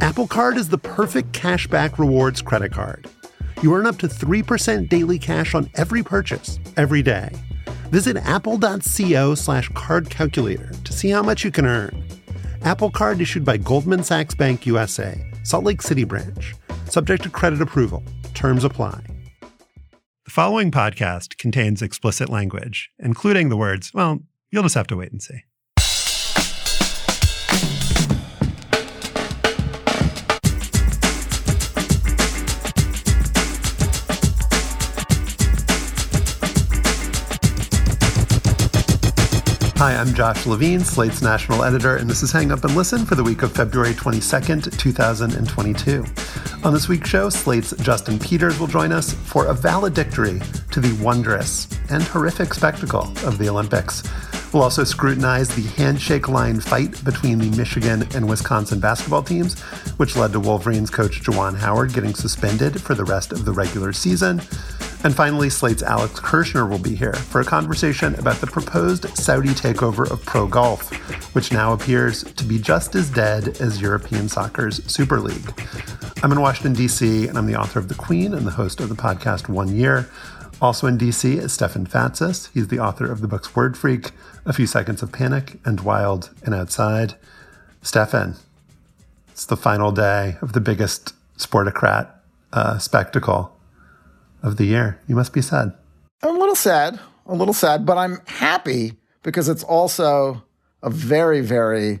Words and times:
Apple 0.00 0.26
Card 0.26 0.56
is 0.56 0.68
the 0.68 0.78
perfect 0.78 1.32
cashback 1.32 1.98
rewards 1.98 2.42
credit 2.42 2.72
card. 2.72 3.08
You 3.62 3.74
earn 3.74 3.86
up 3.86 3.98
to 3.98 4.08
3% 4.08 4.88
daily 4.88 5.18
cash 5.18 5.54
on 5.54 5.70
every 5.74 6.02
purchase, 6.02 6.58
every 6.76 7.02
day. 7.02 7.30
Visit 7.90 8.18
apple.co 8.18 9.34
slash 9.34 9.68
card 9.70 10.10
calculator 10.10 10.70
to 10.84 10.92
see 10.92 11.08
how 11.08 11.22
much 11.22 11.44
you 11.44 11.50
can 11.50 11.66
earn. 11.66 12.04
Apple 12.62 12.90
Card 12.90 13.20
issued 13.20 13.44
by 13.44 13.56
Goldman 13.56 14.02
Sachs 14.02 14.34
Bank 14.34 14.66
USA, 14.66 15.24
Salt 15.44 15.64
Lake 15.64 15.80
City 15.80 16.04
branch. 16.04 16.54
Subject 16.86 17.22
to 17.22 17.30
credit 17.30 17.62
approval. 17.62 18.02
Terms 18.34 18.64
apply. 18.64 19.00
The 20.24 20.30
following 20.30 20.70
podcast 20.70 21.38
contains 21.38 21.80
explicit 21.80 22.28
language, 22.28 22.90
including 22.98 23.48
the 23.48 23.56
words, 23.56 23.92
well, 23.94 24.20
you'll 24.50 24.64
just 24.64 24.74
have 24.74 24.88
to 24.88 24.96
wait 24.96 25.12
and 25.12 25.22
see. 25.22 25.44
Hi, 39.86 39.94
I'm 39.94 40.12
Josh 40.14 40.46
Levine, 40.46 40.80
Slate's 40.80 41.22
national 41.22 41.62
editor, 41.62 41.94
and 41.94 42.10
this 42.10 42.24
is 42.24 42.32
Hang 42.32 42.50
Up 42.50 42.64
and 42.64 42.74
Listen 42.74 43.06
for 43.06 43.14
the 43.14 43.22
week 43.22 43.42
of 43.42 43.52
February 43.52 43.94
22nd, 43.94 44.76
2022. 44.76 46.04
On 46.64 46.74
this 46.74 46.88
week's 46.88 47.08
show, 47.08 47.30
Slate's 47.30 47.70
Justin 47.76 48.18
Peters 48.18 48.58
will 48.58 48.66
join 48.66 48.90
us 48.90 49.12
for 49.12 49.46
a 49.46 49.54
valedictory 49.54 50.40
to 50.76 50.80
the 50.80 51.02
wondrous 51.02 51.66
and 51.88 52.02
horrific 52.02 52.52
spectacle 52.52 53.10
of 53.24 53.38
the 53.38 53.48
Olympics. 53.48 54.02
We'll 54.52 54.62
also 54.62 54.84
scrutinize 54.84 55.48
the 55.48 55.62
handshake 55.62 56.28
line 56.28 56.60
fight 56.60 57.02
between 57.02 57.38
the 57.38 57.56
Michigan 57.56 58.06
and 58.14 58.28
Wisconsin 58.28 58.78
basketball 58.78 59.22
teams, 59.22 59.58
which 59.96 60.16
led 60.16 60.32
to 60.32 60.40
Wolverines 60.40 60.90
coach 60.90 61.22
Juwan 61.22 61.56
Howard 61.56 61.94
getting 61.94 62.12
suspended 62.12 62.78
for 62.82 62.94
the 62.94 63.06
rest 63.06 63.32
of 63.32 63.46
the 63.46 63.52
regular 63.52 63.94
season. 63.94 64.42
And 65.02 65.14
finally, 65.14 65.48
Slate's 65.48 65.82
Alex 65.82 66.20
Kirshner 66.20 66.68
will 66.68 66.78
be 66.78 66.94
here 66.94 67.14
for 67.14 67.40
a 67.40 67.44
conversation 67.44 68.14
about 68.16 68.36
the 68.42 68.46
proposed 68.46 69.08
Saudi 69.16 69.50
takeover 69.50 70.10
of 70.10 70.26
pro 70.26 70.46
golf, 70.46 70.92
which 71.34 71.52
now 71.52 71.72
appears 71.72 72.22
to 72.22 72.44
be 72.44 72.58
just 72.58 72.94
as 72.94 73.08
dead 73.08 73.62
as 73.62 73.80
European 73.80 74.28
soccer's 74.28 74.84
Super 74.84 75.20
League. 75.20 75.54
I'm 76.22 76.32
in 76.32 76.40
Washington, 76.40 76.74
D.C., 76.74 77.28
and 77.28 77.38
I'm 77.38 77.46
the 77.46 77.56
author 77.56 77.78
of 77.78 77.88
The 77.88 77.94
Queen 77.94 78.34
and 78.34 78.46
the 78.46 78.50
host 78.50 78.80
of 78.80 78.88
the 78.88 78.94
podcast 78.94 79.48
One 79.48 79.74
Year. 79.74 80.08
Also 80.60 80.86
in 80.86 80.96
DC 80.96 81.36
is 81.36 81.52
Stefan 81.52 81.86
Fatsis. 81.86 82.48
He's 82.54 82.68
the 82.68 82.78
author 82.78 83.10
of 83.10 83.20
the 83.20 83.28
books 83.28 83.54
Word 83.54 83.76
Freak, 83.76 84.12
A 84.46 84.54
Few 84.54 84.66
Seconds 84.66 85.02
of 85.02 85.12
Panic, 85.12 85.58
and 85.66 85.80
Wild 85.80 86.30
and 86.44 86.54
Outside. 86.54 87.14
Stefan, 87.82 88.36
it's 89.28 89.44
the 89.44 89.56
final 89.56 89.92
day 89.92 90.36
of 90.40 90.54
the 90.54 90.60
biggest 90.60 91.12
sportocrat 91.36 92.10
uh, 92.54 92.78
spectacle 92.78 93.54
of 94.42 94.56
the 94.56 94.64
year. 94.64 94.98
You 95.06 95.14
must 95.14 95.34
be 95.34 95.42
sad. 95.42 95.74
I'm 96.22 96.36
a 96.36 96.38
little 96.38 96.54
sad, 96.54 96.98
a 97.26 97.34
little 97.34 97.52
sad, 97.52 97.84
but 97.84 97.98
I'm 97.98 98.20
happy 98.26 98.94
because 99.22 99.50
it's 99.50 99.62
also 99.62 100.42
a 100.82 100.88
very, 100.88 101.42
very 101.42 102.00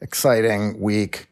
exciting 0.00 0.80
week 0.80 1.28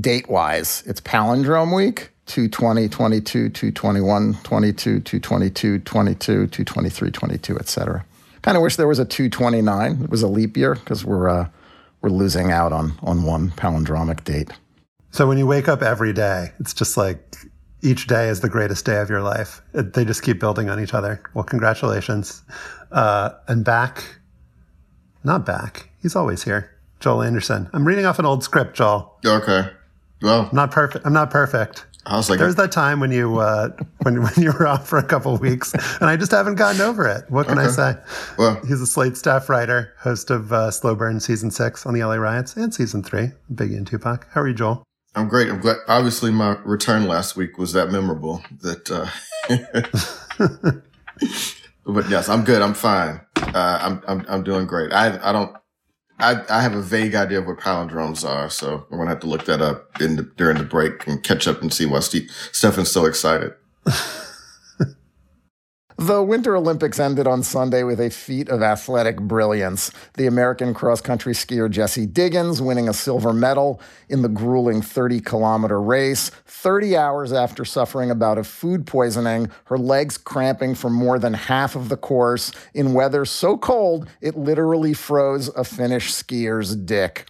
date 0.00 0.28
wise. 0.28 0.82
It's 0.86 1.00
palindrome 1.00 1.74
week 1.74 2.10
220, 2.30 2.88
22, 2.88 3.48
221, 3.50 4.34
22, 4.44 5.00
222, 5.00 5.78
22, 5.80 6.46
223, 6.46 7.10
22, 7.10 7.58
et 7.58 7.68
cetera. 7.68 8.04
Kind 8.42 8.56
of 8.56 8.62
wish 8.62 8.76
there 8.76 8.86
was 8.86 9.00
a 9.00 9.04
229. 9.04 10.04
It 10.04 10.10
was 10.10 10.22
a 10.22 10.28
leap 10.28 10.56
year 10.56 10.76
because 10.76 11.04
we're, 11.04 11.28
uh, 11.28 11.48
we're 12.00 12.10
losing 12.10 12.52
out 12.52 12.72
on, 12.72 12.92
on 13.02 13.24
one 13.24 13.50
palindromic 13.50 14.22
date. 14.24 14.50
So 15.10 15.26
when 15.26 15.38
you 15.38 15.46
wake 15.46 15.68
up 15.68 15.82
every 15.82 16.12
day, 16.12 16.52
it's 16.60 16.72
just 16.72 16.96
like 16.96 17.36
each 17.82 18.06
day 18.06 18.28
is 18.28 18.40
the 18.40 18.48
greatest 18.48 18.84
day 18.86 19.00
of 19.00 19.10
your 19.10 19.22
life. 19.22 19.60
It, 19.74 19.94
they 19.94 20.04
just 20.04 20.22
keep 20.22 20.38
building 20.38 20.70
on 20.70 20.80
each 20.80 20.94
other. 20.94 21.20
Well, 21.34 21.44
congratulations. 21.44 22.42
Uh, 22.92 23.30
and 23.48 23.64
back, 23.64 24.04
not 25.24 25.44
back. 25.44 25.90
He's 26.00 26.14
always 26.14 26.44
here. 26.44 26.70
Joel 27.00 27.22
Anderson. 27.22 27.68
I'm 27.72 27.86
reading 27.86 28.06
off 28.06 28.18
an 28.18 28.26
old 28.26 28.44
script, 28.44 28.76
Joel. 28.76 29.18
Okay. 29.26 29.68
Well, 30.22 30.48
I'm 30.50 30.56
not 30.56 30.70
perfect. 30.70 31.06
I'm 31.06 31.12
not 31.12 31.30
perfect. 31.30 31.86
I 32.06 32.16
was 32.16 32.30
like, 32.30 32.38
there's 32.38 32.54
that 32.54 32.72
time 32.72 32.98
when 32.98 33.10
you 33.10 33.38
uh, 33.38 33.70
when 34.02 34.22
when 34.22 34.32
you 34.36 34.52
were 34.52 34.66
off 34.66 34.88
for 34.88 34.98
a 34.98 35.02
couple 35.02 35.34
of 35.34 35.40
weeks, 35.40 35.74
and 35.74 36.08
I 36.08 36.16
just 36.16 36.32
haven't 36.32 36.54
gotten 36.54 36.80
over 36.80 37.06
it. 37.06 37.30
What 37.30 37.46
can 37.46 37.58
okay. 37.58 37.68
I 37.68 37.70
say? 37.70 37.94
Well, 38.38 38.60
he's 38.66 38.80
a 38.80 38.86
Slate 38.86 39.16
staff 39.16 39.48
writer, 39.48 39.94
host 39.98 40.30
of 40.30 40.52
uh, 40.52 40.70
Slow 40.70 40.94
Burn 40.94 41.20
season 41.20 41.50
six 41.50 41.84
on 41.84 41.94
the 41.94 42.04
LA 42.04 42.14
riots 42.14 42.56
and 42.56 42.72
season 42.72 43.02
three, 43.02 43.30
Biggie 43.52 43.76
and 43.76 43.86
Tupac. 43.86 44.26
How 44.30 44.40
are 44.40 44.48
you, 44.48 44.54
Joel? 44.54 44.82
I'm 45.14 45.28
great. 45.28 45.50
I'm 45.50 45.60
glad. 45.60 45.76
Obviously, 45.88 46.30
my 46.30 46.56
return 46.64 47.06
last 47.06 47.36
week 47.36 47.58
was 47.58 47.72
that 47.72 47.90
memorable. 47.90 48.42
That, 48.60 48.90
uh, 48.90 49.08
but 51.84 52.08
yes, 52.08 52.28
I'm 52.28 52.44
good. 52.44 52.62
I'm 52.62 52.74
fine. 52.74 53.20
Uh, 53.36 53.78
I'm 53.82 54.02
I'm 54.06 54.26
I'm 54.28 54.44
doing 54.44 54.66
great. 54.66 54.92
I 54.92 55.18
I 55.28 55.32
don't. 55.32 55.54
I 56.20 56.44
I 56.48 56.62
have 56.62 56.74
a 56.74 56.82
vague 56.82 57.14
idea 57.14 57.40
of 57.40 57.46
what 57.46 57.58
palindromes 57.58 58.28
are, 58.28 58.50
so 58.50 58.86
I'm 58.90 58.98
gonna 58.98 59.10
have 59.10 59.20
to 59.20 59.26
look 59.26 59.44
that 59.46 59.60
up 59.60 60.00
in 60.00 60.16
the, 60.16 60.22
during 60.22 60.58
the 60.58 60.64
break 60.64 61.06
and 61.06 61.22
catch 61.22 61.48
up 61.48 61.62
and 61.62 61.72
see 61.72 61.86
why 61.86 62.00
Steve, 62.00 62.30
Stefan's 62.52 62.90
so 62.90 63.06
excited. 63.06 63.54
The 66.00 66.22
Winter 66.22 66.56
Olympics 66.56 66.98
ended 66.98 67.26
on 67.26 67.42
Sunday 67.42 67.82
with 67.82 68.00
a 68.00 68.08
feat 68.08 68.48
of 68.48 68.62
athletic 68.62 69.20
brilliance. 69.20 69.90
The 70.14 70.26
American 70.26 70.72
cross 70.72 71.02
country 71.02 71.34
skier 71.34 71.70
Jessie 71.70 72.06
Diggins 72.06 72.62
winning 72.62 72.88
a 72.88 72.94
silver 72.94 73.34
medal 73.34 73.82
in 74.08 74.22
the 74.22 74.30
grueling 74.30 74.80
30 74.80 75.20
kilometer 75.20 75.78
race, 75.78 76.30
30 76.46 76.96
hours 76.96 77.34
after 77.34 77.66
suffering 77.66 78.10
about 78.10 78.32
a 78.32 78.34
bout 78.36 78.38
of 78.38 78.46
food 78.46 78.86
poisoning, 78.86 79.50
her 79.64 79.76
legs 79.76 80.16
cramping 80.16 80.74
for 80.74 80.88
more 80.88 81.18
than 81.18 81.34
half 81.34 81.76
of 81.76 81.90
the 81.90 81.98
course 81.98 82.50
in 82.72 82.94
weather 82.94 83.26
so 83.26 83.58
cold 83.58 84.08
it 84.22 84.38
literally 84.38 84.94
froze 84.94 85.48
a 85.48 85.64
Finnish 85.64 86.14
skier's 86.14 86.74
dick. 86.76 87.28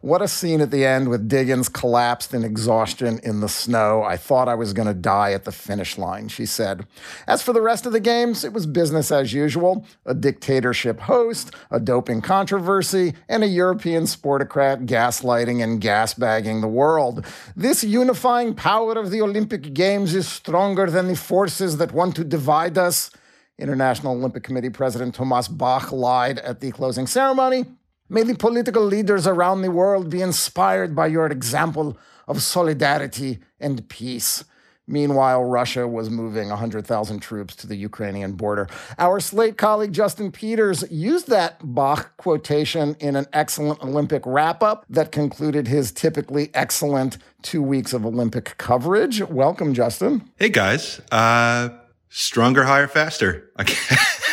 What 0.00 0.22
a 0.22 0.28
scene 0.28 0.60
at 0.60 0.70
the 0.70 0.84
end 0.84 1.08
with 1.08 1.28
Diggins 1.28 1.68
collapsed 1.68 2.34
in 2.34 2.44
exhaustion 2.44 3.20
in 3.22 3.40
the 3.40 3.48
snow. 3.48 4.02
I 4.02 4.16
thought 4.16 4.48
I 4.48 4.54
was 4.54 4.72
going 4.72 4.88
to 4.88 4.94
die 4.94 5.32
at 5.32 5.44
the 5.44 5.52
finish 5.52 5.96
line, 5.96 6.28
she 6.28 6.46
said. 6.46 6.86
As 7.26 7.42
for 7.42 7.52
the 7.52 7.62
rest 7.62 7.86
of 7.86 7.92
the 7.92 8.00
games, 8.00 8.44
it 8.44 8.52
was 8.52 8.66
business 8.66 9.10
as 9.10 9.32
usual 9.32 9.86
a 10.04 10.14
dictatorship 10.14 11.00
host, 11.00 11.54
a 11.70 11.80
doping 11.80 12.20
controversy, 12.20 13.14
and 13.28 13.42
a 13.42 13.48
European 13.48 14.04
sportocrat 14.04 14.86
gaslighting 14.86 15.62
and 15.62 15.80
gasbagging 15.80 16.60
the 16.60 16.68
world. 16.68 17.24
This 17.56 17.84
unifying 17.84 18.54
power 18.54 18.92
of 18.92 19.10
the 19.10 19.22
Olympic 19.22 19.74
Games 19.74 20.14
is 20.14 20.28
stronger 20.28 20.90
than 20.90 21.08
the 21.08 21.16
forces 21.16 21.78
that 21.78 21.92
want 21.92 22.16
to 22.16 22.24
divide 22.24 22.76
us. 22.76 23.10
International 23.58 24.14
Olympic 24.14 24.42
Committee 24.42 24.70
President 24.70 25.14
Thomas 25.14 25.48
Bach 25.48 25.92
lied 25.92 26.40
at 26.40 26.60
the 26.60 26.72
closing 26.72 27.06
ceremony 27.06 27.64
May 28.08 28.22
the 28.22 28.34
political 28.34 28.84
leaders 28.84 29.26
around 29.26 29.62
the 29.62 29.70
world 29.70 30.10
be 30.10 30.20
inspired 30.20 30.94
by 30.94 31.06
your 31.06 31.26
example 31.26 31.96
of 32.28 32.42
solidarity 32.42 33.38
and 33.58 33.88
peace. 33.88 34.44
Meanwhile, 34.86 35.44
Russia 35.44 35.88
was 35.88 36.10
moving 36.10 36.50
100,000 36.50 37.20
troops 37.20 37.56
to 37.56 37.66
the 37.66 37.76
Ukrainian 37.76 38.32
border. 38.32 38.68
Our 38.98 39.18
Slate 39.20 39.56
colleague 39.56 39.94
Justin 39.94 40.30
Peters 40.30 40.84
used 40.90 41.28
that 41.28 41.58
Bach 41.62 42.14
quotation 42.18 42.94
in 43.00 43.16
an 43.16 43.24
excellent 43.32 43.82
Olympic 43.82 44.22
wrap 44.26 44.62
up 44.62 44.84
that 44.90 45.10
concluded 45.10 45.68
his 45.68 45.90
typically 45.90 46.50
excellent 46.52 47.16
two 47.40 47.62
weeks 47.62 47.94
of 47.94 48.04
Olympic 48.04 48.58
coverage. 48.58 49.22
Welcome, 49.22 49.72
Justin. 49.72 50.30
Hey, 50.36 50.50
guys. 50.50 51.00
Uh, 51.10 51.70
stronger, 52.10 52.64
higher, 52.64 52.86
faster. 52.86 53.50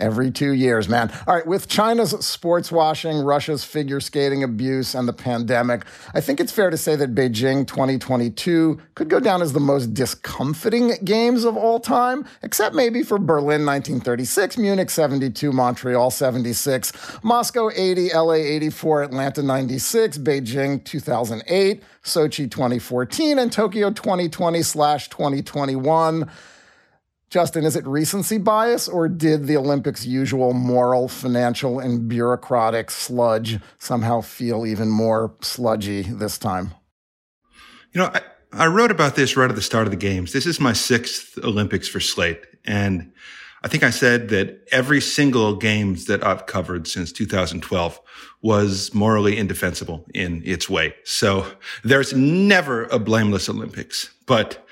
Every 0.00 0.30
two 0.30 0.52
years, 0.52 0.88
man. 0.88 1.12
All 1.26 1.34
right, 1.34 1.46
with 1.46 1.68
China's 1.68 2.10
sports 2.24 2.72
washing, 2.72 3.18
Russia's 3.18 3.64
figure 3.64 4.00
skating 4.00 4.42
abuse, 4.42 4.94
and 4.94 5.06
the 5.06 5.12
pandemic, 5.12 5.84
I 6.14 6.20
think 6.20 6.40
it's 6.40 6.52
fair 6.52 6.70
to 6.70 6.76
say 6.76 6.96
that 6.96 7.14
Beijing 7.14 7.66
2022 7.66 8.80
could 8.94 9.08
go 9.08 9.20
down 9.20 9.42
as 9.42 9.52
the 9.52 9.60
most 9.60 9.94
discomfiting 9.94 10.92
games 11.04 11.44
of 11.44 11.56
all 11.56 11.78
time, 11.78 12.24
except 12.42 12.74
maybe 12.74 13.02
for 13.02 13.18
Berlin 13.18 13.64
1936, 13.64 14.58
Munich 14.58 14.90
72, 14.90 15.52
Montreal 15.52 16.10
76, 16.10 16.92
Moscow 17.22 17.70
80, 17.70 18.10
LA 18.14 18.32
84, 18.32 19.02
Atlanta 19.04 19.42
96, 19.42 20.18
Beijing 20.18 20.84
2008, 20.84 21.82
Sochi 22.02 22.50
2014, 22.50 23.38
and 23.38 23.52
Tokyo 23.52 23.90
2020 23.90 24.62
slash 24.62 25.08
2021. 25.08 26.28
Justin, 27.30 27.64
is 27.64 27.74
it 27.74 27.86
recency 27.86 28.38
bias 28.38 28.88
or 28.88 29.08
did 29.08 29.46
the 29.46 29.56
Olympics' 29.56 30.06
usual 30.06 30.52
moral, 30.52 31.08
financial, 31.08 31.80
and 31.80 32.08
bureaucratic 32.08 32.90
sludge 32.90 33.58
somehow 33.78 34.20
feel 34.20 34.66
even 34.66 34.88
more 34.88 35.34
sludgy 35.40 36.02
this 36.02 36.38
time? 36.38 36.74
You 37.92 38.02
know, 38.02 38.10
I, 38.12 38.20
I 38.52 38.66
wrote 38.66 38.90
about 38.90 39.16
this 39.16 39.36
right 39.36 39.50
at 39.50 39.56
the 39.56 39.62
start 39.62 39.86
of 39.86 39.90
the 39.90 39.96
games. 39.96 40.32
This 40.32 40.46
is 40.46 40.60
my 40.60 40.72
sixth 40.72 41.36
Olympics 41.42 41.88
for 41.88 41.98
Slate. 41.98 42.44
And 42.64 43.12
I 43.64 43.68
think 43.68 43.82
I 43.82 43.90
said 43.90 44.28
that 44.28 44.68
every 44.70 45.00
single 45.00 45.56
games 45.56 46.04
that 46.04 46.24
I've 46.24 46.46
covered 46.46 46.86
since 46.86 47.10
2012 47.12 47.98
was 48.42 48.92
morally 48.92 49.38
indefensible 49.38 50.04
in 50.12 50.42
its 50.44 50.68
way. 50.68 50.94
So 51.04 51.46
there's 51.82 52.12
never 52.12 52.84
a 52.84 52.98
blameless 52.98 53.48
Olympics, 53.48 54.12
but 54.26 54.64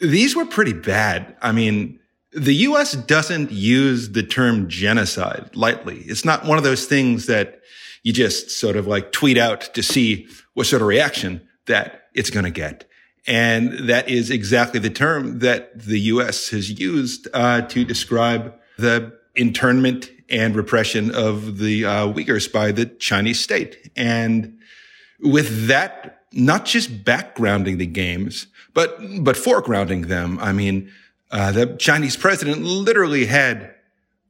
these 0.00 0.34
were 0.36 0.46
pretty 0.46 0.72
bad. 0.72 1.36
I 1.40 1.52
mean, 1.52 1.98
the 2.32 2.54
U.S. 2.54 2.92
doesn't 2.92 3.52
use 3.52 4.10
the 4.10 4.22
term 4.22 4.68
genocide 4.68 5.50
lightly. 5.54 5.98
It's 6.00 6.24
not 6.24 6.44
one 6.44 6.58
of 6.58 6.64
those 6.64 6.86
things 6.86 7.26
that 7.26 7.60
you 8.02 8.12
just 8.12 8.50
sort 8.50 8.76
of 8.76 8.86
like 8.86 9.12
tweet 9.12 9.38
out 9.38 9.62
to 9.74 9.82
see 9.82 10.26
what 10.54 10.66
sort 10.66 10.82
of 10.82 10.88
reaction 10.88 11.46
that 11.66 12.04
it's 12.12 12.30
going 12.30 12.44
to 12.44 12.50
get. 12.50 12.88
And 13.26 13.88
that 13.88 14.08
is 14.08 14.30
exactly 14.30 14.80
the 14.80 14.90
term 14.90 15.38
that 15.38 15.78
the 15.78 15.98
U.S. 16.00 16.50
has 16.50 16.78
used 16.78 17.26
uh, 17.32 17.62
to 17.62 17.84
describe 17.84 18.54
the 18.76 19.16
internment 19.34 20.10
and 20.28 20.54
repression 20.54 21.14
of 21.14 21.58
the 21.58 21.84
uh, 21.84 22.06
Uyghurs 22.08 22.52
by 22.52 22.72
the 22.72 22.86
Chinese 22.86 23.40
state. 23.40 23.90
And 23.96 24.58
with 25.20 25.68
that, 25.68 26.23
not 26.34 26.64
just 26.64 27.04
backgrounding 27.04 27.78
the 27.78 27.86
games, 27.86 28.46
but 28.72 28.98
but 29.20 29.36
foregrounding 29.36 30.08
them. 30.08 30.38
I 30.40 30.52
mean, 30.52 30.90
uh, 31.30 31.52
the 31.52 31.76
Chinese 31.78 32.16
president 32.16 32.62
literally 32.62 33.26
had 33.26 33.74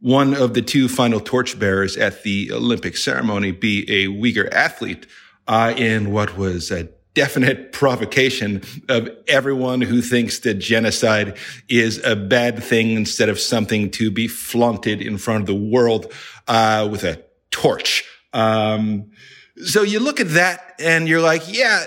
one 0.00 0.34
of 0.34 0.52
the 0.54 0.62
two 0.62 0.88
final 0.88 1.18
torchbearers 1.18 1.96
at 1.96 2.22
the 2.24 2.52
Olympic 2.52 2.96
ceremony 2.96 3.52
be 3.52 3.84
a 3.88 4.06
Uyghur 4.06 4.52
athlete 4.52 5.06
uh, 5.48 5.72
in 5.76 6.12
what 6.12 6.36
was 6.36 6.70
a 6.70 6.88
definite 7.14 7.72
provocation 7.72 8.62
of 8.88 9.08
everyone 9.28 9.80
who 9.80 10.02
thinks 10.02 10.40
that 10.40 10.54
genocide 10.54 11.36
is 11.68 12.04
a 12.04 12.16
bad 12.16 12.62
thing 12.62 12.90
instead 12.90 13.28
of 13.28 13.40
something 13.40 13.90
to 13.92 14.10
be 14.10 14.28
flaunted 14.28 15.00
in 15.00 15.16
front 15.16 15.40
of 15.40 15.46
the 15.46 15.54
world 15.54 16.12
uh, 16.48 16.86
with 16.90 17.04
a 17.04 17.22
torch. 17.50 18.04
Um, 18.32 19.10
so 19.56 19.82
you 19.82 20.00
look 20.00 20.20
at 20.20 20.30
that 20.30 20.74
and 20.78 21.08
you're 21.08 21.20
like, 21.20 21.42
yeah, 21.52 21.84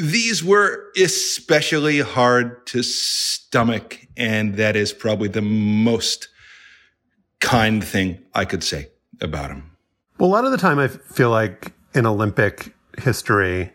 these 0.00 0.44
were 0.44 0.84
especially 0.96 2.00
hard 2.00 2.66
to 2.68 2.82
stomach. 2.82 4.06
And 4.16 4.56
that 4.56 4.76
is 4.76 4.92
probably 4.92 5.28
the 5.28 5.42
most 5.42 6.28
kind 7.40 7.82
thing 7.82 8.18
I 8.34 8.44
could 8.44 8.62
say 8.62 8.88
about 9.20 9.48
them. 9.48 9.76
Well, 10.18 10.28
a 10.28 10.32
lot 10.32 10.44
of 10.44 10.50
the 10.50 10.58
time 10.58 10.78
I 10.78 10.88
feel 10.88 11.30
like 11.30 11.72
in 11.94 12.06
Olympic 12.06 12.74
history, 12.98 13.72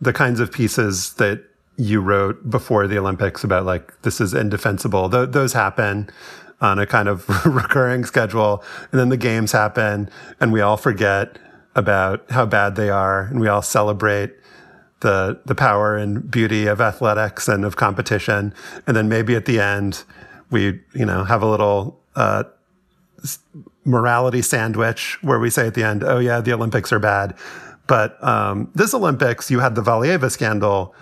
the 0.00 0.12
kinds 0.12 0.40
of 0.40 0.52
pieces 0.52 1.14
that 1.14 1.42
you 1.76 2.00
wrote 2.00 2.50
before 2.50 2.86
the 2.86 2.98
Olympics 2.98 3.44
about 3.44 3.64
like 3.64 4.02
this 4.02 4.20
is 4.20 4.34
indefensible. 4.34 5.08
Th- 5.08 5.30
those 5.30 5.52
happen 5.52 6.10
on 6.60 6.78
a 6.78 6.86
kind 6.86 7.08
of 7.08 7.28
recurring 7.46 8.04
schedule, 8.04 8.62
and 8.90 9.00
then 9.00 9.08
the 9.08 9.16
games 9.16 9.52
happen, 9.52 10.10
and 10.40 10.52
we 10.52 10.60
all 10.60 10.76
forget 10.76 11.38
about 11.78 12.30
how 12.30 12.44
bad 12.44 12.76
they 12.76 12.90
are, 12.90 13.22
and 13.22 13.40
we 13.40 13.48
all 13.48 13.62
celebrate 13.62 14.34
the 15.00 15.40
the 15.46 15.54
power 15.54 15.96
and 15.96 16.30
beauty 16.30 16.66
of 16.66 16.80
athletics 16.80 17.48
and 17.48 17.64
of 17.64 17.76
competition, 17.76 18.52
and 18.86 18.96
then 18.96 19.08
maybe 19.08 19.34
at 19.36 19.46
the 19.46 19.60
end 19.60 20.04
we 20.50 20.80
you 20.94 21.06
know 21.06 21.24
have 21.24 21.42
a 21.42 21.46
little. 21.46 22.00
Uh, 22.14 22.44
morality 23.84 24.42
sandwich 24.42 25.18
where 25.22 25.38
we 25.38 25.50
say 25.50 25.66
at 25.66 25.74
the 25.74 25.82
end, 25.82 26.04
oh 26.04 26.18
yeah, 26.18 26.40
the 26.40 26.52
Olympics 26.52 26.92
are 26.92 26.98
bad. 26.98 27.34
But 27.86 28.22
um, 28.22 28.70
this 28.74 28.92
Olympics, 28.94 29.50
you 29.50 29.60
had 29.60 29.74
the 29.74 29.82
Valieva 29.82 30.30
scandal 30.30 30.94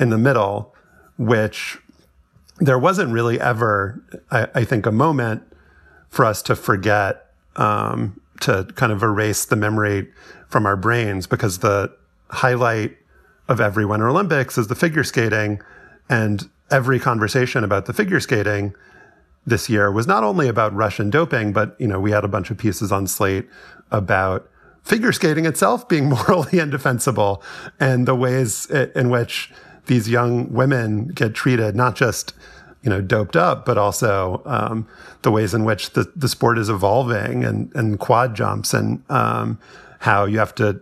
in 0.00 0.10
the 0.10 0.18
middle, 0.18 0.74
which 1.16 1.78
there 2.58 2.78
wasn't 2.78 3.12
really 3.12 3.40
ever, 3.40 4.02
I, 4.30 4.48
I 4.54 4.64
think, 4.64 4.84
a 4.84 4.92
moment 4.92 5.42
for 6.10 6.24
us 6.24 6.42
to 6.42 6.56
forget, 6.56 7.32
um, 7.56 8.20
to 8.44 8.64
kind 8.74 8.92
of 8.92 9.02
erase 9.02 9.44
the 9.44 9.56
memory 9.56 10.10
from 10.48 10.66
our 10.66 10.76
brains 10.76 11.26
because 11.26 11.58
the 11.58 11.94
highlight 12.28 12.96
of 13.48 13.60
every 13.60 13.84
Winter 13.84 14.08
Olympics 14.08 14.56
is 14.58 14.68
the 14.68 14.74
figure 14.74 15.04
skating. 15.04 15.60
And 16.08 16.48
every 16.70 16.98
conversation 16.98 17.64
about 17.64 17.86
the 17.86 17.92
figure 17.92 18.20
skating 18.20 18.74
this 19.46 19.68
year 19.68 19.90
was 19.90 20.06
not 20.06 20.24
only 20.24 20.48
about 20.48 20.74
Russian 20.74 21.10
doping, 21.10 21.52
but, 21.52 21.74
you 21.78 21.86
know, 21.86 22.00
we 22.00 22.10
had 22.10 22.24
a 22.24 22.28
bunch 22.28 22.50
of 22.50 22.58
pieces 22.58 22.92
on 22.92 23.06
Slate 23.06 23.48
about 23.90 24.48
figure 24.82 25.12
skating 25.12 25.46
itself 25.46 25.88
being 25.88 26.08
morally 26.08 26.58
indefensible 26.58 27.42
and 27.80 28.06
the 28.06 28.14
ways 28.14 28.66
in 28.66 29.10
which 29.10 29.50
these 29.86 30.08
young 30.08 30.52
women 30.52 31.08
get 31.08 31.34
treated, 31.34 31.74
not 31.74 31.94
just 31.94 32.34
you 32.84 32.90
know 32.90 33.00
doped 33.00 33.34
up, 33.34 33.64
but 33.64 33.78
also 33.78 34.42
um, 34.44 34.86
the 35.22 35.30
ways 35.30 35.54
in 35.54 35.64
which 35.64 35.90
the, 35.90 36.12
the 36.14 36.28
sport 36.28 36.58
is 36.58 36.68
evolving 36.68 37.42
and 37.44 37.74
and 37.74 37.98
quad 37.98 38.36
jumps 38.36 38.74
and 38.74 39.02
um, 39.10 39.58
how 40.00 40.26
you 40.26 40.38
have 40.38 40.54
to 40.56 40.80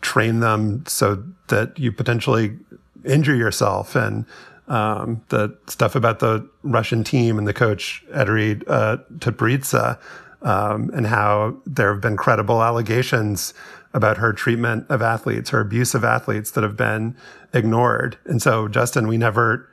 train 0.00 0.40
them 0.40 0.84
so 0.86 1.22
that 1.48 1.78
you 1.78 1.92
potentially 1.92 2.58
injure 3.04 3.34
yourself 3.34 3.94
and 3.94 4.24
um, 4.68 5.22
the 5.28 5.54
stuff 5.66 5.94
about 5.94 6.20
the 6.20 6.48
Russian 6.62 7.04
team 7.04 7.38
and 7.38 7.46
the 7.46 7.52
coach 7.52 8.02
Eteri 8.12 8.62
uh, 8.66 8.98
Tutberidze 9.18 9.98
um, 10.42 10.90
and 10.94 11.06
how 11.06 11.56
there 11.66 11.92
have 11.92 12.00
been 12.00 12.16
credible 12.16 12.62
allegations 12.62 13.54
about 13.94 14.16
her 14.16 14.32
treatment 14.32 14.86
of 14.88 15.02
athletes, 15.02 15.50
her 15.50 15.60
abuse 15.60 15.94
of 15.94 16.04
athletes 16.04 16.52
that 16.52 16.62
have 16.62 16.76
been 16.76 17.14
ignored. 17.52 18.16
And 18.24 18.40
so, 18.40 18.68
Justin, 18.68 19.06
we 19.06 19.18
never 19.18 19.68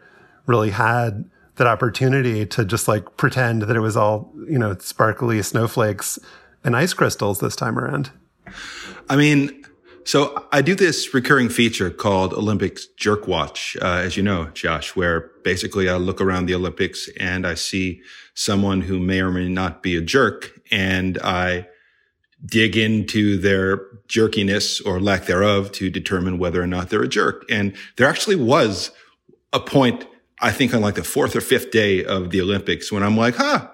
really 0.46 0.72
had 0.72 1.30
that 1.60 1.68
opportunity 1.68 2.46
to 2.48 2.66
just 2.66 2.88
like 2.88 3.16
pretend 3.16 3.62
that 3.62 3.76
it 3.76 3.82
was 3.82 3.96
all, 3.96 4.34
you 4.50 4.58
know, 4.58 4.76
sparkly 4.80 5.42
snowflakes 5.44 6.18
and 6.64 6.76
ice 6.76 6.94
crystals 6.94 7.40
this 7.40 7.56
time 7.56 7.78
around. 7.78 8.12
I 9.10 9.16
mean, 9.16 9.64
so 10.06 10.48
I 10.52 10.64
do 10.64 10.74
this 10.74 11.14
recurring 11.14 11.50
feature 11.50 11.92
called 11.92 12.34
Olympics 12.34 12.88
Jerk 12.98 13.28
Watch, 13.28 13.78
uh, 13.82 14.02
as 14.04 14.18
you 14.18 14.24
know, 14.24 14.46
Josh, 14.56 14.96
where 14.96 15.32
basically 15.44 15.88
I 15.88 15.98
look 15.98 16.20
around 16.20 16.48
the 16.48 16.56
Olympics 16.56 17.08
and 17.20 17.46
I 17.46 17.54
see 17.54 18.02
someone 18.34 18.82
who 18.82 19.00
may 19.00 19.22
or 19.22 19.30
may 19.30 19.48
not 19.48 19.84
be 19.84 19.96
a 19.96 20.02
jerk 20.02 20.52
and 20.72 21.20
I 21.24 21.68
dig 22.46 22.78
into 22.78 23.38
their 23.38 23.82
jerkiness 24.08 24.82
or 24.82 25.00
lack 25.00 25.26
thereof 25.26 25.72
to 25.74 25.90
determine 25.90 26.40
whether 26.40 26.62
or 26.62 26.68
not 26.68 26.90
they're 26.90 27.04
a 27.04 27.08
jerk. 27.08 27.46
And 27.50 27.76
there 27.98 28.08
actually 28.08 28.38
was 28.38 28.92
a 29.52 29.60
point, 29.60 30.06
I 30.41 30.51
think 30.51 30.74
on 30.74 30.81
like 30.81 30.95
the 30.95 31.03
fourth 31.03 31.36
or 31.36 31.41
fifth 31.41 31.71
day 31.71 32.03
of 32.03 32.30
the 32.30 32.41
Olympics 32.41 32.91
when 32.91 33.03
I'm 33.03 33.18
like, 33.18 33.36
huh, 33.36 33.69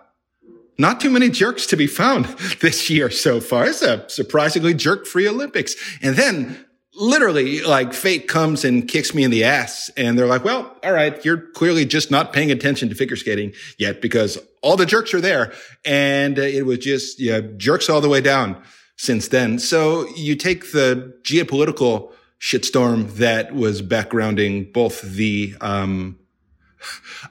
not 0.77 0.99
too 0.99 1.09
many 1.09 1.29
jerks 1.29 1.65
to 1.67 1.77
be 1.77 1.87
found 1.87 2.25
this 2.61 2.89
year 2.89 3.09
so 3.09 3.39
far. 3.39 3.67
It's 3.67 3.81
a 3.81 4.07
surprisingly 4.09 4.73
jerk 4.73 5.05
free 5.05 5.27
Olympics. 5.27 5.75
And 6.01 6.15
then 6.15 6.65
literally 6.95 7.61
like 7.61 7.93
fate 7.93 8.27
comes 8.27 8.63
and 8.63 8.87
kicks 8.87 9.13
me 9.13 9.23
in 9.23 9.31
the 9.31 9.43
ass 9.43 9.89
and 9.97 10.17
they're 10.17 10.27
like, 10.27 10.43
well, 10.43 10.77
all 10.83 10.93
right, 10.93 11.23
you're 11.25 11.37
clearly 11.51 11.85
just 11.85 12.09
not 12.09 12.33
paying 12.33 12.51
attention 12.51 12.89
to 12.89 12.95
figure 12.95 13.17
skating 13.17 13.53
yet 13.77 14.01
because 14.01 14.37
all 14.61 14.77
the 14.77 14.85
jerks 14.85 15.13
are 15.13 15.21
there. 15.21 15.53
And 15.83 16.37
it 16.37 16.65
was 16.65 16.79
just, 16.79 17.19
yeah, 17.19 17.41
jerks 17.57 17.89
all 17.89 18.01
the 18.01 18.09
way 18.09 18.21
down 18.21 18.61
since 18.97 19.27
then. 19.27 19.59
So 19.59 20.07
you 20.15 20.35
take 20.35 20.71
the 20.71 21.13
geopolitical 21.23 22.13
shitstorm 22.39 23.15
that 23.15 23.53
was 23.53 23.81
backgrounding 23.81 24.71
both 24.71 25.01
the, 25.01 25.53
um, 25.61 26.17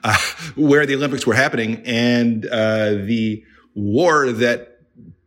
uh, 0.03 0.17
where 0.55 0.85
the 0.85 0.95
Olympics 0.95 1.25
were 1.25 1.33
happening 1.33 1.81
and, 1.85 2.45
uh, 2.45 2.91
the 2.91 3.43
war 3.75 4.31
that 4.31 4.75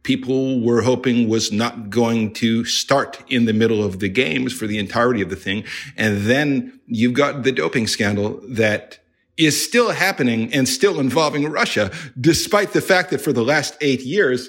people 0.02 0.60
were 0.62 0.80
hoping 0.80 1.28
was 1.28 1.52
not 1.52 1.90
going 1.90 2.32
to 2.32 2.64
start 2.64 3.22
in 3.28 3.44
the 3.44 3.52
middle 3.52 3.84
of 3.84 3.98
the 3.98 4.08
games 4.08 4.54
for 4.54 4.66
the 4.66 4.78
entirety 4.78 5.20
of 5.20 5.28
the 5.28 5.36
thing. 5.36 5.62
And 5.98 6.22
then 6.22 6.80
you've 6.86 7.12
got 7.12 7.42
the 7.42 7.52
doping 7.52 7.86
scandal 7.86 8.40
that 8.48 8.98
is 9.36 9.62
still 9.62 9.90
happening 9.90 10.52
and 10.54 10.66
still 10.66 10.98
involving 10.98 11.46
Russia, 11.50 11.90
despite 12.18 12.72
the 12.72 12.80
fact 12.80 13.10
that 13.10 13.20
for 13.20 13.34
the 13.34 13.44
last 13.44 13.76
eight 13.82 14.00
years, 14.00 14.48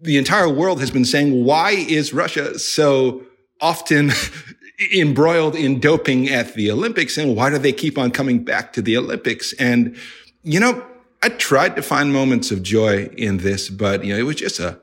the 0.00 0.16
entire 0.16 0.48
world 0.48 0.80
has 0.80 0.90
been 0.90 1.04
saying, 1.04 1.44
why 1.44 1.70
is 1.70 2.12
Russia 2.12 2.58
so 2.58 3.22
often 3.60 4.10
embroiled 4.94 5.54
in 5.54 5.80
doping 5.80 6.28
at 6.28 6.54
the 6.54 6.70
Olympics? 6.70 7.16
And 7.16 7.36
why 7.36 7.50
do 7.50 7.58
they 7.58 7.72
keep 7.72 7.98
on 7.98 8.10
coming 8.10 8.44
back 8.44 8.72
to 8.74 8.82
the 8.82 8.96
Olympics? 8.96 9.52
And, 9.54 9.96
you 10.42 10.60
know, 10.60 10.84
I 11.22 11.30
tried 11.30 11.76
to 11.76 11.82
find 11.82 12.12
moments 12.12 12.50
of 12.50 12.62
joy 12.62 13.06
in 13.16 13.38
this, 13.38 13.68
but, 13.68 14.04
you 14.04 14.12
know, 14.12 14.18
it 14.18 14.24
was 14.24 14.36
just 14.36 14.60
a, 14.60 14.78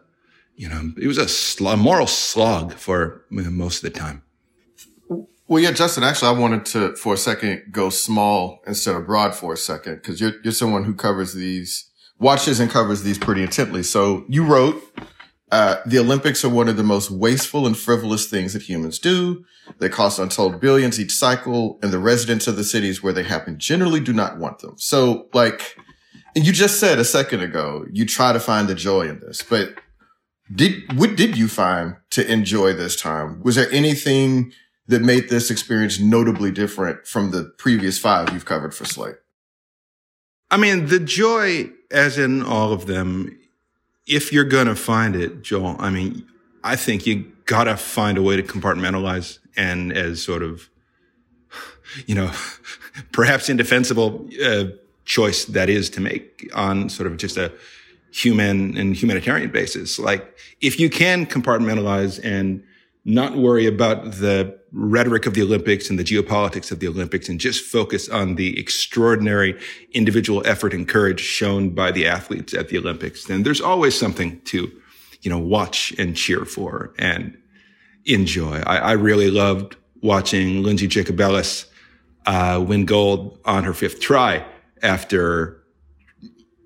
you 0.56 0.68
know, 0.68 0.92
it 1.02 1.08
was 1.08 1.18
a, 1.18 1.28
sl- 1.28 1.70
a 1.70 1.78
moral 1.78 2.08
slog 2.08 2.74
for 2.74 3.24
most 3.30 3.84
of 3.84 3.94
the 3.94 4.00
time. 4.00 4.24
Well, 5.48 5.62
yeah, 5.62 5.72
Justin, 5.72 6.04
actually, 6.04 6.36
I 6.36 6.40
wanted 6.40 6.66
to, 6.68 6.96
for 6.96 7.14
a 7.14 7.18
second, 7.18 7.64
go 7.72 7.90
small 7.90 8.62
instead 8.66 8.96
of 8.96 9.06
broad 9.06 9.36
for 9.36 9.54
a 9.54 9.58
second, 9.58 9.96
because 9.96 10.20
you're, 10.20 10.34
you're 10.44 10.54
someone 10.54 10.84
who 10.84 10.94
covers 10.94 11.34
these, 11.34 11.90
watches 12.18 12.60
and 12.60 12.72
covers 12.72 13.04
these 13.04 13.18
pretty 13.18 13.44
intently. 13.44 13.84
So 13.84 14.26
you 14.30 14.46
wrote, 14.46 14.82
uh, 15.52 15.78
the 15.86 16.00
Olympics 16.00 16.44
are 16.44 16.50
one 16.50 16.68
of 16.68 16.78
the 16.78 16.84
most 16.84 17.12
wasteful 17.12 17.68
and 17.68 17.78
frivolous 17.78 18.28
things 18.28 18.54
that 18.54 18.64
humans 18.64 18.98
do. 18.98 19.44
They 19.80 19.90
cost 19.90 20.20
untold 20.20 20.60
billions 20.60 21.00
each 21.00 21.12
cycle, 21.12 21.80
and 21.84 21.92
the 21.92 22.00
residents 22.00 22.48
of 22.48 22.56
the 22.56 22.64
cities 22.64 23.04
where 23.04 23.14
they 23.14 23.24
happen 23.24 23.60
generally 23.60 24.00
do 24.00 24.14
not 24.14 24.40
want 24.40 24.60
them. 24.60 24.76
So, 24.78 25.28
like, 25.34 25.76
and 26.36 26.46
you 26.46 26.54
just 26.54 26.80
said 26.80 26.98
a 26.98 27.06
second 27.06 27.42
ago, 27.42 27.86
you 27.92 28.06
try 28.06 28.34
to 28.34 28.40
find 28.40 28.68
the 28.68 28.76
joy 28.76 29.08
in 29.08 29.20
this, 29.20 29.44
but 29.44 29.76
did, 30.54 30.98
what 30.98 31.16
did 31.16 31.38
you 31.38 31.48
find 31.48 31.98
to 32.12 32.30
enjoy 32.32 32.74
this 32.74 32.96
time? 32.96 33.42
Was 33.44 33.56
there 33.56 33.72
anything 33.72 34.52
that 34.88 35.02
made 35.02 35.30
this 35.30 35.50
experience 35.50 36.00
notably 36.00 36.52
different 36.52 37.08
from 37.08 37.32
the 37.32 37.52
previous 37.58 38.00
five 38.00 38.34
you've 38.34 38.46
covered 38.46 38.74
for 38.74 38.86
Slate? 38.86 39.16
I 40.52 40.58
mean, 40.58 40.88
the 40.88 41.00
joy, 41.00 41.72
as 41.90 42.18
in 42.18 42.44
all 42.44 42.74
of 42.74 42.86
them, 42.86 43.40
if 44.06 44.34
you're 44.34 44.44
going 44.44 44.68
to 44.68 44.76
find 44.76 45.16
it, 45.16 45.42
Joel, 45.42 45.76
I 45.80 45.90
mean, 45.90 46.26
I 46.64 46.76
think 46.76 47.06
you 47.06 47.32
got 47.46 47.66
to 47.66 47.78
find 47.78 48.18
a 48.18 48.22
way 48.22 48.36
to 48.36 48.44
compartmentalize 48.44 49.40
and 49.56 49.92
as 49.94 50.24
sort 50.24 50.44
of, 50.44 50.70
you 52.06 52.16
know, 52.16 52.32
perhaps 53.12 53.50
indefensible 53.50 54.28
uh, 54.44 54.66
choice 55.06 55.46
that 55.46 55.70
is 55.70 55.90
to 55.92 56.02
make 56.02 56.50
on 56.54 56.90
sort 56.90 57.08
of 57.08 57.18
just 57.18 57.38
a 57.38 57.52
human 58.12 58.78
and 58.78 58.96
humanitarian 58.96 59.52
basis. 59.52 60.00
Like 60.00 60.38
if 60.62 60.80
you 60.80 60.90
can 60.90 61.26
compartmentalize 61.26 62.24
and 62.24 62.64
not 63.06 63.36
worry 63.36 63.66
about 63.66 64.04
the 64.04 64.58
rhetoric 64.72 65.26
of 65.26 65.34
the 65.34 65.42
Olympics 65.42 65.90
and 65.90 66.00
the 66.00 66.04
geopolitics 66.04 66.72
of 66.72 66.80
the 66.80 66.88
Olympics 66.88 67.28
and 67.28 67.40
just 67.40 67.64
focus 67.64 68.10
on 68.10 68.36
the 68.36 68.58
extraordinary 68.60 69.60
individual 69.92 70.42
effort 70.46 70.74
and 70.74 70.88
courage 70.88 71.20
shown 71.20 71.70
by 71.70 71.92
the 71.92 72.08
athletes 72.08 72.54
at 72.54 72.70
the 72.70 72.78
Olympics, 72.78 73.26
then 73.26 73.44
there's 73.44 73.62
always 73.62 73.98
something 73.98 74.40
to, 74.42 74.72
you 75.22 75.30
know, 75.30 75.38
watch 75.38 75.94
and 76.00 76.16
cheer 76.16 76.46
for 76.46 76.94
and 76.98 77.38
enjoy. 78.06 78.62
I, 78.66 78.78
I 78.78 78.92
really 78.94 79.30
loved 79.30 79.76
watching 80.02 80.64
Lindsey 80.64 80.88
Jacobellis 80.88 81.66
uh, 82.26 82.64
win 82.66 82.86
gold 82.86 83.38
on 83.46 83.66
her 83.66 83.74
fifth 83.74 84.00
try 84.00 84.46
after 84.82 85.62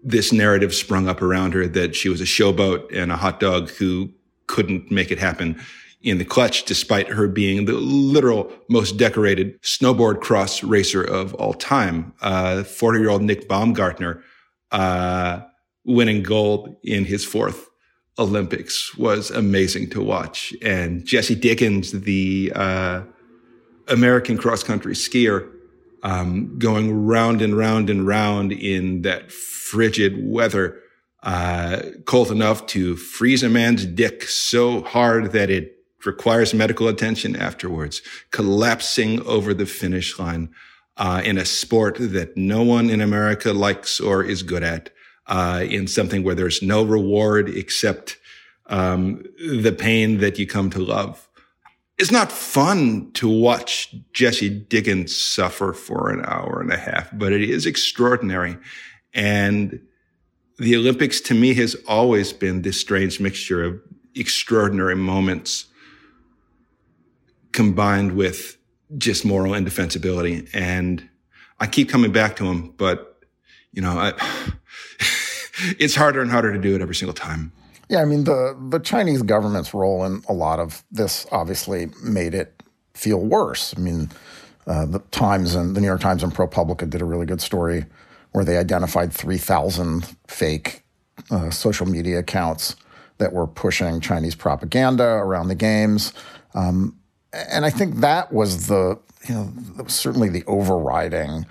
this 0.03 0.31
narrative 0.31 0.73
sprung 0.73 1.07
up 1.07 1.21
around 1.21 1.53
her 1.53 1.67
that 1.67 1.95
she 1.95 2.09
was 2.09 2.21
a 2.21 2.25
showboat 2.25 2.95
and 2.95 3.11
a 3.11 3.17
hot 3.17 3.39
dog 3.39 3.69
who 3.71 4.09
couldn't 4.45 4.89
make 4.89 5.11
it 5.11 5.19
happen 5.19 5.59
in 6.01 6.17
the 6.19 6.25
clutch, 6.25 6.63
despite 6.63 7.07
her 7.07 7.27
being 7.27 7.65
the 7.65 7.73
literal 7.73 8.51
most 8.69 8.97
decorated 8.97 9.59
snowboard 9.61 10.21
cross 10.21 10.63
racer 10.63 11.03
of 11.03 11.33
all 11.35 11.53
time. 11.53 12.13
40 12.21 12.23
uh, 12.23 13.01
year 13.01 13.09
old 13.09 13.23
Nick 13.23 13.47
Baumgartner, 13.47 14.23
uh, 14.71 15.41
winning 15.85 16.23
gold 16.23 16.75
in 16.83 17.05
his 17.05 17.25
fourth 17.25 17.67
Olympics 18.19 18.95
was 18.95 19.31
amazing 19.31 19.89
to 19.91 20.01
watch. 20.01 20.53
And 20.61 21.05
Jessie 21.05 21.35
Diggins, 21.35 21.91
the, 21.91 22.51
uh, 22.55 23.03
American 23.87 24.37
cross 24.37 24.63
country 24.63 24.93
skier, 24.93 25.49
um, 26.03 26.57
going 26.59 27.05
round 27.05 27.41
and 27.41 27.57
round 27.57 27.89
and 27.89 28.05
round 28.05 28.51
in 28.51 29.01
that 29.01 29.31
frigid 29.31 30.15
weather, 30.19 30.79
uh, 31.23 31.81
cold 32.05 32.31
enough 32.31 32.65
to 32.67 32.95
freeze 32.95 33.43
a 33.43 33.49
man's 33.49 33.85
dick 33.85 34.23
so 34.23 34.81
hard 34.83 35.31
that 35.31 35.49
it 35.49 35.76
requires 36.07 36.53
medical 36.53 36.87
attention 36.87 37.35
afterwards, 37.35 38.01
collapsing 38.31 39.21
over 39.27 39.53
the 39.53 39.67
finish 39.67 40.17
line 40.17 40.49
uh, 40.97 41.21
in 41.23 41.37
a 41.37 41.45
sport 41.45 41.97
that 41.99 42.35
no 42.35 42.63
one 42.63 42.89
in 42.89 43.01
America 43.01 43.53
likes 43.53 43.99
or 43.99 44.23
is 44.23 44.41
good 44.41 44.63
at, 44.63 44.89
uh, 45.27 45.63
in 45.69 45.85
something 45.87 46.23
where 46.23 46.33
there's 46.33 46.63
no 46.63 46.83
reward 46.83 47.49
except 47.49 48.17
um, 48.67 49.23
the 49.61 49.71
pain 49.71 50.17
that 50.17 50.39
you 50.39 50.47
come 50.47 50.69
to 50.71 50.79
love. 50.79 51.29
It's 51.97 52.11
not 52.11 52.31
fun 52.31 53.11
to 53.13 53.27
watch 53.27 53.95
Jessie 54.13 54.49
Diggins 54.49 55.15
suffer 55.15 55.73
for 55.73 56.11
an 56.11 56.23
hour 56.25 56.61
and 56.61 56.71
a 56.71 56.77
half, 56.77 57.09
but 57.13 57.33
it 57.33 57.41
is 57.41 57.65
extraordinary. 57.65 58.57
And 59.13 59.79
the 60.59 60.75
Olympics 60.75 61.21
to 61.21 61.33
me 61.33 61.53
has 61.55 61.75
always 61.87 62.33
been 62.33 62.61
this 62.61 62.79
strange 62.79 63.19
mixture 63.19 63.63
of 63.63 63.79
extraordinary 64.15 64.95
moments 64.95 65.66
combined 67.57 68.11
with 68.11 68.55
just 68.99 69.25
moral 69.25 69.55
indefensibility. 69.55 70.47
And 70.53 71.09
I 71.59 71.65
keep 71.65 71.89
coming 71.89 72.11
back 72.11 72.35
to 72.35 72.45
him, 72.45 72.69
but 72.77 73.19
you 73.73 73.81
know, 73.81 73.97
I, 73.97 74.13
it's 75.79 75.95
harder 75.95 76.21
and 76.21 76.29
harder 76.29 76.53
to 76.53 76.59
do 76.59 76.75
it 76.75 76.81
every 76.81 76.93
single 76.93 77.15
time. 77.15 77.51
Yeah, 77.89 78.01
I 78.01 78.05
mean 78.05 78.25
the 78.25 78.55
the 78.69 78.79
Chinese 78.79 79.23
government's 79.23 79.73
role 79.73 80.05
in 80.05 80.21
a 80.29 80.33
lot 80.33 80.59
of 80.59 80.83
this 80.91 81.25
obviously 81.31 81.87
made 82.03 82.35
it 82.35 82.61
feel 82.93 83.19
worse. 83.19 83.73
I 83.75 83.79
mean, 83.79 84.09
uh, 84.67 84.85
the 84.85 84.99
Times 85.11 85.55
and 85.55 85.75
the 85.75 85.81
New 85.81 85.87
York 85.87 86.01
Times 86.01 86.21
and 86.21 86.33
ProPublica 86.33 86.87
did 86.87 87.01
a 87.01 87.05
really 87.05 87.25
good 87.25 87.41
story 87.41 87.85
where 88.33 88.45
they 88.45 88.57
identified 88.57 89.13
three 89.13 89.37
thousand 89.37 90.15
fake 90.27 90.83
uh, 91.31 91.49
social 91.49 91.87
media 91.87 92.19
accounts 92.19 92.75
that 93.17 93.33
were 93.33 93.47
pushing 93.47 93.99
Chinese 93.99 94.35
propaganda 94.35 95.05
around 95.05 95.47
the 95.47 95.55
games. 95.55 96.13
Um, 96.53 96.97
and 97.49 97.65
I 97.65 97.69
think 97.69 97.97
that 97.97 98.33
was 98.33 98.67
the, 98.67 98.99
you 99.27 99.35
know, 99.35 99.53
certainly 99.87 100.29
the 100.29 100.43
overriding 100.45 101.45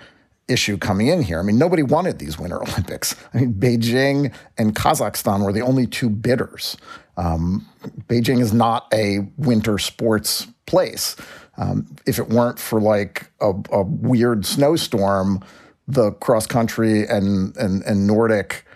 issue 0.47 0.77
coming 0.77 1.07
in 1.07 1.21
here. 1.21 1.39
I 1.39 1.43
mean, 1.43 1.57
nobody 1.57 1.83
wanted 1.83 2.19
these 2.19 2.39
Winter 2.39 2.61
Olympics. 2.69 3.15
I 3.33 3.39
mean, 3.39 3.53
Beijing 3.53 4.33
and 4.57 4.75
Kazakhstan 4.75 5.43
were 5.45 5.53
the 5.53 5.61
only 5.61 5.87
two 5.87 6.09
bidders. 6.09 6.77
Um, 7.17 7.67
Beijing 8.07 8.41
is 8.41 8.53
not 8.53 8.87
a 8.93 9.27
winter 9.37 9.77
sports 9.77 10.47
place. 10.65 11.15
Um, 11.57 11.87
if 12.05 12.19
it 12.19 12.29
weren't 12.29 12.59
for 12.59 12.79
like 12.79 13.31
a, 13.41 13.51
a 13.71 13.81
weird 13.83 14.45
snowstorm, 14.45 15.43
the 15.87 16.11
cross 16.11 16.45
country 16.45 17.07
and, 17.07 17.55
and, 17.57 17.81
and 17.83 18.05
Nordic 18.05 18.66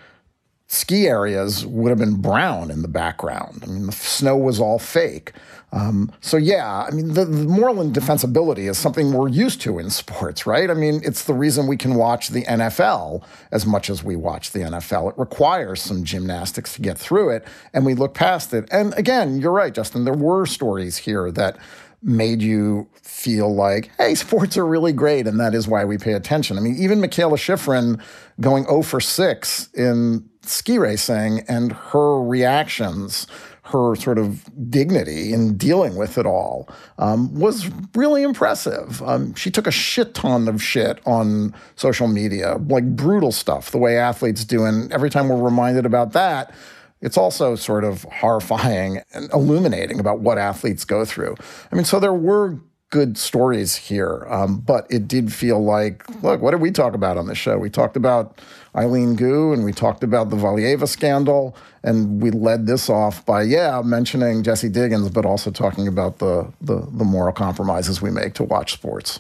ski 0.71 1.05
areas 1.05 1.65
would 1.65 1.89
have 1.89 1.97
been 1.97 2.15
brown 2.15 2.71
in 2.71 2.81
the 2.81 2.87
background. 2.87 3.61
I 3.61 3.65
mean, 3.65 3.87
the 3.87 3.91
snow 3.91 4.37
was 4.37 4.57
all 4.57 4.79
fake. 4.79 5.33
Um, 5.73 6.09
so 6.21 6.37
yeah, 6.37 6.85
I 6.87 6.91
mean, 6.91 7.13
the, 7.13 7.25
the, 7.25 7.43
moral 7.43 7.81
indefensibility 7.81 8.67
is 8.67 8.77
something 8.77 9.11
we're 9.11 9.27
used 9.27 9.59
to 9.61 9.79
in 9.79 9.89
sports, 10.01 10.45
right? 10.45 10.69
I 10.69 10.73
mean, 10.73 11.01
it's 11.03 11.25
the 11.25 11.33
reason 11.33 11.67
we 11.67 11.75
can 11.75 11.95
watch 11.95 12.29
the 12.29 12.43
NFL 12.43 13.21
as 13.51 13.65
much 13.65 13.89
as 13.89 14.01
we 14.01 14.15
watch 14.15 14.51
the 14.51 14.59
NFL. 14.59 15.09
It 15.09 15.17
requires 15.17 15.81
some 15.81 16.05
gymnastics 16.05 16.75
to 16.75 16.81
get 16.81 16.97
through 16.97 17.31
it, 17.31 17.45
and 17.73 17.85
we 17.85 17.93
look 17.93 18.13
past 18.13 18.53
it. 18.53 18.69
And 18.71 18.93
again, 18.93 19.41
you're 19.41 19.51
right, 19.51 19.73
Justin. 19.73 20.05
There 20.05 20.13
were 20.13 20.45
stories 20.45 20.95
here 20.95 21.31
that 21.33 21.57
made 22.01 22.41
you 22.41 22.87
feel 23.01 23.53
like, 23.53 23.91
hey, 23.97 24.15
sports 24.25 24.55
are 24.55 24.65
really 24.65 24.93
great, 24.93 25.27
and 25.27 25.37
that 25.41 25.53
is 25.53 25.67
why 25.67 25.83
we 25.83 25.97
pay 25.97 26.13
attention. 26.13 26.57
I 26.57 26.61
mean, 26.61 26.77
even 26.77 27.01
Mikaela 27.01 27.33
Shiffrin 27.33 28.01
going 28.39 28.63
0 28.63 28.83
for 28.83 29.01
6 29.01 29.69
in 29.73 30.29
ski 30.43 30.77
racing 30.77 31.43
and 31.47 31.71
her 31.71 32.21
reactions 32.21 33.27
her 33.71 33.95
sort 33.95 34.17
of 34.17 34.43
dignity 34.69 35.33
in 35.33 35.55
dealing 35.55 35.95
with 35.95 36.17
it 36.17 36.25
all 36.25 36.67
um, 36.97 37.33
was 37.33 37.69
really 37.95 38.23
impressive. 38.23 39.01
Um, 39.03 39.33
she 39.35 39.49
took 39.49 39.67
a 39.67 39.71
shit 39.71 40.13
ton 40.13 40.47
of 40.47 40.61
shit 40.61 40.99
on 41.05 41.53
social 41.75 42.07
media, 42.07 42.57
like 42.67 42.95
brutal 42.95 43.31
stuff, 43.31 43.71
the 43.71 43.77
way 43.77 43.97
athletes 43.97 44.43
do. 44.43 44.65
And 44.65 44.91
every 44.91 45.09
time 45.09 45.29
we're 45.29 45.41
reminded 45.41 45.85
about 45.85 46.13
that, 46.13 46.53
it's 47.01 47.17
also 47.17 47.55
sort 47.55 47.83
of 47.83 48.03
horrifying 48.03 49.01
and 49.13 49.31
illuminating 49.31 49.99
about 49.99 50.19
what 50.19 50.37
athletes 50.37 50.85
go 50.85 51.05
through. 51.05 51.35
I 51.71 51.75
mean, 51.75 51.85
so 51.85 51.99
there 51.99 52.13
were 52.13 52.59
good 52.89 53.17
stories 53.17 53.75
here, 53.75 54.27
um, 54.29 54.59
but 54.59 54.85
it 54.89 55.07
did 55.07 55.33
feel 55.33 55.63
like, 55.63 56.03
look, 56.21 56.41
what 56.41 56.51
did 56.51 56.59
we 56.59 56.71
talk 56.71 56.93
about 56.93 57.17
on 57.17 57.27
the 57.27 57.35
show? 57.35 57.57
We 57.57 57.69
talked 57.69 57.95
about 57.95 58.39
Eileen 58.75 59.15
Gu 59.15 59.53
and 59.53 59.63
we 59.65 59.73
talked 59.73 60.03
about 60.03 60.29
the 60.29 60.37
Valieva 60.37 60.87
scandal, 60.87 61.55
and 61.83 62.21
we 62.21 62.31
led 62.31 62.67
this 62.67 62.89
off 62.89 63.25
by, 63.25 63.43
yeah, 63.43 63.81
mentioning 63.83 64.43
Jessie 64.43 64.69
Diggins, 64.69 65.09
but 65.09 65.25
also 65.25 65.51
talking 65.51 65.87
about 65.87 66.19
the, 66.19 66.51
the, 66.61 66.87
the 66.91 67.03
moral 67.03 67.33
compromises 67.33 68.01
we 68.01 68.11
make 68.11 68.33
to 68.35 68.43
watch 68.43 68.73
sports. 68.73 69.19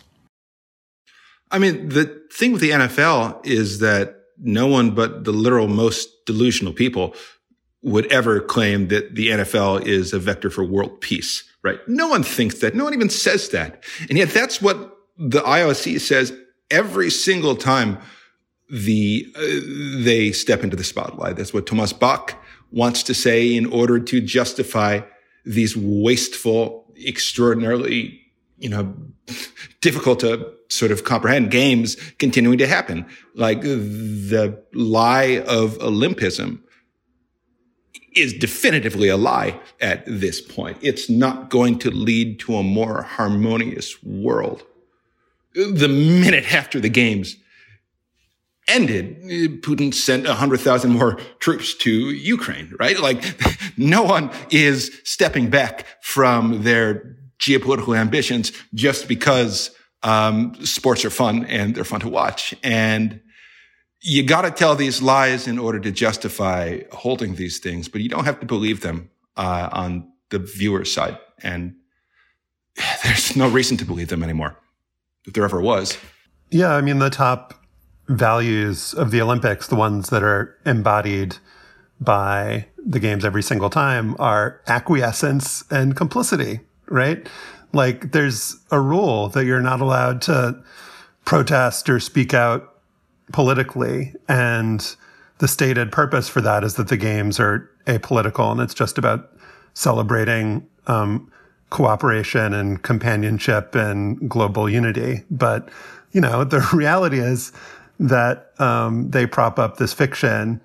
I 1.51 1.59
mean, 1.59 1.89
the 1.89 2.21
thing 2.31 2.53
with 2.53 2.61
the 2.61 2.69
NFL 2.69 3.45
is 3.45 3.79
that 3.79 4.15
no 4.37 4.67
one 4.67 4.91
but 4.95 5.25
the 5.25 5.33
literal 5.33 5.67
most 5.67 6.25
delusional 6.25 6.73
people 6.73 7.13
would 7.83 8.09
ever 8.11 8.39
claim 8.39 8.87
that 8.87 9.15
the 9.15 9.29
NFL 9.29 9.85
is 9.85 10.13
a 10.13 10.19
vector 10.19 10.49
for 10.49 10.63
world 10.63 11.01
peace, 11.01 11.43
right? 11.63 11.79
No 11.87 12.07
one 12.07 12.23
thinks 12.23 12.59
that. 12.59 12.75
No 12.75 12.83
one 12.83 12.93
even 12.93 13.09
says 13.09 13.49
that. 13.49 13.83
And 14.07 14.17
yet 14.17 14.29
that's 14.29 14.61
what 14.61 14.97
the 15.17 15.41
IOC 15.41 15.99
says 15.99 16.33
every 16.69 17.09
single 17.09 17.55
time 17.55 17.97
the, 18.71 19.27
uh, 19.35 20.03
they 20.03 20.31
step 20.31 20.63
into 20.63 20.75
the 20.75 20.83
spotlight. 20.83 21.35
That's 21.35 21.53
what 21.53 21.67
Thomas 21.67 21.93
Bach 21.93 22.35
wants 22.71 23.03
to 23.03 23.13
say 23.13 23.55
in 23.55 23.65
order 23.67 23.99
to 23.99 24.21
justify 24.21 25.01
these 25.45 25.75
wasteful, 25.75 26.93
extraordinarily, 27.05 28.21
you 28.57 28.69
know, 28.69 28.95
difficult 29.81 30.21
to 30.21 30.53
sort 30.69 30.91
of 30.91 31.03
comprehend 31.03 31.51
games 31.51 31.95
continuing 32.17 32.57
to 32.59 32.67
happen. 32.67 33.05
Like 33.35 33.61
the 33.61 34.63
lie 34.73 35.43
of 35.47 35.77
Olympism 35.79 36.61
is 38.15 38.33
definitively 38.33 39.07
a 39.07 39.17
lie 39.17 39.59
at 39.79 40.03
this 40.05 40.41
point. 40.41 40.77
It's 40.81 41.09
not 41.09 41.49
going 41.49 41.79
to 41.79 41.91
lead 41.91 42.39
to 42.41 42.55
a 42.55 42.63
more 42.63 43.03
harmonious 43.03 44.01
world. 44.03 44.63
The 45.53 45.87
minute 45.87 46.53
after 46.53 46.79
the 46.79 46.89
games, 46.89 47.35
ended, 48.71 49.21
Putin 49.61 49.93
sent 49.93 50.27
100,000 50.27 50.91
more 50.91 51.15
troops 51.39 51.73
to 51.75 51.91
Ukraine, 52.11 52.73
right? 52.79 52.99
Like 52.99 53.23
no 53.77 54.03
one 54.03 54.31
is 54.49 54.99
stepping 55.03 55.49
back 55.49 55.85
from 56.01 56.63
their 56.63 57.17
geopolitical 57.39 57.97
ambitions 57.97 58.51
just 58.73 59.07
because 59.07 59.71
um, 60.03 60.55
sports 60.65 61.03
are 61.05 61.09
fun 61.09 61.45
and 61.45 61.75
they're 61.75 61.83
fun 61.83 61.99
to 62.01 62.09
watch. 62.09 62.55
And 62.63 63.21
you 64.01 64.23
got 64.23 64.41
to 64.41 64.51
tell 64.51 64.75
these 64.75 65.01
lies 65.01 65.47
in 65.47 65.59
order 65.59 65.79
to 65.79 65.91
justify 65.91 66.79
holding 66.91 67.35
these 67.35 67.59
things, 67.59 67.87
but 67.87 68.01
you 68.01 68.09
don't 68.09 68.25
have 68.25 68.39
to 68.39 68.45
believe 68.45 68.81
them 68.81 69.09
uh, 69.37 69.69
on 69.71 70.11
the 70.29 70.39
viewer's 70.39 70.91
side. 70.91 71.17
And 71.43 71.75
there's 73.03 73.35
no 73.35 73.49
reason 73.49 73.77
to 73.77 73.85
believe 73.85 74.09
them 74.09 74.23
anymore, 74.23 74.57
if 75.25 75.33
there 75.33 75.43
ever 75.43 75.61
was. 75.61 75.97
Yeah, 76.49 76.75
I 76.75 76.81
mean, 76.81 76.99
the 76.99 77.09
top 77.09 77.60
values 78.11 78.93
of 78.93 79.11
the 79.11 79.21
Olympics, 79.21 79.67
the 79.67 79.75
ones 79.75 80.09
that 80.09 80.23
are 80.23 80.57
embodied 80.65 81.37
by 81.99 82.65
the 82.83 82.99
games 82.99 83.23
every 83.23 83.43
single 83.43 83.69
time, 83.69 84.15
are 84.19 84.61
acquiescence 84.67 85.63
and 85.69 85.95
complicity, 85.95 86.61
right? 86.87 87.27
Like, 87.73 88.11
there's 88.11 88.57
a 88.71 88.79
rule 88.79 89.29
that 89.29 89.45
you're 89.45 89.61
not 89.61 89.81
allowed 89.81 90.21
to 90.23 90.61
protest 91.25 91.89
or 91.89 91.99
speak 91.99 92.33
out 92.33 92.81
politically. 93.31 94.13
And 94.27 94.95
the 95.37 95.47
stated 95.47 95.91
purpose 95.91 96.27
for 96.27 96.41
that 96.41 96.63
is 96.63 96.75
that 96.75 96.89
the 96.89 96.97
games 96.97 97.39
are 97.39 97.69
apolitical 97.85 98.51
and 98.51 98.61
it's 98.61 98.73
just 98.73 98.97
about 98.97 99.31
celebrating 99.73 100.67
um, 100.87 101.31
cooperation 101.69 102.53
and 102.53 102.81
companionship 102.83 103.73
and 103.75 104.29
global 104.29 104.69
unity. 104.69 105.23
But, 105.31 105.69
you 106.11 106.21
know, 106.21 106.43
the 106.43 106.67
reality 106.73 107.19
is 107.19 107.51
that 108.01 108.59
um, 108.59 109.11
they 109.11 109.27
prop 109.27 109.59
up 109.59 109.77
this 109.77 109.93
fiction 109.93 110.59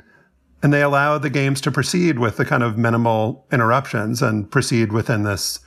and 0.62 0.72
they 0.72 0.82
allow 0.82 1.18
the 1.18 1.28
games 1.28 1.60
to 1.60 1.70
proceed 1.70 2.18
with 2.18 2.38
the 2.38 2.46
kind 2.46 2.62
of 2.62 2.78
minimal 2.78 3.46
interruptions 3.52 4.22
and 4.22 4.50
proceed 4.50 4.90
within 4.90 5.22
this 5.22 5.60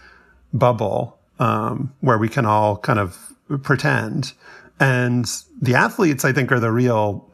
bubble 0.52 1.20
um, 1.38 1.94
where 2.02 2.18
we 2.18 2.28
can 2.28 2.46
all 2.46 2.76
kind 2.76 2.98
of 2.98 3.34
pretend. 3.62 4.34
And 4.80 5.26
the 5.62 5.76
athletes, 5.76 6.26
I 6.26 6.34
think, 6.34 6.52
are 6.52 6.60
the 6.60 6.72
real 6.72 7.32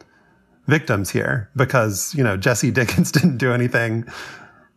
victims 0.68 1.10
here 1.10 1.50
because, 1.56 2.14
you 2.14 2.24
know, 2.24 2.36
Jessie 2.36 2.72
Diggins 2.72 3.14
didn't 3.14 3.38
do 3.38 3.54
anything 3.54 4.06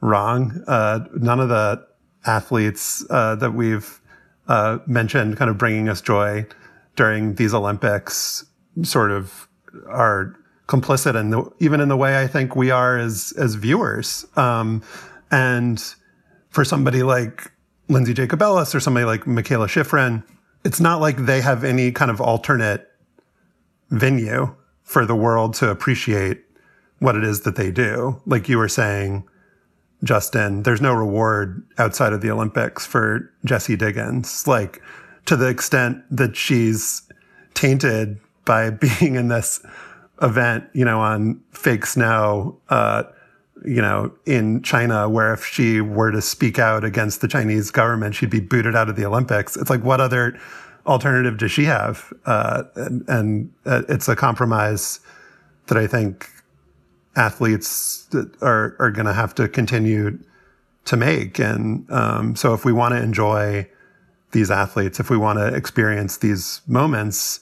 wrong. 0.01 0.63
Uh, 0.69 1.01
none 1.17 1.41
of 1.41 1.49
the 1.49 1.85
athletes 2.27 3.05
uh, 3.11 3.35
that 3.35 3.55
we've 3.55 4.01
uh, 4.47 4.79
mentioned 4.87 5.37
kind 5.37 5.51
of 5.51 5.59
bringing 5.59 5.89
us 5.89 6.01
joy 6.01 6.47
during 6.95 7.35
these 7.35 7.53
Olympics 7.53 8.45
sort 8.83 9.11
of 9.11 9.48
are 9.87 10.35
complicit 10.67 11.19
in 11.19 11.31
the, 11.31 11.51
even 11.61 11.81
in 11.81 11.89
the 11.89 11.97
way 11.97 12.21
I 12.21 12.27
think 12.27 12.55
we 12.55 12.71
are 12.71 12.99
as 12.99 13.33
as 13.39 13.55
viewers. 13.55 14.27
Um, 14.37 14.83
and 15.31 15.83
for 16.51 16.65
somebody 16.65 17.03
like 17.03 17.51
Lindsey 17.89 18.15
Jacobellis 18.15 18.75
or 18.75 18.81
somebody 18.81 19.07
like 19.07 19.25
Mikaela 19.25 19.67
Shiffrin, 19.67 20.23
it's 20.65 20.81
not 20.81 21.01
like 21.01 21.17
they 21.25 21.41
have 21.41 21.65
any 21.65 21.93
kind 21.93 22.11
of 22.11 22.21
alternate 22.21 22.87
venue 23.91 24.55
for 24.83 25.07
the 25.07 25.15
world 25.15 25.55
to 25.55 25.71
appreciate 25.71 26.43
what 26.99 27.17
it 27.17 27.25
is 27.25 27.43
that 27.43 27.57
they 27.57 27.71
do. 27.71 28.21
Like 28.27 28.49
you 28.49 28.59
were 28.59 28.69
saying, 28.69 29.27
Justin, 30.05 30.63
there's 30.63 30.81
no 30.81 30.93
reward 30.93 31.67
outside 31.79 32.13
of 32.13 32.21
the 32.21 32.31
Olympics 32.31 32.87
for 32.87 33.33
Jessie 33.45 33.77
Diggins. 33.77 34.47
Like 34.47 34.83
to 35.27 35.37
the 35.37 35.49
extent 35.49 36.03
that 36.11 36.37
she's 36.37 37.03
tainted 37.55 38.19
by 38.49 38.71
being 38.99 39.15
in 39.15 39.29
this 39.29 39.65
event, 40.21 40.65
you 40.73 40.85
know, 40.85 40.99
on 40.99 41.41
fake 41.53 41.87
snow, 41.87 42.59
uh, 42.71 43.05
you 43.65 43.83
know, 43.83 44.13
in 44.25 44.63
China, 44.63 45.09
where 45.09 45.33
if 45.33 45.45
she 45.45 45.81
were 45.81 46.11
to 46.11 46.23
speak 46.23 46.59
out 46.59 46.83
against 46.85 47.21
the 47.21 47.29
Chinese 47.29 47.71
government, 47.71 48.17
she'd 48.17 48.31
be 48.31 48.41
booted 48.41 48.75
out 48.75 48.89
of 48.89 48.97
the 48.97 49.05
Olympics. 49.05 49.57
It's 49.57 49.71
like, 49.71 49.83
what 49.85 50.01
other 50.01 50.39
alternative 50.87 51.39
does 51.39 51.53
she 51.53 51.65
have? 51.65 52.13
Uh, 52.25 52.65
and, 52.75 53.09
and 53.09 53.53
uh, 53.67 53.83
it's 53.89 54.09
a 54.09 54.17
compromise 54.17 55.01
that 55.67 55.77
I 55.77 55.87
think 55.87 56.31
athletes 57.17 58.09
are 58.41 58.77
are 58.79 58.91
going 58.91 59.07
to 59.07 59.13
have 59.13 59.35
to 59.35 59.49
continue 59.49 60.19
to 60.85 60.97
make. 60.97 61.39
And 61.39 61.91
um, 61.91 62.37
so, 62.37 62.55
if 62.55 62.65
we 62.65 62.73
want 62.73 62.95
to 62.95 63.03
enjoy 63.03 63.69
these 64.31 64.51
athletes, 64.51 65.01
if 65.01 65.11
we 65.11 65.17
want 65.17 65.39
to 65.39 65.55
experience 65.55 66.19
these 66.19 66.61
moments, 66.67 67.41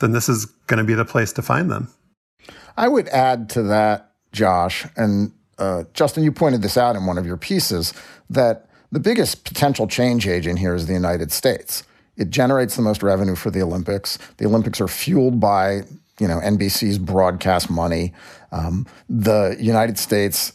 then 0.00 0.12
this 0.12 0.28
is 0.28 0.46
going 0.66 0.78
to 0.78 0.84
be 0.84 0.94
the 0.94 1.04
place 1.04 1.32
to 1.34 1.42
find 1.42 1.70
them. 1.70 1.88
I 2.76 2.88
would 2.88 3.08
add 3.08 3.48
to 3.50 3.62
that, 3.64 4.12
Josh, 4.32 4.86
and 4.96 5.32
uh, 5.58 5.84
Justin, 5.92 6.24
you 6.24 6.32
pointed 6.32 6.62
this 6.62 6.76
out 6.76 6.96
in 6.96 7.06
one 7.06 7.18
of 7.18 7.26
your 7.26 7.36
pieces 7.36 7.92
that 8.30 8.66
the 8.90 9.00
biggest 9.00 9.44
potential 9.44 9.86
change 9.86 10.26
agent 10.26 10.58
here 10.58 10.74
is 10.74 10.86
the 10.86 10.94
United 10.94 11.30
States. 11.30 11.84
It 12.16 12.30
generates 12.30 12.76
the 12.76 12.82
most 12.82 13.02
revenue 13.02 13.36
for 13.36 13.50
the 13.50 13.62
Olympics. 13.62 14.18
The 14.38 14.46
Olympics 14.46 14.80
are 14.80 14.88
fueled 14.88 15.38
by 15.38 15.82
you 16.18 16.28
know 16.28 16.40
NBC's 16.40 16.98
broadcast 16.98 17.70
money. 17.70 18.12
Um, 18.52 18.86
the 19.08 19.56
United 19.58 19.98
States 19.98 20.54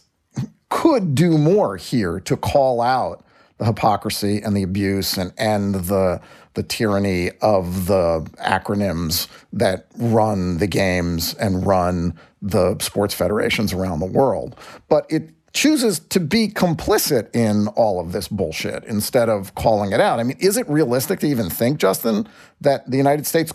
could 0.68 1.14
do 1.14 1.38
more 1.38 1.76
here 1.76 2.20
to 2.20 2.36
call 2.36 2.80
out 2.80 3.24
the 3.58 3.64
hypocrisy 3.64 4.40
and 4.42 4.56
the 4.56 4.62
abuse 4.62 5.16
and 5.16 5.32
end 5.38 5.74
the 5.74 6.20
the 6.54 6.62
tyranny 6.62 7.30
of 7.42 7.86
the 7.86 8.26
acronyms 8.40 9.28
that 9.52 9.86
run 9.98 10.56
the 10.56 10.66
games 10.66 11.34
and 11.34 11.66
run 11.66 12.18
the 12.40 12.76
sports 12.80 13.12
federations 13.12 13.74
around 13.74 14.00
the 14.00 14.06
world. 14.06 14.56
But 14.88 15.06
it 15.10 15.30
chooses 15.52 15.98
to 15.98 16.18
be 16.18 16.48
complicit 16.48 17.34
in 17.34 17.68
all 17.68 18.00
of 18.00 18.12
this 18.12 18.28
bullshit 18.28 18.84
instead 18.84 19.28
of 19.28 19.54
calling 19.54 19.92
it 19.92 20.00
out. 20.00 20.18
I 20.18 20.22
mean, 20.22 20.38
is 20.40 20.56
it 20.56 20.68
realistic 20.68 21.20
to 21.20 21.26
even 21.26 21.50
think, 21.50 21.78
Justin, 21.78 22.26
that 22.62 22.90
the 22.90 22.96
United 22.96 23.26
States 23.26 23.52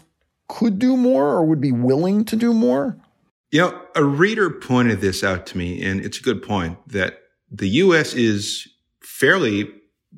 could 0.47 0.77
do 0.77 0.95
more 0.95 1.27
or 1.27 1.43
would 1.43 1.61
be 1.61 1.71
willing 1.71 2.23
to 2.25 2.35
do 2.35 2.53
more? 2.53 2.97
You 3.51 3.61
know, 3.61 3.81
a 3.95 4.03
reader 4.03 4.49
pointed 4.49 5.01
this 5.01 5.23
out 5.23 5.45
to 5.47 5.57
me, 5.57 5.83
and 5.83 6.01
it's 6.05 6.19
a 6.19 6.21
good 6.21 6.41
point 6.43 6.77
that 6.87 7.19
the 7.51 7.67
U.S. 7.69 8.13
is 8.13 8.67
fairly 9.01 9.69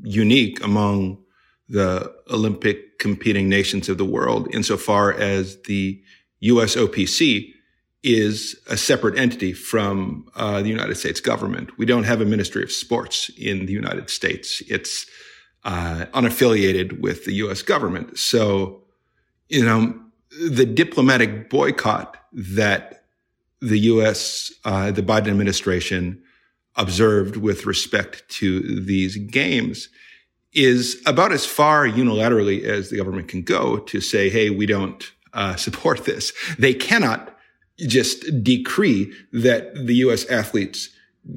unique 0.01 0.63
among 0.63 1.19
the 1.69 2.13
Olympic 2.29 2.99
competing 2.99 3.49
nations 3.49 3.89
of 3.89 3.97
the 3.97 4.05
world 4.05 4.47
insofar 4.53 5.13
as 5.13 5.61
the 5.63 6.01
US 6.39 6.75
OPC 6.75 7.53
is 8.03 8.59
a 8.69 8.75
separate 8.75 9.17
entity 9.17 9.53
from 9.53 10.27
uh, 10.35 10.61
the 10.61 10.69
United 10.69 10.95
States 10.95 11.21
government. 11.21 11.77
We 11.77 11.85
don't 11.85 12.03
have 12.03 12.21
a 12.21 12.25
Ministry 12.25 12.63
of 12.63 12.71
Sports 12.71 13.29
in 13.37 13.65
the 13.65 13.71
United 13.71 14.09
States. 14.09 14.61
It's 14.67 15.05
uh, 15.63 16.05
unaffiliated 16.13 16.99
with 16.99 17.25
the 17.25 17.33
US 17.35 17.61
government. 17.61 18.17
So, 18.19 18.83
you 19.47 19.63
know, 19.63 19.97
the 20.49 20.65
diplomatic 20.65 21.49
boycott 21.49 22.17
that 22.33 23.05
the 23.61 23.79
US, 23.79 24.51
uh, 24.65 24.91
the 24.91 25.03
Biden 25.03 25.29
administration 25.29 26.22
observed 26.75 27.37
with 27.37 27.65
respect 27.65 28.27
to 28.29 28.79
these 28.79 29.17
games 29.17 29.89
is 30.53 31.01
about 31.05 31.31
as 31.31 31.45
far 31.45 31.87
unilaterally 31.87 32.63
as 32.63 32.89
the 32.89 32.97
government 32.97 33.27
can 33.27 33.41
go 33.41 33.77
to 33.79 33.99
say, 33.99 34.29
hey, 34.29 34.49
we 34.49 34.65
don't 34.65 35.11
uh, 35.33 35.55
support 35.55 36.05
this. 36.05 36.31
They 36.59 36.73
cannot 36.73 37.35
just 37.79 38.43
decree 38.43 39.11
that 39.31 39.73
the 39.75 39.95
U.S. 39.95 40.25
athletes 40.25 40.89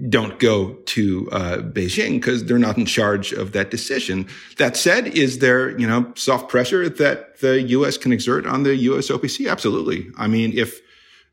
don't 0.08 0.38
go 0.40 0.74
to 0.74 1.30
uh, 1.30 1.58
Beijing 1.58 2.14
because 2.14 2.44
they're 2.44 2.58
not 2.58 2.76
in 2.76 2.86
charge 2.86 3.32
of 3.32 3.52
that 3.52 3.70
decision. 3.70 4.26
That 4.58 4.76
said, 4.76 5.06
is 5.08 5.38
there 5.38 5.78
you 5.78 5.86
know 5.86 6.12
soft 6.16 6.48
pressure 6.48 6.88
that 6.88 7.40
the 7.40 7.62
U.S. 7.62 7.96
can 7.96 8.12
exert 8.12 8.46
on 8.46 8.64
the 8.64 8.76
U.S. 8.76 9.08
OPC? 9.08 9.50
Absolutely. 9.50 10.10
I 10.18 10.26
mean, 10.26 10.52
if 10.56 10.80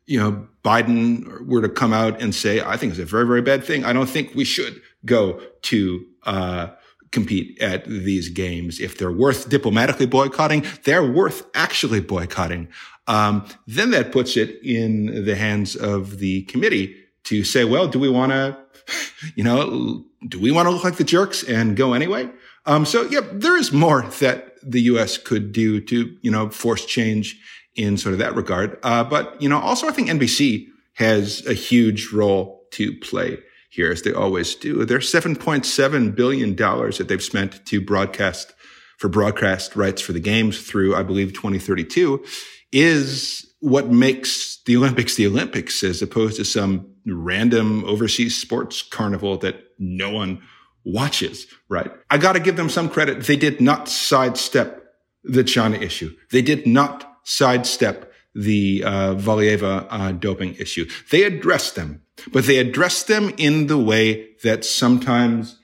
you 0.05 0.19
know 0.19 0.47
Biden 0.63 1.45
were 1.45 1.61
to 1.61 1.69
come 1.69 1.93
out 1.93 2.21
and 2.21 2.33
say, 2.33 2.61
"I 2.61 2.77
think 2.77 2.91
it's 2.91 2.99
a 2.99 3.05
very 3.05 3.25
very 3.25 3.41
bad 3.41 3.63
thing," 3.63 3.85
I 3.85 3.93
don't 3.93 4.09
think 4.09 4.33
we 4.35 4.45
should 4.45 4.81
go 5.05 5.41
to 5.63 6.05
uh, 6.23 6.67
compete 7.11 7.61
at 7.61 7.85
these 7.85 8.27
games. 8.29 8.81
If 8.81 8.97
they're 8.97 9.11
worth 9.11 9.47
diplomatically 9.47 10.07
boycotting, 10.07 10.65
they're 10.83 11.09
worth 11.09 11.45
actually 11.53 12.01
boycotting. 12.01 12.67
Um, 13.07 13.45
then 13.67 13.91
that 13.91 14.11
puts 14.11 14.35
it 14.35 14.59
in 14.63 15.25
the 15.25 15.35
hands 15.35 15.75
of 15.75 16.19
the 16.19 16.43
committee 16.43 16.95
to 17.25 17.43
say, 17.43 17.63
well, 17.63 17.87
do 17.87 17.99
we 17.99 18.09
want 18.09 18.31
to, 18.31 18.57
you 19.35 19.43
know, 19.43 20.03
do 20.27 20.39
we 20.39 20.51
want 20.51 20.67
to 20.67 20.71
look 20.71 20.83
like 20.83 20.95
the 20.95 21.03
jerks 21.03 21.43
and 21.43 21.77
go 21.77 21.93
anyway? 21.93 22.29
Um, 22.65 22.85
so 22.85 23.03
yeah, 23.03 23.21
there 23.31 23.57
is 23.57 23.71
more 23.71 24.03
that 24.19 24.55
the 24.63 24.81
U.S. 24.83 25.17
could 25.17 25.51
do 25.51 25.81
to, 25.81 26.17
you 26.21 26.31
know, 26.31 26.49
force 26.49 26.85
change 26.85 27.39
in 27.75 27.97
sort 27.97 28.13
of 28.13 28.19
that 28.19 28.35
regard. 28.35 28.77
Uh, 28.83 29.03
but, 29.03 29.41
you 29.41 29.49
know, 29.49 29.59
also 29.59 29.87
I 29.87 29.91
think 29.91 30.09
NBC 30.09 30.67
has 30.93 31.45
a 31.45 31.53
huge 31.53 32.11
role 32.11 32.67
to 32.71 32.95
play 32.99 33.39
here, 33.69 33.91
as 33.91 34.03
they 34.03 34.13
always 34.13 34.53
do. 34.55 34.85
There's 34.85 35.11
$7.7 35.11 36.15
billion 36.15 36.55
that 36.55 37.05
they've 37.07 37.23
spent 37.23 37.65
to 37.65 37.81
broadcast 37.81 38.53
for 38.97 39.09
broadcast 39.09 39.75
rights 39.75 40.01
for 40.01 40.13
the 40.13 40.19
games 40.19 40.61
through, 40.61 40.95
I 40.95 41.03
believe, 41.03 41.33
2032 41.33 42.23
is 42.71 43.45
what 43.59 43.89
makes 43.89 44.61
the 44.65 44.77
Olympics 44.77 45.15
the 45.15 45.27
Olympics 45.27 45.83
as 45.83 46.01
opposed 46.01 46.37
to 46.37 46.45
some 46.45 46.87
random 47.05 47.83
overseas 47.85 48.39
sports 48.39 48.81
carnival 48.81 49.37
that 49.37 49.63
no 49.79 50.09
one 50.09 50.41
watches, 50.85 51.47
right? 51.69 51.91
I 52.09 52.17
got 52.17 52.33
to 52.33 52.39
give 52.39 52.55
them 52.55 52.69
some 52.69 52.89
credit. 52.89 53.23
They 53.23 53.35
did 53.35 53.61
not 53.61 53.87
sidestep 53.87 54.83
the 55.23 55.43
China 55.43 55.77
issue. 55.77 56.15
They 56.31 56.41
did 56.41 56.67
not 56.67 57.12
sidestep 57.23 58.11
the 58.35 58.83
uh, 58.83 59.15
Valieva 59.15 59.85
uh, 59.89 60.11
doping 60.11 60.55
issue. 60.55 60.89
They 61.11 61.23
addressed 61.23 61.75
them, 61.75 62.01
but 62.31 62.45
they 62.45 62.57
addressed 62.57 63.07
them 63.07 63.31
in 63.37 63.67
the 63.67 63.77
way 63.77 64.29
that 64.43 64.65
sometimes 64.65 65.59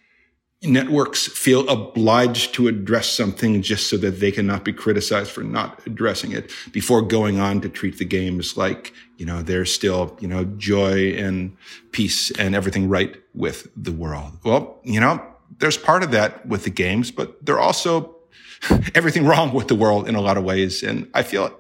networks 0.62 1.28
feel 1.28 1.68
obliged 1.70 2.54
to 2.54 2.68
address 2.68 3.08
something 3.08 3.62
just 3.62 3.88
so 3.88 3.96
that 3.98 4.20
they 4.20 4.32
cannot 4.32 4.66
be 4.66 4.74
criticized 4.74 5.32
for 5.32 5.42
not 5.42 5.82
addressing 5.86 6.34
it 6.34 6.52
before 6.74 7.02
going 7.02 7.40
on 7.40 7.62
to 7.62 7.70
treat 7.70 7.98
the 7.98 8.06
games 8.06 8.58
like, 8.58 8.94
you 9.18 9.26
know, 9.26 9.42
there's 9.42 9.74
still, 9.74 10.18
you 10.20 10.28
know, 10.28 10.44
joy 10.44 11.14
and 11.14 11.56
peace 11.92 12.30
and 12.32 12.56
everything 12.56 12.90
right 12.90 13.16
with 13.34 13.70
the 13.76 13.94
world. 13.94 14.34
Well, 14.44 14.80
you 14.84 15.00
know, 15.00 15.26
there's 15.60 15.78
part 15.78 16.04
of 16.04 16.12
that 16.12 16.46
with 16.46 16.66
the 16.66 16.70
games, 16.70 17.10
but 17.10 17.46
they're 17.46 17.60
also 17.60 18.19
everything 18.96 19.26
wrong 19.26 19.54
with 19.54 19.68
the 19.68 19.76
world 19.76 20.08
in 20.08 20.16
a 20.16 20.22
lot 20.22 20.38
of 20.38 20.44
ways. 20.44 20.84
And 20.84 21.10
I 21.14 21.24
feel 21.24 21.56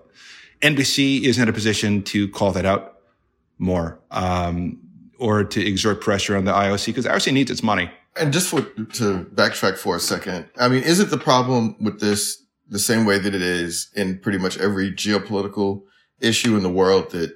NBC 0.61 1.23
is 1.23 1.37
in 1.37 1.47
a 1.47 1.53
position 1.53 2.03
to 2.03 2.27
call 2.27 2.51
that 2.51 2.65
out 2.65 2.97
more, 3.57 3.99
um, 4.11 4.79
or 5.17 5.43
to 5.43 5.65
exert 5.65 6.01
pressure 6.01 6.35
on 6.37 6.45
the 6.45 6.51
IOC 6.51 6.87
because 6.87 7.05
IOC 7.05 7.33
needs 7.33 7.51
its 7.51 7.63
money 7.63 7.89
and 8.19 8.33
just 8.33 8.49
for, 8.49 8.61
to 8.61 9.25
backtrack 9.33 9.77
for 9.77 9.95
a 9.95 9.99
second, 9.99 10.45
I 10.57 10.67
mean, 10.67 10.83
is 10.83 10.99
it 10.99 11.09
the 11.09 11.17
problem 11.17 11.75
with 11.79 11.99
this 11.99 12.43
the 12.67 12.79
same 12.79 13.05
way 13.05 13.17
that 13.17 13.33
it 13.33 13.41
is 13.41 13.89
in 13.95 14.19
pretty 14.19 14.37
much 14.37 14.57
every 14.59 14.91
geopolitical 14.91 15.83
issue 16.19 16.55
in 16.55 16.61
the 16.61 16.69
world 16.69 17.11
that 17.11 17.35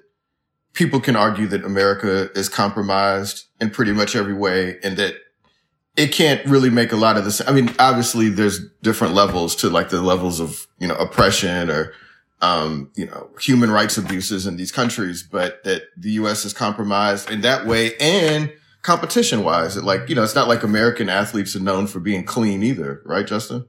people 0.73 0.99
can 0.99 1.15
argue 1.15 1.47
that 1.47 1.63
America 1.63 2.29
is 2.37 2.49
compromised 2.49 3.45
in 3.59 3.71
pretty 3.71 3.93
much 3.93 4.15
every 4.15 4.33
way 4.33 4.77
and 4.83 4.97
that 4.97 5.15
it 5.95 6.11
can't 6.11 6.43
really 6.45 6.69
make 6.69 6.91
a 6.91 6.97
lot 6.97 7.17
of 7.17 7.25
this. 7.25 7.41
I 7.47 7.51
mean, 7.51 7.73
obviously 7.79 8.29
there's 8.29 8.59
different 8.81 9.13
levels 9.13 9.55
to 9.57 9.69
like 9.69 9.89
the 9.89 10.01
levels 10.01 10.39
of, 10.39 10.67
you 10.79 10.87
know, 10.87 10.95
oppression 10.95 11.69
or, 11.69 11.93
um, 12.41 12.91
you 12.95 13.05
know, 13.05 13.29
human 13.39 13.71
rights 13.71 13.97
abuses 13.97 14.47
in 14.47 14.57
these 14.57 14.71
countries, 14.71 15.23
but 15.23 15.63
that 15.63 15.83
the 15.95 16.11
U.S. 16.11 16.45
is 16.45 16.53
compromised 16.53 17.29
in 17.29 17.41
that 17.41 17.65
way. 17.65 17.95
And 17.97 18.51
competition 18.83 19.43
wise. 19.43 19.81
Like, 19.81 20.09
you 20.09 20.15
know, 20.15 20.23
it's 20.23 20.35
not 20.35 20.47
like 20.47 20.61
American 20.61 21.09
athletes 21.09 21.55
are 21.55 21.61
known 21.61 21.87
for 21.87 21.99
being 21.99 22.23
clean 22.23 22.61
either, 22.61 23.01
right, 23.05 23.25
Justin? 23.25 23.67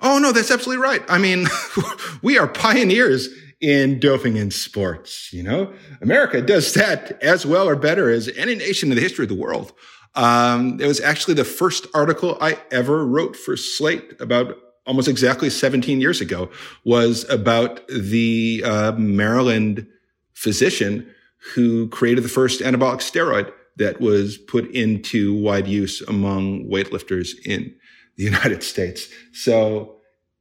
Oh, 0.00 0.18
no, 0.18 0.32
that's 0.32 0.50
absolutely 0.50 0.82
right. 0.82 1.02
I 1.08 1.18
mean, 1.18 1.46
we 2.22 2.38
are 2.38 2.46
pioneers 2.46 3.28
in 3.60 3.98
doping 3.98 4.36
in 4.36 4.50
sports. 4.50 5.32
You 5.32 5.42
know, 5.42 5.72
America 6.00 6.42
does 6.42 6.74
that 6.74 7.20
as 7.22 7.46
well 7.46 7.68
or 7.68 7.76
better 7.76 8.10
as 8.10 8.28
any 8.36 8.54
nation 8.54 8.90
in 8.90 8.96
the 8.96 9.02
history 9.02 9.24
of 9.24 9.30
the 9.30 9.34
world. 9.34 9.72
Um, 10.14 10.78
it 10.80 10.86
was 10.86 11.00
actually 11.00 11.34
the 11.34 11.44
first 11.44 11.86
article 11.94 12.36
I 12.40 12.58
ever 12.70 13.06
wrote 13.06 13.36
for 13.36 13.56
Slate 13.56 14.20
about 14.20 14.56
almost 14.86 15.08
exactly 15.08 15.48
17 15.48 16.00
years 16.00 16.20
ago 16.20 16.50
was 16.84 17.28
about 17.30 17.86
the 17.88 18.62
uh, 18.64 18.92
Maryland 18.92 19.86
physician 20.34 21.08
who 21.54 21.88
created 21.88 22.24
the 22.24 22.28
first 22.28 22.60
anabolic 22.60 22.98
steroid 22.98 23.52
that 23.76 24.00
was 24.00 24.36
put 24.36 24.70
into 24.72 25.34
wide 25.34 25.66
use 25.66 26.02
among 26.02 26.64
weightlifters 26.68 27.34
in 27.44 27.74
the 28.16 28.24
United 28.24 28.62
States. 28.62 29.08
So 29.32 29.96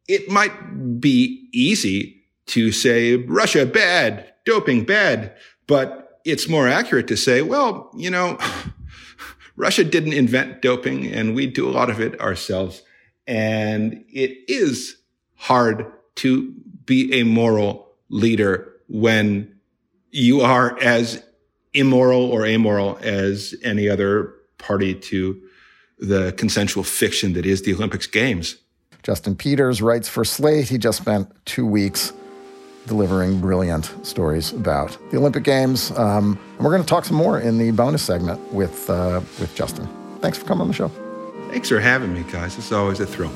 it 0.07 0.29
might 0.29 0.99
be 0.99 1.47
easy 1.53 2.23
to 2.47 2.71
say 2.71 3.15
Russia 3.15 3.65
bad, 3.65 4.33
doping 4.45 4.83
bad, 4.83 5.35
but 5.67 6.19
it's 6.25 6.49
more 6.49 6.67
accurate 6.67 7.07
to 7.07 7.15
say, 7.15 7.41
well, 7.41 7.89
you 7.95 8.09
know, 8.09 8.37
Russia 9.55 9.83
didn't 9.83 10.13
invent 10.13 10.61
doping 10.61 11.07
and 11.07 11.35
we 11.35 11.47
do 11.47 11.67
a 11.67 11.71
lot 11.71 11.89
of 11.89 11.99
it 11.99 12.19
ourselves. 12.19 12.81
And 13.27 14.03
it 14.09 14.37
is 14.47 14.97
hard 15.35 15.85
to 16.15 16.53
be 16.85 17.13
a 17.19 17.23
moral 17.23 17.91
leader 18.09 18.73
when 18.87 19.55
you 20.11 20.41
are 20.41 20.77
as 20.81 21.23
immoral 21.73 22.25
or 22.25 22.45
amoral 22.45 22.97
as 23.01 23.55
any 23.63 23.87
other 23.87 24.33
party 24.57 24.93
to 24.93 25.41
the 25.99 26.33
consensual 26.33 26.83
fiction 26.83 27.33
that 27.33 27.45
is 27.45 27.61
the 27.61 27.73
Olympics 27.73 28.07
Games. 28.07 28.57
Justin 29.03 29.35
Peters 29.35 29.81
writes 29.81 30.09
for 30.09 30.25
Slate. 30.25 30.69
He 30.69 30.77
just 30.77 31.01
spent 31.01 31.31
two 31.45 31.65
weeks 31.65 32.13
delivering 32.87 33.39
brilliant 33.39 33.93
stories 34.05 34.51
about 34.53 34.97
the 35.11 35.17
Olympic 35.17 35.43
Games. 35.43 35.91
Um, 35.91 36.39
and 36.57 36.65
we're 36.65 36.71
going 36.71 36.83
to 36.83 36.87
talk 36.87 37.05
some 37.05 37.17
more 37.17 37.39
in 37.39 37.57
the 37.57 37.71
bonus 37.71 38.03
segment 38.03 38.39
with, 38.53 38.89
uh, 38.89 39.21
with 39.39 39.53
Justin. 39.55 39.87
Thanks 40.19 40.37
for 40.37 40.45
coming 40.45 40.61
on 40.61 40.67
the 40.67 40.73
show. 40.73 40.89
Thanks 41.49 41.69
for 41.69 41.79
having 41.79 42.13
me, 42.13 42.23
guys. 42.31 42.57
It's 42.57 42.71
always 42.71 42.99
a 42.99 43.05
thrill. 43.05 43.31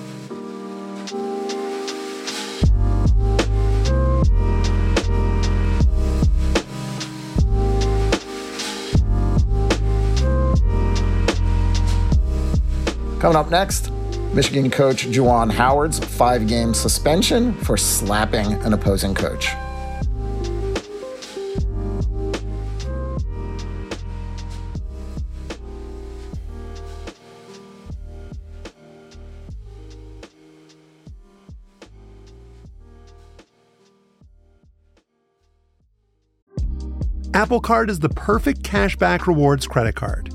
Coming 13.20 13.38
up 13.38 13.50
next, 13.50 13.90
Michigan 14.36 14.70
coach 14.70 15.06
Juwan 15.08 15.50
Howard's 15.50 15.98
five 15.98 16.46
game 16.46 16.74
suspension 16.74 17.54
for 17.54 17.78
slapping 17.78 18.52
an 18.64 18.74
opposing 18.74 19.16
coach. 19.16 19.48
Apple 37.34 37.62
Card 37.62 37.90
is 37.90 38.00
the 38.00 38.10
perfect 38.10 38.64
cashback 38.64 39.28
rewards 39.28 39.66
credit 39.66 39.96
card 39.96 40.35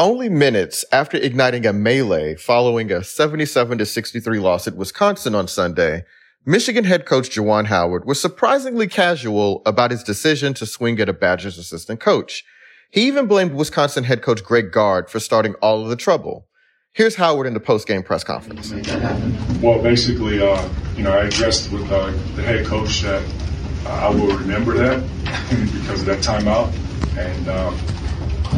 Only 0.00 0.30
minutes 0.30 0.82
after 0.92 1.18
igniting 1.18 1.66
a 1.66 1.74
melee 1.74 2.34
following 2.34 2.90
a 2.90 3.04
77 3.04 3.76
to 3.76 3.84
63 3.84 4.38
loss 4.38 4.66
at 4.66 4.74
Wisconsin 4.74 5.34
on 5.34 5.46
Sunday, 5.46 6.06
Michigan 6.46 6.84
head 6.84 7.04
coach 7.04 7.28
Juwan 7.28 7.66
Howard 7.66 8.06
was 8.06 8.18
surprisingly 8.18 8.86
casual 8.86 9.60
about 9.66 9.90
his 9.90 10.02
decision 10.02 10.54
to 10.54 10.64
swing 10.64 10.98
at 11.00 11.10
a 11.10 11.12
Badgers 11.12 11.58
assistant 11.58 12.00
coach. 12.00 12.44
He 12.90 13.02
even 13.08 13.26
blamed 13.26 13.52
Wisconsin 13.52 14.04
head 14.04 14.22
coach 14.22 14.42
Greg 14.42 14.72
Gard 14.72 15.10
for 15.10 15.20
starting 15.20 15.52
all 15.56 15.82
of 15.82 15.90
the 15.90 15.96
trouble. 15.96 16.46
Here's 16.92 17.16
Howard 17.16 17.46
in 17.46 17.52
the 17.52 17.60
post-game 17.60 18.02
press 18.02 18.24
conference. 18.24 18.72
Well, 19.60 19.82
basically, 19.82 20.40
uh, 20.42 20.66
you 20.96 21.02
know, 21.02 21.12
I 21.12 21.24
addressed 21.24 21.70
with 21.70 21.92
uh, 21.92 22.06
the 22.36 22.42
head 22.42 22.64
coach 22.64 23.02
that 23.02 23.22
uh, 23.84 23.90
I 23.90 24.08
will 24.08 24.34
remember 24.34 24.72
that 24.78 25.02
because 25.74 26.00
of 26.00 26.06
that 26.06 26.20
timeout, 26.20 26.72
and 27.18 27.48
um, 27.50 27.78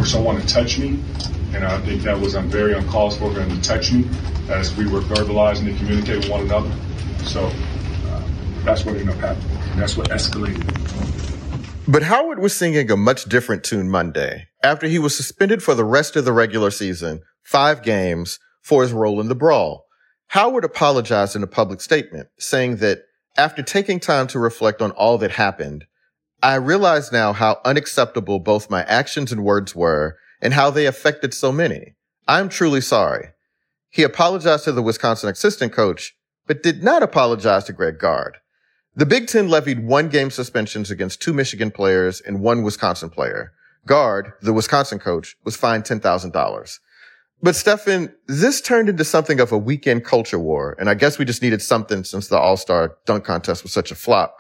for 0.03 0.09
someone 0.09 0.41
to 0.41 0.47
touch 0.47 0.79
me. 0.79 1.01
And 1.55 1.65
I 1.65 1.79
think 1.83 2.03
that 2.03 2.19
was 2.19 2.35
um, 2.35 2.49
very 2.49 2.75
uncalled 2.75 3.17
for 3.17 3.31
them 3.31 3.49
to 3.49 3.61
touch 3.61 3.93
me 3.93 4.09
as 4.49 4.77
we 4.77 4.89
were 4.89 5.01
verbalizing 5.01 5.69
and 5.69 5.79
communicating 5.79 6.23
with 6.23 6.31
one 6.31 6.41
another. 6.41 6.73
So 7.25 7.45
uh, 7.45 8.23
that's 8.65 8.85
what 8.85 8.97
ended 8.97 9.11
up 9.11 9.17
happening. 9.17 9.59
That's 9.77 9.97
what 9.97 10.09
escalated. 10.09 10.67
But 11.87 12.03
Howard 12.03 12.41
was 12.41 12.57
singing 12.57 12.91
a 12.91 12.97
much 12.97 13.27
different 13.27 13.63
tune 13.63 13.89
Monday 13.89 14.49
after 14.65 14.89
he 14.89 14.99
was 14.99 15.17
suspended 15.17 15.63
for 15.63 15.75
the 15.77 15.85
rest 15.85 16.17
of 16.17 16.25
the 16.25 16.33
regular 16.33 16.73
season, 16.73 17.23
five 17.43 17.83
games, 17.83 18.41
for 18.61 18.83
his 18.83 18.93
role 18.93 19.21
in 19.21 19.29
the 19.29 19.35
brawl. 19.37 19.87
Howard 20.29 20.65
apologized 20.65 21.37
in 21.37 21.45
a 21.45 21.49
public 21.49 21.81
statement, 21.81 22.29
saying 22.39 22.77
that 22.77 23.03
after 23.37 23.63
taking 23.63 24.01
time 24.01 24.27
to 24.29 24.39
reflect 24.41 24.83
on 24.83 24.91
all 24.93 25.19
that 25.19 25.33
happened, 25.33 25.85
I 26.43 26.57
realize 26.57 27.13
now 27.13 27.33
how 27.33 27.61
unacceptable 27.65 28.41
both 28.41 28.69
my 28.69 28.83
actions 28.83 29.31
and 29.31 29.45
words 29.45 29.77
were 29.77 30.17
and 30.41 30.53
how 30.53 30.71
they 30.71 30.87
affected 30.87 31.33
so 31.33 31.53
many. 31.53 31.95
I'm 32.27 32.49
truly 32.49 32.81
sorry. 32.81 33.29
he 33.91 34.03
apologized 34.03 34.65
to 34.65 34.73
the 34.73 34.83
Wisconsin 34.83 35.29
assistant 35.29 35.73
coach, 35.73 36.17
but 36.47 36.63
did 36.63 36.83
not 36.83 37.03
apologize 37.03 37.65
to 37.65 37.73
Greg 37.75 37.99
Gard. 37.99 38.39
The 38.97 39.07
Big 39.07 39.29
Ten 39.29 39.49
levied 39.49 39.87
one 39.87 40.09
game 40.09 40.31
suspensions 40.31 40.91
against 40.91 41.21
two 41.21 41.33
Michigan 41.33 41.71
players 41.71 42.21
and 42.21 42.41
one 42.41 42.63
Wisconsin 42.63 43.11
player. 43.11 43.53
Gard, 43.87 44.33
the 44.41 44.53
Wisconsin 44.53 44.99
coach, 44.99 45.37
was 45.45 45.57
fined 45.57 45.85
$10,000. 45.85 46.79
But 47.43 47.57
Stefan, 47.57 48.15
this 48.27 48.61
turned 48.61 48.89
into 48.89 49.05
something 49.05 49.41
of 49.41 49.53
a 49.53 49.59
weekend 49.59 50.05
culture 50.05 50.39
war. 50.39 50.77
And 50.79 50.89
I 50.89 50.95
guess 50.95 51.19
we 51.19 51.25
just 51.25 51.43
needed 51.43 51.61
something 51.61 52.05
since 52.05 52.29
the 52.29 52.39
all-star 52.39 52.97
dunk 53.05 53.25
contest 53.25 53.63
was 53.63 53.73
such 53.73 53.91
a 53.91 53.97
flop 53.97 54.39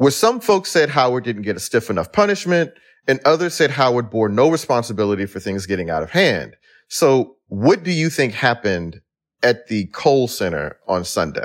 where 0.00 0.10
some 0.10 0.40
folks 0.40 0.70
said 0.70 0.88
Howard 0.88 1.24
didn't 1.24 1.42
get 1.42 1.56
a 1.56 1.60
stiff 1.60 1.90
enough 1.90 2.10
punishment 2.10 2.72
and 3.06 3.20
others 3.26 3.52
said 3.52 3.70
Howard 3.70 4.08
bore 4.08 4.30
no 4.30 4.50
responsibility 4.50 5.26
for 5.26 5.40
things 5.40 5.66
getting 5.66 5.90
out 5.90 6.02
of 6.02 6.08
hand. 6.08 6.56
So 6.88 7.36
what 7.48 7.82
do 7.82 7.90
you 7.90 8.08
think 8.08 8.32
happened 8.32 9.02
at 9.42 9.66
the 9.66 9.88
Kohl 9.92 10.26
Center 10.26 10.78
on 10.88 11.04
Sunday? 11.04 11.44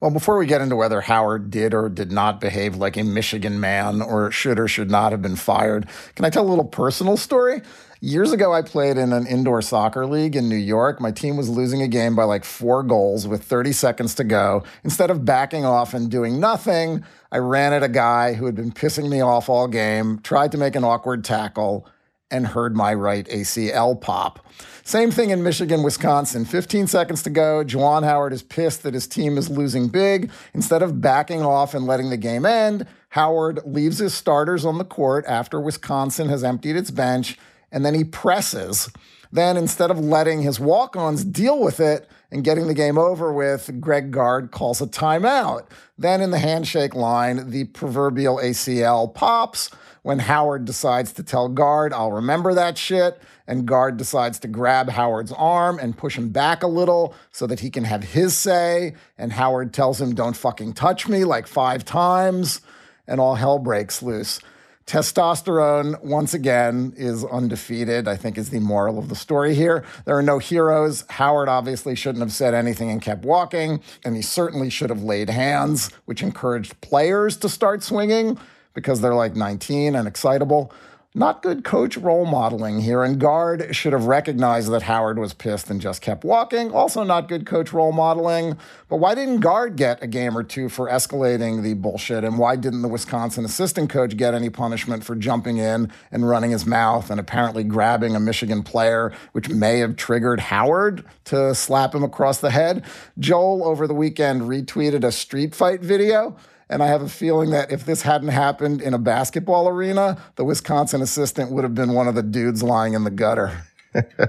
Well, 0.00 0.12
before 0.12 0.38
we 0.38 0.46
get 0.46 0.60
into 0.60 0.76
whether 0.76 1.00
Howard 1.00 1.50
did 1.50 1.74
or 1.74 1.88
did 1.88 2.12
not 2.12 2.40
behave 2.40 2.76
like 2.76 2.96
a 2.96 3.02
Michigan 3.02 3.58
man 3.58 4.00
or 4.00 4.30
should 4.30 4.60
or 4.60 4.68
should 4.68 4.90
not 4.90 5.10
have 5.10 5.20
been 5.20 5.34
fired, 5.34 5.88
can 6.14 6.24
I 6.24 6.30
tell 6.30 6.46
a 6.46 6.48
little 6.48 6.66
personal 6.66 7.16
story? 7.16 7.62
Years 8.00 8.30
ago, 8.30 8.52
I 8.52 8.60
played 8.60 8.98
in 8.98 9.14
an 9.14 9.26
indoor 9.26 9.62
soccer 9.62 10.04
league 10.04 10.36
in 10.36 10.50
New 10.50 10.56
York. 10.56 11.00
My 11.00 11.10
team 11.10 11.36
was 11.38 11.48
losing 11.48 11.80
a 11.80 11.88
game 11.88 12.14
by 12.14 12.24
like 12.24 12.44
four 12.44 12.82
goals 12.82 13.26
with 13.26 13.42
30 13.42 13.72
seconds 13.72 14.14
to 14.16 14.24
go. 14.24 14.64
Instead 14.84 15.10
of 15.10 15.24
backing 15.24 15.64
off 15.64 15.94
and 15.94 16.10
doing 16.10 16.38
nothing, 16.38 17.02
I 17.32 17.38
ran 17.38 17.72
at 17.72 17.82
a 17.82 17.88
guy 17.88 18.34
who 18.34 18.44
had 18.44 18.54
been 18.54 18.70
pissing 18.70 19.08
me 19.08 19.22
off 19.22 19.48
all 19.48 19.66
game, 19.66 20.18
tried 20.18 20.52
to 20.52 20.58
make 20.58 20.76
an 20.76 20.84
awkward 20.84 21.24
tackle, 21.24 21.88
and 22.30 22.48
heard 22.48 22.76
my 22.76 22.92
right 22.92 23.26
ACL 23.28 23.98
pop. 23.98 24.44
Same 24.84 25.10
thing 25.10 25.30
in 25.30 25.42
Michigan, 25.42 25.82
Wisconsin. 25.82 26.44
15 26.44 26.88
seconds 26.88 27.22
to 27.22 27.30
go. 27.30 27.64
Juwan 27.64 28.04
Howard 28.04 28.32
is 28.32 28.42
pissed 28.42 28.82
that 28.82 28.94
his 28.94 29.06
team 29.06 29.38
is 29.38 29.48
losing 29.48 29.88
big. 29.88 30.30
Instead 30.52 30.82
of 30.82 31.00
backing 31.00 31.42
off 31.42 31.72
and 31.72 31.86
letting 31.86 32.10
the 32.10 32.16
game 32.16 32.44
end, 32.44 32.86
Howard 33.10 33.60
leaves 33.64 33.98
his 33.98 34.12
starters 34.12 34.66
on 34.66 34.76
the 34.76 34.84
court 34.84 35.24
after 35.26 35.60
Wisconsin 35.60 36.28
has 36.28 36.44
emptied 36.44 36.76
its 36.76 36.90
bench, 36.90 37.38
and 37.76 37.84
then 37.84 37.92
he 37.92 38.04
presses. 38.04 38.88
Then, 39.30 39.58
instead 39.58 39.90
of 39.90 40.00
letting 40.00 40.40
his 40.40 40.58
walk 40.58 40.96
ons 40.96 41.26
deal 41.26 41.60
with 41.60 41.78
it 41.78 42.08
and 42.30 42.42
getting 42.42 42.68
the 42.68 42.74
game 42.74 42.96
over 42.96 43.30
with, 43.30 43.82
Greg 43.82 44.10
Gard 44.10 44.50
calls 44.50 44.80
a 44.80 44.86
timeout. 44.86 45.66
Then, 45.98 46.22
in 46.22 46.30
the 46.30 46.38
handshake 46.38 46.94
line, 46.94 47.50
the 47.50 47.64
proverbial 47.64 48.38
ACL 48.38 49.12
pops 49.12 49.70
when 50.04 50.20
Howard 50.20 50.64
decides 50.64 51.12
to 51.12 51.22
tell 51.22 51.50
Gard, 51.50 51.92
I'll 51.92 52.12
remember 52.12 52.54
that 52.54 52.78
shit. 52.78 53.20
And 53.46 53.66
Gard 53.66 53.98
decides 53.98 54.38
to 54.38 54.48
grab 54.48 54.88
Howard's 54.88 55.32
arm 55.32 55.78
and 55.78 55.98
push 55.98 56.16
him 56.16 56.30
back 56.30 56.62
a 56.62 56.68
little 56.68 57.14
so 57.30 57.46
that 57.46 57.60
he 57.60 57.68
can 57.68 57.84
have 57.84 58.04
his 58.04 58.34
say. 58.34 58.94
And 59.18 59.34
Howard 59.34 59.74
tells 59.74 60.00
him, 60.00 60.14
Don't 60.14 60.36
fucking 60.36 60.72
touch 60.72 61.08
me 61.08 61.24
like 61.24 61.46
five 61.46 61.84
times. 61.84 62.62
And 63.06 63.20
all 63.20 63.34
hell 63.34 63.58
breaks 63.58 64.02
loose. 64.02 64.40
Testosterone, 64.86 66.00
once 66.04 66.32
again, 66.32 66.94
is 66.96 67.24
undefeated, 67.24 68.06
I 68.06 68.16
think 68.16 68.38
is 68.38 68.50
the 68.50 68.60
moral 68.60 69.00
of 69.00 69.08
the 69.08 69.16
story 69.16 69.52
here. 69.52 69.84
There 70.04 70.16
are 70.16 70.22
no 70.22 70.38
heroes. 70.38 71.04
Howard 71.10 71.48
obviously 71.48 71.96
shouldn't 71.96 72.22
have 72.22 72.32
said 72.32 72.54
anything 72.54 72.92
and 72.92 73.02
kept 73.02 73.24
walking, 73.24 73.82
and 74.04 74.14
he 74.14 74.22
certainly 74.22 74.70
should 74.70 74.90
have 74.90 75.02
laid 75.02 75.28
hands, 75.28 75.90
which 76.04 76.22
encouraged 76.22 76.80
players 76.82 77.36
to 77.38 77.48
start 77.48 77.82
swinging 77.82 78.38
because 78.74 79.00
they're 79.00 79.14
like 79.14 79.34
19 79.34 79.96
and 79.96 80.06
excitable. 80.06 80.72
Not 81.18 81.42
good 81.42 81.64
coach 81.64 81.96
role 81.96 82.26
modeling 82.26 82.80
here, 82.80 83.02
and 83.02 83.18
Gard 83.18 83.74
should 83.74 83.94
have 83.94 84.04
recognized 84.04 84.70
that 84.70 84.82
Howard 84.82 85.18
was 85.18 85.32
pissed 85.32 85.70
and 85.70 85.80
just 85.80 86.02
kept 86.02 86.24
walking. 86.24 86.70
Also, 86.72 87.04
not 87.04 87.26
good 87.26 87.46
coach 87.46 87.72
role 87.72 87.90
modeling. 87.90 88.58
But 88.90 88.98
why 88.98 89.14
didn't 89.14 89.40
Gard 89.40 89.76
get 89.76 90.02
a 90.02 90.06
game 90.06 90.36
or 90.36 90.42
two 90.42 90.68
for 90.68 90.90
escalating 90.90 91.62
the 91.62 91.72
bullshit? 91.72 92.22
And 92.22 92.36
why 92.38 92.56
didn't 92.56 92.82
the 92.82 92.88
Wisconsin 92.88 93.46
assistant 93.46 93.88
coach 93.88 94.14
get 94.18 94.34
any 94.34 94.50
punishment 94.50 95.04
for 95.04 95.14
jumping 95.14 95.56
in 95.56 95.90
and 96.12 96.28
running 96.28 96.50
his 96.50 96.66
mouth 96.66 97.10
and 97.10 97.18
apparently 97.18 97.64
grabbing 97.64 98.14
a 98.14 98.20
Michigan 98.20 98.62
player, 98.62 99.10
which 99.32 99.48
may 99.48 99.78
have 99.78 99.96
triggered 99.96 100.38
Howard 100.38 101.02
to 101.24 101.54
slap 101.54 101.94
him 101.94 102.04
across 102.04 102.40
the 102.42 102.50
head? 102.50 102.84
Joel 103.18 103.66
over 103.66 103.86
the 103.86 103.94
weekend 103.94 104.42
retweeted 104.42 105.02
a 105.02 105.12
street 105.12 105.54
fight 105.54 105.80
video 105.80 106.36
and 106.68 106.82
I 106.82 106.86
have 106.88 107.02
a 107.02 107.08
feeling 107.08 107.50
that 107.50 107.70
if 107.70 107.84
this 107.84 108.02
hadn't 108.02 108.28
happened 108.28 108.82
in 108.82 108.94
a 108.94 108.98
basketball 108.98 109.68
arena, 109.68 110.18
the 110.36 110.44
Wisconsin 110.44 111.00
assistant 111.02 111.52
would 111.52 111.64
have 111.64 111.74
been 111.74 111.92
one 111.92 112.08
of 112.08 112.14
the 112.14 112.22
dudes 112.22 112.62
lying 112.62 112.94
in 112.94 113.04
the 113.04 113.10
gutter. 113.10 113.64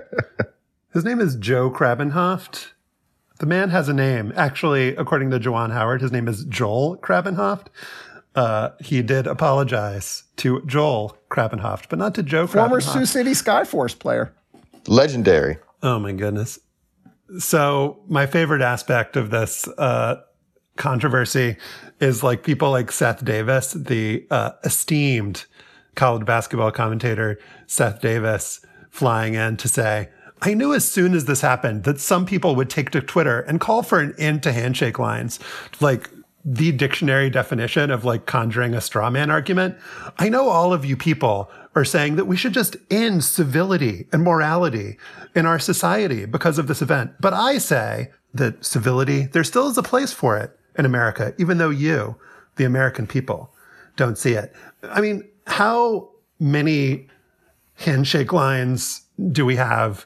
His 0.94 1.04
name 1.04 1.20
is 1.20 1.36
Joe 1.36 1.70
Krabbenhoft. 1.70 2.72
The 3.40 3.46
man 3.46 3.70
has 3.70 3.88
a 3.88 3.94
name. 3.94 4.34
Actually, 4.36 4.96
according 4.96 5.30
to 5.32 5.40
Juwan 5.40 5.72
Howard, 5.72 6.02
his 6.02 6.12
name 6.12 6.28
is 6.28 6.44
Joel 6.46 6.98
Krabbenhoft. 6.98 7.68
Uh, 8.36 8.70
he 8.80 9.04
did 9.04 9.28
apologize 9.28 10.24
to 10.38 10.64
Joel 10.66 11.16
Krabbenhoft, 11.30 11.86
but 11.90 12.00
not 12.00 12.16
to 12.16 12.24
Joe 12.24 12.48
Former 12.48 12.82
Sioux 12.82 13.06
City 13.06 13.32
Skyforce 13.32 13.98
player. 13.98 14.34
Legendary. 14.88 15.58
Oh, 15.84 16.00
my 16.00 16.14
goodness. 16.14 16.60
So, 17.38 18.00
my 18.08 18.26
favorite 18.26 18.62
aspect 18.62 19.16
of 19.18 19.30
this 19.30 19.68
uh, 19.78 20.22
controversy 20.78 21.58
is 22.00 22.24
like 22.24 22.44
people 22.44 22.72
like 22.72 22.92
Seth 22.92 23.24
Davis, 23.24 23.74
the 23.74 24.26
uh, 24.32 24.52
esteemed 24.64 25.46
college 25.96 26.26
basketball 26.26 26.72
commentator, 26.72 27.40
Seth 27.66 28.02
Davis, 28.02 28.62
flying 28.90 29.34
in 29.34 29.58
to 29.58 29.68
say, 29.68 30.10
I 30.42 30.54
knew 30.54 30.74
as 30.74 30.90
soon 30.90 31.16
as 31.16 31.26
this 31.26 31.42
happened 31.42 31.84
that 31.84 32.00
some 32.00 32.26
people 32.26 32.56
would 32.56 32.70
take 32.70 32.92
to 32.92 33.02
Twitter 33.02 33.42
and 33.42 33.60
call 33.60 33.82
for 33.82 34.00
an 34.00 34.14
end 34.20 34.44
to 34.44 34.52
handshake 34.52 35.00
lines. 35.00 35.40
Like 35.80 36.10
the 36.50 36.72
dictionary 36.72 37.30
definition 37.30 37.92
of 37.92 38.06
like 38.06 38.26
conjuring 38.26 38.74
a 38.74 38.80
straw 38.80 39.10
man 39.10 39.30
argument. 39.30 39.76
I 40.18 40.30
know 40.30 40.48
all 40.48 40.72
of 40.72 40.86
you 40.86 40.96
people 40.96 41.52
are 41.76 41.84
saying 41.84 42.16
that 42.16 42.26
we 42.26 42.38
should 42.38 42.54
just 42.54 42.78
end 42.90 43.26
civility 43.26 44.08
and 44.14 44.24
morality 44.24 44.98
in 45.36 45.46
our 45.46 45.60
society 45.60 46.26
because 46.26 46.58
of 46.58 46.68
this 46.68 46.82
event. 46.82 47.12
But 47.20 47.34
I 47.34 47.58
say 47.58 48.12
that 48.34 48.64
civility, 48.64 49.24
there 49.24 49.44
still 49.44 49.68
is 49.68 49.78
a 49.78 49.84
place 49.84 50.14
for 50.14 50.38
it 50.38 50.58
in 50.78 50.86
America, 50.86 51.34
even 51.38 51.58
though 51.58 51.70
you, 51.70 52.16
the 52.56 52.66
American 52.66 53.08
people, 53.08 53.54
don't 53.96 54.18
see 54.18 54.34
it. 54.34 54.54
I 54.84 55.02
mean, 55.02 55.28
how 55.48 56.10
many 56.40 57.08
handshake 57.76 58.34
lines 58.34 59.02
do 59.32 59.46
we 59.46 59.56
have 59.56 60.06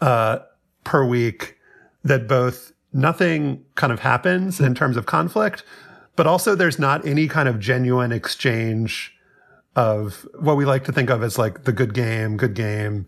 uh, 0.00 0.38
per 0.84 1.04
week 1.04 1.56
that 2.04 2.26
both 2.26 2.72
nothing 2.92 3.64
kind 3.74 3.92
of 3.92 4.00
happens 4.00 4.60
in 4.60 4.74
terms 4.74 4.96
of 4.96 5.06
conflict, 5.06 5.62
but 6.16 6.26
also 6.26 6.54
there's 6.54 6.78
not 6.78 7.06
any 7.06 7.28
kind 7.28 7.48
of 7.48 7.60
genuine 7.60 8.12
exchange 8.12 9.14
of 9.76 10.26
what 10.38 10.56
we 10.56 10.64
like 10.64 10.84
to 10.84 10.92
think 10.92 11.10
of 11.10 11.22
as 11.22 11.38
like 11.38 11.64
the 11.64 11.72
good 11.72 11.94
game, 11.94 12.36
good 12.36 12.54
game, 12.54 13.06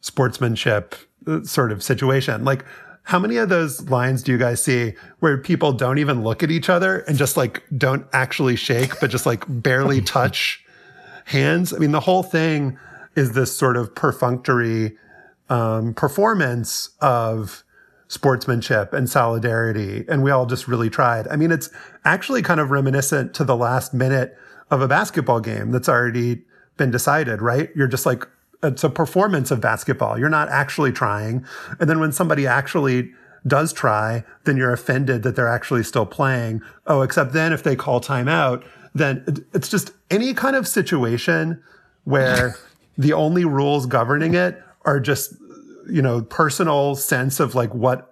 sportsmanship 0.00 0.96
uh, 1.26 1.42
sort 1.44 1.70
of 1.70 1.82
situation. 1.82 2.44
Like, 2.44 2.64
how 3.04 3.18
many 3.18 3.36
of 3.36 3.48
those 3.48 3.88
lines 3.88 4.22
do 4.22 4.32
you 4.32 4.38
guys 4.38 4.62
see 4.62 4.94
where 5.18 5.36
people 5.38 5.72
don't 5.72 5.98
even 5.98 6.22
look 6.22 6.42
at 6.42 6.50
each 6.50 6.68
other 6.68 7.00
and 7.00 7.18
just 7.18 7.36
like 7.36 7.62
don't 7.76 8.06
actually 8.12 8.56
shake, 8.56 9.00
but 9.00 9.10
just 9.10 9.26
like 9.26 9.44
barely 9.48 10.00
touch 10.02 10.64
hands? 11.24 11.72
I 11.72 11.78
mean, 11.78 11.92
the 11.92 12.00
whole 12.00 12.22
thing 12.22 12.78
is 13.16 13.32
this 13.32 13.54
sort 13.56 13.76
of 13.76 13.94
perfunctory 13.94 14.96
um, 15.48 15.94
performance 15.94 16.90
of 17.00 17.64
sportsmanship 18.08 18.92
and 18.92 19.08
solidarity. 19.08 20.04
And 20.08 20.22
we 20.22 20.30
all 20.30 20.46
just 20.46 20.68
really 20.68 20.90
tried. 20.90 21.26
I 21.28 21.36
mean, 21.36 21.50
it's 21.50 21.70
actually 22.04 22.42
kind 22.42 22.60
of 22.60 22.70
reminiscent 22.70 23.34
to 23.34 23.44
the 23.44 23.56
last 23.56 23.94
minute 23.94 24.36
of 24.70 24.80
a 24.80 24.88
basketball 24.88 25.40
game 25.40 25.70
that's 25.70 25.88
already 25.88 26.42
been 26.76 26.90
decided, 26.90 27.42
right? 27.42 27.70
You're 27.74 27.86
just 27.86 28.06
like, 28.06 28.26
it's 28.62 28.84
a 28.84 28.90
performance 28.90 29.50
of 29.50 29.60
basketball. 29.60 30.18
You're 30.18 30.28
not 30.28 30.48
actually 30.48 30.92
trying. 30.92 31.44
And 31.80 31.88
then 31.88 32.00
when 32.00 32.12
somebody 32.12 32.46
actually 32.46 33.10
does 33.46 33.72
try, 33.72 34.24
then 34.44 34.56
you're 34.56 34.72
offended 34.72 35.22
that 35.24 35.34
they're 35.36 35.48
actually 35.48 35.82
still 35.82 36.06
playing. 36.06 36.62
Oh, 36.86 37.02
except 37.02 37.32
then 37.32 37.52
if 37.52 37.62
they 37.62 37.74
call 37.74 38.00
timeout, 38.00 38.64
then 38.94 39.44
it's 39.52 39.68
just 39.68 39.90
any 40.10 40.34
kind 40.34 40.54
of 40.54 40.68
situation 40.68 41.62
where 42.04 42.56
the 42.98 43.12
only 43.12 43.44
rules 43.44 43.86
governing 43.86 44.34
it 44.34 44.62
are 44.84 45.00
just, 45.00 45.34
you 45.90 46.02
know, 46.02 46.22
personal 46.22 46.94
sense 46.94 47.40
of 47.40 47.54
like 47.54 47.74
what 47.74 48.08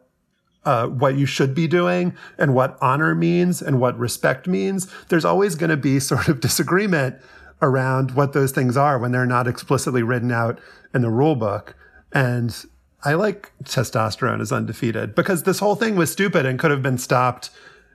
uh, 0.65 0.87
what 0.87 1.17
you 1.17 1.25
should 1.25 1.55
be 1.55 1.67
doing 1.67 2.15
and 2.37 2.55
what 2.55 2.77
honor 2.83 3.15
means 3.15 3.63
and 3.63 3.81
what 3.81 3.99
respect 3.99 4.47
means, 4.47 4.93
there's 5.09 5.25
always 5.25 5.55
going 5.55 5.71
to 5.71 5.77
be 5.77 5.99
sort 5.99 6.29
of 6.29 6.41
disagreement 6.41 7.17
around 7.63 8.13
what 8.13 8.33
those 8.33 8.53
things 8.53 8.77
are 8.77 8.99
when 8.99 9.13
they're 9.13 9.27
not 9.27 9.47
explicitly 9.47 10.03
written 10.03 10.33
out 10.33 10.61
in 10.95 11.03
the 11.03 11.11
rule 11.11 11.37
book. 11.37 11.77
And 12.13 12.55
I 13.05 13.15
like 13.15 13.53
testosterone 13.65 14.41
is 14.41 14.53
undefeated 14.53 15.15
because 15.15 15.45
this 15.45 15.59
whole 15.59 15.75
thing 15.75 15.97
was 15.97 16.11
stupid 16.11 16.47
and 16.47 16.59
could 16.59 16.71
have 16.71 16.83
been 16.83 16.99
stopped 16.99 17.51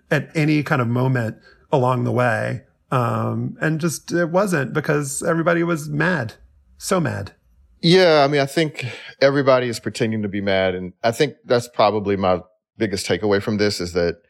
at 0.10 0.30
any 0.36 0.63
kind 0.63 0.82
of 0.82 0.88
moment 0.88 1.38
along 1.71 2.04
the 2.04 2.12
way. 2.12 2.63
Um, 2.91 3.58
and 3.60 3.80
just 3.80 4.12
it 4.12 4.30
wasn't 4.30 4.73
because 4.73 5.23
everybody 5.23 5.63
was 5.63 5.89
mad, 5.89 6.36
so 6.78 6.99
mad. 6.99 7.34
Yeah, 7.82 8.23
I 8.23 8.28
mean, 8.28 8.41
I 8.41 8.45
think 8.45 8.86
everybody 9.21 9.67
is 9.67 9.80
pretending 9.80 10.21
to 10.21 10.28
be 10.28 10.41
mad, 10.41 10.75
and 10.75 10.93
I 11.04 11.12
think 11.12 11.36
that's 11.45 11.67
probably 11.67 12.15
my 12.15 12.41
biggest 12.78 13.06
takeaway 13.06 13.41
from 13.41 13.58
this 13.58 13.80
is 13.80 13.93
that 13.93 14.21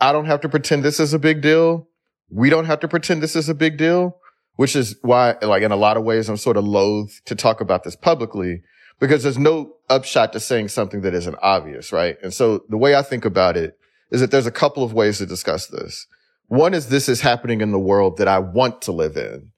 I 0.00 0.12
don't 0.12 0.26
have 0.26 0.40
to 0.42 0.48
pretend 0.48 0.84
this 0.84 1.00
is 1.00 1.12
a 1.12 1.18
big 1.18 1.40
deal. 1.40 1.88
We 2.30 2.50
don't 2.50 2.66
have 2.66 2.80
to 2.80 2.88
pretend 2.88 3.22
this 3.22 3.36
is 3.36 3.48
a 3.48 3.54
big 3.54 3.78
deal, 3.78 4.19
which 4.56 4.76
is 4.76 4.96
why, 5.02 5.36
like, 5.42 5.62
in 5.62 5.72
a 5.72 5.76
lot 5.76 5.96
of 5.96 6.04
ways, 6.04 6.28
I'm 6.28 6.36
sort 6.36 6.56
of 6.56 6.64
loath 6.64 7.20
to 7.26 7.34
talk 7.34 7.60
about 7.60 7.84
this 7.84 7.96
publicly 7.96 8.62
because 8.98 9.22
there's 9.22 9.38
no 9.38 9.74
upshot 9.88 10.32
to 10.34 10.40
saying 10.40 10.68
something 10.68 11.00
that 11.00 11.14
isn't 11.14 11.36
obvious, 11.42 11.92
right? 11.92 12.16
And 12.22 12.32
so 12.32 12.64
the 12.68 12.76
way 12.76 12.94
I 12.94 13.02
think 13.02 13.24
about 13.24 13.56
it 13.56 13.78
is 14.10 14.20
that 14.20 14.30
there's 14.30 14.46
a 14.46 14.52
couple 14.52 14.84
of 14.84 14.92
ways 14.92 15.18
to 15.18 15.26
discuss 15.26 15.66
this. 15.66 16.06
One 16.48 16.74
is 16.74 16.88
this 16.88 17.08
is 17.08 17.20
happening 17.20 17.60
in 17.60 17.70
the 17.70 17.78
world 17.78 18.18
that 18.18 18.28
I 18.28 18.38
want 18.38 18.82
to 18.82 18.92
live 18.92 19.16
in. 19.16 19.52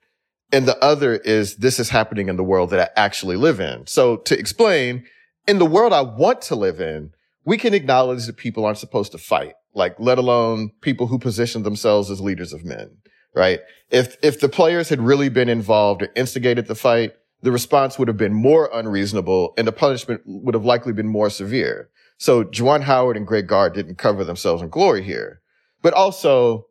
And 0.52 0.68
the 0.68 0.76
other 0.84 1.16
is 1.16 1.56
this 1.56 1.80
is 1.80 1.88
happening 1.88 2.28
in 2.28 2.36
the 2.36 2.44
world 2.44 2.70
that 2.70 2.80
I 2.80 3.00
actually 3.00 3.36
live 3.36 3.60
in. 3.60 3.86
So 3.86 4.18
to 4.18 4.38
explain, 4.38 5.06
in 5.48 5.58
the 5.58 5.66
world 5.66 5.92
I 5.92 6.02
want 6.02 6.42
to 6.42 6.54
live 6.54 6.80
in, 6.80 7.12
we 7.44 7.56
can 7.56 7.74
acknowledge 7.74 8.26
that 8.26 8.36
people 8.36 8.64
aren't 8.64 8.78
supposed 8.78 9.12
to 9.12 9.18
fight, 9.18 9.54
like 9.74 9.96
let 9.98 10.18
alone 10.18 10.70
people 10.82 11.06
who 11.06 11.18
position 11.18 11.62
themselves 11.62 12.10
as 12.10 12.20
leaders 12.20 12.52
of 12.52 12.64
men, 12.64 12.98
right? 13.34 13.60
If, 13.90 14.16
if 14.22 14.40
the 14.40 14.48
players 14.48 14.88
had 14.88 15.00
really 15.00 15.28
been 15.28 15.48
involved 15.48 16.02
or 16.02 16.08
instigated 16.16 16.66
the 16.66 16.74
fight, 16.74 17.14
the 17.42 17.52
response 17.52 17.98
would 17.98 18.08
have 18.08 18.16
been 18.16 18.32
more 18.32 18.70
unreasonable 18.72 19.54
and 19.58 19.66
the 19.66 19.72
punishment 19.72 20.22
would 20.24 20.54
have 20.54 20.64
likely 20.64 20.92
been 20.92 21.08
more 21.08 21.28
severe. 21.28 21.90
So 22.18 22.44
Juwan 22.44 22.82
Howard 22.82 23.16
and 23.16 23.26
Greg 23.26 23.48
Gard 23.48 23.74
didn't 23.74 23.98
cover 23.98 24.22
themselves 24.22 24.62
in 24.62 24.68
glory 24.68 25.02
here. 25.02 25.40
But 25.82 25.92
also, 25.94 26.66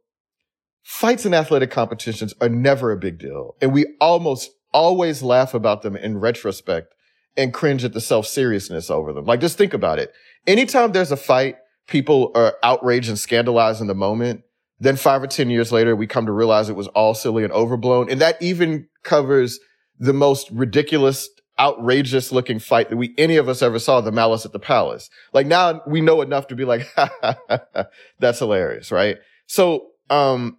fights 0.81 1.25
in 1.25 1.33
athletic 1.33 1.69
competitions 1.69 2.33
are 2.39 2.47
never 2.47 2.91
a 2.91 2.97
big 2.97 3.19
deal. 3.19 3.55
And 3.61 3.73
we 3.73 3.85
almost 3.99 4.51
always 4.73 5.21
laugh 5.21 5.53
about 5.53 5.81
them 5.81 5.97
in 5.97 6.19
retrospect 6.19 6.93
and 7.35 7.53
cringe 7.53 7.83
at 7.83 7.93
the 7.93 8.01
self-seriousness 8.01 8.89
over 8.89 9.11
them. 9.11 9.25
Like, 9.25 9.41
just 9.41 9.57
think 9.57 9.73
about 9.73 9.99
it. 9.99 10.13
Anytime 10.47 10.93
there's 10.93 11.11
a 11.11 11.17
fight, 11.17 11.57
people 11.87 12.31
are 12.35 12.55
outraged 12.63 13.09
and 13.09 13.19
scandalized 13.19 13.81
in 13.81 13.87
the 13.87 13.95
moment. 13.95 14.43
Then 14.81 14.95
five 14.95 15.21
or 15.21 15.27
10 15.27 15.51
years 15.51 15.71
later, 15.71 15.95
we 15.95 16.07
come 16.07 16.25
to 16.25 16.31
realize 16.31 16.67
it 16.67 16.75
was 16.75 16.87
all 16.87 17.13
silly 17.13 17.43
and 17.43 17.53
overblown. 17.53 18.09
And 18.09 18.19
that 18.19 18.41
even 18.41 18.87
covers 19.03 19.59
the 19.99 20.11
most 20.11 20.49
ridiculous, 20.49 21.29
outrageous 21.59 22.31
looking 22.31 22.57
fight 22.57 22.89
that 22.89 22.97
we, 22.97 23.13
any 23.15 23.37
of 23.37 23.47
us 23.47 23.61
ever 23.61 23.77
saw, 23.77 24.01
the 24.01 24.11
malice 24.11 24.43
at 24.43 24.53
the 24.53 24.59
palace. 24.59 25.07
Like 25.33 25.45
now 25.45 25.81
we 25.85 26.01
know 26.01 26.21
enough 26.21 26.47
to 26.47 26.55
be 26.55 26.65
like, 26.65 26.87
that's 28.19 28.39
hilarious, 28.39 28.91
right? 28.91 29.19
So, 29.45 29.89
um, 30.09 30.57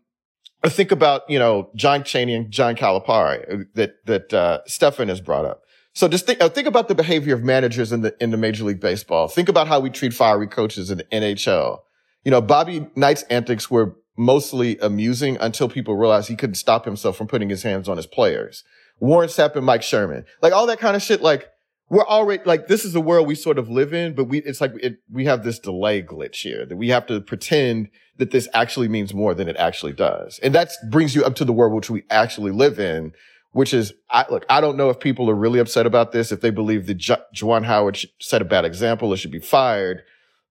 think 0.67 0.93
about, 0.93 1.29
you 1.29 1.41
know, 1.41 1.71
John 1.75 2.05
Chaney 2.05 2.37
and 2.37 2.49
John 2.49 2.77
Calipari 2.77 3.53
uh, 3.53 3.65
that, 3.75 3.95
that, 4.07 4.33
uh, 4.33 4.61
Stefan 4.67 5.09
has 5.09 5.21
brought 5.21 5.45
up. 5.45 5.63
So 5.95 6.07
just 6.07 6.27
think, 6.27 6.41
uh, 6.41 6.49
think 6.49 6.69
about 6.69 6.87
the 6.87 6.95
behavior 6.95 7.35
of 7.35 7.43
managers 7.43 7.91
in 7.91 8.03
the, 8.03 8.15
in 8.21 8.31
the 8.31 8.37
Major 8.37 8.63
League 8.63 8.81
Baseball. 8.81 9.27
Think 9.27 9.49
about 9.49 9.67
how 9.67 9.81
we 9.81 9.91
treat 9.91 10.15
fiery 10.15 10.47
coaches 10.47 10.93
in 10.93 10.99
the 10.99 11.05
NHL. 11.05 11.81
You 12.25 12.31
know, 12.31 12.41
Bobby 12.41 12.87
Knight's 12.95 13.25
antics 13.25 13.69
were 13.69 13.97
mostly 14.17 14.79
amusing 14.79 15.37
until 15.41 15.69
people 15.69 15.97
realized 15.97 16.29
he 16.29 16.37
couldn't 16.37 16.57
stop 16.57 16.85
himself 16.85 17.17
from 17.17 17.27
putting 17.27 17.49
his 17.49 17.63
hands 17.63 17.89
on 17.89 17.97
his 17.97 18.07
players. 18.07 18.65
Warren 19.01 19.29
Sapp 19.29 19.57
and 19.57 19.67
Mike 19.67 19.83
Sherman, 19.83 20.25
like 20.43 20.53
all 20.53 20.67
that 20.67 20.79
kind 20.79 20.95
of 20.95 21.03
shit. 21.03 21.23
Like 21.23 21.49
we're 21.89 22.07
already 22.07 22.43
like 22.45 22.69
this 22.69 22.85
is 22.85 22.93
the 22.93 23.01
world 23.01 23.27
we 23.27 23.35
sort 23.35 23.59
of 23.59 23.69
live 23.69 23.93
in, 23.93 24.15
but 24.15 24.25
we 24.25 24.39
it's 24.43 24.61
like 24.61 24.73
it, 24.81 24.99
we 25.11 25.25
have 25.25 25.45
this 25.45 25.59
delay 25.59 26.03
glitch 26.03 26.37
here 26.37 26.65
that 26.67 26.77
we 26.77 26.89
have 26.89 27.07
to 27.07 27.21
pretend 27.21 27.89
that 28.19 28.31
this 28.31 28.49
actually 28.55 28.89
means 28.89 29.15
more 29.15 29.35
than 29.35 29.49
it 29.49 29.57
actually 29.57 29.93
does. 29.93 30.39
And 30.43 30.55
that 30.55 30.71
brings 30.91 31.15
you 31.15 31.25
up 31.25 31.35
to 31.37 31.45
the 31.45 31.53
world 31.53 31.73
which 31.73 31.91
we 31.91 32.05
actually 32.11 32.53
live 32.53 32.79
in, 32.79 33.13
which 33.53 33.75
is, 33.75 33.93
I, 34.11 34.27
look, 34.31 34.45
I 34.49 34.61
don't 34.61 34.77
know 34.77 34.91
if 34.91 35.01
people 35.01 35.29
are 35.31 35.35
really 35.35 35.59
upset 35.59 35.87
about 35.87 36.13
this, 36.13 36.31
if 36.31 36.41
they 36.41 36.51
believe 36.51 36.87
that 36.87 36.99
Ju- 36.99 37.17
Juwan 37.35 37.65
Howard 37.65 37.99
set 38.21 38.43
a 38.43 38.45
bad 38.45 38.65
example 38.65 39.13
or 39.13 39.17
should 39.17 39.31
be 39.31 39.39
fired. 39.39 40.03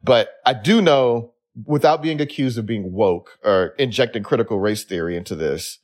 But 0.03 0.29
I 0.45 0.53
do 0.53 0.81
know 0.81 1.30
without 1.65 2.01
being 2.01 2.21
accused 2.21 2.57
of 2.57 2.65
being 2.65 2.93
woke 2.93 3.37
or 3.43 3.67
injecting 3.77 4.23
critical 4.23 4.59
race 4.59 4.83
theory 4.83 5.17
into 5.17 5.35
this 5.35 5.79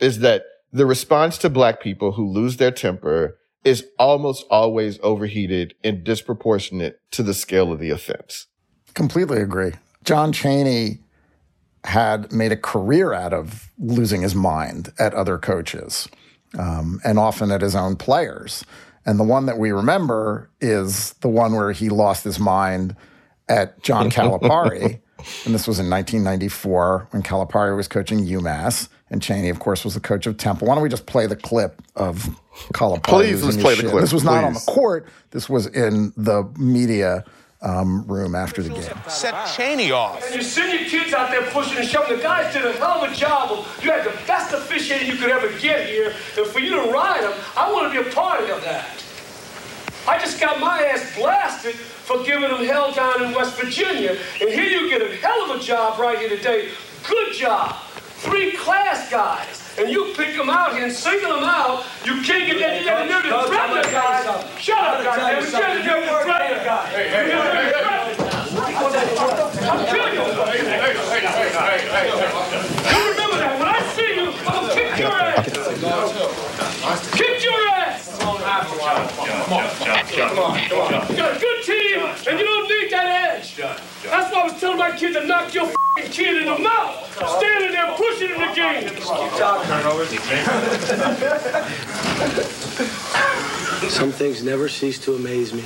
is 0.00 0.20
that 0.20 0.44
the 0.72 0.86
response 0.86 1.38
to 1.38 1.50
black 1.50 1.80
people 1.80 2.12
who 2.12 2.28
lose 2.28 2.56
their 2.56 2.70
temper 2.70 3.38
is 3.64 3.86
almost 3.98 4.44
always 4.50 4.98
overheated 5.02 5.74
and 5.82 6.04
disproportionate 6.04 7.00
to 7.10 7.22
the 7.22 7.34
scale 7.34 7.72
of 7.72 7.80
the 7.80 7.90
offense. 7.90 8.46
Completely 8.94 9.40
agree. 9.40 9.72
John 10.04 10.32
Chaney 10.32 11.00
had 11.84 12.32
made 12.32 12.52
a 12.52 12.56
career 12.56 13.12
out 13.12 13.32
of 13.32 13.70
losing 13.78 14.22
his 14.22 14.34
mind 14.34 14.92
at 14.98 15.14
other 15.14 15.38
coaches 15.38 16.08
um, 16.58 17.00
and 17.04 17.18
often 17.18 17.50
at 17.50 17.60
his 17.60 17.74
own 17.74 17.96
players. 17.96 18.64
And 19.06 19.18
the 19.18 19.24
one 19.24 19.46
that 19.46 19.58
we 19.58 19.72
remember 19.72 20.50
is 20.60 21.14
the 21.20 21.28
one 21.28 21.54
where 21.54 21.72
he 21.72 21.88
lost 21.88 22.24
his 22.24 22.38
mind 22.38 22.94
at 23.48 23.82
John 23.82 24.10
Calipari. 24.10 25.00
And 25.44 25.54
this 25.54 25.66
was 25.66 25.78
in 25.78 25.90
1994 25.90 27.08
when 27.10 27.22
Calipari 27.22 27.76
was 27.76 27.88
coaching 27.88 28.24
UMass. 28.24 28.88
And 29.10 29.22
Chaney, 29.22 29.48
of 29.48 29.58
course, 29.58 29.84
was 29.84 29.94
the 29.94 30.00
coach 30.00 30.26
of 30.26 30.36
Temple. 30.36 30.68
Why 30.68 30.74
don't 30.74 30.82
we 30.82 30.88
just 30.88 31.06
play 31.06 31.26
the 31.26 31.36
clip 31.36 31.82
of 31.96 32.28
Calipari? 32.74 33.02
Please, 33.02 33.42
let's 33.42 33.56
play 33.56 33.74
shit. 33.74 33.86
the 33.86 33.90
clip. 33.90 34.02
This 34.02 34.12
was 34.12 34.24
not 34.24 34.44
on 34.44 34.52
the 34.52 34.60
court. 34.60 35.06
This 35.30 35.48
was 35.48 35.66
in 35.66 36.12
the 36.16 36.44
media 36.58 37.24
um, 37.60 38.04
room 38.06 38.34
after 38.34 38.62
the 38.62 38.68
game. 38.68 38.94
Set 39.08 39.34
Chaney 39.56 39.90
off. 39.90 40.24
And 40.26 40.36
you 40.36 40.42
send 40.42 40.78
your 40.78 40.88
kids 40.88 41.12
out 41.12 41.30
there 41.30 41.42
pushing 41.50 41.78
and 41.78 41.88
shoving. 41.88 42.16
The 42.16 42.22
guys 42.22 42.52
did 42.52 42.64
a 42.64 42.72
hell 42.72 43.04
of 43.04 43.10
a 43.10 43.14
job. 43.14 43.50
Of, 43.50 43.84
you 43.84 43.90
had 43.90 44.04
the 44.04 44.16
best 44.26 44.52
officiating 44.54 45.08
you 45.08 45.16
could 45.16 45.30
ever 45.30 45.48
get 45.58 45.88
here. 45.88 46.14
And 46.36 46.46
for 46.46 46.60
you 46.60 46.70
to 46.70 46.90
ride 46.90 47.22
them, 47.22 47.32
I 47.56 47.72
want 47.72 47.92
to 47.92 48.02
be 48.02 48.08
a 48.08 48.12
part 48.12 48.48
of 48.48 48.62
that. 48.62 49.04
I 50.08 50.18
just 50.18 50.40
got 50.40 50.58
my 50.58 50.82
ass 50.84 51.14
blasted 51.14 51.74
for 51.74 52.24
giving 52.24 52.48
them 52.48 52.64
hell 52.64 52.92
down 52.92 53.22
in 53.22 53.32
West 53.34 53.60
Virginia. 53.60 54.16
And 54.40 54.48
here 54.48 54.64
you 54.64 54.88
get 54.88 55.02
a 55.02 55.14
hell 55.16 55.50
of 55.50 55.60
a 55.60 55.62
job 55.62 56.00
right 56.00 56.18
here 56.18 56.30
today. 56.30 56.70
Good 57.06 57.34
job. 57.34 57.76
Three 58.24 58.56
class 58.56 59.10
guys 59.10 59.68
and 59.78 59.88
you 59.88 60.12
pick 60.16 60.36
them 60.36 60.50
out 60.50 60.74
here 60.74 60.84
and 60.84 60.92
single 60.92 61.34
them 61.34 61.44
out, 61.44 61.84
you 62.04 62.20
can't 62.22 62.50
get 62.50 62.58
that. 62.58 62.80
You 62.80 62.86
got 62.86 63.22
to 63.22 63.46
threaten 63.46 63.76
the 63.76 63.82
guy. 63.94 64.58
Shut 64.58 64.76
up, 64.76 65.04
goddamn! 65.04 65.44
You 65.44 65.50
can't 65.52 65.86
never 65.86 66.24
threaten 66.24 66.58
the 66.58 66.64
guy. 66.64 66.86
Hey, 66.88 67.08
hey, 67.08 67.30
hey, 67.30 67.70
hey! 67.78 68.18
I'm 69.68 69.86
killing 69.86 70.14
you. 70.14 70.24
Hey, 70.24 70.58
hey, 70.58 70.98
hey, 70.98 71.22
hey, 71.22 71.52
hey, 71.54 71.78
hey! 71.94 72.10
You 72.90 73.10
remember 73.10 73.38
that 73.38 73.54
when 73.58 73.68
I 73.68 73.78
see 73.94 74.10
you, 74.18 74.34
I'm 74.42 74.66
gonna 74.66 74.74
kick 74.74 74.98
your 74.98 75.14
ass. 75.14 75.46
Kick 77.12 77.44
your 77.44 77.68
ass. 77.68 78.18
Come 78.18 78.28
on, 78.28 78.42
come 79.06 80.38
on, 80.38 80.58
come 80.68 80.94
on. 80.94 81.08
You 81.08 81.16
got 81.16 81.36
a 81.36 81.40
good 81.40 81.62
team, 81.64 82.00
and 82.28 82.38
you 82.38 82.44
don't 82.44 82.68
need 82.68 82.90
that 82.90 83.36
edge. 83.36 83.56
That's 83.56 84.32
why 84.32 84.40
I 84.40 84.44
was 84.44 84.60
telling 84.60 84.78
my 84.78 84.90
kid 84.96 85.12
to 85.14 85.26
knock 85.26 85.54
your 85.54 85.70
kid 85.96 86.36
in 86.38 86.46
the 86.46 86.58
mouth, 86.58 87.06
standing 87.38 87.72
there 87.72 87.92
pushing 87.96 88.30
in 88.30 88.40
the 88.40 88.52
game. 88.54 88.88
Some 93.90 94.12
things 94.12 94.42
never 94.42 94.68
cease 94.68 94.98
to 95.00 95.14
amaze 95.14 95.52
me. 95.52 95.64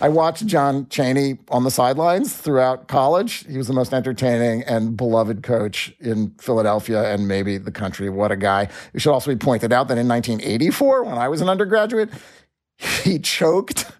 I 0.00 0.08
watched 0.08 0.46
John 0.46 0.88
Chaney 0.88 1.38
on 1.48 1.64
the 1.64 1.70
sidelines 1.70 2.32
throughout 2.32 2.86
college. 2.86 3.44
He 3.46 3.58
was 3.58 3.66
the 3.66 3.72
most 3.72 3.92
entertaining 3.92 4.62
and 4.62 4.96
beloved 4.96 5.42
coach 5.42 5.92
in 5.98 6.34
Philadelphia 6.38 7.12
and 7.12 7.26
maybe 7.26 7.58
the 7.58 7.72
country. 7.72 8.08
What 8.08 8.30
a 8.30 8.36
guy. 8.36 8.68
It 8.94 9.00
should 9.00 9.12
also 9.12 9.30
be 9.30 9.36
pointed 9.36 9.72
out 9.72 9.88
that 9.88 9.98
in 9.98 10.06
1984, 10.06 11.04
when 11.04 11.18
I 11.18 11.28
was 11.28 11.40
an 11.40 11.48
undergraduate, 11.48 12.10
he 12.76 13.18
choked 13.18 13.90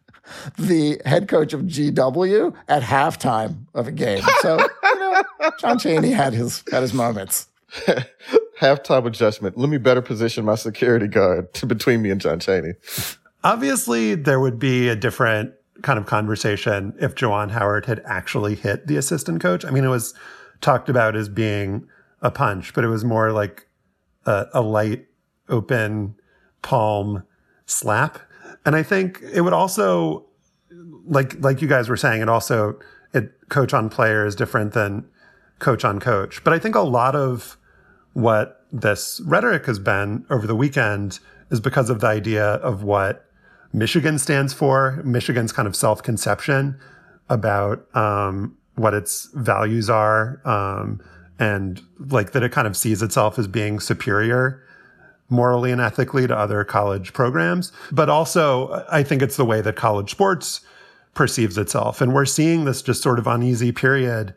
the 0.56 1.00
head 1.04 1.26
coach 1.26 1.52
of 1.52 1.62
GW 1.62 2.54
at 2.68 2.82
halftime 2.82 3.66
of 3.74 3.88
a 3.88 3.92
game. 3.92 4.22
So, 4.40 4.58
you 4.84 4.98
know, 5.00 5.22
John 5.58 5.78
Chaney 5.78 6.11
had 6.11 6.32
his 6.32 6.62
had 6.70 6.82
his 6.82 6.94
moments. 6.94 7.48
halftime 8.61 9.06
adjustment. 9.06 9.58
Let 9.58 9.68
me 9.68 9.78
better 9.78 10.02
position 10.02 10.44
my 10.44 10.54
security 10.54 11.08
guard 11.08 11.52
to 11.54 11.66
between 11.74 12.02
me 12.02 12.11
and 12.11 12.20
John 12.20 12.38
Chaney. 12.38 12.74
Obviously, 13.44 14.14
there 14.14 14.40
would 14.40 14.58
be 14.58 14.88
a 14.88 14.96
different 14.96 15.54
kind 15.83 15.99
of 15.99 16.07
conversation 16.07 16.95
if 17.01 17.14
Juwan 17.14 17.51
Howard 17.51 17.87
had 17.87 18.03
actually 18.05 18.55
hit 18.55 18.87
the 18.87 18.97
assistant 18.97 19.41
coach. 19.41 19.64
I 19.64 19.71
mean, 19.71 19.85
it 19.85 19.88
was 19.88 20.14
talked 20.61 20.88
about 20.88 21.14
as 21.17 21.29
being 21.29 21.87
a 22.21 22.31
punch, 22.31 22.75
but 22.75 22.85
it 22.85 22.88
was 22.88 23.05
more 23.05 23.33
like 23.33 23.69
a, 24.27 24.47
a 24.53 24.61
light, 24.61 25.07
open 25.49 26.17
palm 26.62 27.23
slap 27.67 28.19
and 28.64 28.77
I 28.77 28.83
think 28.83 29.22
it 29.22 29.41
would 29.41 29.53
also, 29.53 30.26
like 31.07 31.43
like 31.43 31.62
you 31.62 31.68
guys 31.68 31.89
were 31.89 31.97
saying, 31.97 32.20
it 32.20 32.29
also 32.29 32.79
it 33.14 33.33
coach 33.49 33.72
on 33.72 33.89
player 33.89 34.26
is 34.26 34.35
different 34.35 34.74
than 34.74 35.09
coach 35.59 35.85
on 35.85 35.99
coach. 36.01 36.45
But 36.45 36.53
I 36.53 36.59
think 36.59 36.74
a 36.74 36.81
lot 36.81 37.16
of 37.16 37.57
what 38.12 38.66
this 38.70 39.22
rhetoric 39.24 39.66
has 39.66 39.79
been 39.79 40.26
over 40.29 40.47
the 40.47 40.55
weekend 40.55 41.18
is 41.51 41.61
because 41.61 41.89
of 41.89 42.01
the 42.01 42.09
idea 42.09 42.45
of 42.45 42.83
what 42.83 43.24
Michigan 43.73 44.19
stands 44.19 44.53
for, 44.53 45.01
Michigan's 45.05 45.53
kind 45.53 45.69
of 45.69 45.77
self 45.77 46.03
conception 46.03 46.79
about 47.29 47.85
um, 47.95 48.57
what 48.77 48.95
its 48.95 49.29
values 49.35 49.91
are, 49.91 50.41
um, 50.47 51.01
and 51.39 51.83
like 51.99 52.33
that 52.33 52.43
it 52.43 52.53
kind 52.53 52.66
of 52.66 52.77
sees 52.77 53.03
itself 53.03 53.39
as 53.39 53.47
being 53.47 53.81
superior 53.81 54.62
morally 55.31 55.71
and 55.71 55.81
ethically 55.81 56.27
to 56.27 56.37
other 56.37 56.64
college 56.64 57.12
programs. 57.12 57.73
But 57.93 58.09
also, 58.09 58.85
I 58.91 59.03
think 59.03 59.23
it's 59.23 59.37
the 59.37 59.45
way 59.45 59.61
that 59.61 59.77
college 59.77 60.11
sports 60.11 60.62
perceives 61.14 61.59
itself. 61.59 62.01
And 62.01 62.14
we're 62.14 62.25
seeing 62.25 62.64
this 62.64 62.81
just 62.81 63.03
sort 63.03 63.19
of 63.19 63.27
uneasy 63.27 63.73
period 63.73 64.35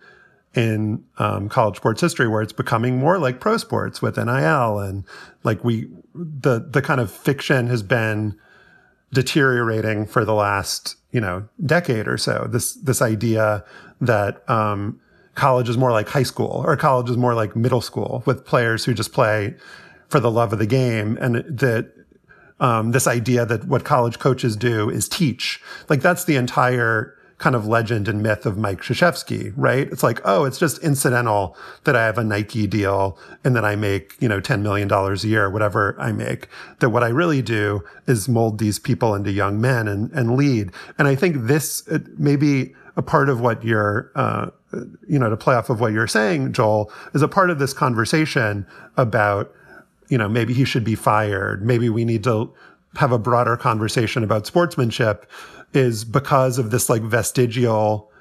in 0.53 1.03
um, 1.17 1.47
college 1.47 1.77
sports 1.77 2.01
history 2.01 2.27
where 2.27 2.41
it's 2.41 2.51
becoming 2.51 2.97
more 2.97 3.17
like 3.17 3.39
pro 3.39 3.55
sports 3.55 4.01
with 4.01 4.17
NIL 4.17 4.79
and 4.79 5.05
like 5.43 5.63
we 5.63 5.87
the 6.13 6.59
the 6.59 6.81
kind 6.81 6.99
of 6.99 7.09
fiction 7.09 7.67
has 7.67 7.81
been 7.83 8.37
deteriorating 9.13 10.05
for 10.05 10.23
the 10.25 10.33
last 10.33 10.95
you 11.11 11.21
know 11.21 11.47
decade 11.65 12.07
or 12.07 12.17
so. 12.17 12.47
This 12.49 12.73
this 12.75 13.01
idea 13.01 13.63
that 13.99 14.49
um, 14.49 14.99
college 15.35 15.69
is 15.69 15.77
more 15.77 15.91
like 15.91 16.09
high 16.09 16.23
school 16.23 16.63
or 16.65 16.75
college 16.75 17.09
is 17.09 17.17
more 17.17 17.33
like 17.33 17.55
middle 17.55 17.81
school 17.81 18.23
with 18.25 18.45
players 18.45 18.85
who 18.85 18.93
just 18.93 19.13
play 19.13 19.55
for 20.09 20.19
the 20.19 20.31
love 20.31 20.51
of 20.51 20.59
the 20.59 20.65
game 20.65 21.17
and 21.21 21.35
that 21.35 21.93
um, 22.59 22.91
this 22.91 23.07
idea 23.07 23.45
that 23.45 23.65
what 23.65 23.83
college 23.83 24.19
coaches 24.19 24.55
do 24.55 24.89
is 24.89 25.07
teach 25.07 25.61
like 25.89 26.01
that's 26.01 26.25
the 26.25 26.35
entire 26.35 27.15
kind 27.41 27.55
of 27.55 27.65
legend 27.65 28.07
and 28.07 28.21
myth 28.21 28.45
of 28.45 28.55
Mike 28.55 28.81
Krzyzewski, 28.81 29.51
right? 29.55 29.87
It's 29.91 30.03
like, 30.03 30.21
oh, 30.23 30.45
it's 30.45 30.59
just 30.59 30.77
incidental 30.83 31.57
that 31.85 31.95
I 31.95 32.05
have 32.05 32.19
a 32.19 32.23
Nike 32.23 32.67
deal 32.67 33.17
and 33.43 33.55
that 33.55 33.65
I 33.65 33.75
make, 33.75 34.15
you 34.19 34.29
know, 34.29 34.39
$10 34.39 34.61
million 34.61 34.89
a 34.91 35.15
year, 35.27 35.49
whatever 35.49 35.99
I 35.99 36.11
make. 36.11 36.47
That 36.81 36.91
what 36.91 37.03
I 37.03 37.07
really 37.07 37.41
do 37.41 37.83
is 38.05 38.29
mold 38.29 38.59
these 38.59 38.77
people 38.77 39.15
into 39.15 39.31
young 39.31 39.59
men 39.59 39.87
and, 39.87 40.11
and 40.11 40.37
lead. 40.37 40.71
And 40.99 41.07
I 41.07 41.15
think 41.15 41.47
this 41.47 41.89
maybe 42.15 42.75
a 42.95 43.01
part 43.01 43.27
of 43.27 43.41
what 43.41 43.63
you're, 43.63 44.11
uh, 44.13 44.51
you 45.07 45.17
know, 45.17 45.31
to 45.31 45.35
play 45.35 45.55
off 45.55 45.71
of 45.71 45.81
what 45.81 45.93
you're 45.93 46.05
saying, 46.05 46.53
Joel, 46.53 46.91
is 47.15 47.23
a 47.23 47.27
part 47.27 47.49
of 47.49 47.57
this 47.57 47.73
conversation 47.73 48.67
about, 48.97 49.51
you 50.09 50.17
know, 50.19 50.29
maybe 50.29 50.53
he 50.53 50.63
should 50.63 50.83
be 50.83 50.93
fired. 50.93 51.65
Maybe 51.65 51.89
we 51.89 52.05
need 52.05 52.23
to 52.25 52.53
have 52.97 53.11
a 53.11 53.17
broader 53.17 53.57
conversation 53.57 54.23
about 54.23 54.45
sportsmanship 54.45 55.25
is 55.73 56.03
because 56.03 56.57
of 56.57 56.71
this 56.71 56.89
like 56.89 57.01
vestigial 57.01 58.11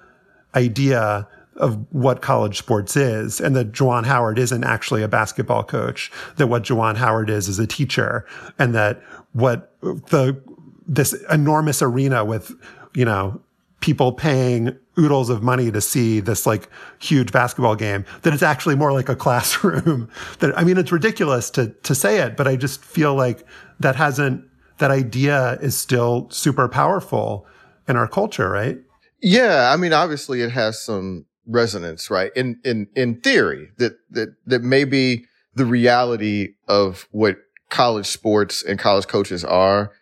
idea 0.54 1.28
of 1.56 1.84
what 1.92 2.22
college 2.22 2.58
sports 2.58 2.96
is 2.96 3.40
and 3.40 3.54
that 3.54 3.72
Juwan 3.72 4.06
Howard 4.06 4.38
isn't 4.38 4.64
actually 4.64 5.02
a 5.02 5.08
basketball 5.08 5.62
coach, 5.62 6.10
that 6.36 6.46
what 6.46 6.62
Juwan 6.62 6.96
Howard 6.96 7.28
is 7.28 7.48
is 7.48 7.58
a 7.58 7.66
teacher 7.66 8.26
and 8.58 8.74
that 8.74 9.02
what 9.32 9.74
the, 9.80 10.40
this 10.86 11.12
enormous 11.30 11.82
arena 11.82 12.24
with, 12.24 12.52
you 12.94 13.04
know, 13.04 13.40
people 13.80 14.12
paying 14.12 14.76
oodles 14.98 15.30
of 15.30 15.42
money 15.42 15.70
to 15.70 15.80
see 15.80 16.20
this 16.20 16.46
like 16.46 16.68
huge 16.98 17.32
basketball 17.32 17.74
game 17.74 18.04
that 18.22 18.34
it's 18.34 18.42
actually 18.42 18.74
more 18.74 18.92
like 18.92 19.08
a 19.08 19.16
classroom. 19.16 20.08
That 20.40 20.58
i 20.58 20.64
mean 20.64 20.76
it's 20.76 20.92
ridiculous 20.92 21.50
to 21.50 21.68
to 21.68 21.94
say 21.94 22.18
it 22.18 22.36
but 22.36 22.46
i 22.46 22.56
just 22.56 22.84
feel 22.84 23.14
like 23.14 23.46
that 23.78 23.96
hasn't 23.96 24.44
that 24.80 24.90
idea 24.90 25.58
is 25.62 25.76
still 25.76 26.28
super 26.30 26.68
powerful 26.68 27.46
in 27.88 27.96
our 27.96 28.08
culture, 28.08 28.50
right? 28.50 28.78
Yeah. 29.22 29.70
I 29.72 29.76
mean, 29.76 29.92
obviously 29.92 30.42
it 30.42 30.50
has 30.50 30.82
some 30.82 31.26
resonance, 31.46 32.10
right? 32.10 32.32
In, 32.34 32.60
in, 32.64 32.88
in 32.94 33.20
theory 33.20 33.70
that, 33.78 33.94
that, 34.10 34.34
that 34.46 34.62
maybe 34.62 35.24
the 35.54 35.64
reality 35.64 36.54
of 36.68 37.08
what 37.10 37.36
college 37.68 38.06
sports 38.06 38.62
and 38.62 38.78
college 38.78 39.06
coaches 39.06 39.44
are 39.44 39.92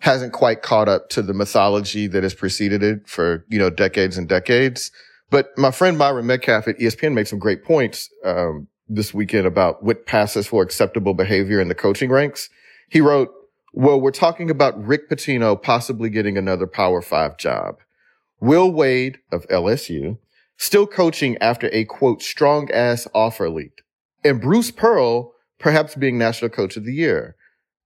hasn't 0.00 0.32
quite 0.32 0.62
caught 0.62 0.88
up 0.88 1.08
to 1.10 1.22
the 1.22 1.34
mythology 1.34 2.06
that 2.08 2.22
has 2.22 2.34
preceded 2.34 2.82
it 2.82 3.06
for, 3.08 3.44
you 3.48 3.58
know, 3.58 3.70
decades 3.70 4.18
and 4.18 4.28
decades. 4.28 4.90
But 5.30 5.56
my 5.56 5.70
friend 5.70 5.96
Myron 5.96 6.26
Medcalf 6.26 6.66
at 6.66 6.78
ESPN 6.78 7.14
made 7.14 7.28
some 7.28 7.38
great 7.38 7.64
points, 7.64 8.10
um, 8.24 8.68
this 8.88 9.14
weekend 9.14 9.46
about 9.46 9.82
what 9.82 10.06
passes 10.06 10.46
for 10.46 10.62
acceptable 10.62 11.14
behavior 11.14 11.60
in 11.60 11.68
the 11.68 11.74
coaching 11.74 12.10
ranks. 12.10 12.50
He 12.90 13.00
wrote, 13.00 13.30
well, 13.72 14.00
we're 14.00 14.10
talking 14.10 14.50
about 14.50 14.82
Rick 14.84 15.08
Pitino 15.08 15.60
possibly 15.60 16.10
getting 16.10 16.36
another 16.36 16.66
Power 16.66 17.00
Five 17.00 17.36
job. 17.38 17.78
Will 18.40 18.70
Wade 18.70 19.18
of 19.30 19.46
LSU 19.48 20.18
still 20.56 20.86
coaching 20.86 21.38
after 21.38 21.68
a 21.72 21.84
quote 21.84 22.22
strong 22.22 22.70
ass 22.70 23.08
offer 23.14 23.48
leaked, 23.48 23.82
and 24.24 24.40
Bruce 24.40 24.70
Pearl 24.70 25.32
perhaps 25.58 25.94
being 25.94 26.18
national 26.18 26.50
coach 26.50 26.76
of 26.76 26.84
the 26.84 26.92
year. 26.92 27.36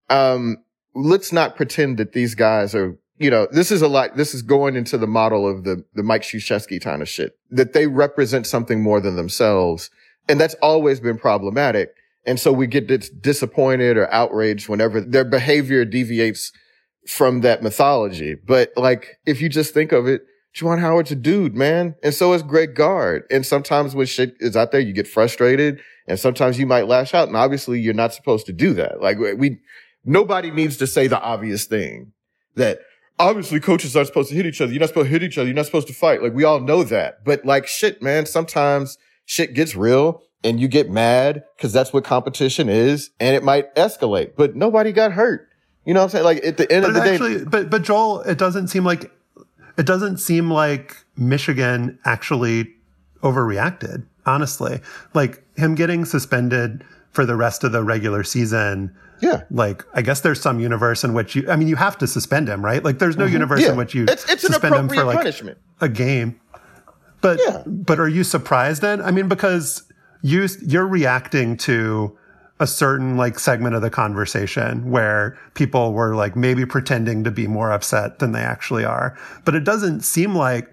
Um, 0.08 0.56
let's 0.94 1.32
not 1.32 1.56
pretend 1.56 1.98
that 1.98 2.12
these 2.12 2.34
guys 2.34 2.74
are, 2.74 2.98
you 3.18 3.30
know, 3.30 3.46
this 3.52 3.70
is 3.70 3.82
a 3.82 3.88
lot. 3.88 4.16
This 4.16 4.34
is 4.34 4.42
going 4.42 4.76
into 4.76 4.98
the 4.98 5.06
model 5.06 5.48
of 5.48 5.64
the 5.64 5.84
the 5.94 6.02
Mike 6.02 6.22
Krzyzewski 6.22 6.82
kind 6.82 7.02
of 7.02 7.08
shit 7.08 7.38
that 7.50 7.74
they 7.74 7.86
represent 7.86 8.46
something 8.46 8.82
more 8.82 9.00
than 9.00 9.14
themselves, 9.14 9.90
and 10.28 10.40
that's 10.40 10.54
always 10.54 10.98
been 10.98 11.18
problematic. 11.18 11.94
And 12.26 12.40
so 12.40 12.52
we 12.52 12.66
get 12.66 12.88
disappointed 13.22 13.96
or 13.96 14.12
outraged 14.12 14.68
whenever 14.68 15.00
their 15.00 15.24
behavior 15.24 15.84
deviates 15.84 16.52
from 17.06 17.40
that 17.42 17.62
mythology. 17.62 18.34
But 18.34 18.72
like, 18.76 19.18
if 19.26 19.40
you 19.40 19.48
just 19.48 19.72
think 19.72 19.92
of 19.92 20.08
it, 20.08 20.22
Juwan 20.54 20.80
Howard's 20.80 21.12
a 21.12 21.16
dude, 21.16 21.54
man. 21.54 21.94
And 22.02 22.12
so 22.12 22.32
is 22.32 22.42
Greg 22.42 22.74
Gard. 22.74 23.24
And 23.30 23.46
sometimes 23.46 23.94
when 23.94 24.06
shit 24.06 24.34
is 24.40 24.56
out 24.56 24.72
there, 24.72 24.80
you 24.80 24.92
get 24.92 25.06
frustrated 25.06 25.80
and 26.08 26.18
sometimes 26.18 26.58
you 26.58 26.66
might 26.66 26.88
lash 26.88 27.14
out. 27.14 27.28
And 27.28 27.36
obviously 27.36 27.78
you're 27.78 27.94
not 27.94 28.14
supposed 28.14 28.46
to 28.46 28.52
do 28.52 28.74
that. 28.74 29.00
Like 29.00 29.18
we, 29.18 29.58
nobody 30.04 30.50
needs 30.50 30.76
to 30.78 30.86
say 30.86 31.06
the 31.06 31.20
obvious 31.20 31.66
thing 31.66 32.12
that 32.56 32.80
obviously 33.18 33.60
coaches 33.60 33.94
aren't 33.94 34.08
supposed 34.08 34.30
to 34.30 34.34
hit 34.34 34.46
each 34.46 34.60
other. 34.60 34.72
You're 34.72 34.80
not 34.80 34.88
supposed 34.88 35.06
to 35.06 35.12
hit 35.12 35.22
each 35.22 35.38
other. 35.38 35.46
You're 35.46 35.54
not 35.54 35.66
supposed 35.66 35.88
to 35.88 35.94
fight. 35.94 36.22
Like 36.22 36.34
we 36.34 36.44
all 36.44 36.60
know 36.60 36.82
that. 36.84 37.24
But 37.24 37.44
like 37.44 37.66
shit, 37.66 38.02
man, 38.02 38.26
sometimes 38.26 38.96
shit 39.26 39.54
gets 39.54 39.76
real 39.76 40.22
and 40.46 40.60
you 40.60 40.68
get 40.68 40.88
mad 40.88 41.42
because 41.56 41.72
that's 41.72 41.92
what 41.92 42.04
competition 42.04 42.68
is 42.68 43.10
and 43.18 43.34
it 43.34 43.42
might 43.42 43.74
escalate, 43.74 44.32
but 44.36 44.54
nobody 44.54 44.92
got 44.92 45.12
hurt. 45.12 45.48
You 45.84 45.92
know 45.92 46.00
what 46.00 46.04
I'm 46.04 46.10
saying? 46.10 46.24
Like 46.24 46.44
at 46.44 46.56
the 46.56 46.70
end 46.72 46.82
but 46.82 46.88
of 46.90 46.94
the 46.94 47.02
actually, 47.02 47.38
day. 47.38 47.44
But, 47.44 47.68
but 47.68 47.82
Joel, 47.82 48.20
it 48.20 48.38
doesn't 48.38 48.68
seem 48.68 48.84
like, 48.84 49.10
it 49.76 49.86
doesn't 49.86 50.18
seem 50.18 50.50
like 50.50 51.04
Michigan 51.16 51.98
actually 52.04 52.72
overreacted, 53.22 54.06
honestly. 54.24 54.80
Like 55.14 55.42
him 55.56 55.74
getting 55.74 56.04
suspended 56.04 56.84
for 57.10 57.26
the 57.26 57.34
rest 57.34 57.64
of 57.64 57.72
the 57.72 57.82
regular 57.82 58.22
season. 58.22 58.94
Yeah. 59.20 59.42
Like, 59.50 59.84
I 59.94 60.02
guess 60.02 60.20
there's 60.20 60.40
some 60.40 60.60
universe 60.60 61.02
in 61.02 61.12
which 61.12 61.34
you, 61.34 61.50
I 61.50 61.56
mean, 61.56 61.66
you 61.66 61.76
have 61.76 61.98
to 61.98 62.06
suspend 62.06 62.48
him, 62.48 62.64
right? 62.64 62.84
Like, 62.84 62.98
there's 62.98 63.16
no 63.16 63.24
mm-hmm. 63.24 63.32
universe 63.32 63.62
yeah. 63.62 63.70
in 63.72 63.76
which 63.76 63.94
you 63.94 64.04
it's, 64.08 64.30
it's 64.30 64.42
suspend 64.42 64.74
him 64.74 64.88
for 64.88 65.02
like 65.02 65.16
punishment. 65.16 65.58
a 65.80 65.88
game. 65.88 66.38
But, 67.22 67.40
yeah. 67.44 67.62
but 67.66 67.98
are 67.98 68.08
you 68.08 68.22
surprised 68.22 68.82
then? 68.82 69.00
I 69.00 69.10
mean, 69.10 69.26
because 69.26 69.85
you 70.26 70.48
you're 70.66 70.86
reacting 70.86 71.56
to 71.56 72.18
a 72.58 72.66
certain 72.66 73.16
like 73.16 73.38
segment 73.38 73.74
of 73.74 73.82
the 73.82 73.90
conversation 73.90 74.90
where 74.90 75.38
people 75.54 75.92
were 75.92 76.16
like 76.16 76.34
maybe 76.34 76.66
pretending 76.66 77.22
to 77.22 77.30
be 77.30 77.46
more 77.46 77.70
upset 77.70 78.18
than 78.18 78.32
they 78.32 78.40
actually 78.40 78.84
are. 78.84 79.16
But 79.44 79.54
it 79.54 79.62
doesn't 79.62 80.00
seem 80.00 80.34
like, 80.34 80.72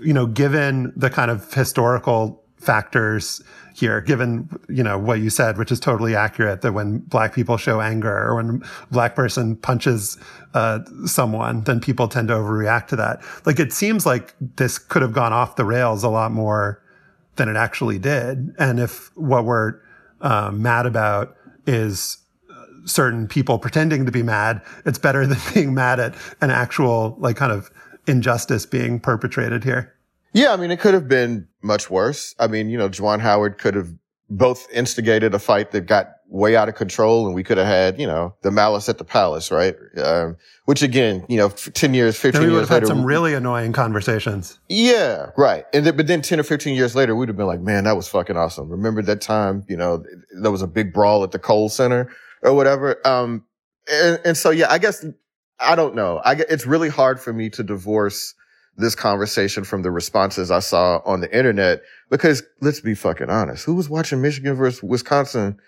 you 0.00 0.12
know, 0.12 0.26
given 0.26 0.92
the 0.96 1.08
kind 1.08 1.30
of 1.30 1.52
historical 1.54 2.42
factors 2.58 3.40
here, 3.74 4.00
given, 4.00 4.48
you 4.68 4.82
know, 4.82 4.98
what 4.98 5.20
you 5.20 5.30
said, 5.30 5.58
which 5.58 5.72
is 5.72 5.80
totally 5.80 6.14
accurate 6.14 6.60
that 6.62 6.72
when 6.72 6.98
black 6.98 7.34
people 7.34 7.56
show 7.56 7.80
anger 7.80 8.28
or 8.28 8.34
when 8.34 8.62
black 8.90 9.14
person 9.14 9.56
punches 9.56 10.18
uh, 10.54 10.80
someone, 11.06 11.62
then 11.62 11.80
people 11.80 12.08
tend 12.08 12.28
to 12.28 12.34
overreact 12.34 12.88
to 12.88 12.96
that. 12.96 13.22
Like 13.46 13.58
it 13.58 13.72
seems 13.72 14.04
like 14.04 14.34
this 14.56 14.76
could 14.76 15.02
have 15.02 15.12
gone 15.12 15.32
off 15.32 15.56
the 15.56 15.64
rails 15.64 16.02
a 16.02 16.08
lot 16.08 16.32
more 16.32 16.82
than 17.36 17.48
it 17.48 17.56
actually 17.56 17.98
did. 17.98 18.54
And 18.58 18.78
if 18.78 19.10
what 19.16 19.44
we're 19.44 19.74
uh, 20.20 20.50
mad 20.52 20.86
about 20.86 21.36
is 21.66 22.18
uh, 22.50 22.64
certain 22.84 23.26
people 23.26 23.58
pretending 23.58 24.06
to 24.06 24.12
be 24.12 24.22
mad, 24.22 24.62
it's 24.84 24.98
better 24.98 25.26
than 25.28 25.38
being 25.54 25.74
mad 25.74 26.00
at 26.00 26.14
an 26.40 26.50
actual 26.50 27.16
like 27.18 27.36
kind 27.36 27.52
of 27.52 27.70
injustice 28.06 28.66
being 28.66 29.00
perpetrated 29.00 29.64
here. 29.64 29.94
Yeah, 30.34 30.52
I 30.52 30.56
mean, 30.56 30.70
it 30.70 30.80
could 30.80 30.94
have 30.94 31.08
been 31.08 31.46
much 31.62 31.90
worse. 31.90 32.34
I 32.38 32.46
mean, 32.46 32.70
you 32.70 32.78
know, 32.78 32.88
Juwan 32.88 33.20
Howard 33.20 33.58
could 33.58 33.74
have 33.74 33.92
both 34.36 34.66
instigated 34.72 35.34
a 35.34 35.38
fight 35.38 35.72
that 35.72 35.86
got 35.86 36.14
way 36.28 36.56
out 36.56 36.68
of 36.68 36.74
control 36.74 37.26
and 37.26 37.34
we 37.34 37.44
could 37.44 37.58
have 37.58 37.66
had, 37.66 38.00
you 38.00 38.06
know, 38.06 38.34
the 38.40 38.50
malice 38.50 38.88
at 38.88 38.96
the 38.96 39.04
palace, 39.04 39.50
right? 39.50 39.76
Um, 40.02 40.36
which 40.64 40.82
again, 40.82 41.26
you 41.28 41.36
know, 41.36 41.50
10 41.50 41.92
years, 41.92 42.16
15 42.16 42.40
then 42.40 42.50
we 42.50 42.56
years 42.56 42.70
later. 42.70 42.86
had 42.86 42.88
some 42.88 43.04
really 43.04 43.34
annoying 43.34 43.72
conversations. 43.72 44.58
Yeah, 44.70 45.30
right. 45.36 45.66
And 45.74 45.84
then, 45.84 45.96
but 45.96 46.06
then 46.06 46.22
10 46.22 46.40
or 46.40 46.44
15 46.44 46.74
years 46.74 46.96
later, 46.96 47.14
we'd 47.14 47.28
have 47.28 47.36
been 47.36 47.46
like, 47.46 47.60
man, 47.60 47.84
that 47.84 47.94
was 47.94 48.08
fucking 48.08 48.36
awesome. 48.36 48.70
Remember 48.70 49.02
that 49.02 49.20
time, 49.20 49.64
you 49.68 49.76
know, 49.76 50.02
there 50.40 50.50
was 50.50 50.62
a 50.62 50.66
big 50.66 50.94
brawl 50.94 51.22
at 51.24 51.32
the 51.32 51.38
Kohl 51.38 51.68
Center 51.68 52.10
or 52.42 52.54
whatever. 52.54 53.06
Um, 53.06 53.44
and, 53.92 54.18
and 54.24 54.36
so, 54.36 54.50
yeah, 54.50 54.70
I 54.70 54.78
guess, 54.78 55.04
I 55.60 55.76
don't 55.76 55.94
know. 55.94 56.22
I 56.24 56.32
it's 56.32 56.66
really 56.66 56.88
hard 56.88 57.20
for 57.20 57.32
me 57.32 57.50
to 57.50 57.62
divorce 57.62 58.34
this 58.76 58.94
conversation 58.94 59.64
from 59.64 59.82
the 59.82 59.90
responses 59.90 60.50
I 60.50 60.60
saw 60.60 61.00
on 61.04 61.20
the 61.20 61.36
internet 61.36 61.82
because 62.10 62.42
let's 62.60 62.80
be 62.80 62.94
fucking 62.94 63.30
honest. 63.30 63.64
Who 63.64 63.74
was 63.74 63.88
watching 63.88 64.22
Michigan 64.22 64.54
versus 64.54 64.82
Wisconsin 64.82 65.58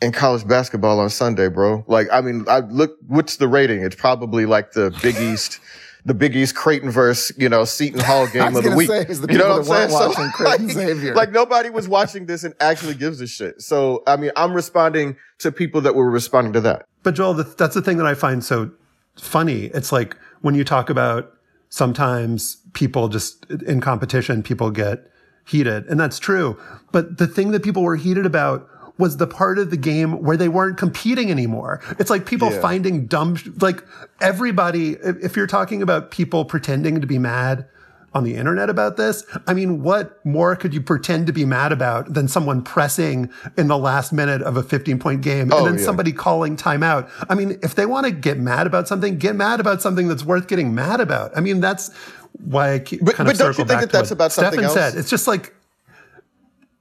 in 0.00 0.12
college 0.12 0.46
basketball 0.46 1.00
on 1.00 1.10
Sunday, 1.10 1.48
bro. 1.48 1.84
Like, 1.86 2.08
I 2.12 2.20
mean, 2.20 2.44
I 2.48 2.60
look, 2.60 2.96
what's 3.06 3.36
the 3.36 3.48
rating? 3.48 3.82
It's 3.82 3.96
probably 3.96 4.46
like 4.46 4.72
the 4.72 4.96
Big 5.02 5.16
East 5.20 5.60
the 6.06 6.14
Big 6.14 6.36
East 6.36 6.54
Creighton 6.54 6.90
verse, 6.90 7.32
you 7.38 7.48
know, 7.48 7.64
Seton 7.64 8.00
Hall 8.00 8.26
game 8.26 8.54
of 8.54 8.62
the 8.62 8.76
week. 8.76 8.88
Say, 8.88 9.04
the 9.04 9.32
you 9.32 9.38
know 9.38 9.48
what 9.48 9.58
I'm 9.60 9.64
saying? 9.64 9.90
So, 9.90 10.12
Creighton 10.32 10.66
like, 10.66 10.74
Xavier. 10.74 11.14
like 11.14 11.32
nobody 11.32 11.70
was 11.70 11.88
watching 11.88 12.26
this 12.26 12.44
and 12.44 12.54
actually 12.60 12.94
gives 12.94 13.22
a 13.22 13.26
shit. 13.26 13.62
So, 13.62 14.02
I 14.06 14.16
mean, 14.16 14.30
I'm 14.36 14.52
responding 14.52 15.16
to 15.38 15.50
people 15.50 15.80
that 15.80 15.94
were 15.94 16.10
responding 16.10 16.52
to 16.52 16.60
that. 16.60 16.84
But 17.02 17.14
Joel, 17.14 17.34
that's 17.34 17.74
the 17.74 17.80
thing 17.80 17.96
that 17.96 18.06
I 18.06 18.12
find 18.12 18.44
so 18.44 18.70
funny. 19.18 19.70
It's 19.72 19.92
like 19.92 20.16
when 20.42 20.54
you 20.54 20.62
talk 20.62 20.90
about 20.90 21.32
sometimes 21.74 22.58
people 22.72 23.08
just 23.08 23.44
in 23.66 23.80
competition, 23.80 24.44
people 24.44 24.70
get 24.70 25.10
heated, 25.44 25.84
and 25.86 25.98
that's 25.98 26.20
true. 26.20 26.56
But 26.92 27.18
the 27.18 27.26
thing 27.26 27.50
that 27.50 27.64
people 27.64 27.82
were 27.82 27.96
heated 27.96 28.26
about 28.26 28.68
was 28.96 29.16
the 29.16 29.26
part 29.26 29.58
of 29.58 29.70
the 29.70 29.76
game 29.76 30.22
where 30.22 30.36
they 30.36 30.48
weren't 30.48 30.78
competing 30.78 31.32
anymore. 31.32 31.82
It's 31.98 32.10
like 32.10 32.26
people 32.26 32.52
yeah. 32.52 32.60
finding 32.60 33.06
dumb, 33.06 33.36
like 33.60 33.82
everybody, 34.20 34.90
if 35.02 35.34
you're 35.34 35.48
talking 35.48 35.82
about 35.82 36.12
people 36.12 36.44
pretending 36.44 37.00
to 37.00 37.08
be 37.08 37.18
mad 37.18 37.66
on 38.14 38.22
the 38.22 38.36
internet 38.36 38.70
about 38.70 38.96
this, 38.96 39.24
I 39.46 39.54
mean, 39.54 39.82
what 39.82 40.24
more 40.24 40.54
could 40.54 40.72
you 40.72 40.80
pretend 40.80 41.26
to 41.26 41.32
be 41.32 41.44
mad 41.44 41.72
about 41.72 42.14
than 42.14 42.28
someone 42.28 42.62
pressing 42.62 43.28
in 43.58 43.66
the 43.66 43.76
last 43.76 44.12
minute 44.12 44.40
of 44.42 44.56
a 44.56 44.62
15 44.62 44.98
point 45.00 45.20
game 45.20 45.52
oh, 45.52 45.58
and 45.58 45.66
then 45.66 45.78
yeah. 45.78 45.84
somebody 45.84 46.12
calling 46.12 46.56
timeout? 46.56 47.10
I 47.28 47.34
mean, 47.34 47.58
if 47.62 47.74
they 47.74 47.86
want 47.86 48.06
to 48.06 48.12
get 48.12 48.38
mad 48.38 48.66
about 48.68 48.86
something, 48.86 49.18
get 49.18 49.34
mad 49.34 49.58
about 49.58 49.82
something 49.82 50.06
that's 50.06 50.24
worth 50.24 50.46
getting 50.46 50.74
mad 50.74 51.00
about. 51.00 51.36
I 51.36 51.40
mean, 51.40 51.60
that's 51.60 51.92
why 52.32 52.74
I 52.74 52.78
keep 52.78 53.04
but, 53.04 53.16
kind 53.16 53.26
but 53.26 53.34
of 53.34 53.38
don't 53.38 53.58
you 53.58 53.64
think 53.64 53.80
that 53.80 53.90
that's 53.90 54.12
about 54.12 54.32
something 54.32 54.60
Stefan 54.60 54.64
else? 54.64 54.92
said. 54.92 54.98
It's 54.98 55.10
just 55.10 55.26
like, 55.26 55.52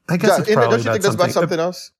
I 0.07 0.17
guess 0.17 0.29
yeah, 0.29 0.39
it's 0.39 0.53
probably 0.53 0.77
don't 0.77 0.85
you 0.85 0.91
think 0.91 1.03
that's 1.03 1.15
about 1.15 1.31
something 1.31 1.59
else? 1.59 1.91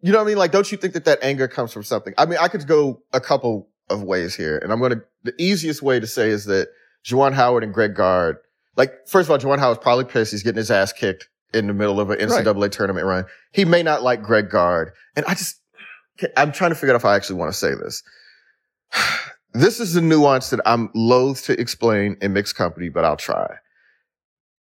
You 0.00 0.12
know 0.12 0.18
what 0.18 0.24
I 0.24 0.28
mean? 0.28 0.38
Like, 0.38 0.52
don't 0.52 0.70
you 0.70 0.78
think 0.78 0.94
that 0.94 1.04
that 1.06 1.18
anger 1.22 1.48
comes 1.48 1.72
from 1.72 1.82
something? 1.82 2.14
I 2.16 2.26
mean, 2.26 2.38
I 2.40 2.46
could 2.46 2.68
go 2.68 3.02
a 3.12 3.20
couple 3.20 3.68
of 3.90 4.04
ways 4.04 4.36
here, 4.36 4.58
and 4.58 4.72
I'm 4.72 4.78
going 4.78 4.92
to, 4.92 5.02
the 5.24 5.34
easiest 5.38 5.82
way 5.82 5.98
to 5.98 6.06
say 6.06 6.30
is 6.30 6.44
that 6.44 6.68
Juwan 7.08 7.32
Howard 7.32 7.64
and 7.64 7.72
Greg 7.72 7.94
Gard, 7.94 8.36
like, 8.76 9.08
first 9.08 9.28
of 9.28 9.32
all, 9.32 9.38
Juwan 9.38 9.58
Howard's 9.58 9.80
probably 9.80 10.04
pissed. 10.04 10.30
He's 10.30 10.44
getting 10.44 10.58
his 10.58 10.70
ass 10.70 10.92
kicked 10.92 11.28
in 11.52 11.66
the 11.66 11.74
middle 11.74 11.98
of 11.98 12.10
an 12.10 12.18
NCAA 12.18 12.60
right. 12.60 12.72
tournament 12.72 13.06
run. 13.06 13.24
He 13.52 13.64
may 13.64 13.82
not 13.82 14.02
like 14.02 14.22
Greg 14.22 14.50
Gard. 14.50 14.92
And 15.16 15.26
I 15.26 15.34
just, 15.34 15.60
I'm 16.36 16.52
trying 16.52 16.70
to 16.70 16.74
figure 16.76 16.94
out 16.94 16.96
if 16.96 17.04
I 17.04 17.16
actually 17.16 17.40
want 17.40 17.52
to 17.52 17.58
say 17.58 17.74
this. 17.74 18.02
this 19.52 19.80
is 19.80 19.94
the 19.94 20.00
nuance 20.00 20.50
that 20.50 20.60
I'm 20.64 20.90
loath 20.94 21.44
to 21.46 21.60
explain 21.60 22.16
in 22.20 22.34
mixed 22.34 22.54
company, 22.54 22.88
but 22.88 23.04
I'll 23.04 23.16
try. 23.16 23.56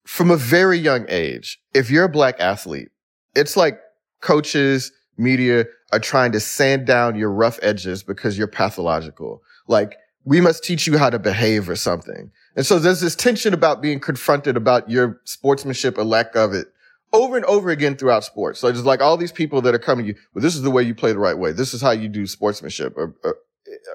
From 0.07 0.31
a 0.31 0.37
very 0.37 0.79
young 0.79 1.07
age, 1.09 1.59
if 1.75 1.91
you're 1.91 2.05
a 2.05 2.09
black 2.09 2.39
athlete, 2.39 2.91
it's 3.35 3.57
like 3.57 3.81
coaches, 4.21 4.93
media 5.17 5.65
are 5.93 5.99
trying 5.99 6.31
to 6.33 6.41
sand 6.41 6.87
down 6.87 7.17
your 7.17 7.31
rough 7.31 7.59
edges 7.63 8.03
because 8.05 8.39
you're 8.39 8.47
pathological. 8.47 9.43
Like, 9.67 9.97
we 10.25 10.41
must 10.41 10.65
teach 10.65 10.87
you 10.87 10.99
how 10.99 11.11
to 11.11 11.19
behave 11.19 11.69
or 11.69 11.77
something. 11.77 12.31
And 12.57 12.65
so 12.65 12.79
there's 12.79 13.01
this 13.01 13.15
tension 13.15 13.53
about 13.53 13.83
being 13.83 14.01
confronted 14.01 14.57
about 14.57 14.89
your 14.89 15.21
sportsmanship 15.25 15.99
or 15.99 16.05
lack 16.05 16.35
of 16.35 16.53
it 16.53 16.69
over 17.13 17.37
and 17.37 17.45
over 17.45 17.71
again 17.71 17.97
throughout 17.97 18.25
sports. 18.25 18.59
So 18.59 18.69
it's 18.69 18.81
like 18.81 19.01
all 19.01 19.17
these 19.17 19.33
people 19.33 19.61
that 19.63 19.75
are 19.75 19.79
coming 19.79 20.07
to 20.07 20.13
you, 20.13 20.19
well, 20.35 20.43
this 20.43 20.57
is 20.57 20.63
the 20.63 20.71
way 20.71 20.83
you 20.83 20.95
play 20.95 21.13
the 21.13 21.19
right 21.19 21.39
way. 21.39 21.53
This 21.53 21.75
is 21.75 21.81
how 21.81 21.93
you 21.93 22.09
do 22.09 22.27
sportsmanship 22.27 22.97
or, 22.97 23.15
or, 23.23 23.37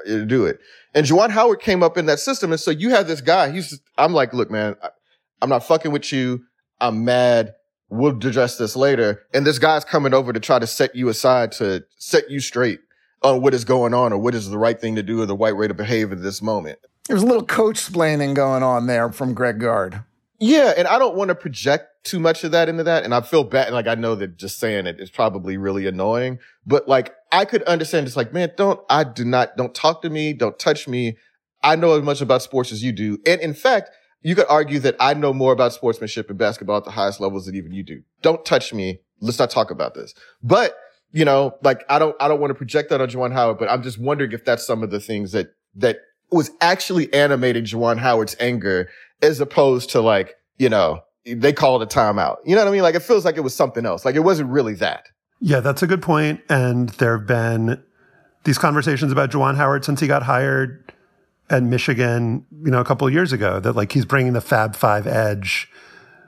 or 0.08 0.26
do 0.26 0.46
it. 0.46 0.60
And 0.94 1.06
Juwan 1.06 1.30
Howard 1.32 1.60
came 1.60 1.84
up 1.84 1.98
in 1.98 2.06
that 2.06 2.20
system. 2.20 2.52
And 2.52 2.60
so 2.60 2.72
you 2.72 2.92
have 2.92 3.08
this 3.08 3.22
guy, 3.22 3.52
he's, 3.52 3.80
I'm 3.98 4.14
like, 4.14 4.34
look, 4.34 4.50
man, 4.50 4.76
I, 4.82 4.90
I'm 5.42 5.50
not 5.50 5.66
fucking 5.66 5.92
with 5.92 6.12
you. 6.14 6.44
I'm 6.80 7.04
mad 7.04 7.56
we'll 7.90 8.16
address 8.16 8.58
this 8.58 8.76
later. 8.76 9.24
And 9.34 9.46
this 9.46 9.60
guy's 9.60 9.84
coming 9.84 10.14
over 10.14 10.32
to 10.32 10.40
try 10.40 10.60
to 10.60 10.68
set 10.68 10.96
you 10.96 11.10
aside 11.10 11.52
to 11.54 11.84
set 11.98 12.30
you 12.30 12.40
straight 12.40 12.80
on 13.22 13.42
what 13.42 13.54
is 13.54 13.66
going 13.66 13.94
on 13.94 14.14
or 14.14 14.18
what 14.18 14.36
is 14.36 14.50
the 14.50 14.58
right 14.58 14.80
thing 14.80 14.96
to 14.96 15.04
do 15.04 15.22
or 15.22 15.26
the 15.26 15.36
right 15.36 15.56
way 15.56 15.68
to 15.68 15.74
behave 15.74 16.12
at 16.12 16.22
this 16.22 16.42
moment. 16.42 16.80
There's 17.08 17.24
a 17.24 17.26
little 17.26 17.46
coach 17.46 17.78
splaining 17.78 18.36
going 18.36 18.64
on 18.64 18.88
there 18.88 19.12
from 19.12 19.34
Greg 19.34 19.60
Gard. 19.60 20.04
Yeah, 20.40 20.74
and 20.78 20.88
I 20.88 21.00
don't 21.00 21.16
want 21.16 21.30
to 21.30 21.36
project 21.36 22.06
too 22.06 22.20
much 22.20 22.44
of 22.44 22.52
that 22.52 22.70
into 22.70 22.84
that. 22.84 23.04
And 23.04 23.14
I 23.14 23.22
feel 23.22 23.44
bad. 23.44 23.68
And 23.68 23.76
Like 23.76 23.88
I 23.88 23.96
know 23.96 24.16
that 24.16 24.38
just 24.38 24.60
saying 24.60 24.88
it 24.88 25.00
is 25.00 25.10
probably 25.10 25.58
really 25.58 25.86
annoying, 25.86 26.40
but 26.66 26.88
like 26.88 27.14
I 27.32 27.46
could 27.46 27.64
understand 27.64 28.08
it's 28.08 28.16
like, 28.16 28.34
man, 28.34 28.52
don't, 28.56 28.80
I 28.90 29.04
do 29.04 29.26
not, 29.26 29.58
don't 29.58 29.76
talk 29.76 30.02
to 30.04 30.10
me. 30.10 30.34
Don't 30.34 30.58
touch 30.58 30.88
me. 30.88 31.18
I 31.62 31.76
know 31.76 31.98
as 31.98 32.04
much 32.04 32.22
about 32.22 32.42
sports 32.42 32.72
as 32.72 32.84
you 32.84 32.94
do. 32.94 33.18
And 33.26 33.42
in 33.42 33.54
fact, 33.54 33.90
you 34.22 34.36
could 34.36 34.46
argue 34.50 34.80
that 34.80 34.96
I 35.00 35.14
know 35.14 35.34
more 35.34 35.52
about 35.52 35.74
sportsmanship 35.74 36.30
and 36.30 36.38
basketball 36.38 36.78
at 36.78 36.86
the 36.86 36.92
highest 36.92 37.20
levels 37.20 37.46
than 37.46 37.56
even 37.56 37.74
you 37.74 37.84
do. 37.84 38.02
Don't 38.22 38.46
touch 38.46 38.74
me. 38.74 39.02
Let's 39.22 39.40
not 39.40 39.50
talk 39.50 39.72
about 39.72 39.94
this. 39.94 40.14
But, 40.42 40.76
you 41.12 41.26
know, 41.26 41.56
like 41.64 41.84
I 41.90 42.00
don't, 42.00 42.16
I 42.20 42.28
don't 42.28 42.40
want 42.40 42.52
to 42.52 42.56
project 42.56 42.90
that 42.90 43.02
on 43.02 43.10
Juwan 43.10 43.34
Howard, 43.34 43.58
but 43.58 43.70
I'm 43.70 43.84
just 43.84 44.00
wondering 44.00 44.32
if 44.32 44.46
that's 44.46 44.66
some 44.66 44.84
of 44.84 44.92
the 44.92 45.00
things 45.00 45.32
that, 45.32 45.54
that 45.76 46.00
was 46.32 46.52
actually 46.62 47.12
animating 47.14 47.66
Juwan 47.66 47.98
Howard's 47.98 48.36
anger 48.40 48.90
as 49.22 49.40
opposed 49.40 49.90
to 49.92 50.02
like, 50.02 50.36
you 50.58 50.70
know, 50.70 51.02
they 51.26 51.54
called 51.54 51.82
a 51.82 51.86
timeout. 51.86 52.38
You 52.46 52.56
know 52.56 52.62
what 52.62 52.70
I 52.70 52.72
mean? 52.72 52.82
Like 52.82 52.96
it 52.96 53.04
feels 53.04 53.26
like 53.26 53.38
it 53.38 53.42
was 53.42 53.56
something 53.56 53.86
else. 53.86 54.06
Like 54.06 54.16
it 54.16 54.22
wasn't 54.22 54.50
really 54.50 54.76
that. 54.76 55.08
Yeah, 55.42 55.60
that's 55.60 55.82
a 55.82 55.88
good 55.88 56.02
point. 56.02 56.42
And 56.50 56.90
there 56.90 57.18
have 57.18 57.28
been 57.28 57.82
these 58.44 58.58
conversations 58.58 59.12
about 59.12 59.32
Juwan 59.32 59.56
Howard 59.56 59.86
since 59.86 60.00
he 60.00 60.08
got 60.08 60.24
hired 60.24 60.94
at 61.50 61.64
Michigan, 61.64 62.46
you 62.64 62.72
know, 62.72 62.80
a 62.80 62.86
couple 62.86 63.08
of 63.08 63.14
years 63.14 63.34
ago 63.34 63.60
that 63.60 63.74
like 63.74 63.92
he's 63.92 64.06
bringing 64.06 64.34
the 64.34 64.42
Fab 64.42 64.76
Five 64.76 65.08
edge 65.08 65.70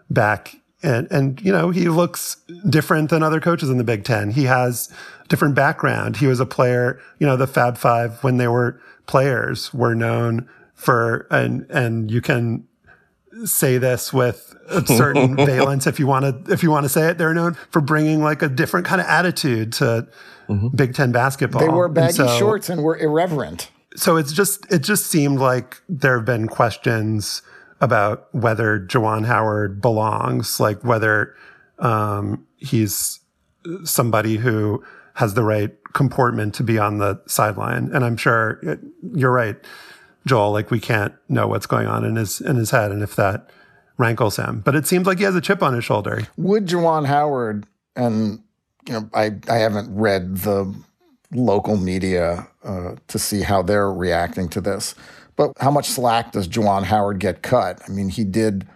back. 0.09 0.55
And, 0.83 1.07
and, 1.11 1.41
you 1.41 1.51
know, 1.51 1.69
he 1.69 1.89
looks 1.89 2.37
different 2.67 3.09
than 3.09 3.23
other 3.23 3.39
coaches 3.39 3.69
in 3.69 3.77
the 3.77 3.83
Big 3.83 4.03
Ten. 4.03 4.31
He 4.31 4.45
has 4.45 4.91
different 5.29 5.55
background. 5.55 6.17
He 6.17 6.27
was 6.27 6.39
a 6.39 6.45
player, 6.45 6.99
you 7.19 7.27
know, 7.27 7.37
the 7.37 7.47
Fab 7.47 7.77
Five 7.77 8.23
when 8.23 8.37
they 8.37 8.47
were 8.47 8.81
players 9.05 9.73
were 9.73 9.95
known 9.95 10.49
for, 10.73 11.27
and, 11.29 11.69
and 11.69 12.09
you 12.09 12.21
can 12.21 12.67
say 13.45 13.77
this 13.77 14.11
with 14.11 14.55
a 14.67 14.85
certain 14.85 15.35
valence 15.45 15.87
if 15.87 15.99
you 15.99 16.07
want 16.07 16.45
to, 16.45 16.53
if 16.53 16.63
you 16.63 16.71
want 16.71 16.83
to 16.85 16.89
say 16.89 17.09
it, 17.09 17.17
they're 17.17 17.33
known 17.33 17.55
for 17.69 17.81
bringing 17.81 18.21
like 18.21 18.41
a 18.41 18.49
different 18.49 18.85
kind 18.85 18.99
of 18.99 19.07
attitude 19.07 19.73
to 19.73 20.07
mm-hmm. 20.49 20.67
Big 20.69 20.95
Ten 20.95 21.11
basketball. 21.11 21.61
They 21.61 21.69
wore 21.69 21.89
baggy 21.89 22.13
so, 22.13 22.39
shorts 22.39 22.69
and 22.69 22.83
were 22.83 22.97
irreverent 22.97 23.69
so 23.95 24.17
it's 24.17 24.31
just 24.31 24.71
it 24.71 24.79
just 24.79 25.07
seemed 25.07 25.39
like 25.39 25.81
there 25.89 26.17
have 26.17 26.25
been 26.25 26.47
questions 26.47 27.41
about 27.81 28.33
whether 28.33 28.79
Juwan 28.79 29.25
Howard 29.25 29.81
belongs, 29.81 30.59
like 30.59 30.83
whether 30.83 31.35
um, 31.79 32.47
he's 32.57 33.19
somebody 33.83 34.37
who 34.37 34.83
has 35.15 35.33
the 35.33 35.43
right 35.43 35.75
comportment 35.93 36.53
to 36.55 36.63
be 36.63 36.77
on 36.79 36.99
the 36.99 37.21
sideline. 37.27 37.89
And 37.93 38.05
I'm 38.05 38.17
sure 38.17 38.59
it, 38.63 38.79
you're 39.13 39.31
right, 39.31 39.57
Joel. 40.25 40.51
Like 40.51 40.71
we 40.71 40.79
can't 40.79 41.13
know 41.27 41.47
what's 41.47 41.65
going 41.65 41.87
on 41.87 42.05
in 42.05 42.15
his 42.15 42.39
in 42.39 42.55
his 42.55 42.71
head, 42.71 42.91
and 42.91 43.01
if 43.01 43.15
that 43.15 43.49
rankles 43.97 44.37
him. 44.37 44.61
But 44.61 44.75
it 44.75 44.87
seems 44.87 45.05
like 45.05 45.17
he 45.17 45.23
has 45.25 45.35
a 45.35 45.41
chip 45.41 45.61
on 45.61 45.73
his 45.73 45.83
shoulder. 45.83 46.27
Would 46.37 46.67
Juwan 46.67 47.07
Howard 47.07 47.65
and 47.95 48.41
you 48.87 48.93
know 48.93 49.09
I 49.13 49.31
I 49.49 49.57
haven't 49.57 49.93
read 49.93 50.37
the 50.37 50.73
local 51.33 51.77
media 51.77 52.47
uh, 52.63 52.95
to 53.07 53.19
see 53.19 53.41
how 53.41 53.61
they're 53.61 53.91
reacting 53.91 54.49
to 54.49 54.61
this. 54.61 54.95
But 55.41 55.53
how 55.59 55.71
much 55.71 55.89
slack 55.89 56.33
does 56.33 56.47
Juwan 56.47 56.83
Howard 56.83 57.17
get 57.17 57.41
cut? 57.41 57.81
I 57.87 57.91
mean, 57.91 58.09
he 58.09 58.23
did 58.23 58.67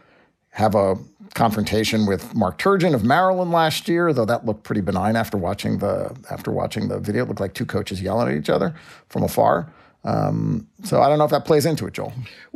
have 0.50 0.74
a 0.74 0.96
confrontation 1.36 2.08
with 2.08 2.34
Mark 2.34 2.58
Turgeon 2.58 2.96
of 2.96 3.04
Maryland 3.04 3.52
last 3.52 3.88
year, 3.88 4.12
though 4.12 4.26
that 4.26 4.48
looked 4.48 4.64
pretty 4.64 4.82
benign 4.82 5.16
after 5.16 5.38
watching 5.38 5.78
the 5.78 6.18
after 6.32 6.50
watching 6.50 6.88
the 6.88 7.00
video. 7.00 7.22
It 7.22 7.28
looked 7.28 7.40
like 7.40 7.54
two 7.54 7.68
coaches 7.68 8.02
yelling 8.02 8.30
at 8.30 8.34
each 8.36 8.50
other 8.50 8.74
from 9.10 9.22
afar. 9.22 9.72
Um, 10.06 10.68
so 10.84 11.04
I 11.04 11.08
don't 11.08 11.20
know 11.20 11.26
if 11.26 11.30
that 11.30 11.46
plays 11.46 11.68
into 11.68 11.86
it, 11.86 11.94
Joel. 11.94 12.14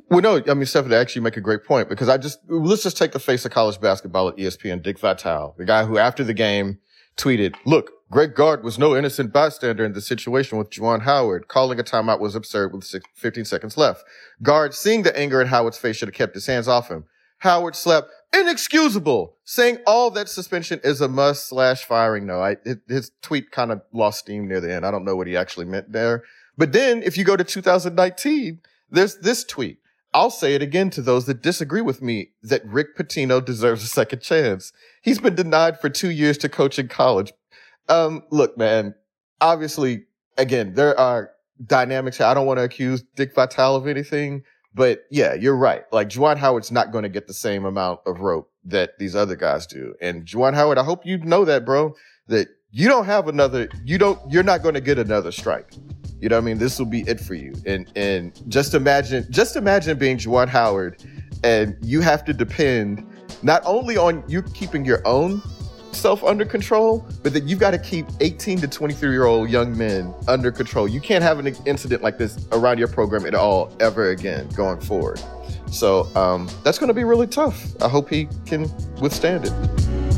Well, 0.10 0.22
no, 0.22 0.42
I 0.48 0.56
mean, 0.56 0.66
Stephanie, 0.66 0.96
actually 0.96 1.22
make 1.22 1.38
a 1.38 1.42
great 1.42 1.64
point 1.64 1.88
because 1.88 2.10
I 2.10 2.18
just, 2.18 2.40
let's 2.48 2.82
just 2.82 2.98
take 2.98 3.12
the 3.12 3.20
face 3.20 3.46
of 3.46 3.52
college 3.52 3.80
basketball 3.80 4.30
at 4.30 4.38
ESPN, 4.38 4.82
Dick 4.82 4.98
Vitale, 4.98 5.54
the 5.56 5.66
guy 5.66 5.86
who 5.86 6.00
after 6.00 6.24
the 6.24 6.34
game 6.34 6.80
tweeted, 7.20 7.56
look, 7.66 7.92
Greg 8.10 8.34
Gard 8.34 8.64
was 8.64 8.80
no 8.80 8.96
innocent 8.96 9.32
bystander 9.32 9.86
in 9.86 9.94
the 9.94 10.02
situation 10.02 10.58
with 10.58 10.72
Juwan 10.72 11.04
Howard. 11.04 11.48
Calling 11.48 11.80
a 11.80 11.84
timeout 11.84 12.20
was 12.20 12.34
absurd 12.34 12.74
with 12.74 12.90
15 13.14 13.46
seconds 13.46 13.78
left. 13.78 14.04
Gard, 14.42 14.74
seeing 14.74 15.04
the 15.04 15.16
anger 15.18 15.40
in 15.42 15.48
Howard's 15.48 15.78
face, 15.78 15.98
should 15.98 16.08
have 16.08 16.16
kept 16.16 16.34
his 16.34 16.48
hands 16.48 16.68
off 16.68 16.88
him. 16.88 17.06
Howard 17.40 17.76
slept 17.76 18.12
inexcusable, 18.34 19.36
saying 19.44 19.78
all 19.86 20.10
that 20.12 20.28
suspension 20.28 20.80
is 20.84 21.02
a 21.02 21.08
must 21.08 21.48
slash 21.48 21.86
firing. 21.86 22.26
No, 22.26 22.42
I, 22.42 22.58
his 22.88 23.12
tweet 23.22 23.52
kind 23.52 23.72
of 23.72 23.82
lost 23.94 24.20
steam 24.20 24.48
near 24.48 24.60
the 24.60 24.74
end. 24.74 24.86
I 24.86 24.92
don't 24.92 25.06
know 25.06 25.16
what 25.16 25.28
he 25.28 25.38
actually 25.38 25.66
meant 25.66 25.92
there. 25.92 26.24
But 26.58 26.74
then 26.74 27.04
if 27.04 27.18
you 27.18 27.24
go 27.24 27.38
to 27.38 27.44
2019, 27.44 28.60
there's 28.90 29.18
this 29.18 29.44
tweet. 29.44 29.79
I'll 30.14 30.32
say 30.32 30.56
it 30.56 30.62
again 30.62 30.90
to 30.92 31.02
those 31.02 31.26
that 31.28 31.42
disagree 31.42 31.82
with 31.82 32.02
me 32.02 32.32
that 32.42 32.66
Rick 32.66 32.98
Pitino 32.98 33.44
deserves 33.44 33.84
a 33.84 33.88
second 33.88 34.22
chance. 34.22 34.74
He's 35.02 35.20
been 35.20 35.36
denied 35.36 35.80
for 35.80 35.90
two 35.90 36.10
years 36.10 36.38
to 36.40 36.50
coach 36.50 36.80
in 36.80 36.88
college, 36.88 37.32
um, 37.90 38.24
look, 38.30 38.58
man, 38.58 38.94
obviously, 39.42 40.06
again, 40.38 40.74
there 40.76 40.98
are 40.98 41.32
dynamics. 41.66 42.22
I 42.22 42.34
don't 42.34 42.46
want 42.46 42.60
to 42.60 42.64
accuse 42.64 43.04
Dick 43.16 43.34
Vitale 43.34 43.76
of 43.76 43.88
anything, 43.88 44.44
but 44.74 45.02
yeah, 45.10 45.34
you're 45.34 45.58
right. 45.58 45.84
Like 45.92 46.10
Juwan 46.10 46.38
Howard's 46.38 46.72
not 46.72 46.92
going 46.92 47.04
to 47.04 47.10
get 47.10 47.28
the 47.28 47.34
same 47.34 47.66
amount 47.66 48.02
of 48.06 48.22
rope 48.22 48.52
that 48.64 49.00
these 49.00 49.16
other 49.16 49.36
guys 49.36 49.66
do. 49.66 49.96
And 50.00 50.26
Juwan 50.26 50.54
Howard, 50.54 50.78
I 50.78 50.84
hope 50.84 51.06
you 51.06 51.18
know 51.18 51.44
that, 51.46 51.66
bro, 51.66 51.96
that 52.28 52.48
you 52.72 52.88
don't 52.88 53.06
have 53.06 53.28
another, 53.28 53.70
you 53.84 53.98
don't, 53.98 54.20
you're 54.32 54.44
not 54.44 54.62
going 54.62 54.76
to 54.76 54.82
get 54.82 55.00
another 55.00 55.32
strike. 55.32 55.74
You 56.22 56.30
know 56.30 56.36
what 56.36 56.42
I 56.42 56.46
mean? 56.46 56.58
This 56.58 56.78
will 56.78 56.86
be 56.86 57.02
it 57.02 57.20
for 57.20 57.34
you. 57.34 57.54
And 57.66 57.90
and 57.96 58.34
just 58.50 58.74
imagine 58.74 59.26
just 59.30 59.56
imagine 59.56 59.98
being 59.98 60.18
Juwan 60.18 60.50
Howard 60.50 61.02
and 61.44 61.78
you 61.82 62.02
have 62.02 62.26
to 62.26 62.34
depend 62.34 63.08
not 63.42 63.62
only 63.66 63.96
on 63.96 64.24
you 64.28 64.42
keeping 64.42 64.84
your 64.84 65.02
own 65.08 65.42
self 65.94 66.24
under 66.24 66.46
control, 66.46 67.08
but 67.24 67.34
that 67.34 67.44
you've 67.44 67.60
got 67.60 67.72
to 67.72 67.78
keep 67.78 68.06
18 68.20 68.60
to 68.60 68.68
23 68.68 69.12
year 69.12 69.26
old 69.26 69.50
young 69.50 69.78
men 69.78 70.14
under 70.28 70.52
control. 70.52 70.88
You 70.88 71.00
can't 71.00 71.24
have 71.24 71.40
an 71.40 71.48
incident 71.66 72.04
like 72.04 72.18
this 72.18 72.48
around 72.52 72.80
your 72.80 72.90
program 72.90 73.26
at 73.26 73.34
all 73.34 73.76
ever 73.80 74.10
again 74.10 74.50
going 74.50 74.82
forward. 74.82 75.22
So 75.72 76.14
um, 76.16 76.50
that's 76.64 76.78
going 76.78 76.90
to 76.90 76.94
be 76.94 77.06
really 77.06 77.28
tough. 77.28 77.82
I 77.82 77.88
hope 77.88 78.10
he 78.10 78.28
can 78.46 78.70
withstand 79.00 79.46
it. 79.46 80.09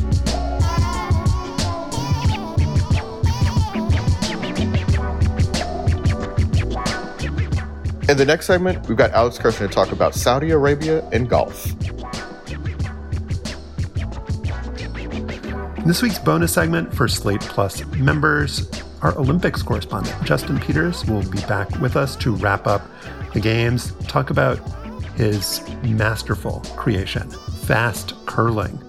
In 8.08 8.16
the 8.16 8.24
next 8.26 8.46
segment, 8.46 8.88
we've 8.88 8.98
got 8.98 9.12
Alex 9.12 9.38
Kirshner 9.38 9.68
to 9.68 9.68
talk 9.68 9.92
about 9.92 10.14
Saudi 10.14 10.50
Arabia 10.50 11.08
and 11.12 11.28
golf. 11.28 11.70
In 15.78 15.86
this 15.86 16.02
week's 16.02 16.18
bonus 16.18 16.52
segment 16.52 16.92
for 16.92 17.06
Slate 17.06 17.40
Plus 17.42 17.84
members, 17.94 18.68
our 19.02 19.16
Olympics 19.16 19.62
correspondent, 19.62 20.16
Justin 20.24 20.58
Peters, 20.58 21.04
will 21.06 21.22
be 21.30 21.40
back 21.42 21.70
with 21.80 21.96
us 21.96 22.16
to 22.16 22.34
wrap 22.34 22.66
up 22.66 22.82
the 23.34 23.40
games, 23.40 23.92
talk 24.08 24.30
about 24.30 24.58
his 25.14 25.60
masterful 25.82 26.60
creation, 26.76 27.30
fast 27.30 28.14
curling. 28.26 28.80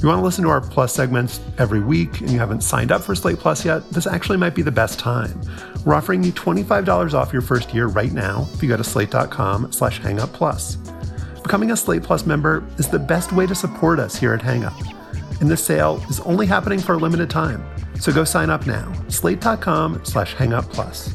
You 0.00 0.08
want 0.08 0.18
to 0.18 0.24
listen 0.24 0.44
to 0.44 0.50
our 0.50 0.60
Plus 0.60 0.94
segments 0.94 1.40
every 1.58 1.80
week 1.80 2.20
and 2.20 2.30
you 2.30 2.38
haven't 2.38 2.62
signed 2.62 2.92
up 2.92 3.02
for 3.02 3.14
Slate 3.14 3.38
Plus 3.38 3.64
yet, 3.64 3.88
this 3.90 4.06
actually 4.06 4.38
might 4.38 4.54
be 4.54 4.62
the 4.62 4.70
best 4.70 4.98
time. 4.98 5.40
We're 5.84 5.94
offering 5.94 6.22
you 6.22 6.32
$25 6.32 7.14
off 7.14 7.32
your 7.32 7.42
first 7.42 7.74
year 7.74 7.86
right 7.86 8.12
now 8.12 8.46
if 8.54 8.62
you 8.62 8.68
go 8.68 8.76
to 8.76 8.84
slate.com 8.84 9.72
slash 9.72 10.00
hangupplus. 10.00 10.76
Becoming 11.42 11.72
a 11.72 11.76
Slate 11.76 12.02
Plus 12.02 12.26
member 12.26 12.64
is 12.78 12.88
the 12.88 12.98
best 12.98 13.32
way 13.32 13.46
to 13.46 13.54
support 13.54 13.98
us 13.98 14.16
here 14.16 14.34
at 14.34 14.40
Hangup 14.40 14.94
and 15.40 15.48
this 15.48 15.64
sale 15.64 16.02
is 16.08 16.20
only 16.20 16.46
happening 16.46 16.78
for 16.78 16.94
a 16.94 16.98
limited 16.98 17.30
time. 17.30 17.64
So 18.00 18.12
go 18.12 18.24
sign 18.24 18.50
up 18.50 18.66
now. 18.66 18.92
Slate.com 19.08 20.04
slash 20.04 20.34
plus. 20.34 21.14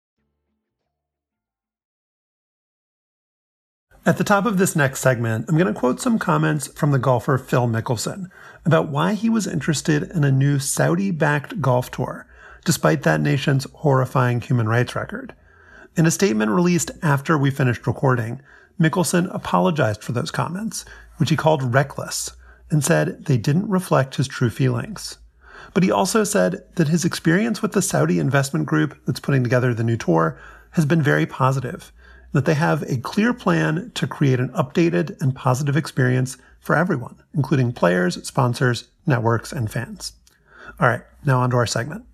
At 4.03 4.17
the 4.17 4.23
top 4.23 4.47
of 4.47 4.57
this 4.57 4.75
next 4.75 4.99
segment, 4.99 5.45
I'm 5.47 5.59
going 5.59 5.71
to 5.71 5.79
quote 5.79 6.01
some 6.01 6.17
comments 6.17 6.65
from 6.69 6.89
the 6.89 6.97
golfer 6.97 7.37
Phil 7.37 7.67
Mickelson 7.67 8.31
about 8.65 8.89
why 8.89 9.13
he 9.13 9.29
was 9.29 9.45
interested 9.45 10.01
in 10.01 10.23
a 10.23 10.31
new 10.31 10.57
Saudi 10.57 11.11
backed 11.11 11.61
golf 11.61 11.91
tour, 11.91 12.25
despite 12.65 13.03
that 13.03 13.21
nation's 13.21 13.67
horrifying 13.75 14.41
human 14.41 14.67
rights 14.67 14.95
record. 14.95 15.35
In 15.95 16.07
a 16.07 16.11
statement 16.11 16.49
released 16.49 16.89
after 17.03 17.37
we 17.37 17.51
finished 17.51 17.85
recording, 17.85 18.41
Mickelson 18.79 19.31
apologized 19.35 20.03
for 20.03 20.13
those 20.13 20.31
comments, 20.31 20.83
which 21.17 21.29
he 21.29 21.35
called 21.35 21.71
reckless, 21.71 22.31
and 22.71 22.83
said 22.83 23.25
they 23.25 23.37
didn't 23.37 23.69
reflect 23.69 24.15
his 24.15 24.27
true 24.27 24.49
feelings. 24.49 25.19
But 25.75 25.83
he 25.83 25.91
also 25.91 26.23
said 26.23 26.63
that 26.73 26.87
his 26.87 27.05
experience 27.05 27.61
with 27.61 27.73
the 27.73 27.83
Saudi 27.83 28.17
investment 28.17 28.65
group 28.65 28.97
that's 29.05 29.19
putting 29.19 29.43
together 29.43 29.75
the 29.75 29.83
new 29.83 29.95
tour 29.95 30.39
has 30.71 30.87
been 30.87 31.03
very 31.03 31.27
positive 31.27 31.91
that 32.33 32.45
they 32.45 32.53
have 32.53 32.83
a 32.83 32.97
clear 32.97 33.33
plan 33.33 33.91
to 33.95 34.07
create 34.07 34.39
an 34.39 34.49
updated 34.49 35.19
and 35.21 35.35
positive 35.35 35.75
experience 35.75 36.37
for 36.59 36.75
everyone, 36.75 37.21
including 37.33 37.73
players, 37.73 38.25
sponsors, 38.25 38.87
networks, 39.05 39.51
and 39.51 39.71
fans. 39.71 40.13
All 40.79 40.87
right, 40.87 41.01
now 41.25 41.39
on 41.39 41.49
to 41.51 41.57
our 41.57 41.65
segment. 41.65 42.05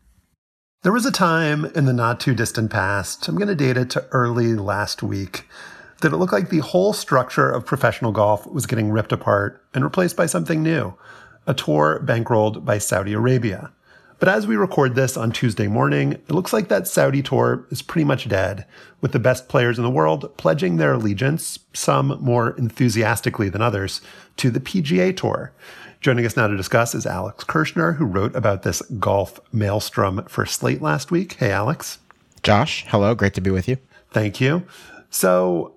There 0.84 0.94
was 0.94 1.06
a 1.06 1.12
time 1.12 1.66
in 1.66 1.86
the 1.86 1.94
not 1.94 2.20
too 2.20 2.34
distant 2.34 2.72
past, 2.72 3.28
I'm 3.28 3.36
going 3.36 3.48
to 3.48 3.56
date 3.56 3.78
it 3.78 3.90
to 3.92 4.06
early 4.12 4.54
last 4.54 5.04
week, 5.04 5.46
that 6.02 6.14
it 6.14 6.18
looked 6.18 6.34
like 6.34 6.50
the 6.50 6.60
whole 6.60 6.94
structure 6.94 7.50
of 7.50 7.66
professional 7.66 8.12
golf 8.12 8.46
was 8.48 8.68
getting 8.68 8.92
ripped 8.92 9.12
apart 9.12 9.64
and 9.74 9.84
replaced 9.84 10.16
by 10.16 10.28
something 10.28 10.64
new 10.64 10.96
a 11.48 11.54
tour 11.54 12.02
bankrolled 12.06 12.66
by 12.66 12.78
Saudi 12.78 13.14
Arabia. 13.14 13.72
But 14.20 14.30
as 14.30 14.48
we 14.48 14.56
record 14.56 14.96
this 14.96 15.16
on 15.16 15.32
Tuesday 15.32 15.68
morning, 15.68 16.14
it 16.14 16.32
looks 16.32 16.52
like 16.52 16.70
that 16.70 16.88
Saudi 16.88 17.22
tour 17.22 17.66
is 17.70 17.84
pretty 17.84 18.06
much 18.06 18.28
dead, 18.28 18.66
with 19.00 19.12
the 19.12 19.20
best 19.20 19.48
players 19.48 19.78
in 19.78 19.84
the 19.84 19.92
world 19.92 20.36
pledging 20.38 20.78
their 20.78 20.94
allegiance, 20.94 21.60
some 21.74 22.18
more 22.20 22.52
enthusiastically 22.58 23.50
than 23.50 23.62
others, 23.62 24.02
to 24.38 24.50
the 24.50 24.60
PGA 24.60 25.16
Tour. 25.16 25.52
Joining 26.02 26.26
us 26.26 26.36
now 26.36 26.48
to 26.48 26.58
discuss 26.58 26.96
is 26.96 27.06
Alex 27.06 27.44
Kirshner, 27.44 27.98
who 27.98 28.06
wrote 28.06 28.36
about 28.36 28.64
this 28.64 28.82
golf 29.00 29.40
maelstrom 29.52 30.24
for 30.26 30.46
Slate 30.46 30.82
last 30.82 31.12
week. 31.12 31.34
Hey, 31.34 31.52
Alex. 31.52 32.00
Josh, 32.42 32.86
hello. 32.88 33.14
Great 33.14 33.34
to 33.36 33.42
be 33.42 33.52
with 33.52 33.68
you. 33.68 33.78
Thank 34.12 34.42
you. 34.42 34.64
So 35.10 35.76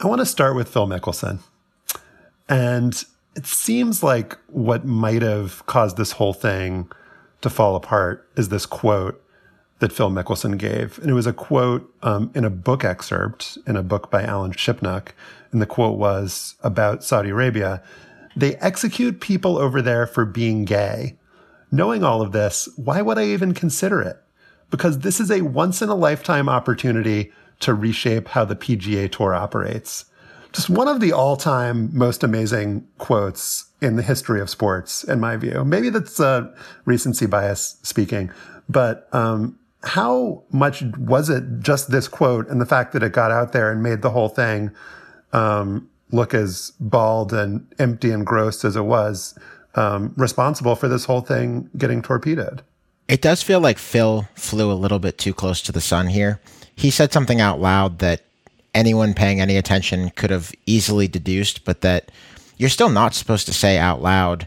I 0.00 0.06
want 0.06 0.20
to 0.20 0.26
start 0.26 0.54
with 0.54 0.68
Phil 0.68 0.86
Mickelson. 0.86 1.40
And 2.48 3.04
it 3.34 3.46
seems 3.46 4.02
like 4.02 4.36
what 4.48 4.84
might 4.84 5.22
have 5.22 5.64
caused 5.66 5.96
this 5.96 6.12
whole 6.12 6.34
thing 6.34 6.90
to 7.42 7.50
fall 7.50 7.76
apart 7.76 8.28
is 8.36 8.48
this 8.48 8.66
quote 8.66 9.22
that 9.80 9.92
Phil 9.92 10.10
Mickelson 10.10 10.56
gave. 10.58 10.98
And 10.98 11.10
it 11.10 11.14
was 11.14 11.26
a 11.26 11.32
quote 11.32 11.92
um, 12.02 12.30
in 12.34 12.44
a 12.44 12.50
book 12.50 12.84
excerpt 12.84 13.58
in 13.66 13.76
a 13.76 13.82
book 13.82 14.10
by 14.10 14.22
Alan 14.22 14.52
Shipnuck. 14.52 15.08
And 15.50 15.60
the 15.60 15.66
quote 15.66 15.98
was 15.98 16.54
about 16.62 17.02
Saudi 17.02 17.30
Arabia. 17.30 17.82
They 18.36 18.54
execute 18.56 19.20
people 19.20 19.58
over 19.58 19.82
there 19.82 20.06
for 20.06 20.24
being 20.24 20.64
gay. 20.64 21.18
Knowing 21.72 22.04
all 22.04 22.22
of 22.22 22.32
this, 22.32 22.68
why 22.76 23.02
would 23.02 23.18
I 23.18 23.24
even 23.24 23.54
consider 23.54 24.00
it? 24.00 24.22
Because 24.70 25.00
this 25.00 25.18
is 25.18 25.30
a 25.30 25.42
once 25.42 25.82
in 25.82 25.88
a 25.88 25.94
lifetime 25.94 26.48
opportunity 26.48 27.32
to 27.60 27.74
reshape 27.74 28.28
how 28.28 28.44
the 28.44 28.56
PGA 28.56 29.10
Tour 29.10 29.34
operates. 29.34 30.04
Just 30.52 30.70
one 30.70 30.86
of 30.86 31.00
the 31.00 31.12
all 31.12 31.36
time 31.36 31.90
most 31.92 32.22
amazing 32.22 32.86
quotes 32.98 33.71
in 33.82 33.96
the 33.96 34.02
history 34.02 34.40
of 34.40 34.48
sports, 34.48 35.04
in 35.04 35.20
my 35.20 35.36
view. 35.36 35.64
Maybe 35.64 35.90
that's 35.90 36.20
a 36.20 36.54
recency 36.84 37.26
bias 37.26 37.76
speaking, 37.82 38.30
but 38.68 39.08
um, 39.12 39.58
how 39.82 40.44
much 40.50 40.82
was 40.96 41.28
it 41.28 41.44
just 41.60 41.90
this 41.90 42.08
quote 42.08 42.48
and 42.48 42.60
the 42.60 42.66
fact 42.66 42.92
that 42.92 43.02
it 43.02 43.12
got 43.12 43.32
out 43.32 43.52
there 43.52 43.70
and 43.70 43.82
made 43.82 44.02
the 44.02 44.10
whole 44.10 44.28
thing 44.28 44.70
um, 45.32 45.90
look 46.12 46.32
as 46.32 46.72
bald 46.78 47.32
and 47.32 47.66
empty 47.78 48.10
and 48.10 48.24
gross 48.24 48.64
as 48.64 48.76
it 48.76 48.84
was 48.84 49.36
um, 49.74 50.12
responsible 50.16 50.76
for 50.76 50.88
this 50.88 51.04
whole 51.04 51.20
thing 51.20 51.68
getting 51.76 52.00
torpedoed? 52.00 52.62
It 53.08 53.20
does 53.20 53.42
feel 53.42 53.60
like 53.60 53.78
Phil 53.78 54.28
flew 54.34 54.70
a 54.70 54.74
little 54.74 55.00
bit 55.00 55.18
too 55.18 55.34
close 55.34 55.60
to 55.62 55.72
the 55.72 55.80
sun 55.80 56.06
here. 56.06 56.40
He 56.76 56.90
said 56.90 57.12
something 57.12 57.40
out 57.40 57.60
loud 57.60 57.98
that 57.98 58.22
anyone 58.74 59.14
paying 59.14 59.40
any 59.40 59.56
attention 59.56 60.10
could 60.10 60.30
have 60.30 60.52
easily 60.66 61.08
deduced, 61.08 61.64
but 61.64 61.80
that 61.80 62.10
you're 62.62 62.70
still 62.70 62.88
not 62.88 63.12
supposed 63.12 63.44
to 63.46 63.52
say 63.52 63.76
out 63.76 64.00
loud 64.00 64.46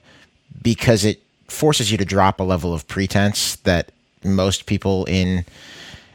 because 0.63 1.03
it 1.03 1.21
forces 1.49 1.91
you 1.91 1.97
to 1.97 2.05
drop 2.05 2.39
a 2.39 2.43
level 2.43 2.73
of 2.73 2.87
pretense 2.87 3.57
that 3.57 3.91
most 4.23 4.67
people 4.67 5.03
in 5.03 5.43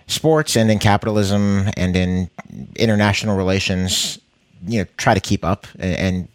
sports 0.07 0.57
and 0.57 0.70
in 0.70 0.78
capitalism 0.78 1.68
and 1.76 1.94
in 1.94 2.30
international 2.76 3.36
relations 3.36 4.18
you 4.66 4.78
know 4.78 4.86
try 4.96 5.12
to 5.12 5.20
keep 5.20 5.44
up. 5.44 5.66
And, 5.78 6.26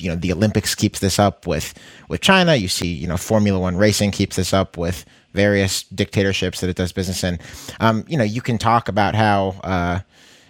you 0.00 0.08
know 0.08 0.16
the 0.16 0.32
olympics 0.32 0.74
keeps 0.74 0.98
this 0.98 1.20
up 1.20 1.46
with 1.46 1.72
with 2.08 2.20
china. 2.20 2.56
You 2.56 2.66
see 2.66 2.88
you 2.88 3.06
know 3.06 3.16
formula 3.16 3.60
one 3.60 3.76
racing 3.76 4.10
keeps 4.10 4.34
this 4.34 4.52
up 4.52 4.76
with 4.76 5.04
various 5.34 5.84
dictatorships 5.84 6.60
that 6.60 6.68
it 6.68 6.74
does 6.74 6.90
business 6.90 7.22
in. 7.22 7.38
Um, 7.78 8.04
you 8.08 8.18
know 8.18 8.24
you 8.24 8.42
can 8.42 8.58
talk 8.58 8.88
about 8.88 9.14
how 9.14 9.54
uh, 9.62 10.00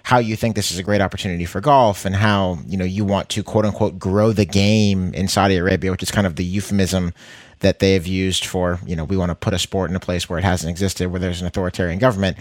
how 0.04 0.18
you 0.18 0.36
think 0.36 0.56
this 0.56 0.70
is 0.70 0.78
a 0.78 0.82
great 0.82 1.00
opportunity 1.00 1.44
for 1.44 1.60
golf 1.60 2.04
and 2.04 2.14
how 2.14 2.58
you 2.66 2.76
know 2.76 2.84
you 2.84 3.04
want 3.04 3.28
to 3.30 3.42
quote 3.42 3.64
unquote 3.64 3.98
grow 3.98 4.32
the 4.32 4.44
game 4.44 5.14
in 5.14 5.28
Saudi 5.28 5.56
Arabia, 5.56 5.90
which 5.90 6.02
is 6.02 6.10
kind 6.10 6.26
of 6.26 6.36
the 6.36 6.44
euphemism 6.44 7.12
that 7.60 7.78
they 7.78 7.92
have 7.94 8.06
used 8.06 8.44
for 8.44 8.80
you 8.84 8.96
know 8.96 9.04
we 9.04 9.16
want 9.16 9.30
to 9.30 9.34
put 9.34 9.54
a 9.54 9.58
sport 9.58 9.90
in 9.90 9.96
a 9.96 10.00
place 10.00 10.28
where 10.28 10.38
it 10.38 10.44
hasn't 10.44 10.70
existed, 10.70 11.10
where 11.10 11.20
there's 11.20 11.40
an 11.40 11.46
authoritarian 11.46 11.98
government. 11.98 12.36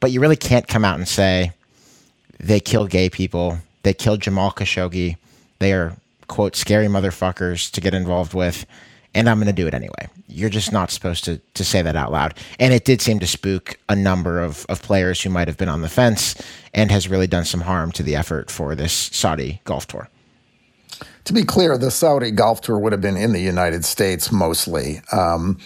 But 0.00 0.12
you 0.12 0.20
really 0.20 0.36
can't 0.36 0.68
come 0.68 0.84
out 0.84 0.96
and 0.96 1.08
say 1.08 1.52
they 2.38 2.60
kill 2.60 2.86
gay 2.86 3.10
people. 3.10 3.58
They 3.82 3.94
kill 3.94 4.16
Jamal 4.16 4.52
Khashoggi. 4.52 5.16
They 5.58 5.72
are, 5.72 5.96
quote, 6.28 6.54
scary 6.54 6.86
motherfuckers 6.86 7.70
to 7.72 7.80
get 7.80 7.94
involved 7.94 8.34
with. 8.34 8.64
And 9.14 9.28
I'm 9.28 9.38
going 9.38 9.46
to 9.46 9.52
do 9.52 9.66
it 9.66 9.74
anyway. 9.74 10.08
You're 10.26 10.50
just 10.50 10.72
not 10.72 10.90
supposed 10.90 11.24
to, 11.24 11.38
to 11.54 11.64
say 11.64 11.82
that 11.82 11.96
out 11.96 12.12
loud. 12.12 12.34
And 12.60 12.74
it 12.74 12.84
did 12.84 13.00
seem 13.00 13.18
to 13.20 13.26
spook 13.26 13.78
a 13.88 13.96
number 13.96 14.40
of, 14.40 14.66
of 14.68 14.82
players 14.82 15.22
who 15.22 15.30
might 15.30 15.48
have 15.48 15.56
been 15.56 15.68
on 15.68 15.80
the 15.80 15.88
fence 15.88 16.34
and 16.74 16.90
has 16.90 17.08
really 17.08 17.26
done 17.26 17.44
some 17.44 17.62
harm 17.62 17.90
to 17.92 18.02
the 18.02 18.14
effort 18.14 18.50
for 18.50 18.74
this 18.74 18.92
Saudi 18.92 19.60
golf 19.64 19.86
tour. 19.86 20.08
To 21.24 21.32
be 21.32 21.44
clear, 21.44 21.76
the 21.76 21.90
Saudi 21.90 22.30
golf 22.30 22.60
tour 22.60 22.78
would 22.78 22.92
have 22.92 23.00
been 23.00 23.16
in 23.16 23.32
the 23.32 23.40
United 23.40 23.84
States 23.84 24.30
mostly. 24.30 25.00
Um, 25.12 25.58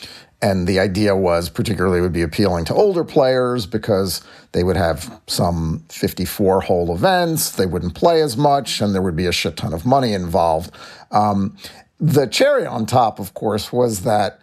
and 0.42 0.66
the 0.66 0.80
idea 0.80 1.14
was, 1.14 1.48
particularly, 1.48 2.00
would 2.00 2.12
be 2.12 2.22
appealing 2.22 2.64
to 2.64 2.74
older 2.74 3.04
players 3.04 3.64
because 3.64 4.22
they 4.50 4.64
would 4.64 4.76
have 4.76 5.20
some 5.28 5.84
54 5.88 6.62
hole 6.62 6.92
events, 6.92 7.52
they 7.52 7.64
wouldn't 7.64 7.94
play 7.94 8.20
as 8.22 8.36
much, 8.36 8.80
and 8.80 8.92
there 8.92 9.02
would 9.02 9.14
be 9.14 9.26
a 9.26 9.32
shit 9.32 9.56
ton 9.56 9.72
of 9.72 9.86
money 9.86 10.12
involved. 10.12 10.72
Um, 11.12 11.56
the 12.02 12.26
cherry 12.26 12.66
on 12.66 12.84
top, 12.84 13.20
of 13.20 13.32
course, 13.32 13.72
was 13.72 14.02
that 14.02 14.40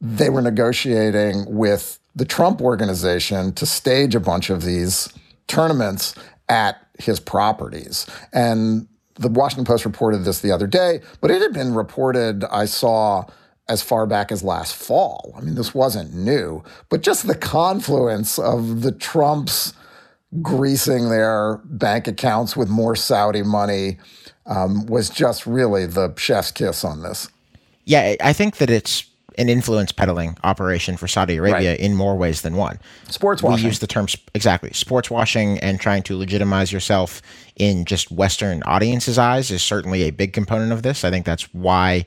they 0.00 0.30
were 0.30 0.40
negotiating 0.40 1.44
with 1.46 1.98
the 2.16 2.24
Trump 2.24 2.62
organization 2.62 3.52
to 3.52 3.66
stage 3.66 4.14
a 4.14 4.20
bunch 4.20 4.48
of 4.48 4.64
these 4.64 5.12
tournaments 5.48 6.14
at 6.48 6.86
his 6.98 7.20
properties. 7.20 8.06
And 8.32 8.88
the 9.16 9.28
Washington 9.28 9.66
Post 9.66 9.84
reported 9.84 10.24
this 10.24 10.40
the 10.40 10.50
other 10.50 10.66
day, 10.66 11.02
but 11.20 11.30
it 11.30 11.42
had 11.42 11.52
been 11.52 11.74
reported, 11.74 12.44
I 12.44 12.64
saw 12.64 13.26
as 13.68 13.82
far 13.82 14.06
back 14.06 14.32
as 14.32 14.42
last 14.42 14.74
fall. 14.74 15.34
I 15.36 15.42
mean, 15.42 15.56
this 15.56 15.74
wasn't 15.74 16.14
new, 16.14 16.64
but 16.88 17.02
just 17.02 17.26
the 17.26 17.34
confluence 17.34 18.38
of 18.38 18.80
the 18.80 18.92
Trumps 18.92 19.74
greasing 20.42 21.08
their 21.08 21.60
bank 21.64 22.06
accounts 22.06 22.56
with 22.56 22.68
more 22.68 22.94
Saudi 22.94 23.42
money 23.42 23.98
um, 24.46 24.86
was 24.86 25.10
just 25.10 25.46
really 25.46 25.86
the 25.86 26.14
chef's 26.16 26.50
kiss 26.50 26.84
on 26.84 27.02
this. 27.02 27.28
Yeah, 27.84 28.16
I 28.20 28.32
think 28.32 28.58
that 28.58 28.68
it's 28.68 29.04
an 29.38 29.48
influence 29.48 29.92
peddling 29.92 30.36
operation 30.42 30.96
for 30.96 31.06
Saudi 31.06 31.36
Arabia 31.36 31.70
right. 31.70 31.80
in 31.80 31.94
more 31.94 32.16
ways 32.16 32.42
than 32.42 32.56
one. 32.56 32.78
Sports 33.08 33.42
washing. 33.42 33.64
We 33.64 33.68
use 33.68 33.78
the 33.78 33.86
term 33.86 34.06
exactly 34.34 34.72
sports 34.72 35.10
washing 35.10 35.58
and 35.60 35.80
trying 35.80 36.02
to 36.04 36.18
legitimize 36.18 36.72
yourself 36.72 37.22
in 37.56 37.84
just 37.84 38.10
Western 38.10 38.62
audiences' 38.64 39.16
eyes 39.16 39.50
is 39.50 39.62
certainly 39.62 40.02
a 40.02 40.10
big 40.10 40.32
component 40.32 40.72
of 40.72 40.82
this. 40.82 41.04
I 41.04 41.10
think 41.10 41.24
that's 41.24 41.54
why 41.54 42.04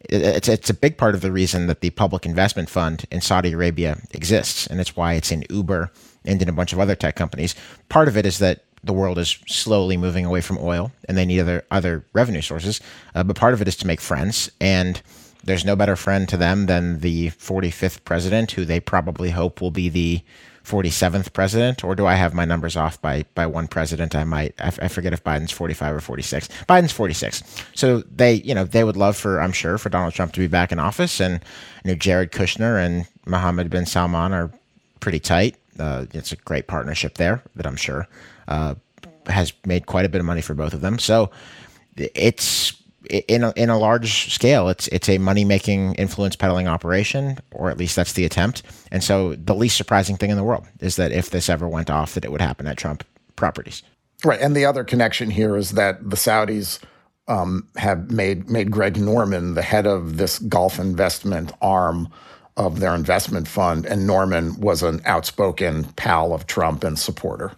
it's 0.00 0.48
it's 0.48 0.68
a 0.68 0.74
big 0.74 0.98
part 0.98 1.14
of 1.14 1.20
the 1.20 1.30
reason 1.30 1.68
that 1.68 1.80
the 1.80 1.90
public 1.90 2.26
investment 2.26 2.68
fund 2.68 3.04
in 3.12 3.20
Saudi 3.20 3.52
Arabia 3.52 3.98
exists, 4.10 4.66
and 4.66 4.80
it's 4.80 4.96
why 4.96 5.14
it's 5.14 5.30
in 5.30 5.44
Uber 5.48 5.90
and 6.24 6.40
in 6.40 6.48
a 6.48 6.52
bunch 6.52 6.72
of 6.72 6.80
other 6.80 6.94
tech 6.94 7.16
companies. 7.16 7.54
Part 7.88 8.08
of 8.08 8.16
it 8.16 8.26
is 8.26 8.38
that 8.38 8.64
the 8.84 8.92
world 8.92 9.18
is 9.18 9.38
slowly 9.46 9.96
moving 9.96 10.26
away 10.26 10.40
from 10.40 10.58
oil, 10.58 10.90
and 11.08 11.16
they 11.16 11.24
need 11.24 11.40
other 11.40 11.64
other 11.70 12.04
revenue 12.12 12.42
sources. 12.42 12.80
Uh, 13.14 13.22
but 13.22 13.36
part 13.36 13.54
of 13.54 13.62
it 13.62 13.68
is 13.68 13.76
to 13.76 13.86
make 13.86 14.00
friends 14.00 14.50
and 14.60 15.02
there's 15.44 15.64
no 15.64 15.76
better 15.76 15.96
friend 15.96 16.28
to 16.28 16.36
them 16.36 16.66
than 16.66 17.00
the 17.00 17.30
45th 17.30 18.04
president, 18.04 18.52
who 18.52 18.64
they 18.64 18.80
probably 18.80 19.30
hope 19.30 19.60
will 19.60 19.70
be 19.70 19.88
the 19.88 20.22
47th 20.64 21.32
president. 21.32 21.82
Or 21.82 21.96
do 21.96 22.06
I 22.06 22.14
have 22.14 22.34
my 22.34 22.44
numbers 22.44 22.76
off 22.76 23.00
by 23.02 23.24
by 23.34 23.46
one 23.46 23.66
president? 23.66 24.14
I 24.14 24.24
might. 24.24 24.54
I, 24.60 24.68
I 24.82 24.88
forget 24.88 25.12
if 25.12 25.24
Biden's 25.24 25.50
45 25.50 25.96
or 25.96 26.00
46. 26.00 26.48
Biden's 26.68 26.92
46. 26.92 27.42
So 27.74 28.02
they, 28.02 28.34
you 28.34 28.54
know, 28.54 28.64
they 28.64 28.84
would 28.84 28.96
love 28.96 29.16
for 29.16 29.40
I'm 29.40 29.52
sure 29.52 29.78
for 29.78 29.88
Donald 29.88 30.14
Trump 30.14 30.32
to 30.34 30.40
be 30.40 30.46
back 30.46 30.70
in 30.70 30.78
office, 30.78 31.20
and 31.20 31.42
you 31.84 31.90
know, 31.90 31.94
Jared 31.96 32.30
Kushner 32.30 32.84
and 32.84 33.06
Mohammed 33.26 33.70
bin 33.70 33.86
Salman 33.86 34.32
are 34.32 34.50
pretty 35.00 35.18
tight. 35.18 35.56
Uh, 35.78 36.06
it's 36.12 36.32
a 36.32 36.36
great 36.36 36.66
partnership 36.66 37.14
there 37.14 37.42
that 37.56 37.66
I'm 37.66 37.76
sure 37.76 38.06
uh, 38.48 38.74
has 39.26 39.52
made 39.66 39.86
quite 39.86 40.04
a 40.04 40.08
bit 40.08 40.20
of 40.20 40.26
money 40.26 40.42
for 40.42 40.54
both 40.54 40.74
of 40.74 40.80
them. 40.80 40.98
So 40.98 41.30
it's 41.96 42.74
in 43.10 43.44
a, 43.44 43.52
in 43.56 43.68
a 43.68 43.78
large 43.78 44.32
scale, 44.32 44.68
it's 44.68 44.88
it's 44.88 45.08
a 45.08 45.18
money 45.18 45.44
making 45.44 45.94
influence 45.94 46.36
peddling 46.36 46.68
operation, 46.68 47.38
or 47.50 47.70
at 47.70 47.78
least 47.78 47.96
that's 47.96 48.12
the 48.12 48.24
attempt. 48.24 48.62
And 48.90 49.02
so, 49.02 49.34
the 49.34 49.54
least 49.54 49.76
surprising 49.76 50.16
thing 50.16 50.30
in 50.30 50.36
the 50.36 50.44
world 50.44 50.66
is 50.80 50.96
that 50.96 51.12
if 51.12 51.30
this 51.30 51.48
ever 51.48 51.68
went 51.68 51.90
off, 51.90 52.14
that 52.14 52.24
it 52.24 52.30
would 52.30 52.40
happen 52.40 52.66
at 52.66 52.76
Trump 52.76 53.04
properties. 53.36 53.82
Right, 54.24 54.40
and 54.40 54.54
the 54.54 54.64
other 54.64 54.84
connection 54.84 55.30
here 55.30 55.56
is 55.56 55.72
that 55.72 56.08
the 56.08 56.16
Saudis 56.16 56.78
um, 57.28 57.68
have 57.76 58.10
made 58.10 58.48
made 58.48 58.70
Greg 58.70 58.96
Norman 58.96 59.54
the 59.54 59.62
head 59.62 59.86
of 59.86 60.16
this 60.16 60.38
golf 60.38 60.78
investment 60.78 61.52
arm 61.60 62.08
of 62.56 62.80
their 62.80 62.94
investment 62.94 63.48
fund, 63.48 63.86
and 63.86 64.06
Norman 64.06 64.60
was 64.60 64.82
an 64.82 65.00
outspoken 65.04 65.84
pal 65.94 66.34
of 66.34 66.46
Trump 66.46 66.84
and 66.84 66.98
supporter. 66.98 67.52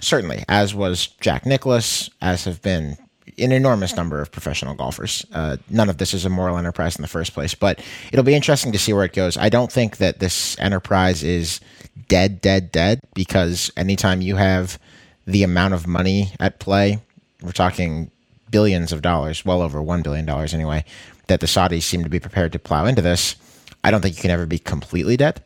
Certainly, 0.00 0.44
as 0.48 0.74
was 0.74 1.08
Jack 1.20 1.44
Nicklaus, 1.44 2.08
as 2.22 2.44
have 2.44 2.62
been 2.62 2.96
an 3.36 3.52
enormous 3.52 3.94
number 3.96 4.20
of 4.20 4.32
professional 4.32 4.74
golfers. 4.74 5.24
Uh, 5.32 5.56
none 5.70 5.88
of 5.88 5.98
this 5.98 6.14
is 6.14 6.24
a 6.24 6.30
moral 6.30 6.56
enterprise 6.56 6.96
in 6.96 7.02
the 7.02 7.08
first 7.08 7.34
place, 7.34 7.54
but 7.54 7.80
it'll 8.12 8.24
be 8.24 8.34
interesting 8.34 8.72
to 8.72 8.78
see 8.78 8.92
where 8.92 9.04
it 9.04 9.12
goes. 9.12 9.36
I 9.36 9.48
don't 9.48 9.70
think 9.70 9.98
that 9.98 10.18
this 10.18 10.58
enterprise 10.58 11.22
is 11.22 11.60
dead, 12.08 12.40
dead, 12.40 12.72
dead, 12.72 13.00
because 13.14 13.70
anytime 13.76 14.22
you 14.22 14.36
have 14.36 14.78
the 15.26 15.42
amount 15.42 15.74
of 15.74 15.86
money 15.86 16.32
at 16.40 16.58
play, 16.58 17.00
we're 17.42 17.52
talking 17.52 18.10
billions 18.50 18.92
of 18.92 19.02
dollars, 19.02 19.44
well 19.44 19.62
over 19.62 19.80
$1 19.80 20.02
billion 20.02 20.28
anyway, 20.28 20.84
that 21.26 21.40
the 21.40 21.46
Saudis 21.46 21.82
seem 21.82 22.02
to 22.02 22.10
be 22.10 22.20
prepared 22.20 22.52
to 22.52 22.58
plow 22.58 22.86
into 22.86 23.02
this. 23.02 23.36
I 23.84 23.90
don't 23.90 24.00
think 24.00 24.16
you 24.16 24.22
can 24.22 24.30
ever 24.30 24.46
be 24.46 24.58
completely 24.58 25.16
dead 25.16 25.42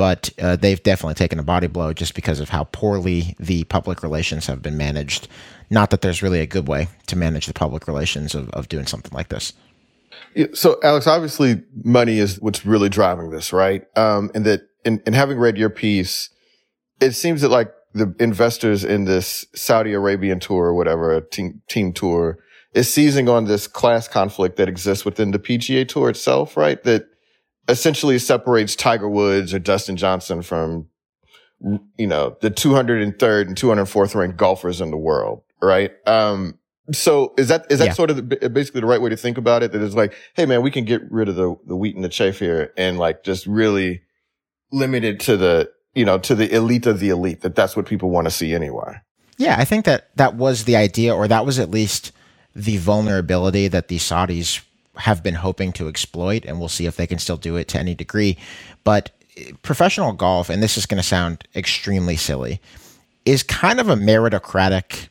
but 0.00 0.30
uh, 0.40 0.56
they've 0.56 0.82
definitely 0.82 1.12
taken 1.12 1.38
a 1.38 1.42
body 1.42 1.66
blow 1.66 1.92
just 1.92 2.14
because 2.14 2.40
of 2.40 2.48
how 2.48 2.64
poorly 2.64 3.36
the 3.38 3.64
public 3.64 4.02
relations 4.02 4.46
have 4.46 4.62
been 4.62 4.78
managed. 4.78 5.28
Not 5.68 5.90
that 5.90 6.00
there's 6.00 6.22
really 6.22 6.40
a 6.40 6.46
good 6.46 6.66
way 6.66 6.88
to 7.08 7.16
manage 7.16 7.46
the 7.46 7.52
public 7.52 7.86
relations 7.86 8.34
of, 8.34 8.48
of 8.50 8.66
doing 8.68 8.86
something 8.86 9.12
like 9.12 9.28
this. 9.28 9.52
So, 10.54 10.80
Alex, 10.82 11.06
obviously, 11.06 11.62
money 11.84 12.18
is 12.18 12.40
what's 12.40 12.64
really 12.64 12.88
driving 12.88 13.28
this, 13.28 13.52
right? 13.52 13.84
Um, 13.94 14.30
and 14.34 14.46
that, 14.46 14.62
in, 14.86 15.02
in 15.06 15.12
having 15.12 15.36
read 15.36 15.58
your 15.58 15.68
piece, 15.68 16.30
it 17.00 17.12
seems 17.12 17.42
that 17.42 17.50
like 17.50 17.70
the 17.92 18.14
investors 18.18 18.84
in 18.84 19.04
this 19.04 19.44
Saudi 19.54 19.92
Arabian 19.92 20.40
tour 20.40 20.64
or 20.64 20.74
whatever, 20.74 21.20
team, 21.20 21.60
team 21.68 21.92
tour, 21.92 22.38
is 22.72 22.90
seizing 22.90 23.28
on 23.28 23.44
this 23.44 23.66
class 23.66 24.08
conflict 24.08 24.56
that 24.56 24.68
exists 24.68 25.04
within 25.04 25.32
the 25.32 25.38
PGA 25.38 25.86
Tour 25.86 26.08
itself, 26.08 26.56
right? 26.56 26.82
That 26.84 27.09
essentially 27.70 28.18
separates 28.18 28.76
Tiger 28.76 29.08
Woods 29.08 29.54
or 29.54 29.58
Dustin 29.58 29.96
Johnson 29.96 30.42
from, 30.42 30.88
you 31.96 32.06
know, 32.06 32.36
the 32.40 32.50
203rd 32.50 33.46
and 33.46 33.56
204th 33.56 34.14
ranked 34.14 34.36
golfers 34.36 34.80
in 34.80 34.90
the 34.90 34.96
world, 34.96 35.42
right? 35.62 35.92
Um, 36.06 36.58
so 36.92 37.34
is 37.38 37.48
that 37.48 37.66
is 37.70 37.78
that 37.78 37.86
yeah. 37.86 37.92
sort 37.92 38.10
of 38.10 38.16
the, 38.16 38.50
basically 38.50 38.80
the 38.80 38.86
right 38.86 39.00
way 39.00 39.10
to 39.10 39.16
think 39.16 39.38
about 39.38 39.62
it? 39.62 39.72
That 39.72 39.82
it's 39.82 39.94
like, 39.94 40.14
hey 40.34 40.46
man, 40.46 40.62
we 40.62 40.70
can 40.70 40.84
get 40.84 41.02
rid 41.10 41.28
of 41.28 41.36
the 41.36 41.54
the 41.66 41.76
wheat 41.76 41.94
and 41.94 42.04
the 42.04 42.08
chaff 42.08 42.38
here, 42.38 42.72
and 42.76 42.98
like 42.98 43.22
just 43.22 43.46
really 43.46 44.02
limit 44.72 45.04
it 45.04 45.20
to 45.20 45.36
the 45.36 45.70
you 45.94 46.04
know 46.04 46.18
to 46.18 46.34
the 46.34 46.52
elite 46.52 46.86
of 46.86 47.00
the 47.00 47.10
elite. 47.10 47.42
That 47.42 47.54
that's 47.54 47.76
what 47.76 47.86
people 47.86 48.10
want 48.10 48.26
to 48.26 48.30
see 48.30 48.54
anyway. 48.54 49.00
Yeah, 49.38 49.56
I 49.58 49.64
think 49.64 49.84
that 49.84 50.14
that 50.16 50.34
was 50.34 50.64
the 50.64 50.76
idea, 50.76 51.14
or 51.14 51.28
that 51.28 51.46
was 51.46 51.58
at 51.58 51.70
least 51.70 52.12
the 52.54 52.78
vulnerability 52.78 53.68
that 53.68 53.88
the 53.88 53.98
Saudis 53.98 54.62
have 55.00 55.22
been 55.22 55.34
hoping 55.34 55.72
to 55.72 55.88
exploit, 55.88 56.44
and 56.44 56.58
we'll 56.58 56.68
see 56.68 56.86
if 56.86 56.96
they 56.96 57.06
can 57.06 57.18
still 57.18 57.36
do 57.36 57.56
it 57.56 57.68
to 57.68 57.78
any 57.78 57.94
degree. 57.94 58.36
But 58.84 59.10
professional 59.62 60.12
golf, 60.12 60.50
and 60.50 60.62
this 60.62 60.76
is 60.76 60.86
going 60.86 61.00
to 61.00 61.06
sound 61.06 61.46
extremely 61.54 62.16
silly, 62.16 62.60
is 63.24 63.42
kind 63.42 63.80
of 63.80 63.88
a 63.88 63.96
meritocratic 63.96 65.08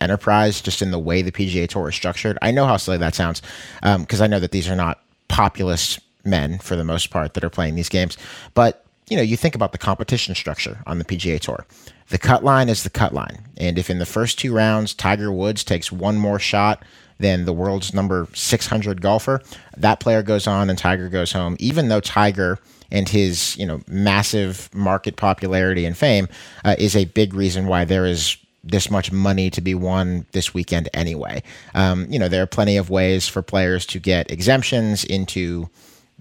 enterprise 0.00 0.60
just 0.60 0.82
in 0.82 0.90
the 0.90 0.98
way 0.98 1.22
the 1.22 1.32
PGA 1.32 1.68
Tour 1.68 1.88
is 1.88 1.94
structured. 1.94 2.38
I 2.42 2.50
know 2.50 2.66
how 2.66 2.76
silly 2.76 2.98
that 2.98 3.14
sounds 3.14 3.42
because 3.80 4.20
um, 4.20 4.24
I 4.24 4.26
know 4.26 4.40
that 4.40 4.50
these 4.50 4.68
are 4.68 4.76
not 4.76 5.00
populist 5.28 6.00
men 6.24 6.58
for 6.58 6.76
the 6.76 6.84
most 6.84 7.10
part 7.10 7.34
that 7.34 7.44
are 7.44 7.50
playing 7.50 7.74
these 7.74 7.88
games. 7.88 8.18
But 8.54 8.84
you 9.08 9.16
know, 9.16 9.22
you 9.22 9.36
think 9.36 9.54
about 9.54 9.72
the 9.72 9.78
competition 9.78 10.34
structure 10.34 10.82
on 10.86 10.98
the 10.98 11.04
PGA 11.04 11.38
Tour. 11.40 11.66
The 12.08 12.18
cut 12.18 12.44
line 12.44 12.68
is 12.68 12.82
the 12.82 12.90
cut 12.90 13.12
line, 13.12 13.46
and 13.56 13.78
if 13.78 13.90
in 13.90 13.98
the 13.98 14.06
first 14.06 14.38
two 14.38 14.54
rounds 14.54 14.94
Tiger 14.94 15.32
Woods 15.32 15.64
takes 15.64 15.90
one 15.90 16.16
more 16.16 16.38
shot 16.38 16.84
than 17.22 17.46
the 17.46 17.52
world's 17.52 17.94
number 17.94 18.28
600 18.34 19.00
golfer. 19.00 19.40
That 19.76 20.00
player 20.00 20.22
goes 20.22 20.46
on 20.46 20.68
and 20.68 20.78
Tiger 20.78 21.08
goes 21.08 21.32
home, 21.32 21.56
even 21.58 21.88
though 21.88 22.00
Tiger 22.00 22.58
and 22.90 23.08
his 23.08 23.56
you 23.56 23.64
know 23.64 23.80
massive 23.88 24.68
market 24.74 25.16
popularity 25.16 25.86
and 25.86 25.96
fame 25.96 26.28
uh, 26.64 26.76
is 26.78 26.94
a 26.94 27.06
big 27.06 27.32
reason 27.32 27.66
why 27.66 27.84
there 27.86 28.04
is 28.04 28.36
this 28.64 28.90
much 28.90 29.10
money 29.10 29.50
to 29.50 29.60
be 29.60 29.74
won 29.74 30.26
this 30.32 30.54
weekend 30.54 30.88
anyway. 30.94 31.42
Um, 31.74 32.06
you 32.10 32.18
know, 32.18 32.28
there 32.28 32.42
are 32.42 32.46
plenty 32.46 32.76
of 32.76 32.90
ways 32.90 33.26
for 33.26 33.42
players 33.42 33.86
to 33.86 33.98
get 33.98 34.30
exemptions 34.30 35.04
into 35.04 35.68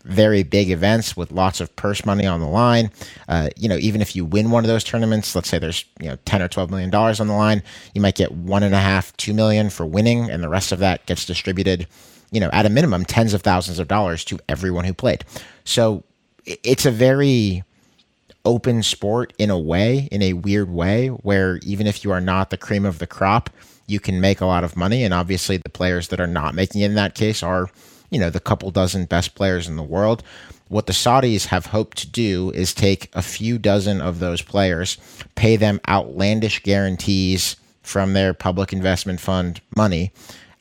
very 0.03 0.43
big 0.43 0.69
events 0.69 1.15
with 1.15 1.31
lots 1.31 1.61
of 1.61 1.75
purse 1.75 2.05
money 2.05 2.25
on 2.25 2.39
the 2.39 2.47
line. 2.47 2.91
Uh, 3.27 3.49
you 3.55 3.69
know, 3.69 3.77
even 3.77 4.01
if 4.01 4.15
you 4.15 4.25
win 4.25 4.51
one 4.51 4.63
of 4.63 4.67
those 4.67 4.83
tournaments, 4.83 5.35
let's 5.35 5.49
say 5.49 5.59
there's 5.59 5.85
you 5.99 6.09
know 6.09 6.17
ten 6.25 6.41
or 6.41 6.47
twelve 6.47 6.69
million 6.69 6.89
dollars 6.89 7.19
on 7.19 7.27
the 7.27 7.33
line, 7.33 7.63
you 7.93 8.01
might 8.01 8.15
get 8.15 8.31
one 8.31 8.63
and 8.63 8.75
a 8.75 8.79
half, 8.79 9.15
two 9.17 9.33
million 9.33 9.69
for 9.69 9.85
winning, 9.85 10.29
and 10.29 10.43
the 10.43 10.49
rest 10.49 10.71
of 10.71 10.79
that 10.79 11.05
gets 11.05 11.25
distributed. 11.25 11.87
You 12.31 12.39
know, 12.39 12.49
at 12.53 12.65
a 12.65 12.69
minimum, 12.69 13.03
tens 13.05 13.33
of 13.33 13.41
thousands 13.41 13.79
of 13.79 13.87
dollars 13.87 14.23
to 14.25 14.39
everyone 14.47 14.85
who 14.85 14.93
played. 14.93 15.25
So 15.65 16.03
it's 16.45 16.85
a 16.85 16.91
very 16.91 17.63
open 18.45 18.83
sport 18.83 19.33
in 19.37 19.49
a 19.49 19.59
way, 19.59 20.07
in 20.11 20.21
a 20.21 20.33
weird 20.33 20.69
way, 20.69 21.07
where 21.09 21.57
even 21.57 21.87
if 21.87 22.03
you 22.03 22.11
are 22.11 22.21
not 22.21 22.49
the 22.49 22.57
cream 22.57 22.85
of 22.85 22.99
the 22.99 23.07
crop, 23.07 23.49
you 23.87 23.99
can 23.99 24.21
make 24.21 24.41
a 24.41 24.45
lot 24.45 24.63
of 24.63 24.77
money. 24.77 25.03
And 25.03 25.13
obviously, 25.13 25.57
the 25.57 25.69
players 25.69 26.07
that 26.09 26.19
are 26.19 26.27
not 26.27 26.55
making 26.55 26.81
it 26.81 26.85
in 26.85 26.95
that 26.95 27.15
case 27.15 27.43
are, 27.43 27.69
you 28.11 28.19
know, 28.19 28.29
the 28.29 28.39
couple 28.39 28.69
dozen 28.69 29.05
best 29.05 29.33
players 29.33 29.67
in 29.67 29.75
the 29.75 29.83
world. 29.83 30.21
What 30.67 30.85
the 30.85 30.93
Saudis 30.93 31.47
have 31.47 31.65
hoped 31.65 31.97
to 31.97 32.07
do 32.07 32.51
is 32.51 32.73
take 32.73 33.09
a 33.13 33.21
few 33.21 33.57
dozen 33.57 33.99
of 33.99 34.19
those 34.19 34.41
players, 34.41 34.97
pay 35.35 35.55
them 35.55 35.81
outlandish 35.87 36.63
guarantees 36.63 37.55
from 37.81 38.13
their 38.13 38.33
public 38.33 38.71
investment 38.71 39.19
fund 39.19 39.59
money, 39.75 40.11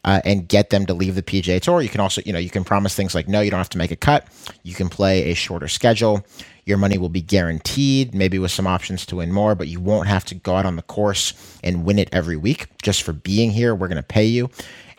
uh, 0.05 0.21
and 0.25 0.49
get 0.49 0.71
them 0.71 0.87
to 0.87 0.95
leave 0.95 1.15
the 1.15 1.23
PGA 1.23 1.61
Tour. 1.61 1.83
You 1.83 1.89
can 1.89 2.01
also, 2.01 2.23
you 2.25 2.33
know, 2.33 2.39
you 2.39 2.51
can 2.51 2.65
promise 2.65 2.95
things 2.95 3.15
like, 3.15 3.29
no, 3.29 3.41
you 3.41 3.51
don't 3.51 3.59
have 3.59 3.69
to 3.71 3.79
make 3.79 3.91
a 3.91 3.97
cut. 3.97 4.27
You 4.63 4.75
can 4.75 4.89
play 4.89 5.31
a 5.31 5.35
shorter 5.35 5.69
schedule. 5.69 6.25
Your 6.65 6.79
money 6.79 6.99
will 6.99 7.09
be 7.09 7.21
guaranteed, 7.21 8.15
maybe 8.15 8.39
with 8.39 8.51
some 8.51 8.67
options 8.67 9.05
to 9.07 9.17
win 9.17 9.33
more, 9.33 9.55
but 9.55 9.69
you 9.69 9.81
won't 9.81 10.09
have 10.09 10.25
to 10.27 10.35
go 10.35 10.57
out 10.57 10.67
on 10.67 10.77
the 10.77 10.83
course 10.83 11.59
and 11.63 11.85
win 11.85 11.99
it 11.99 12.09
every 12.13 12.37
week 12.37 12.69
just 12.83 13.03
for 13.03 13.13
being 13.13 13.51
here. 13.51 13.75
We're 13.75 13.89
going 13.89 13.97
to 13.97 14.03
pay 14.03 14.25
you. 14.25 14.51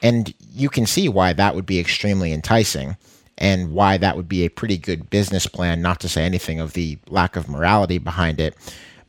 And 0.01 0.33
you 0.53 0.69
can 0.69 0.85
see 0.85 1.07
why 1.09 1.33
that 1.33 1.55
would 1.55 1.65
be 1.65 1.79
extremely 1.79 2.33
enticing 2.33 2.97
and 3.37 3.73
why 3.73 3.97
that 3.97 4.15
would 4.15 4.27
be 4.27 4.45
a 4.45 4.49
pretty 4.49 4.77
good 4.77 5.09
business 5.09 5.47
plan, 5.47 5.81
not 5.81 5.99
to 6.01 6.09
say 6.09 6.23
anything 6.23 6.59
of 6.59 6.73
the 6.73 6.97
lack 7.07 7.35
of 7.35 7.49
morality 7.49 7.97
behind 7.97 8.39
it. 8.39 8.55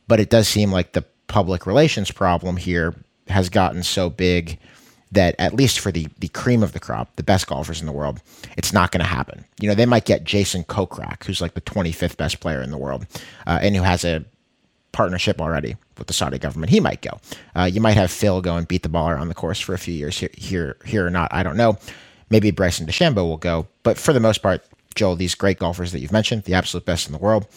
But 0.07 0.19
it 0.19 0.29
does 0.29 0.47
seem 0.47 0.71
like 0.71 0.93
the 0.93 1.05
public 1.27 1.65
relations 1.65 2.11
problem 2.11 2.57
here 2.57 2.95
has 3.27 3.49
gotten 3.49 3.83
so 3.83 4.09
big 4.09 4.59
that 5.11 5.35
at 5.37 5.53
least 5.53 5.79
for 5.79 5.91
the 5.91 6.07
the 6.19 6.27
cream 6.29 6.63
of 6.63 6.73
the 6.73 6.79
crop, 6.79 7.15
the 7.15 7.23
best 7.23 7.47
golfers 7.47 7.79
in 7.79 7.85
the 7.85 7.91
world, 7.91 8.21
it's 8.57 8.73
not 8.73 8.91
going 8.91 9.03
to 9.03 9.09
happen. 9.09 9.45
You 9.61 9.69
know, 9.69 9.75
they 9.75 9.85
might 9.85 10.05
get 10.05 10.23
Jason 10.23 10.63
Kokrak, 10.63 11.23
who's 11.23 11.41
like 11.41 11.53
the 11.53 11.61
25th 11.61 12.17
best 12.17 12.39
player 12.39 12.61
in 12.61 12.71
the 12.71 12.77
world, 12.77 13.05
uh, 13.45 13.59
and 13.61 13.75
who 13.75 13.83
has 13.83 14.03
a 14.03 14.25
partnership 14.93 15.41
already 15.41 15.75
with 15.97 16.07
the 16.07 16.13
Saudi 16.13 16.39
government. 16.39 16.69
He 16.69 16.79
might 16.79 17.01
go. 17.01 17.19
Uh, 17.55 17.63
you 17.63 17.81
might 17.81 17.97
have 17.97 18.09
Phil 18.09 18.41
go 18.41 18.55
and 18.55 18.67
beat 18.67 18.83
the 18.83 18.89
ball 18.89 19.09
around 19.09 19.27
the 19.27 19.35
course 19.35 19.59
for 19.59 19.73
a 19.73 19.77
few 19.77 19.93
years 19.93 20.17
here, 20.17 20.29
here, 20.35 20.77
here 20.85 21.05
or 21.05 21.09
not. 21.09 21.33
I 21.33 21.43
don't 21.43 21.57
know. 21.57 21.77
Maybe 22.29 22.51
Bryson 22.51 22.87
DeChambeau 22.87 23.17
will 23.17 23.37
go, 23.37 23.67
but 23.83 23.97
for 23.97 24.13
the 24.13 24.19
most 24.19 24.41
part, 24.41 24.63
Joel, 24.95 25.15
these 25.15 25.35
great 25.35 25.59
golfers 25.59 25.91
that 25.91 25.99
you've 25.99 26.11
mentioned, 26.11 26.43
the 26.43 26.53
absolute 26.53 26.85
best 26.85 27.07
in 27.07 27.11
the 27.11 27.19
world, 27.19 27.47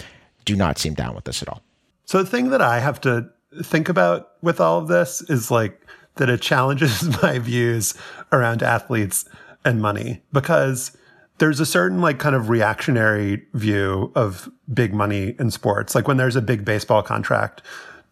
do 0.45 0.57
not 0.57 0.79
seem 0.79 0.95
down 0.95 1.15
with 1.15 1.25
this 1.25 1.43
at 1.43 1.49
all. 1.49 1.63
So 2.05 2.23
the 2.23 2.29
thing 2.29 2.51
that 2.51 2.63
I 2.63 2.81
have 2.81 3.01
to 3.03 3.31
think 3.63 3.89
about 3.89 4.33
with 4.43 4.61
all 4.61 4.79
of 4.79 4.89
this 4.89 5.23
is 5.23 5.51
like 5.51 5.81
that 6.17 6.31
it 6.31 6.41
challenges 6.41 7.03
my 7.23 7.39
views 7.39 7.95
around 8.33 8.63
athletes 8.63 9.25
and 9.65 9.81
money 9.81 10.23
because 10.33 10.97
there's 11.39 11.61
a 11.61 11.67
certain 11.67 12.01
like 12.01 12.19
kind 12.19 12.35
of 12.35 12.49
reactionary 12.49 13.47
view 13.53 14.13
of 14.15 14.49
big 14.73 14.95
money 14.95 15.35
in 15.39 15.51
sports. 15.51 15.95
Like 15.95 16.09
when 16.09 16.17
there's 16.17 16.37
a 16.37 16.43
big 16.43 16.65
baseball 16.65 17.03
contract, 17.03 17.63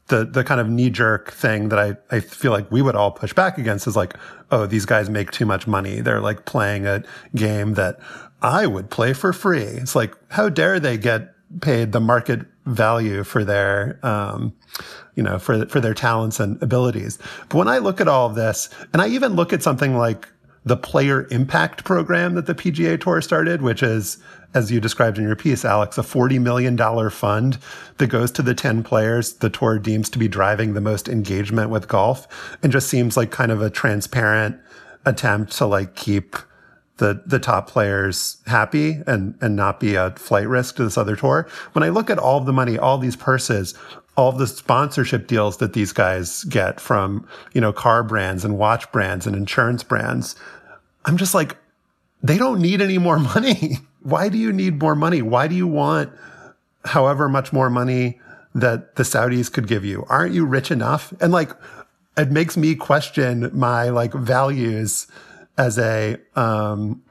the 0.08 0.24
the 0.24 0.44
kind 0.44 0.60
of 0.60 0.68
knee 0.68 0.90
jerk 0.90 1.32
thing 1.32 1.70
that 1.70 1.78
I, 1.78 1.96
I 2.14 2.20
feel 2.20 2.52
like 2.52 2.70
we 2.70 2.82
would 2.82 2.94
all 2.94 3.10
push 3.10 3.32
back 3.32 3.56
against 3.56 3.86
is 3.86 3.96
like, 3.96 4.14
oh, 4.50 4.66
these 4.66 4.84
guys 4.84 5.08
make 5.08 5.30
too 5.30 5.46
much 5.46 5.66
money. 5.66 6.00
They're 6.00 6.20
like 6.20 6.44
playing 6.44 6.86
a 6.86 7.02
game 7.34 7.74
that 7.74 7.98
I 8.42 8.66
would 8.66 8.90
play 8.90 9.14
for 9.14 9.32
free. 9.32 9.62
It's 9.62 9.96
like, 9.96 10.14
how 10.28 10.50
dare 10.50 10.78
they 10.78 10.98
get 10.98 11.30
paid 11.62 11.92
the 11.92 12.00
market 12.00 12.40
value 12.66 13.24
for 13.24 13.44
their 13.44 13.98
um, 14.02 14.54
you 15.14 15.22
know, 15.22 15.38
for, 15.38 15.66
for 15.66 15.80
their 15.80 15.94
talents 15.94 16.40
and 16.40 16.60
abilities. 16.62 17.18
But 17.48 17.58
when 17.58 17.68
I 17.68 17.78
look 17.78 18.00
at 18.00 18.08
all 18.08 18.26
of 18.26 18.34
this, 18.34 18.68
and 18.92 19.00
I 19.00 19.08
even 19.08 19.34
look 19.34 19.52
at 19.52 19.62
something 19.62 19.96
like 19.96 20.28
the 20.64 20.76
player 20.76 21.26
impact 21.30 21.84
program 21.84 22.34
that 22.34 22.46
the 22.46 22.54
PGA 22.54 23.00
Tour 23.00 23.20
started, 23.20 23.60
which 23.60 23.82
is, 23.82 24.18
as 24.54 24.70
you 24.70 24.80
described 24.80 25.18
in 25.18 25.24
your 25.24 25.36
piece, 25.36 25.64
Alex, 25.64 25.98
a 25.98 26.02
$40 26.02 26.40
million 26.40 27.10
fund 27.10 27.58
that 27.98 28.06
goes 28.06 28.30
to 28.32 28.42
the 28.42 28.54
10 28.54 28.82
players 28.82 29.34
the 29.34 29.50
tour 29.50 29.78
deems 29.78 30.08
to 30.10 30.18
be 30.18 30.28
driving 30.28 30.74
the 30.74 30.80
most 30.80 31.08
engagement 31.08 31.70
with 31.70 31.88
golf 31.88 32.26
and 32.62 32.72
just 32.72 32.88
seems 32.88 33.16
like 33.16 33.30
kind 33.30 33.52
of 33.52 33.60
a 33.60 33.70
transparent 33.70 34.58
attempt 35.04 35.52
to 35.52 35.66
like 35.66 35.94
keep 35.94 36.36
the 36.98 37.20
the 37.26 37.40
top 37.40 37.68
players 37.68 38.40
happy 38.46 39.02
and 39.06 39.36
and 39.40 39.56
not 39.56 39.80
be 39.80 39.96
a 39.96 40.12
flight 40.12 40.48
risk 40.48 40.76
to 40.76 40.84
this 40.84 40.96
other 40.96 41.16
tour. 41.16 41.48
When 41.72 41.82
I 41.82 41.88
look 41.88 42.08
at 42.08 42.18
all 42.18 42.40
the 42.40 42.52
money, 42.52 42.78
all 42.78 42.98
these 42.98 43.16
purses, 43.16 43.74
all 44.16 44.32
the 44.32 44.46
sponsorship 44.46 45.26
deals 45.26 45.56
that 45.58 45.72
these 45.72 45.92
guys 45.92 46.44
get 46.44 46.80
from, 46.80 47.26
you 47.52 47.60
know, 47.60 47.72
car 47.72 48.02
brands 48.02 48.44
and 48.44 48.56
watch 48.56 48.90
brands 48.92 49.26
and 49.26 49.34
insurance 49.34 49.82
brands. 49.82 50.36
I'm 51.04 51.16
just 51.16 51.34
like, 51.34 51.56
they 52.22 52.38
don't 52.38 52.60
need 52.60 52.80
any 52.80 52.98
more 52.98 53.18
money. 53.34 53.78
Why 54.02 54.28
do 54.28 54.38
you 54.38 54.52
need 54.52 54.80
more 54.80 54.94
money? 54.94 55.22
Why 55.22 55.48
do 55.48 55.54
you 55.54 55.66
want 55.66 56.12
however 56.84 57.28
much 57.28 57.52
more 57.52 57.70
money 57.70 58.20
that 58.54 58.96
the 58.96 59.02
Saudis 59.02 59.52
could 59.52 59.66
give 59.66 59.84
you? 59.84 60.04
Aren't 60.08 60.34
you 60.34 60.44
rich 60.44 60.70
enough? 60.70 61.12
And 61.20 61.32
like, 61.32 61.50
it 62.16 62.30
makes 62.30 62.56
me 62.56 62.76
question 62.76 63.50
my 63.52 63.88
like 63.88 64.12
values 64.12 65.08
as 65.58 65.78
a, 65.78 66.16
um, 66.36 67.02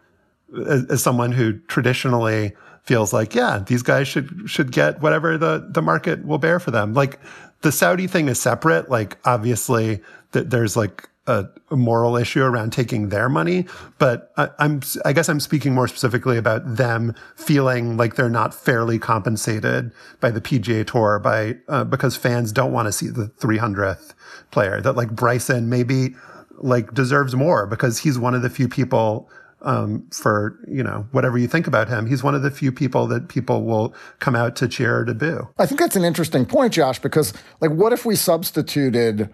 as, 0.67 0.85
as 0.85 1.03
someone 1.03 1.33
who 1.33 1.59
traditionally 1.67 2.53
feels 2.83 3.13
like, 3.13 3.33
yeah, 3.33 3.59
these 3.59 3.81
guys 3.81 4.07
should 4.07 4.49
should 4.49 4.71
get 4.71 5.01
whatever 5.01 5.37
the 5.37 5.67
the 5.69 5.81
market 5.81 6.25
will 6.25 6.37
bear 6.37 6.59
for 6.59 6.71
them. 6.71 6.93
Like 6.93 7.19
the 7.61 7.71
Saudi 7.71 8.07
thing 8.07 8.27
is 8.27 8.39
separate. 8.39 8.89
Like 8.89 9.17
obviously 9.25 10.01
th- 10.33 10.47
there's 10.47 10.75
like 10.77 11.09
a, 11.25 11.47
moral 11.71 12.17
issue 12.17 12.43
around 12.43 12.71
taking 12.71 13.09
their 13.09 13.29
money, 13.29 13.65
but 13.97 14.31
I, 14.37 14.49
am 14.59 14.81
I 15.05 15.13
guess 15.13 15.29
I'm 15.29 15.39
speaking 15.39 15.73
more 15.73 15.87
specifically 15.87 16.37
about 16.37 16.75
them 16.75 17.15
feeling 17.35 17.97
like 17.97 18.15
they're 18.15 18.29
not 18.29 18.53
fairly 18.53 18.99
compensated 18.99 19.91
by 20.19 20.29
the 20.29 20.41
PGA 20.41 20.85
Tour 20.85 21.19
by 21.19 21.55
uh, 21.69 21.83
because 21.85 22.15
fans 22.15 22.51
don't 22.51 22.73
want 22.73 22.87
to 22.87 22.91
see 22.91 23.07
the 23.07 23.27
300th 23.39 24.13
player. 24.51 24.81
That 24.81 24.95
like 24.95 25.11
Bryson 25.11 25.69
maybe 25.69 26.15
like 26.57 26.93
deserves 26.93 27.35
more 27.35 27.65
because 27.65 27.99
he's 27.99 28.19
one 28.19 28.35
of 28.35 28.41
the 28.41 28.49
few 28.49 28.67
people 28.67 29.29
um, 29.63 30.07
for 30.11 30.59
you 30.67 30.83
know 30.83 31.07
whatever 31.11 31.37
you 31.37 31.47
think 31.47 31.67
about 31.67 31.87
him. 31.89 32.05
He's 32.05 32.23
one 32.23 32.35
of 32.35 32.41
the 32.41 32.51
few 32.51 32.71
people 32.71 33.07
that 33.07 33.29
people 33.29 33.63
will 33.63 33.93
come 34.19 34.35
out 34.35 34.55
to 34.57 34.67
cheer 34.67 34.99
or 34.99 35.05
to 35.05 35.13
boo. 35.13 35.47
I 35.57 35.65
think 35.65 35.79
that's 35.79 35.95
an 35.95 36.03
interesting 36.03 36.45
point, 36.45 36.73
Josh, 36.73 36.99
because 36.99 37.33
like, 37.61 37.71
what 37.71 37.93
if 37.93 38.05
we 38.05 38.15
substituted 38.15 39.29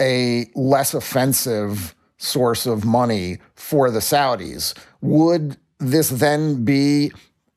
a 0.00 0.50
less 0.54 0.94
offensive 0.94 1.94
source 2.16 2.66
of 2.66 2.84
money 2.84 3.38
for 3.54 3.90
the 3.90 4.00
Saudis? 4.00 4.74
Would 5.00 5.56
this 5.78 6.10
then 6.10 6.64
be 6.64 7.12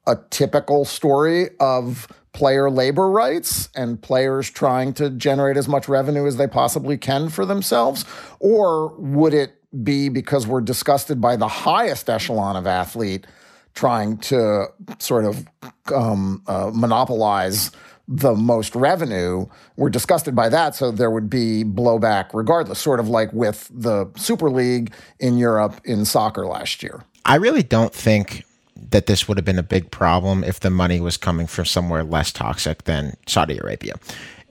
a 0.05 0.17
typical 0.29 0.85
story 0.85 1.49
of 1.59 2.07
player 2.33 2.69
labor 2.69 3.09
rights 3.09 3.69
and 3.75 4.01
players 4.01 4.49
trying 4.49 4.93
to 4.93 5.09
generate 5.11 5.55
as 5.55 5.67
much 5.67 5.87
revenue 5.87 6.25
as 6.25 6.37
they 6.37 6.47
possibly 6.47 6.97
can 6.97 7.29
for 7.29 7.45
themselves? 7.45 8.05
Or 8.39 8.95
would 8.97 9.33
it 9.33 9.62
be 9.81 10.09
because 10.09 10.45
we're 10.45 10.61
disgusted 10.61 11.19
by 11.19 11.35
the 11.35 11.47
highest 11.47 12.09
echelon 12.09 12.55
of 12.55 12.67
athlete 12.67 13.25
trying 13.73 14.17
to 14.17 14.67
sort 14.99 15.25
of 15.25 15.47
um, 15.93 16.43
uh, 16.47 16.69
monopolize 16.73 17.71
the 18.07 18.35
most 18.35 18.75
revenue. 18.75 19.45
We're 19.77 19.89
disgusted 19.89 20.35
by 20.35 20.49
that, 20.49 20.75
so 20.75 20.91
there 20.91 21.09
would 21.09 21.29
be 21.29 21.63
blowback 21.63 22.29
regardless, 22.33 22.79
sort 22.79 22.99
of 22.99 23.07
like 23.07 23.31
with 23.33 23.71
the 23.73 24.11
Super 24.15 24.49
League 24.49 24.93
in 25.19 25.37
Europe 25.37 25.79
in 25.85 26.05
soccer 26.05 26.45
last 26.45 26.83
year. 26.83 27.03
I 27.25 27.35
really 27.35 27.63
don't 27.63 27.93
think 27.93 28.45
that 28.91 29.05
this 29.05 29.27
would 29.27 29.37
have 29.37 29.45
been 29.45 29.59
a 29.59 29.63
big 29.63 29.89
problem 29.91 30.43
if 30.43 30.59
the 30.59 30.69
money 30.69 30.99
was 30.99 31.17
coming 31.17 31.47
from 31.47 31.65
somewhere 31.65 32.03
less 32.03 32.31
toxic 32.31 32.83
than 32.83 33.15
Saudi 33.27 33.57
Arabia. 33.57 33.95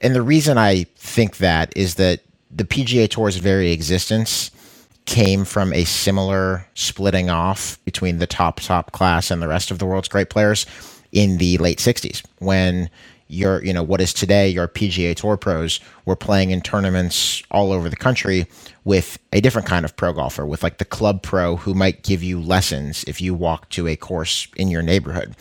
And 0.00 0.14
the 0.14 0.22
reason 0.22 0.58
I 0.58 0.84
think 0.96 1.36
that 1.36 1.72
is 1.76 1.96
that 1.96 2.20
the 2.50 2.64
PGA 2.64 3.08
Tour's 3.08 3.36
very 3.36 3.70
existence 3.72 4.50
came 5.06 5.44
from 5.44 5.72
a 5.72 5.84
similar 5.84 6.66
splitting 6.74 7.28
off 7.28 7.82
between 7.84 8.18
the 8.18 8.26
top 8.26 8.60
top 8.60 8.92
class 8.92 9.30
and 9.30 9.42
the 9.42 9.48
rest 9.48 9.70
of 9.70 9.78
the 9.78 9.86
world's 9.86 10.08
great 10.08 10.30
players 10.30 10.66
in 11.12 11.38
the 11.38 11.58
late 11.58 11.78
60s 11.78 12.22
when 12.38 12.88
your 13.28 13.64
you 13.64 13.72
know 13.72 13.82
what 13.82 14.00
is 14.00 14.12
today 14.12 14.48
your 14.48 14.68
PGA 14.68 15.14
Tour 15.14 15.36
pros 15.36 15.80
were 16.04 16.16
playing 16.16 16.50
in 16.50 16.60
tournaments 16.60 17.42
all 17.50 17.72
over 17.72 17.88
the 17.88 17.96
country 17.96 18.46
with 18.84 19.18
a 19.32 19.40
different 19.40 19.66
kind 19.66 19.84
of 19.84 19.96
pro 19.96 20.12
golfer 20.12 20.46
with 20.46 20.62
like 20.62 20.78
the 20.78 20.84
club 20.84 21.22
pro 21.22 21.56
who 21.56 21.74
might 21.74 22.02
give 22.02 22.22
you 22.22 22.40
lessons 22.40 23.04
if 23.04 23.20
you 23.20 23.34
walk 23.34 23.68
to 23.70 23.88
a 23.88 23.96
course 23.96 24.46
in 24.56 24.68
your 24.68 24.82
neighborhood 24.82 25.34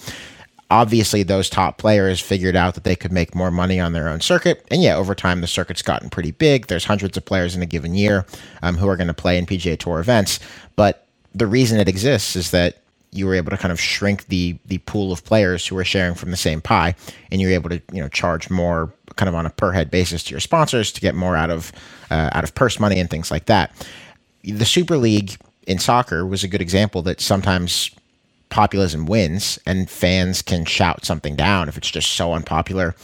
obviously 0.72 1.22
those 1.22 1.50
top 1.50 1.78
players 1.78 2.20
figured 2.22 2.56
out 2.56 2.76
that 2.76 2.86
they 2.86 2.96
could 2.96 3.12
make 3.12 3.36
more 3.36 3.52
money 3.52 3.80
on 3.80 3.92
their 3.92 4.08
own 4.08 4.22
circuit. 4.22 4.66
And 4.72 4.82
yeah, 4.82 4.96
over 4.96 5.14
time, 5.14 5.42
the 5.42 5.48
circuit's 5.48 5.82
gotten 5.82 6.10
pretty 6.10 6.32
big. 6.32 6.68
There's 6.68 6.86
hundreds 6.86 7.18
of 7.18 7.26
players 7.26 7.56
in 7.56 7.62
a 7.62 7.66
given 7.66 7.94
year 7.94 8.26
um, 8.64 8.78
who 8.78 8.88
are 8.88 8.96
going 8.96 9.08
to 9.08 9.14
play 9.14 9.38
in 9.38 9.46
PGA 9.46 9.78
Tour 9.78 10.00
events. 10.00 10.40
But 10.78 11.06
the 11.36 11.46
reason 11.46 11.80
it 11.80 11.90
exists 11.90 12.38
is 12.38 12.52
that 12.52 12.78
you 13.12 13.28
were 13.28 13.36
able 13.36 13.52
to 13.52 13.58
kind 13.58 13.74
of 13.74 13.80
shrink 13.80 14.28
the 14.28 14.58
the 14.66 14.78
pool 14.80 15.12
of 15.12 15.26
players 15.26 15.68
who 15.68 15.78
are 15.78 15.84
sharing 15.84 16.16
from 16.16 16.32
the 16.32 16.38
same 16.38 16.62
pie, 16.62 16.96
and 17.30 17.42
you're 17.42 17.52
able 17.52 17.70
to 17.70 17.82
you 17.92 18.02
know 18.02 18.08
charge 18.08 18.50
more 18.50 18.94
kind 19.18 19.28
of 19.28 19.36
on 19.36 19.46
a 19.46 19.50
per 19.50 19.74
head 19.74 19.92
basis 19.92 20.24
to 20.24 20.32
your 20.32 20.40
sponsors 20.40 20.94
to 20.94 21.02
get 21.02 21.14
more 21.14 21.36
out 21.36 21.50
of 21.50 21.74
uh, 22.10 22.30
out 22.32 22.46
of 22.46 22.56
purse 22.56 22.80
money 22.80 23.00
and 23.00 23.10
things 23.10 23.30
like 23.30 23.48
that. 23.48 23.76
The 24.46 24.66
Super 24.66 24.96
League 24.96 25.36
in 25.68 25.78
soccer 25.78 26.26
was 26.26 26.46
a 26.46 26.48
good 26.48 26.62
example 26.62 27.02
that 27.02 27.20
sometimes 27.20 27.92
populism 28.52 29.08
wins 29.08 29.58
and 29.66 29.90
fans 29.90 30.44
can 30.44 30.66
shout 30.66 31.06
something 31.06 31.36
down 31.36 31.68
if 31.68 31.78
it's 31.78 31.90
just 31.90 32.12
so 32.12 32.34
unpopular 32.34 32.96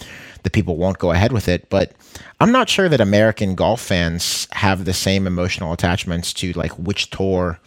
that 0.43 0.53
people 0.53 0.77
won't 0.77 0.99
go 0.99 1.11
ahead 1.11 1.31
with 1.31 1.47
it. 1.47 1.67
But 1.69 1.93
I'm 2.39 2.51
not 2.51 2.69
sure 2.69 2.87
that 2.87 3.01
American 3.01 3.55
golf 3.55 3.81
fans 3.81 4.47
have 4.51 4.85
the 4.85 4.93
same 4.93 5.25
emotional 5.25 5.73
attachments 5.73 6.33
to 6.33 6.51
like 6.53 6.77
which 6.77 7.09
tour 7.09 7.59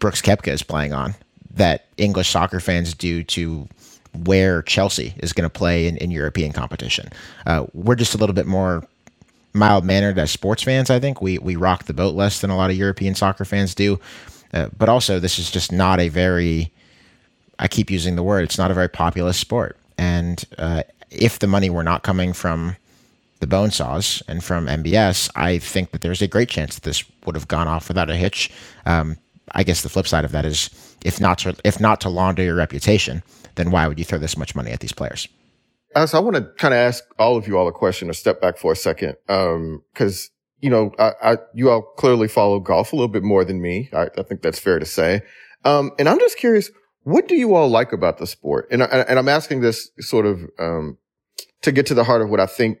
Brooks 0.00 0.20
Koepka 0.20 0.48
is 0.48 0.62
playing 0.62 0.92
on 0.92 1.14
that 1.54 1.86
English 1.96 2.28
soccer 2.28 2.58
fans 2.58 2.94
do 2.94 3.22
to 3.22 3.68
where 4.24 4.62
Chelsea 4.62 5.14
is 5.18 5.32
going 5.32 5.48
to 5.48 5.50
play 5.50 5.86
in, 5.86 5.96
in 5.98 6.10
European 6.10 6.52
competition. 6.52 7.08
Uh, 7.46 7.66
we're 7.72 7.94
just 7.94 8.14
a 8.14 8.18
little 8.18 8.34
bit 8.34 8.46
more 8.46 8.86
mild 9.52 9.84
mannered 9.84 10.18
as 10.18 10.30
sports 10.30 10.62
fans. 10.62 10.90
I 10.90 10.98
think 10.98 11.22
we 11.22 11.38
we 11.38 11.56
rock 11.56 11.84
the 11.84 11.94
boat 11.94 12.14
less 12.14 12.40
than 12.40 12.50
a 12.50 12.56
lot 12.56 12.70
of 12.70 12.76
European 12.76 13.14
soccer 13.14 13.44
fans 13.44 13.74
do. 13.74 14.00
Uh, 14.54 14.68
but 14.78 14.88
also, 14.88 15.18
this 15.18 15.38
is 15.38 15.50
just 15.50 15.72
not 15.72 16.00
a 16.00 16.08
very 16.08 16.72
I 17.58 17.68
keep 17.68 17.90
using 17.90 18.16
the 18.16 18.22
word. 18.22 18.44
It's 18.44 18.58
not 18.58 18.70
a 18.70 18.74
very 18.74 18.88
populous 18.88 19.36
sport, 19.36 19.76
and 19.98 20.42
uh, 20.56 20.84
if 21.10 21.40
the 21.40 21.46
money 21.46 21.70
were 21.70 21.84
not 21.84 22.02
coming 22.02 22.32
from 22.32 22.76
the 23.40 23.46
bone 23.46 23.70
saws 23.70 24.22
and 24.26 24.42
from 24.42 24.66
MBS, 24.66 25.30
I 25.36 25.58
think 25.58 25.90
that 25.90 26.00
there's 26.00 26.22
a 26.22 26.28
great 26.28 26.48
chance 26.48 26.76
that 26.76 26.84
this 26.84 27.04
would 27.26 27.34
have 27.34 27.48
gone 27.48 27.68
off 27.68 27.88
without 27.88 28.08
a 28.08 28.16
hitch. 28.16 28.50
Um, 28.86 29.18
I 29.52 29.64
guess 29.64 29.82
the 29.82 29.88
flip 29.88 30.06
side 30.06 30.24
of 30.24 30.32
that 30.32 30.44
is 30.44 30.70
if 31.04 31.20
not 31.20 31.38
to, 31.38 31.54
if 31.64 31.78
not 31.78 32.00
to 32.02 32.08
launder 32.08 32.42
your 32.42 32.54
reputation, 32.54 33.22
then 33.56 33.70
why 33.70 33.86
would 33.86 33.98
you 33.98 34.04
throw 34.04 34.18
this 34.18 34.36
much 34.36 34.54
money 34.54 34.70
at 34.70 34.80
these 34.80 34.92
players? 34.92 35.28
So 36.06 36.18
I 36.18 36.20
want 36.20 36.36
to 36.36 36.42
kind 36.56 36.74
of 36.74 36.78
ask 36.78 37.04
all 37.18 37.36
of 37.36 37.46
you 37.46 37.56
all 37.56 37.68
a 37.68 37.72
question 37.72 38.10
or 38.10 38.14
step 38.14 38.40
back 38.40 38.58
for 38.58 38.72
a 38.72 38.76
second. 38.76 39.16
Um, 39.28 39.82
cause, 39.94 40.30
you 40.64 40.70
know, 40.70 40.92
I, 40.98 41.12
I, 41.22 41.36
you 41.52 41.68
all 41.68 41.82
clearly 41.82 42.26
follow 42.26 42.58
golf 42.58 42.94
a 42.94 42.96
little 42.96 43.08
bit 43.08 43.22
more 43.22 43.44
than 43.44 43.60
me. 43.60 43.90
I, 43.92 44.08
I 44.16 44.22
think 44.22 44.40
that's 44.40 44.58
fair 44.58 44.78
to 44.78 44.86
say. 44.86 45.20
Um, 45.62 45.90
and 45.98 46.08
I'm 46.08 46.18
just 46.18 46.38
curious, 46.38 46.70
what 47.02 47.28
do 47.28 47.34
you 47.34 47.54
all 47.54 47.68
like 47.68 47.92
about 47.92 48.16
the 48.16 48.26
sport? 48.26 48.68
And, 48.70 48.80
and 48.82 49.18
I'm 49.18 49.28
asking 49.28 49.60
this 49.60 49.90
sort 50.00 50.24
of, 50.24 50.40
um, 50.58 50.96
to 51.60 51.70
get 51.70 51.84
to 51.88 51.94
the 51.94 52.04
heart 52.04 52.22
of 52.22 52.30
what 52.30 52.40
I 52.40 52.46
think 52.46 52.78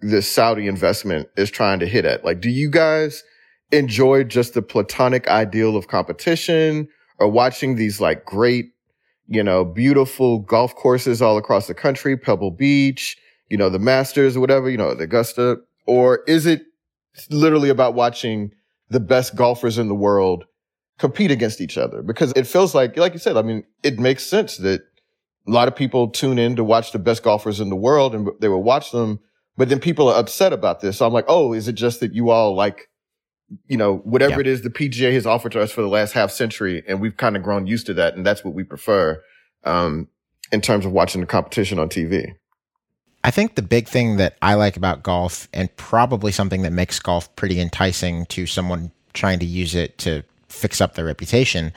this 0.00 0.30
Saudi 0.30 0.66
investment 0.66 1.28
is 1.34 1.50
trying 1.50 1.78
to 1.78 1.86
hit 1.86 2.04
at. 2.04 2.26
Like, 2.26 2.42
do 2.42 2.50
you 2.50 2.70
guys 2.70 3.24
enjoy 3.72 4.24
just 4.24 4.52
the 4.52 4.60
platonic 4.60 5.28
ideal 5.28 5.78
of 5.78 5.88
competition 5.88 6.88
or 7.18 7.28
watching 7.28 7.76
these 7.76 8.02
like 8.02 8.26
great 8.26 8.66
you 9.28 9.42
know, 9.42 9.64
beautiful 9.64 10.40
golf 10.40 10.74
courses 10.74 11.20
all 11.20 11.36
across 11.36 11.66
the 11.66 11.74
country, 11.74 12.16
Pebble 12.16 12.50
Beach, 12.50 13.16
you 13.48 13.56
know, 13.56 13.68
the 13.68 13.78
Masters 13.78 14.36
or 14.36 14.40
whatever, 14.40 14.68
you 14.70 14.78
know, 14.78 14.94
the 14.94 15.04
Augusta? 15.04 15.58
Or 15.86 16.20
is 16.26 16.46
it 16.46 16.62
literally 17.30 17.68
about 17.68 17.94
watching 17.94 18.52
the 18.90 19.00
best 19.00 19.34
golfers 19.34 19.78
in 19.78 19.88
the 19.88 19.94
world 19.94 20.44
compete 20.98 21.30
against 21.30 21.60
each 21.60 21.78
other? 21.78 22.02
Because 22.02 22.32
it 22.36 22.46
feels 22.46 22.74
like, 22.74 22.96
like 22.96 23.12
you 23.12 23.18
said, 23.18 23.36
I 23.36 23.42
mean, 23.42 23.64
it 23.82 23.98
makes 23.98 24.24
sense 24.24 24.56
that 24.58 24.82
a 25.46 25.50
lot 25.50 25.68
of 25.68 25.76
people 25.76 26.08
tune 26.08 26.38
in 26.38 26.56
to 26.56 26.64
watch 26.64 26.92
the 26.92 26.98
best 26.98 27.22
golfers 27.22 27.60
in 27.60 27.70
the 27.70 27.76
world 27.76 28.14
and 28.14 28.28
they 28.40 28.48
will 28.48 28.62
watch 28.62 28.90
them, 28.90 29.20
but 29.56 29.68
then 29.68 29.80
people 29.80 30.08
are 30.08 30.18
upset 30.18 30.52
about 30.52 30.80
this. 30.80 30.98
So 30.98 31.06
I'm 31.06 31.12
like, 31.12 31.24
oh, 31.28 31.52
is 31.52 31.68
it 31.68 31.74
just 31.74 32.00
that 32.00 32.14
you 32.14 32.30
all 32.30 32.54
like 32.54 32.88
you 33.66 33.76
know, 33.76 33.98
whatever 33.98 34.34
yeah. 34.34 34.40
it 34.40 34.46
is 34.46 34.62
the 34.62 34.70
PGA 34.70 35.12
has 35.12 35.26
offered 35.26 35.52
to 35.52 35.60
us 35.60 35.70
for 35.72 35.80
the 35.80 35.88
last 35.88 36.12
half 36.12 36.30
century. 36.30 36.82
And 36.86 37.00
we've 37.00 37.16
kind 37.16 37.36
of 37.36 37.42
grown 37.42 37.66
used 37.66 37.86
to 37.86 37.94
that. 37.94 38.14
And 38.14 38.24
that's 38.24 38.44
what 38.44 38.54
we 38.54 38.62
prefer, 38.62 39.22
um, 39.64 40.08
in 40.52 40.60
terms 40.60 40.84
of 40.84 40.92
watching 40.92 41.20
the 41.20 41.26
competition 41.26 41.78
on 41.78 41.88
TV. 41.88 42.34
I 43.28 43.30
think 43.30 43.56
the 43.56 43.62
big 43.62 43.88
thing 43.88 44.16
that 44.16 44.38
I 44.40 44.54
like 44.54 44.78
about 44.78 45.02
golf 45.02 45.48
and 45.52 45.68
probably 45.76 46.32
something 46.32 46.62
that 46.62 46.72
makes 46.72 46.98
golf 46.98 47.36
pretty 47.36 47.60
enticing 47.60 48.24
to 48.26 48.46
someone 48.46 48.90
trying 49.12 49.38
to 49.40 49.44
use 49.44 49.74
it 49.74 49.98
to 49.98 50.22
fix 50.48 50.80
up 50.80 50.94
their 50.94 51.04
reputation 51.04 51.74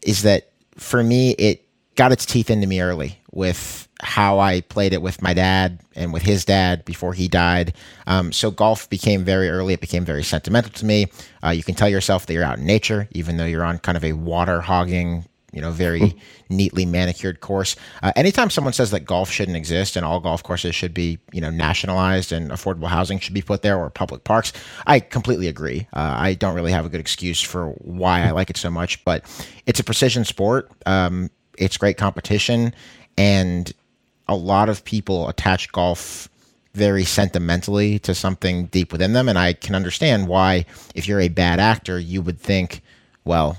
is 0.00 0.22
that 0.22 0.52
for 0.78 1.02
me, 1.02 1.32
it 1.32 1.68
got 1.96 2.12
its 2.12 2.24
teeth 2.24 2.48
into 2.48 2.66
me 2.66 2.80
early 2.80 3.20
with 3.30 3.88
how 4.00 4.38
I 4.38 4.62
played 4.62 4.94
it 4.94 5.02
with 5.02 5.20
my 5.20 5.34
dad 5.34 5.80
and 5.96 6.14
with 6.14 6.22
his 6.22 6.46
dad 6.46 6.86
before 6.86 7.12
he 7.12 7.28
died. 7.28 7.74
Um, 8.06 8.32
so 8.32 8.50
golf 8.50 8.88
became 8.88 9.22
very 9.22 9.50
early. 9.50 9.74
It 9.74 9.82
became 9.82 10.06
very 10.06 10.24
sentimental 10.24 10.72
to 10.72 10.86
me. 10.86 11.08
Uh, 11.44 11.50
you 11.50 11.62
can 11.62 11.74
tell 11.74 11.90
yourself 11.90 12.24
that 12.24 12.32
you're 12.32 12.42
out 12.42 12.56
in 12.56 12.64
nature, 12.64 13.06
even 13.10 13.36
though 13.36 13.44
you're 13.44 13.66
on 13.66 13.80
kind 13.80 13.98
of 13.98 14.04
a 14.04 14.14
water 14.14 14.62
hogging, 14.62 15.26
you 15.52 15.60
know, 15.60 15.70
very 15.70 16.10
hmm. 16.10 16.18
neatly 16.48 16.86
manicured 16.86 17.40
course. 17.40 17.76
Uh, 18.02 18.12
anytime 18.16 18.50
someone 18.50 18.72
says 18.72 18.90
that 18.90 19.04
golf 19.04 19.30
shouldn't 19.30 19.56
exist 19.56 19.96
and 19.96 20.04
all 20.04 20.20
golf 20.20 20.42
courses 20.42 20.74
should 20.74 20.94
be, 20.94 21.18
you 21.32 21.40
know, 21.40 21.50
nationalized 21.50 22.32
and 22.32 22.50
affordable 22.50 22.88
housing 22.88 23.18
should 23.18 23.34
be 23.34 23.42
put 23.42 23.62
there 23.62 23.78
or 23.78 23.90
public 23.90 24.24
parks, 24.24 24.52
I 24.86 25.00
completely 25.00 25.48
agree. 25.48 25.86
Uh, 25.92 26.14
I 26.16 26.34
don't 26.34 26.54
really 26.54 26.72
have 26.72 26.86
a 26.86 26.88
good 26.88 27.00
excuse 27.00 27.40
for 27.40 27.70
why 27.78 28.22
I 28.22 28.30
like 28.30 28.50
it 28.50 28.56
so 28.56 28.70
much, 28.70 29.04
but 29.04 29.24
it's 29.66 29.80
a 29.80 29.84
precision 29.84 30.24
sport. 30.24 30.70
Um, 30.86 31.30
it's 31.58 31.76
great 31.76 31.96
competition 31.96 32.74
and 33.16 33.72
a 34.26 34.34
lot 34.34 34.68
of 34.68 34.84
people 34.84 35.28
attach 35.28 35.70
golf 35.72 36.28
very 36.72 37.04
sentimentally 37.04 37.98
to 37.98 38.14
something 38.14 38.66
deep 38.66 38.92
within 38.92 39.12
them 39.12 39.28
and 39.28 39.38
i 39.38 39.52
can 39.52 39.74
understand 39.74 40.26
why 40.26 40.64
if 40.94 41.06
you're 41.06 41.20
a 41.20 41.28
bad 41.28 41.60
actor 41.60 41.98
you 41.98 42.22
would 42.22 42.38
think 42.38 42.80
well 43.24 43.56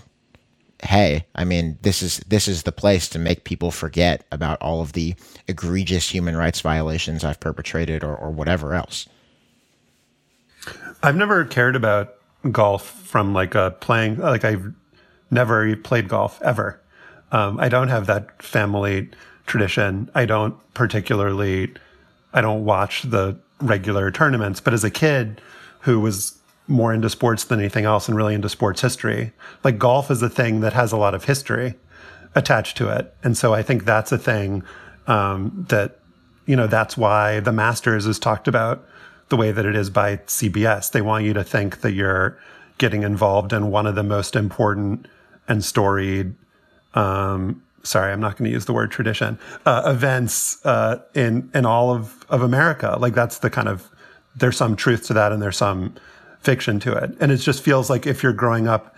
hey 0.84 1.26
i 1.36 1.44
mean 1.44 1.78
this 1.82 2.02
is 2.02 2.18
this 2.28 2.48
is 2.48 2.64
the 2.64 2.72
place 2.72 3.08
to 3.08 3.20
make 3.20 3.44
people 3.44 3.72
forget 3.72 4.26
about 4.32 4.62
all 4.62 4.82
of 4.82 4.94
the 4.94 5.16
egregious 5.48 6.10
human 6.10 6.36
rights 6.36 6.62
violations 6.62 7.24
i've 7.24 7.40
perpetrated 7.40 8.04
or, 8.04 8.16
or 8.16 8.30
whatever 8.30 8.74
else 8.74 9.08
i've 11.04 11.16
never 11.16 11.46
cared 11.46 11.76
about 11.76 12.16
golf 12.52 12.86
from 12.86 13.34
like 13.34 13.56
a 13.56 13.72
playing 13.80 14.18
like 14.18 14.44
i've 14.44 14.74
never 15.30 15.76
played 15.78 16.08
golf 16.08 16.42
ever 16.42 16.80
um, 17.32 17.60
i 17.60 17.70
don't 17.70 17.90
have 17.90 18.08
that 18.08 18.42
family 18.42 19.10
tradition. 19.52 20.10
I 20.16 20.26
don't 20.26 20.56
particularly, 20.74 21.74
I 22.34 22.42
don't 22.42 22.64
watch 22.66 23.04
the 23.04 23.38
regular 23.60 24.10
tournaments, 24.10 24.62
but 24.62 24.74
as 24.74 24.84
a 24.84 24.90
kid 24.90 25.42
who 25.82 26.00
was 26.00 26.38
more 26.72 26.94
into 26.94 27.10
sports 27.10 27.44
than 27.44 27.60
anything 27.60 27.86
else 27.86 28.08
and 28.08 28.18
really 28.18 28.34
into 28.34 28.50
sports 28.50 28.82
history, 28.82 29.34
like 29.64 29.78
golf 29.78 30.10
is 30.10 30.22
a 30.22 30.30
thing 30.30 30.62
that 30.62 30.74
has 30.74 30.92
a 30.92 30.98
lot 30.98 31.14
of 31.14 31.26
history 31.26 31.76
attached 32.36 32.78
to 32.78 32.90
it. 32.90 33.14
And 33.24 33.38
so 33.38 33.54
I 33.54 33.62
think 33.62 33.86
that's 33.86 34.12
a 34.12 34.18
thing 34.18 34.64
um, 35.08 35.66
that, 35.70 36.00
you 36.46 36.56
know, 36.56 36.68
that's 36.68 36.98
why 36.98 37.40
the 37.40 37.52
Masters 37.52 38.06
is 38.06 38.18
talked 38.18 38.48
about 38.48 38.88
the 39.30 39.38
way 39.38 39.52
that 39.52 39.66
it 39.66 39.76
is 39.76 39.90
by 39.90 40.18
CBS. 40.18 40.92
They 40.92 41.02
want 41.02 41.26
you 41.26 41.34
to 41.34 41.44
think 41.44 41.82
that 41.82 41.92
you're 41.92 42.38
getting 42.78 43.04
involved 43.04 43.54
in 43.54 43.70
one 43.70 43.86
of 43.86 43.96
the 43.96 44.04
most 44.04 44.36
important 44.36 45.08
and 45.48 45.64
storied 45.64 46.34
um, 46.94 47.62
sorry, 47.84 48.12
I'm 48.12 48.20
not 48.20 48.38
going 48.38 48.50
to 48.50 48.52
use 48.52 48.66
the 48.66 48.74
word 48.74 48.92
tradition, 48.92 49.40
uh, 49.66 49.84
events 49.86 50.64
uh, 50.66 51.00
in 51.14 51.50
in 51.54 51.66
all 51.66 51.92
of 51.92 52.26
of 52.30 52.42
America. 52.42 52.98
Like 53.00 53.14
that's 53.14 53.40
the 53.40 53.50
kind 53.50 53.68
of 53.68 53.90
there's 54.36 54.58
some 54.58 54.76
truth 54.76 55.08
to 55.08 55.14
that, 55.14 55.32
and 55.32 55.42
there's 55.42 55.58
some 55.58 55.96
fiction 56.42 56.80
to 56.82 56.94
it, 56.94 57.16
and 57.20 57.32
it 57.32 57.38
just 57.38 57.64
feels 57.64 57.90
like 57.90 58.06
if 58.06 58.24
you're 58.24 58.34
growing 58.34 58.68
up 58.68 58.96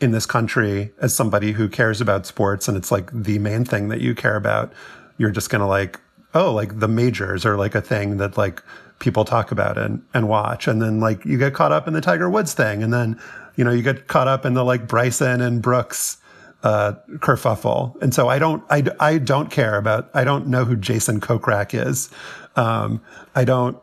in 0.00 0.10
this 0.10 0.26
country 0.26 0.92
as 1.00 1.14
somebody 1.14 1.52
who 1.52 1.68
cares 1.68 2.00
about 2.00 2.26
sports, 2.26 2.68
and 2.68 2.76
it's 2.76 2.90
like 2.90 3.10
the 3.12 3.38
main 3.38 3.64
thing 3.64 3.88
that 3.88 4.00
you 4.00 4.14
care 4.14 4.36
about, 4.36 4.72
you're 5.18 5.30
just 5.30 5.50
going 5.50 5.60
to 5.60 5.66
like, 5.66 6.00
oh, 6.34 6.52
like 6.52 6.78
the 6.80 6.88
majors 6.88 7.46
are 7.46 7.56
like 7.56 7.74
a 7.74 7.80
thing 7.80 8.18
that 8.18 8.36
like 8.36 8.62
people 8.98 9.24
talk 9.24 9.50
about 9.50 9.78
and 9.78 10.02
and 10.14 10.28
watch, 10.28 10.68
and 10.68 10.80
then 10.82 11.00
like 11.00 11.24
you 11.24 11.38
get 11.38 11.54
caught 11.54 11.72
up 11.72 11.88
in 11.88 11.94
the 11.94 12.00
Tiger 12.00 12.28
Woods 12.28 12.54
thing, 12.54 12.82
and 12.82 12.92
then 12.92 13.20
you 13.56 13.64
know 13.64 13.70
you 13.70 13.82
get 13.82 14.06
caught 14.06 14.28
up 14.28 14.44
in 14.44 14.54
the 14.54 14.64
like 14.64 14.86
Bryson 14.86 15.40
and 15.40 15.62
Brooks 15.62 16.18
uh, 16.62 16.94
kerfuffle. 17.18 18.00
And 18.02 18.12
so 18.12 18.28
I 18.28 18.40
don't, 18.40 18.62
I, 18.70 18.82
I 18.98 19.18
don't 19.18 19.50
care 19.50 19.76
about, 19.76 20.10
I 20.14 20.24
don't 20.24 20.48
know 20.48 20.64
who 20.64 20.74
Jason 20.74 21.20
Kokrak 21.20 21.74
is. 21.74 22.10
Um, 22.56 23.00
I 23.36 23.44
don't 23.44 23.78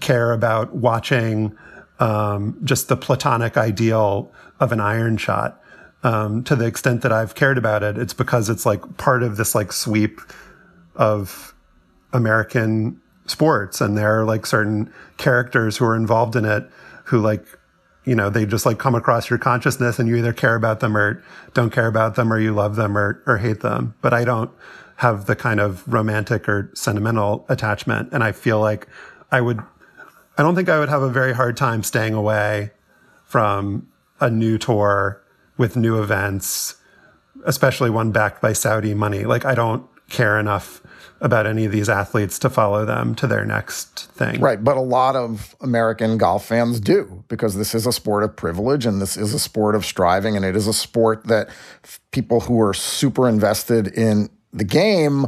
care 0.00 0.32
about 0.32 0.74
watching 0.74 1.56
um, 2.00 2.58
just 2.64 2.88
the 2.88 2.96
platonic 2.96 3.56
ideal 3.56 4.32
of 4.60 4.72
an 4.72 4.80
iron 4.80 5.16
shot. 5.16 5.60
Um, 6.02 6.44
to 6.44 6.54
the 6.54 6.66
extent 6.66 7.00
that 7.02 7.12
I've 7.12 7.34
cared 7.34 7.56
about 7.56 7.82
it, 7.82 7.96
it's 7.96 8.12
because 8.12 8.50
it's 8.50 8.66
like 8.66 8.98
part 8.98 9.22
of 9.22 9.36
this 9.36 9.54
like 9.54 9.72
sweep 9.72 10.20
of 10.96 11.54
American 12.12 13.00
sports, 13.26 13.80
and 13.80 13.96
there 13.96 14.20
are 14.20 14.24
like 14.24 14.44
certain 14.44 14.92
characters 15.16 15.78
who 15.78 15.86
are 15.86 15.96
involved 15.96 16.36
in 16.36 16.44
it 16.44 16.68
who 17.04 17.20
like 17.20 17.46
you 18.04 18.14
know, 18.14 18.30
they 18.30 18.44
just 18.44 18.66
like 18.66 18.78
come 18.78 18.94
across 18.94 19.30
your 19.30 19.38
consciousness 19.38 19.98
and 19.98 20.08
you 20.08 20.16
either 20.16 20.32
care 20.32 20.54
about 20.54 20.80
them 20.80 20.96
or 20.96 21.22
don't 21.54 21.70
care 21.70 21.86
about 21.86 22.16
them 22.16 22.32
or 22.32 22.38
you 22.38 22.52
love 22.52 22.76
them 22.76 22.96
or, 22.96 23.22
or 23.26 23.38
hate 23.38 23.60
them. 23.60 23.94
But 24.02 24.12
I 24.12 24.24
don't 24.24 24.50
have 24.96 25.26
the 25.26 25.34
kind 25.34 25.58
of 25.58 25.86
romantic 25.88 26.48
or 26.48 26.70
sentimental 26.74 27.44
attachment. 27.48 28.10
And 28.12 28.22
I 28.22 28.32
feel 28.32 28.60
like 28.60 28.86
I 29.32 29.40
would, 29.40 29.60
I 30.36 30.42
don't 30.42 30.54
think 30.54 30.68
I 30.68 30.78
would 30.78 30.88
have 30.88 31.02
a 31.02 31.10
very 31.10 31.32
hard 31.32 31.56
time 31.56 31.82
staying 31.82 32.14
away 32.14 32.70
from 33.24 33.88
a 34.20 34.30
new 34.30 34.58
tour 34.58 35.22
with 35.56 35.76
new 35.76 36.02
events, 36.02 36.76
especially 37.44 37.90
one 37.90 38.10
backed 38.10 38.42
by 38.42 38.52
Saudi 38.52 38.94
money. 38.94 39.24
Like 39.24 39.44
I 39.44 39.54
don't 39.54 39.86
care 40.08 40.38
enough 40.38 40.82
about 41.20 41.46
any 41.46 41.64
of 41.64 41.72
these 41.72 41.88
athletes 41.88 42.38
to 42.40 42.50
follow 42.50 42.84
them 42.84 43.14
to 43.14 43.26
their 43.26 43.44
next 43.44 44.10
thing. 44.12 44.40
Right. 44.40 44.62
But 44.62 44.76
a 44.76 44.80
lot 44.80 45.16
of 45.16 45.56
American 45.60 46.18
golf 46.18 46.46
fans 46.46 46.80
do 46.80 47.24
because 47.28 47.56
this 47.56 47.74
is 47.74 47.86
a 47.86 47.92
sport 47.92 48.24
of 48.24 48.36
privilege 48.36 48.84
and 48.84 49.00
this 49.00 49.16
is 49.16 49.32
a 49.32 49.38
sport 49.38 49.74
of 49.74 49.86
striving. 49.86 50.36
And 50.36 50.44
it 50.44 50.54
is 50.54 50.66
a 50.66 50.74
sport 50.74 51.26
that 51.28 51.48
people 52.10 52.40
who 52.40 52.60
are 52.60 52.74
super 52.74 53.28
invested 53.28 53.88
in 53.88 54.28
the 54.52 54.64
game 54.64 55.26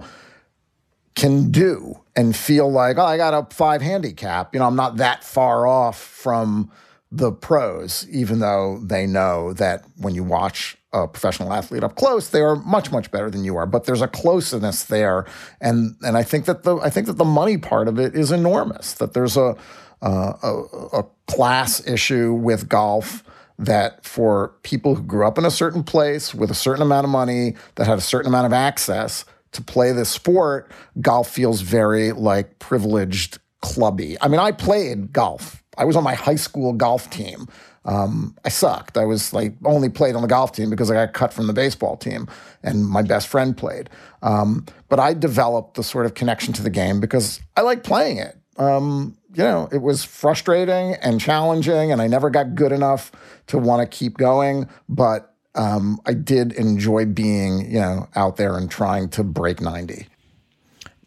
can 1.14 1.50
do 1.50 1.98
and 2.16 2.34
feel 2.34 2.72
like, 2.72 2.96
oh, 2.96 3.04
I 3.04 3.18
got 3.18 3.34
a 3.34 3.54
five 3.54 3.82
handicap. 3.82 4.54
You 4.54 4.60
know, 4.60 4.66
I'm 4.66 4.76
not 4.76 4.96
that 4.96 5.22
far 5.22 5.66
off 5.66 6.00
from 6.00 6.72
the 7.12 7.30
pros, 7.30 8.06
even 8.10 8.40
though 8.40 8.80
they 8.82 9.06
know 9.06 9.52
that 9.52 9.84
when 9.96 10.14
you 10.14 10.24
watch 10.24 10.76
a 10.92 11.06
professional 11.06 11.52
athlete 11.52 11.84
up 11.84 11.94
close, 11.94 12.30
they 12.30 12.40
are 12.40 12.56
much, 12.56 12.90
much 12.90 13.10
better 13.10 13.30
than 13.30 13.44
you 13.44 13.56
are. 13.56 13.66
But 13.66 13.84
there's 13.84 14.02
a 14.02 14.08
closeness 14.08 14.84
there, 14.84 15.26
and 15.60 15.94
and 16.02 16.16
I 16.16 16.22
think 16.22 16.46
that 16.46 16.62
the 16.64 16.76
I 16.78 16.90
think 16.90 17.06
that 17.06 17.18
the 17.18 17.24
money 17.24 17.58
part 17.58 17.86
of 17.86 17.98
it 17.98 18.14
is 18.14 18.32
enormous. 18.32 18.94
That 18.94 19.12
there's 19.12 19.36
a 19.36 19.56
uh, 20.02 20.32
a, 20.42 20.98
a 20.98 21.06
class 21.26 21.86
issue 21.86 22.32
with 22.32 22.68
golf 22.68 23.22
that 23.58 24.04
for 24.04 24.54
people 24.62 24.94
who 24.94 25.02
grew 25.02 25.26
up 25.26 25.38
in 25.38 25.44
a 25.44 25.50
certain 25.50 25.82
place 25.82 26.34
with 26.34 26.50
a 26.50 26.54
certain 26.54 26.82
amount 26.82 27.04
of 27.04 27.10
money 27.10 27.54
that 27.76 27.86
had 27.86 27.96
a 27.96 28.02
certain 28.02 28.28
amount 28.28 28.46
of 28.46 28.52
access 28.52 29.24
to 29.52 29.62
play 29.62 29.92
this 29.92 30.08
sport, 30.08 30.70
golf 31.00 31.30
feels 31.30 31.60
very 31.60 32.12
like 32.12 32.58
privileged 32.58 33.38
clubby. 33.60 34.16
I 34.20 34.28
mean, 34.28 34.40
I 34.40 34.52
played 34.52 35.12
golf. 35.12 35.62
I 35.78 35.84
was 35.84 35.96
on 35.96 36.04
my 36.04 36.14
high 36.14 36.36
school 36.36 36.72
golf 36.72 37.10
team. 37.10 37.46
Um, 37.84 38.34
I 38.44 38.48
sucked. 38.48 38.98
I 38.98 39.04
was 39.04 39.32
like 39.32 39.54
only 39.64 39.88
played 39.88 40.16
on 40.16 40.22
the 40.22 40.28
golf 40.28 40.52
team 40.52 40.70
because 40.70 40.90
I 40.90 40.94
got 40.94 41.12
cut 41.12 41.32
from 41.32 41.46
the 41.46 41.52
baseball 41.52 41.96
team, 41.96 42.26
and 42.62 42.84
my 42.84 43.02
best 43.02 43.28
friend 43.28 43.56
played. 43.56 43.88
Um, 44.22 44.66
but 44.88 44.98
I 44.98 45.14
developed 45.14 45.74
the 45.74 45.84
sort 45.84 46.06
of 46.06 46.14
connection 46.14 46.52
to 46.54 46.62
the 46.62 46.70
game 46.70 47.00
because 47.00 47.40
I 47.56 47.60
like 47.60 47.84
playing 47.84 48.18
it. 48.18 48.36
Um, 48.56 49.16
you 49.34 49.44
know, 49.44 49.68
it 49.70 49.82
was 49.82 50.02
frustrating 50.02 50.94
and 50.94 51.20
challenging, 51.20 51.92
and 51.92 52.02
I 52.02 52.08
never 52.08 52.28
got 52.30 52.54
good 52.54 52.72
enough 52.72 53.12
to 53.48 53.58
want 53.58 53.88
to 53.88 53.96
keep 53.96 54.16
going. 54.16 54.68
But 54.88 55.35
um, 55.56 56.00
I 56.06 56.14
did 56.14 56.52
enjoy 56.52 57.06
being, 57.06 57.70
you 57.70 57.80
know, 57.80 58.08
out 58.14 58.36
there 58.36 58.56
and 58.56 58.70
trying 58.70 59.08
to 59.10 59.24
break 59.24 59.60
ninety. 59.60 60.06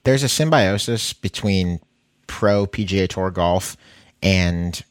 There's 0.03 0.23
a 0.23 0.29
symbiosis 0.29 1.13
between 1.13 1.79
pro 2.27 2.65
PGA 2.65 3.07
Tour 3.07 3.31
golf 3.31 3.77
and 4.21 4.83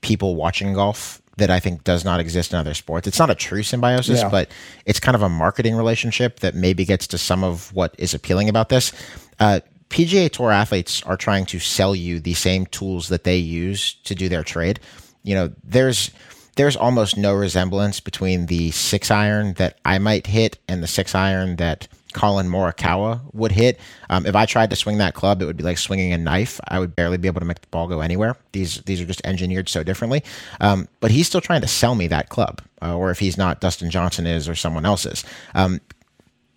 people 0.00 0.36
watching 0.36 0.74
golf 0.74 1.20
that 1.38 1.50
I 1.50 1.60
think 1.60 1.84
does 1.84 2.04
not 2.04 2.20
exist 2.20 2.52
in 2.52 2.58
other 2.58 2.74
sports. 2.74 3.06
It's 3.06 3.18
not 3.18 3.30
a 3.30 3.34
true 3.34 3.62
symbiosis, 3.62 4.20
yeah. 4.20 4.28
but 4.28 4.50
it's 4.86 5.00
kind 5.00 5.14
of 5.14 5.22
a 5.22 5.28
marketing 5.28 5.76
relationship 5.76 6.40
that 6.40 6.54
maybe 6.54 6.84
gets 6.84 7.06
to 7.08 7.18
some 7.18 7.44
of 7.44 7.72
what 7.72 7.94
is 7.96 8.12
appealing 8.12 8.48
about 8.48 8.68
this. 8.68 8.92
Uh, 9.38 9.60
PGA 9.88 10.30
Tour 10.30 10.50
athletes 10.50 11.02
are 11.04 11.16
trying 11.16 11.46
to 11.46 11.58
sell 11.58 11.94
you 11.94 12.20
the 12.20 12.34
same 12.34 12.66
tools 12.66 13.08
that 13.08 13.24
they 13.24 13.36
use 13.36 13.94
to 14.04 14.14
do 14.14 14.28
their 14.28 14.42
trade. 14.42 14.80
You 15.22 15.34
know, 15.34 15.52
there's 15.64 16.10
there's 16.58 16.76
almost 16.76 17.16
no 17.16 17.32
resemblance 17.34 18.00
between 18.00 18.46
the 18.46 18.72
six 18.72 19.12
iron 19.12 19.52
that 19.54 19.78
I 19.84 19.98
might 19.98 20.26
hit 20.26 20.58
and 20.66 20.82
the 20.82 20.88
six 20.88 21.14
iron 21.14 21.54
that 21.56 21.86
Collin 22.12 22.48
Morikawa 22.48 23.20
would 23.32 23.52
hit. 23.52 23.78
Um, 24.10 24.26
if 24.26 24.34
I 24.34 24.44
tried 24.44 24.70
to 24.70 24.76
swing 24.76 24.98
that 24.98 25.14
club, 25.14 25.40
it 25.40 25.46
would 25.46 25.56
be 25.56 25.62
like 25.62 25.78
swinging 25.78 26.12
a 26.12 26.18
knife. 26.18 26.58
I 26.66 26.80
would 26.80 26.96
barely 26.96 27.16
be 27.16 27.28
able 27.28 27.38
to 27.40 27.46
make 27.46 27.60
the 27.60 27.68
ball 27.68 27.86
go 27.86 28.00
anywhere. 28.00 28.36
These 28.50 28.82
these 28.82 29.00
are 29.00 29.04
just 29.04 29.24
engineered 29.24 29.68
so 29.68 29.84
differently. 29.84 30.24
Um, 30.60 30.88
but 30.98 31.12
he's 31.12 31.28
still 31.28 31.40
trying 31.40 31.60
to 31.60 31.68
sell 31.68 31.94
me 31.94 32.08
that 32.08 32.28
club, 32.28 32.60
uh, 32.82 32.96
or 32.96 33.12
if 33.12 33.20
he's 33.20 33.38
not, 33.38 33.60
Dustin 33.60 33.88
Johnson 33.88 34.26
is, 34.26 34.48
or 34.48 34.56
someone 34.56 34.84
else 34.84 35.06
is. 35.06 35.24
Um, 35.54 35.80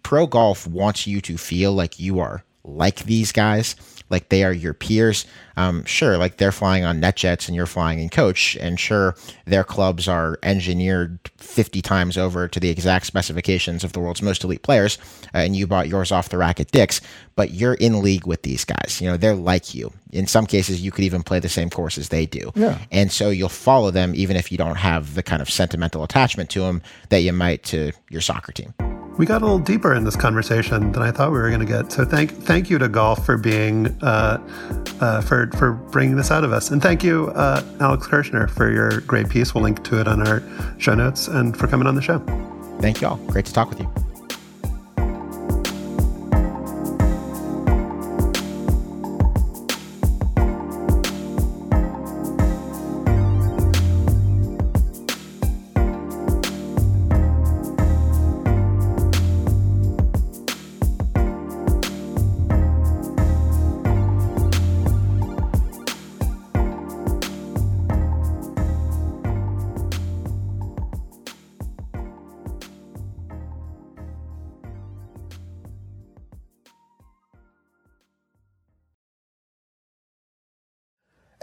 pro 0.01 0.25
golf 0.25 0.65
wants 0.65 1.05
you 1.05 1.21
to 1.21 1.37
feel 1.37 1.73
like 1.73 1.99
you 1.99 2.19
are 2.19 2.43
like 2.63 3.03
these 3.03 3.31
guys 3.31 3.75
like 4.11 4.29
they 4.29 4.43
are 4.43 4.53
your 4.53 4.73
peers. 4.73 5.25
Um, 5.57 5.83
sure, 5.85 6.17
like 6.17 6.37
they're 6.37 6.51
flying 6.51 6.83
on 6.83 7.01
NetJets 7.01 7.47
and 7.47 7.55
you're 7.55 7.65
flying 7.65 7.99
in 7.99 8.09
coach, 8.09 8.55
and 8.57 8.79
sure, 8.79 9.15
their 9.45 9.63
clubs 9.63 10.07
are 10.07 10.37
engineered 10.43 11.19
50 11.37 11.81
times 11.81 12.17
over 12.17 12.47
to 12.47 12.59
the 12.59 12.69
exact 12.69 13.05
specifications 13.05 13.83
of 13.83 13.93
the 13.93 13.99
world's 13.99 14.21
most 14.21 14.43
elite 14.43 14.63
players, 14.63 14.97
uh, 15.33 15.39
and 15.39 15.55
you 15.55 15.67
bought 15.67 15.87
yours 15.87 16.11
off 16.11 16.29
the 16.29 16.37
rack 16.37 16.59
at 16.59 16.71
Dick's, 16.71 17.01
but 17.35 17.51
you're 17.51 17.73
in 17.75 18.01
league 18.01 18.27
with 18.27 18.43
these 18.43 18.65
guys. 18.65 18.99
You 19.01 19.09
know, 19.09 19.17
they're 19.17 19.35
like 19.35 19.73
you. 19.73 19.91
In 20.11 20.27
some 20.27 20.45
cases, 20.45 20.81
you 20.81 20.91
could 20.91 21.05
even 21.05 21.23
play 21.23 21.39
the 21.39 21.49
same 21.49 21.69
course 21.69 21.97
as 21.97 22.09
they 22.09 22.25
do. 22.25 22.51
Yeah. 22.55 22.77
And 22.91 23.11
so 23.11 23.29
you'll 23.29 23.49
follow 23.49 23.91
them 23.91 24.13
even 24.15 24.35
if 24.35 24.51
you 24.51 24.57
don't 24.57 24.75
have 24.75 25.15
the 25.15 25.23
kind 25.23 25.41
of 25.41 25.49
sentimental 25.49 26.03
attachment 26.03 26.49
to 26.51 26.61
them 26.61 26.81
that 27.09 27.19
you 27.19 27.33
might 27.33 27.63
to 27.63 27.91
your 28.09 28.21
soccer 28.21 28.51
team 28.51 28.73
we 29.17 29.25
got 29.25 29.41
a 29.41 29.45
little 29.45 29.59
deeper 29.59 29.93
in 29.93 30.03
this 30.03 30.15
conversation 30.15 30.91
than 30.91 31.03
I 31.03 31.11
thought 31.11 31.31
we 31.31 31.37
were 31.37 31.49
going 31.49 31.59
to 31.59 31.65
get. 31.65 31.91
So 31.91 32.05
thank 32.05 32.31
thank 32.31 32.69
you 32.69 32.77
to 32.77 32.87
golf 32.87 33.25
for 33.25 33.37
being 33.37 33.87
uh, 34.01 34.37
uh, 34.99 35.21
for 35.21 35.49
for 35.57 35.73
bringing 35.73 36.15
this 36.15 36.31
out 36.31 36.43
of 36.43 36.51
us, 36.51 36.71
and 36.71 36.81
thank 36.81 37.03
you, 37.03 37.29
uh, 37.35 37.63
Alex 37.79 38.07
Kirshner, 38.07 38.49
for 38.49 38.71
your 38.71 39.01
great 39.01 39.29
piece. 39.29 39.53
We'll 39.53 39.63
link 39.63 39.83
to 39.85 39.99
it 39.99 40.07
on 40.07 40.25
our 40.27 40.43
show 40.77 40.95
notes, 40.95 41.27
and 41.27 41.55
for 41.55 41.67
coming 41.67 41.87
on 41.87 41.95
the 41.95 42.01
show. 42.01 42.19
Thank 42.79 43.01
you 43.01 43.07
all. 43.07 43.17
Great 43.27 43.45
to 43.45 43.53
talk 43.53 43.69
with 43.69 43.79
you. 43.79 44.10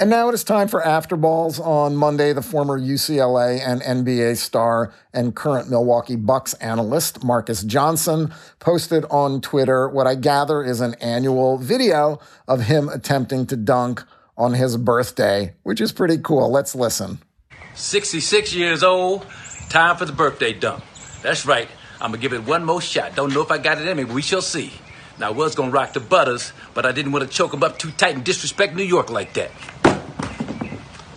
And 0.01 0.11
now 0.11 0.28
it 0.28 0.32
is 0.32 0.44
time 0.44 0.68
for 0.68 0.80
Afterballs. 0.80 1.59
On 1.59 1.96
Monday, 1.96 2.32
the 2.32 2.40
former 2.40 2.78
UCLA 2.78 3.61
and 3.61 3.82
NBA 3.82 4.36
star 4.36 4.92
and 5.12 5.34
current 5.34 5.68
Milwaukee 5.68 6.14
Bucks 6.14 6.55
analyst 6.55 7.24
Marques 7.24 7.64
Johnson 7.64 8.32
posted 8.61 9.05
on 9.11 9.40
Twitter 9.40 9.88
what 9.88 10.07
I 10.07 10.14
gather 10.14 10.62
is 10.62 10.80
an 10.80 10.94
annual 11.01 11.59
video 11.59 12.20
of 12.46 12.61
him 12.61 12.88
attempting 12.88 13.46
to 13.46 13.57
dunk 13.57 14.05
on 14.36 14.55
his 14.55 14.76
birthday, 14.76 15.55
which 15.64 15.80
is 15.80 15.90
pretty 15.90 16.18
cool. 16.18 16.49
Let's 16.49 16.76
listen. 16.76 17.18
66 17.74 18.55
years 18.55 18.84
old, 18.84 19.26
time 19.68 19.96
for 19.96 20.05
the 20.05 20.12
birthday 20.12 20.53
dunk. 20.53 20.84
That's 21.22 21.44
right. 21.44 21.68
I'm 22.01 22.12
going 22.12 22.20
to 22.20 22.28
give 22.28 22.32
it 22.32 22.46
one 22.46 22.64
more 22.64 22.80
shot. 22.80 23.16
Don't 23.16 23.34
know 23.34 23.42
if 23.42 23.51
I 23.51 23.59
got 23.59 23.80
it 23.80 23.88
in 23.88 23.96
me, 23.96 24.05
but 24.05 24.14
we 24.14 24.22
shall 24.22 24.42
see. 24.42 24.72
Now, 25.18 25.28
I 25.28 25.30
was 25.30 25.57
going 25.57 25.70
to 25.70 25.74
rock 25.74 25.94
the 25.94 26.01
butters, 26.01 26.53
but 26.74 26.86
I 26.86 26.92
didn't 26.92 27.11
want 27.11 27.28
to 27.28 27.30
choke 27.30 27.53
him 27.53 27.64
up 27.64 27.76
too 27.76 27.90
tight 27.90 28.14
and 28.14 28.24
disrespect 28.24 28.76
New 28.76 28.84
York 28.84 29.11
like 29.11 29.34
that. 29.34 29.51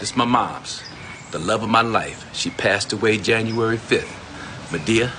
This 0.02 0.18
my 0.18 0.26
mom's, 0.26 0.82
the 1.30 1.38
love 1.38 1.62
of 1.62 1.70
my 1.70 1.84
life. 1.84 2.28
She 2.34 2.50
passed 2.50 2.92
away 2.92 3.20
January 3.20 3.78
5th. 3.78 4.72
Medea, 4.72 5.12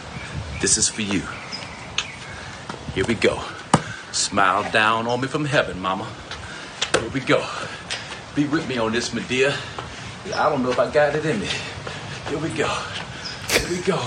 this 0.61 0.77
is 0.77 0.89
for 0.89 1.03
you. 1.03 1.23
Here 2.93 3.05
we 3.07 3.15
go. 3.15 3.41
Smile 4.11 4.69
down 4.73 5.07
on 5.07 5.21
me 5.21 5.29
from 5.29 5.45
heaven, 5.45 5.81
mama. 5.81 6.09
Here 6.99 7.09
we 7.11 7.21
go. 7.21 7.47
Be 8.35 8.49
with 8.49 8.69
me 8.69 8.77
on 8.79 8.91
this, 8.91 9.15
Medea. 9.15 9.55
I 10.35 10.49
don't 10.49 10.65
know 10.65 10.71
if 10.71 10.81
I 10.81 10.91
got 10.91 11.15
it 11.15 11.25
in 11.27 11.39
me. 11.39 11.49
Here 12.29 12.39
we 12.39 12.49
go. 12.49 12.67
Here 13.51 13.69
we 13.71 13.81
go. 13.83 13.99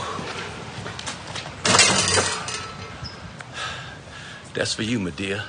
That's 4.54 4.74
for 4.74 4.84
you, 4.84 5.00
Medea. 5.00 5.46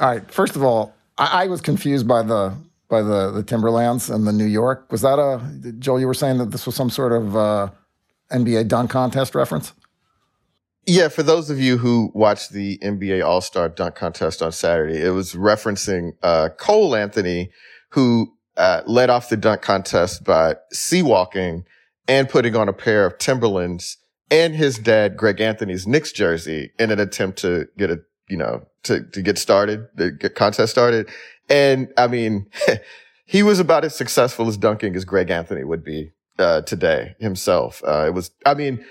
All 0.00 0.08
right. 0.08 0.30
First 0.30 0.56
of 0.56 0.62
all, 0.62 0.94
I, 1.18 1.42
I 1.42 1.46
was 1.48 1.60
confused 1.60 2.08
by 2.08 2.22
the 2.22 2.54
by 2.88 3.02
the 3.02 3.30
the 3.30 3.42
Timberlands 3.42 4.10
and 4.10 4.26
the 4.26 4.32
New 4.32 4.44
York. 4.44 4.90
Was 4.90 5.02
that 5.02 5.18
a 5.18 5.72
Joel? 5.78 6.00
You 6.00 6.06
were 6.06 6.14
saying 6.14 6.38
that 6.38 6.50
this 6.50 6.66
was 6.66 6.74
some 6.74 6.90
sort 6.90 7.12
of 7.12 7.36
uh, 7.36 7.70
NBA 8.32 8.68
dunk 8.68 8.90
contest 8.90 9.34
reference. 9.34 9.72
Yeah, 10.88 11.08
for 11.08 11.24
those 11.24 11.50
of 11.50 11.58
you 11.58 11.78
who 11.78 12.12
watched 12.14 12.52
the 12.52 12.78
NBA 12.78 13.24
All 13.24 13.40
Star 13.40 13.68
dunk 13.68 13.96
contest 13.96 14.40
on 14.40 14.52
Saturday, 14.52 14.98
it 15.02 15.10
was 15.10 15.34
referencing 15.34 16.12
uh, 16.22 16.50
Cole 16.56 16.94
Anthony, 16.94 17.50
who 17.90 18.32
uh, 18.56 18.82
led 18.86 19.10
off 19.10 19.28
the 19.28 19.36
dunk 19.36 19.62
contest 19.62 20.24
by 20.24 20.54
sea 20.72 21.02
walking 21.02 21.64
and 22.06 22.28
putting 22.28 22.54
on 22.54 22.68
a 22.68 22.72
pair 22.72 23.04
of 23.04 23.18
Timberlands 23.18 23.98
and 24.30 24.54
his 24.54 24.78
dad 24.78 25.16
Greg 25.16 25.40
Anthony's 25.40 25.86
Knicks 25.86 26.12
jersey 26.12 26.72
in 26.78 26.90
an 26.90 27.00
attempt 27.00 27.38
to 27.40 27.66
get 27.76 27.90
a 27.90 28.00
you 28.28 28.36
know 28.36 28.66
to 28.84 29.02
to 29.10 29.22
get 29.22 29.38
started, 29.38 29.88
the 29.94 30.10
get 30.10 30.34
contest 30.34 30.72
started. 30.72 31.08
And 31.48 31.92
I 31.96 32.06
mean, 32.06 32.50
he 33.26 33.42
was 33.42 33.60
about 33.60 33.84
as 33.84 33.94
successful 33.94 34.48
as 34.48 34.56
dunking 34.56 34.96
as 34.96 35.04
Greg 35.04 35.30
Anthony 35.30 35.64
would 35.64 35.84
be 35.84 36.12
uh, 36.38 36.62
today 36.62 37.14
himself. 37.18 37.82
Uh, 37.86 38.06
it 38.06 38.14
was, 38.14 38.30
I 38.44 38.54
mean, 38.54 38.84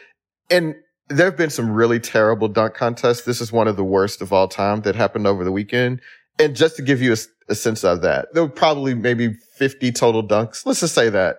and 0.49 0.75
there 1.09 1.25
have 1.25 1.37
been 1.37 1.49
some 1.49 1.71
really 1.71 1.99
terrible 1.99 2.47
dunk 2.47 2.73
contests. 2.73 3.21
This 3.21 3.41
is 3.41 3.51
one 3.51 3.67
of 3.67 3.75
the 3.75 3.83
worst 3.83 4.21
of 4.21 4.33
all 4.33 4.47
time 4.47 4.81
that 4.81 4.95
happened 4.95 5.27
over 5.27 5.43
the 5.43 5.51
weekend. 5.51 6.01
And 6.39 6.55
just 6.55 6.75
to 6.77 6.81
give 6.81 7.01
you 7.01 7.13
a, 7.13 7.17
a 7.49 7.55
sense 7.55 7.83
of 7.83 8.01
that, 8.01 8.29
there 8.33 8.43
were 8.43 8.49
probably 8.49 8.93
maybe 8.93 9.33
50 9.57 9.91
total 9.91 10.27
dunks. 10.27 10.65
Let's 10.65 10.81
just 10.81 10.95
say 10.95 11.09
that. 11.09 11.37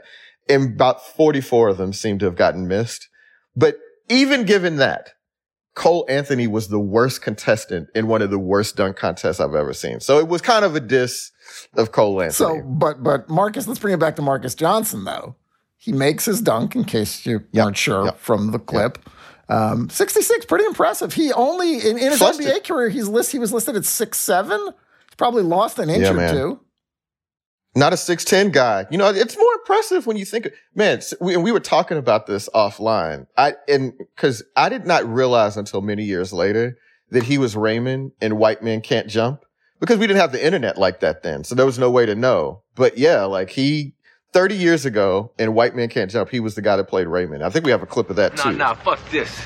And 0.48 0.74
about 0.74 1.04
44 1.04 1.70
of 1.70 1.76
them 1.76 1.92
seem 1.92 2.18
to 2.20 2.24
have 2.26 2.36
gotten 2.36 2.68
missed. 2.68 3.08
But 3.56 3.76
even 4.08 4.44
given 4.44 4.76
that, 4.76 5.10
Cole 5.76 6.06
Anthony 6.08 6.46
was 6.46 6.68
the 6.68 6.80
worst 6.80 7.20
contestant 7.20 7.90
in 7.94 8.06
one 8.08 8.22
of 8.22 8.30
the 8.30 8.38
worst 8.38 8.76
dunk 8.76 8.96
contests 8.96 9.40
I've 9.40 9.54
ever 9.54 9.74
seen. 9.74 10.00
So 10.00 10.18
it 10.18 10.26
was 10.26 10.40
kind 10.40 10.64
of 10.64 10.74
a 10.74 10.80
diss 10.80 11.30
of 11.76 11.92
Cole 11.92 12.22
Anthony. 12.22 12.32
So, 12.32 12.62
but, 12.62 13.02
but 13.02 13.28
Marques, 13.28 13.68
let's 13.68 13.78
bring 13.78 13.92
it 13.92 14.00
back 14.00 14.16
to 14.16 14.22
Marques 14.22 14.54
Johnson 14.54 15.04
though. 15.04 15.36
He 15.76 15.92
makes 15.92 16.24
his 16.24 16.40
dunk 16.40 16.74
in 16.74 16.84
case 16.84 17.26
you 17.26 17.44
yep. 17.52 17.66
weren't 17.66 17.76
sure 17.76 18.06
yep. 18.06 18.18
from 18.18 18.52
the 18.52 18.58
clip. 18.58 18.98
Yep. 19.04 19.12
Um, 19.48 19.90
66, 19.90 20.46
pretty 20.46 20.64
impressive. 20.64 21.12
He 21.12 21.30
only 21.34 21.74
in, 21.74 21.98
in 21.98 22.10
his 22.10 22.20
NBA 22.20 22.64
career, 22.64 22.88
he's 22.88 23.06
list 23.06 23.30
he 23.30 23.38
was 23.38 23.52
listed 23.52 23.76
at 23.76 23.84
six 23.84 24.18
seven. 24.18 24.58
He's 24.58 25.14
probably 25.18 25.42
lost 25.42 25.78
an 25.78 25.90
inch 25.90 26.02
yeah, 26.02 26.12
or 26.12 26.32
two. 26.32 26.60
Not 27.76 27.92
a 27.92 27.96
six 27.98 28.24
ten 28.24 28.50
guy. 28.50 28.86
You 28.90 28.96
know, 28.96 29.10
it's 29.10 29.36
more 29.36 29.52
impressive 29.60 30.06
when 30.06 30.16
you 30.16 30.24
think. 30.24 30.48
Man, 30.74 31.02
we, 31.20 31.34
and 31.34 31.44
we 31.44 31.52
were 31.52 31.60
talking 31.60 31.98
about 31.98 32.26
this 32.26 32.48
offline. 32.54 33.26
I 33.36 33.54
and 33.68 33.92
because 33.98 34.42
I 34.56 34.70
did 34.70 34.86
not 34.86 35.06
realize 35.06 35.58
until 35.58 35.82
many 35.82 36.02
years 36.02 36.32
later 36.32 36.78
that 37.10 37.22
he 37.22 37.36
was 37.36 37.54
Raymond 37.54 38.12
and 38.20 38.38
White 38.38 38.62
Men 38.62 38.80
Can't 38.80 39.08
Jump 39.08 39.44
because 39.78 39.98
we 39.98 40.06
didn't 40.06 40.20
have 40.20 40.32
the 40.32 40.44
internet 40.44 40.78
like 40.78 41.00
that 41.00 41.22
then, 41.22 41.44
so 41.44 41.54
there 41.54 41.66
was 41.66 41.78
no 41.78 41.90
way 41.90 42.06
to 42.06 42.14
know. 42.14 42.62
But 42.74 42.96
yeah, 42.96 43.24
like 43.24 43.50
he 43.50 43.92
30 44.32 44.54
years 44.54 44.86
ago 44.86 45.32
in 45.38 45.52
White 45.52 45.76
Men 45.76 45.90
Can't 45.90 46.10
Jump, 46.10 46.30
he 46.30 46.40
was 46.40 46.54
the 46.54 46.62
guy 46.62 46.76
that 46.76 46.84
played 46.84 47.08
Raymond. 47.08 47.44
I 47.44 47.50
think 47.50 47.66
we 47.66 47.72
have 47.72 47.82
a 47.82 47.86
clip 47.86 48.08
of 48.08 48.16
that 48.16 48.38
too. 48.38 48.52
Nah, 48.52 48.72
nah, 48.72 48.74
fuck 48.74 49.00
this. 49.10 49.38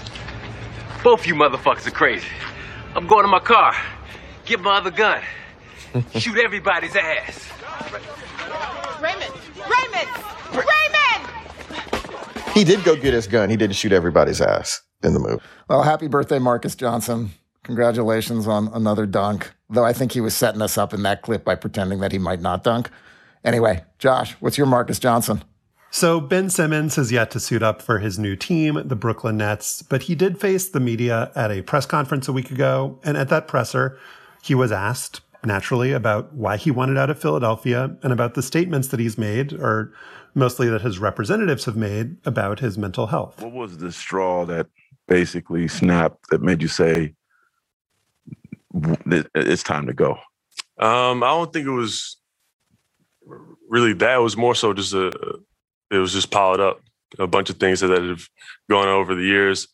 Both 1.02 1.27
you 1.27 1.35
motherfuckers 1.35 1.85
are 1.89 1.90
crazy. 1.90 2.28
I'm 2.94 3.09
going 3.09 3.24
to 3.24 3.28
my 3.28 3.40
car, 3.40 3.74
get 4.44 4.61
my 4.61 4.77
other 4.77 4.93
gun, 4.93 5.20
shoot 6.15 6.39
everybody's 6.39 6.94
ass. 6.94 7.51
Raymond! 9.01 9.32
Raymond! 9.57 10.09
Raymond! 10.52 11.31
He 12.55 12.65
did 12.65 12.85
go 12.85 12.94
get 12.94 13.15
his 13.15 13.27
gun. 13.27 13.48
He 13.51 13.57
didn't 13.57 13.77
shoot 13.77 13.93
everybody's 13.93 14.40
ass 14.40 14.82
in 15.02 15.15
the 15.15 15.20
movie. 15.20 15.43
Well, 15.69 15.82
happy 15.82 16.09
birthday, 16.09 16.39
Marques 16.39 16.74
Johnson. 16.74 17.31
Congratulations 17.62 18.47
on 18.47 18.69
another 18.69 19.07
dunk. 19.07 19.52
Though 19.69 19.85
I 19.85 19.93
think 19.93 20.12
he 20.12 20.20
was 20.20 20.35
setting 20.35 20.62
us 20.62 20.77
up 20.77 20.93
in 20.93 21.02
that 21.05 21.23
clip 21.23 21.44
by 21.44 21.55
pretending 21.55 22.01
that 22.01 22.12
he 22.12 22.19
might 22.19 22.40
not 22.40 22.65
dunk. 22.65 22.90
Anyway, 23.44 23.85
Josh, 23.98 24.32
what's 24.40 24.59
your 24.59 24.66
Marcus 24.66 24.98
Johnson? 24.98 25.43
So 25.90 26.20
Ben 26.20 26.51
Simmons 26.51 26.97
has 26.97 27.11
yet 27.11 27.31
to 27.32 27.40
suit 27.40 27.62
up 27.62 27.82
for 27.82 27.98
his 27.98 28.19
new 28.19 28.36
team, 28.36 28.81
the 28.85 28.97
Brooklyn 28.97 29.39
Nets, 29.39 29.82
but 29.82 30.02
he 30.02 30.15
did 30.15 30.39
face 30.39 30.69
the 30.69 30.81
media 30.81 31.32
at 31.35 31.51
a 31.51 31.62
press 31.62 31.86
conference 31.86 32.28
a 32.28 32.32
week 32.32 32.51
ago. 32.51 33.01
And 33.02 33.16
at 33.16 33.28
that 33.31 33.48
presser, 33.48 33.98
he 34.43 34.55
was 34.55 34.70
asked 34.70 35.20
naturally 35.44 35.92
about 35.92 36.34
why 36.34 36.56
he 36.56 36.70
wanted 36.70 36.98
out 36.98 37.10
of 37.10 37.20
Philadelphia 37.20 37.96
and 38.02 38.12
about 38.12 38.34
the 38.34 38.42
statements 38.42 38.88
that 38.88 39.00
he's 39.00 39.16
made, 39.16 39.52
or 39.52 39.92
mostly 40.34 40.68
that 40.68 40.82
his 40.82 40.98
representatives 40.98 41.64
have 41.64 41.76
made 41.76 42.16
about 42.24 42.60
his 42.60 42.76
mental 42.78 43.06
health. 43.06 43.40
What 43.42 43.52
was 43.52 43.78
the 43.78 43.92
straw 43.92 44.44
that 44.46 44.66
basically 45.08 45.66
snapped 45.68 46.28
that 46.30 46.42
made 46.42 46.62
you 46.62 46.68
say, 46.68 47.14
it's 49.04 49.62
time 49.62 49.86
to 49.86 49.94
go? 49.94 50.12
Um, 50.78 51.22
I 51.22 51.28
don't 51.28 51.52
think 51.52 51.66
it 51.66 51.72
was 51.72 52.16
really 53.68 53.92
that. 53.94 54.16
It 54.16 54.22
was 54.22 54.36
more 54.36 54.54
so 54.54 54.72
just 54.72 54.92
a, 54.94 55.08
it 55.90 55.98
was 55.98 56.12
just 56.12 56.30
piled 56.30 56.60
up 56.60 56.80
a 57.18 57.26
bunch 57.26 57.50
of 57.50 57.56
things 57.56 57.80
that 57.80 57.90
have 57.90 58.28
gone 58.68 58.88
over 58.88 59.14
the 59.14 59.24
years 59.24 59.66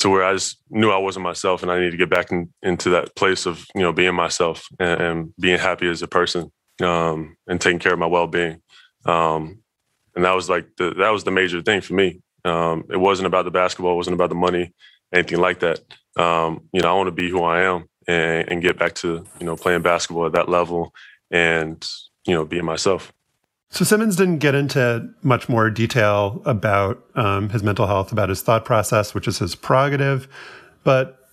to 0.00 0.08
where 0.08 0.24
I 0.24 0.32
just 0.32 0.58
knew 0.70 0.90
I 0.90 0.98
wasn't 0.98 1.24
myself 1.24 1.62
and 1.62 1.70
I 1.70 1.78
needed 1.78 1.92
to 1.92 1.96
get 1.96 2.10
back 2.10 2.32
in, 2.32 2.52
into 2.62 2.90
that 2.90 3.14
place 3.14 3.46
of, 3.46 3.64
you 3.74 3.82
know, 3.82 3.92
being 3.92 4.14
myself 4.14 4.66
and, 4.78 5.00
and 5.00 5.34
being 5.38 5.58
happy 5.58 5.88
as 5.88 6.02
a 6.02 6.08
person 6.08 6.50
um, 6.82 7.36
and 7.46 7.60
taking 7.60 7.78
care 7.78 7.92
of 7.92 7.98
my 7.98 8.06
well-being. 8.06 8.62
Um, 9.04 9.62
and 10.16 10.24
that 10.24 10.34
was 10.34 10.48
like 10.48 10.66
the, 10.76 10.94
that 10.94 11.10
was 11.10 11.24
the 11.24 11.30
major 11.30 11.60
thing 11.62 11.82
for 11.82 11.94
me. 11.94 12.20
Um, 12.44 12.84
it 12.90 12.96
wasn't 12.96 13.26
about 13.26 13.44
the 13.44 13.50
basketball. 13.50 13.92
It 13.92 13.96
wasn't 13.96 14.14
about 14.14 14.30
the 14.30 14.34
money, 14.34 14.72
anything 15.12 15.38
like 15.38 15.60
that. 15.60 15.80
Um, 16.16 16.68
you 16.72 16.80
know, 16.80 16.90
I 16.90 16.94
want 16.94 17.08
to 17.08 17.12
be 17.12 17.28
who 17.28 17.42
I 17.42 17.62
am 17.62 17.84
and, 18.08 18.50
and 18.50 18.62
get 18.62 18.78
back 18.78 18.94
to, 18.96 19.24
you 19.38 19.46
know, 19.46 19.56
playing 19.56 19.82
basketball 19.82 20.26
at 20.26 20.32
that 20.32 20.48
level 20.48 20.94
and, 21.30 21.86
you 22.26 22.34
know, 22.34 22.46
being 22.46 22.64
myself. 22.64 23.12
So 23.70 23.84
Simmons 23.84 24.16
didn't 24.16 24.38
get 24.38 24.56
into 24.56 25.08
much 25.22 25.48
more 25.48 25.70
detail 25.70 26.42
about 26.44 27.02
um, 27.14 27.50
his 27.50 27.62
mental 27.62 27.86
health, 27.86 28.10
about 28.10 28.28
his 28.28 28.42
thought 28.42 28.64
process, 28.64 29.14
which 29.14 29.28
is 29.28 29.38
his 29.38 29.54
prerogative. 29.54 30.26
But 30.82 31.24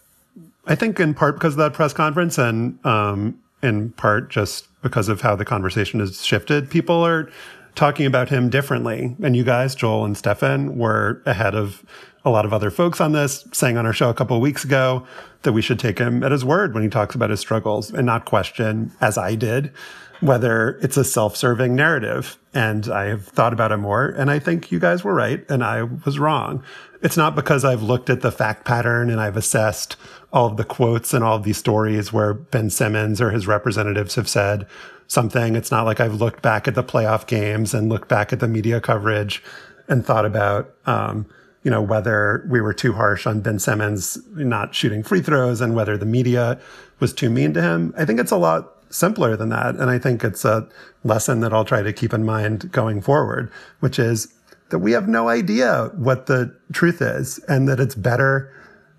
I 0.67 0.75
think 0.75 0.99
in 0.99 1.15
part 1.15 1.35
because 1.35 1.53
of 1.53 1.57
that 1.57 1.73
press 1.73 1.93
conference, 1.93 2.37
and 2.37 2.83
um, 2.85 3.39
in 3.63 3.89
part 3.91 4.29
just 4.29 4.67
because 4.83 5.09
of 5.09 5.21
how 5.21 5.35
the 5.35 5.45
conversation 5.45 5.99
has 5.99 6.23
shifted, 6.23 6.69
people 6.69 7.03
are 7.03 7.29
talking 7.73 8.05
about 8.05 8.29
him 8.29 8.49
differently. 8.49 9.15
And 9.23 9.35
you 9.35 9.43
guys, 9.43 9.73
Joel 9.73 10.05
and 10.05 10.15
Stefan, 10.15 10.77
were 10.77 11.21
ahead 11.25 11.55
of 11.55 11.83
a 12.23 12.29
lot 12.29 12.45
of 12.45 12.53
other 12.53 12.69
folks 12.69 12.99
on 12.99 13.13
this, 13.13 13.47
saying 13.53 13.77
on 13.77 13.85
our 13.85 13.93
show 13.93 14.09
a 14.09 14.13
couple 14.13 14.35
of 14.35 14.41
weeks 14.41 14.63
ago 14.63 15.07
that 15.43 15.53
we 15.53 15.61
should 15.61 15.79
take 15.79 15.97
him 15.97 16.23
at 16.23 16.31
his 16.31 16.43
word 16.43 16.73
when 16.73 16.83
he 16.83 16.89
talks 16.89 17.15
about 17.15 17.29
his 17.29 17.39
struggles 17.39 17.91
and 17.91 18.05
not 18.05 18.25
question, 18.25 18.91
as 18.99 19.17
I 19.17 19.35
did, 19.35 19.71
whether 20.19 20.79
it's 20.81 20.97
a 20.97 21.03
self-serving 21.03 21.75
narrative. 21.75 22.37
And 22.53 22.87
I 22.89 23.05
have 23.05 23.27
thought 23.27 23.53
about 23.53 23.71
it 23.71 23.77
more 23.77 24.09
and 24.09 24.31
I 24.31 24.39
think 24.39 24.71
you 24.71 24.79
guys 24.79 25.03
were 25.03 25.13
right 25.13 25.45
and 25.49 25.63
I 25.63 25.83
was 25.83 26.19
wrong. 26.19 26.63
It's 27.01 27.17
not 27.17 27.35
because 27.35 27.63
I've 27.63 27.83
looked 27.83 28.09
at 28.09 28.21
the 28.21 28.31
fact 28.31 28.65
pattern 28.65 29.09
and 29.09 29.21
I've 29.21 29.37
assessed 29.37 29.95
all 30.33 30.47
of 30.47 30.57
the 30.57 30.63
quotes 30.63 31.13
and 31.13 31.23
all 31.23 31.35
of 31.35 31.43
these 31.43 31.57
stories 31.57 32.11
where 32.11 32.33
Ben 32.33 32.69
Simmons 32.69 33.21
or 33.21 33.29
his 33.29 33.45
representatives 33.45 34.15
have 34.15 34.27
said 34.27 34.65
something. 35.07 35.55
It's 35.55 35.71
not 35.71 35.85
like 35.85 35.99
I've 35.99 36.15
looked 36.15 36.41
back 36.41 36.67
at 36.67 36.75
the 36.75 36.83
playoff 36.83 37.27
games 37.27 37.73
and 37.73 37.89
looked 37.89 38.09
back 38.09 38.33
at 38.33 38.39
the 38.39 38.47
media 38.47 38.81
coverage 38.81 39.43
and 39.87 40.05
thought 40.05 40.25
about, 40.25 40.73
um, 40.85 41.25
you 41.63 41.71
know, 41.71 41.81
whether 41.81 42.45
we 42.49 42.61
were 42.61 42.73
too 42.73 42.93
harsh 42.93 43.27
on 43.27 43.41
Ben 43.41 43.59
Simmons 43.59 44.17
not 44.33 44.73
shooting 44.73 45.03
free 45.03 45.21
throws 45.21 45.61
and 45.61 45.75
whether 45.75 45.97
the 45.97 46.05
media 46.05 46.59
was 46.99 47.13
too 47.13 47.29
mean 47.29 47.53
to 47.53 47.61
him. 47.61 47.93
I 47.97 48.05
think 48.05 48.19
it's 48.19 48.31
a 48.31 48.37
lot 48.37 48.76
simpler 48.89 49.35
than 49.35 49.49
that. 49.49 49.75
And 49.75 49.89
I 49.89 49.99
think 49.99 50.23
it's 50.23 50.45
a 50.45 50.67
lesson 51.03 51.39
that 51.41 51.53
I'll 51.53 51.65
try 51.65 51.81
to 51.81 51.93
keep 51.93 52.13
in 52.13 52.25
mind 52.25 52.71
going 52.71 53.01
forward, 53.01 53.51
which 53.79 53.99
is 53.99 54.33
that 54.69 54.79
we 54.79 54.91
have 54.91 55.07
no 55.07 55.29
idea 55.29 55.91
what 55.95 56.25
the 56.25 56.53
truth 56.73 57.01
is 57.01 57.39
and 57.47 57.67
that 57.67 57.79
it's 57.79 57.95
better 57.95 58.53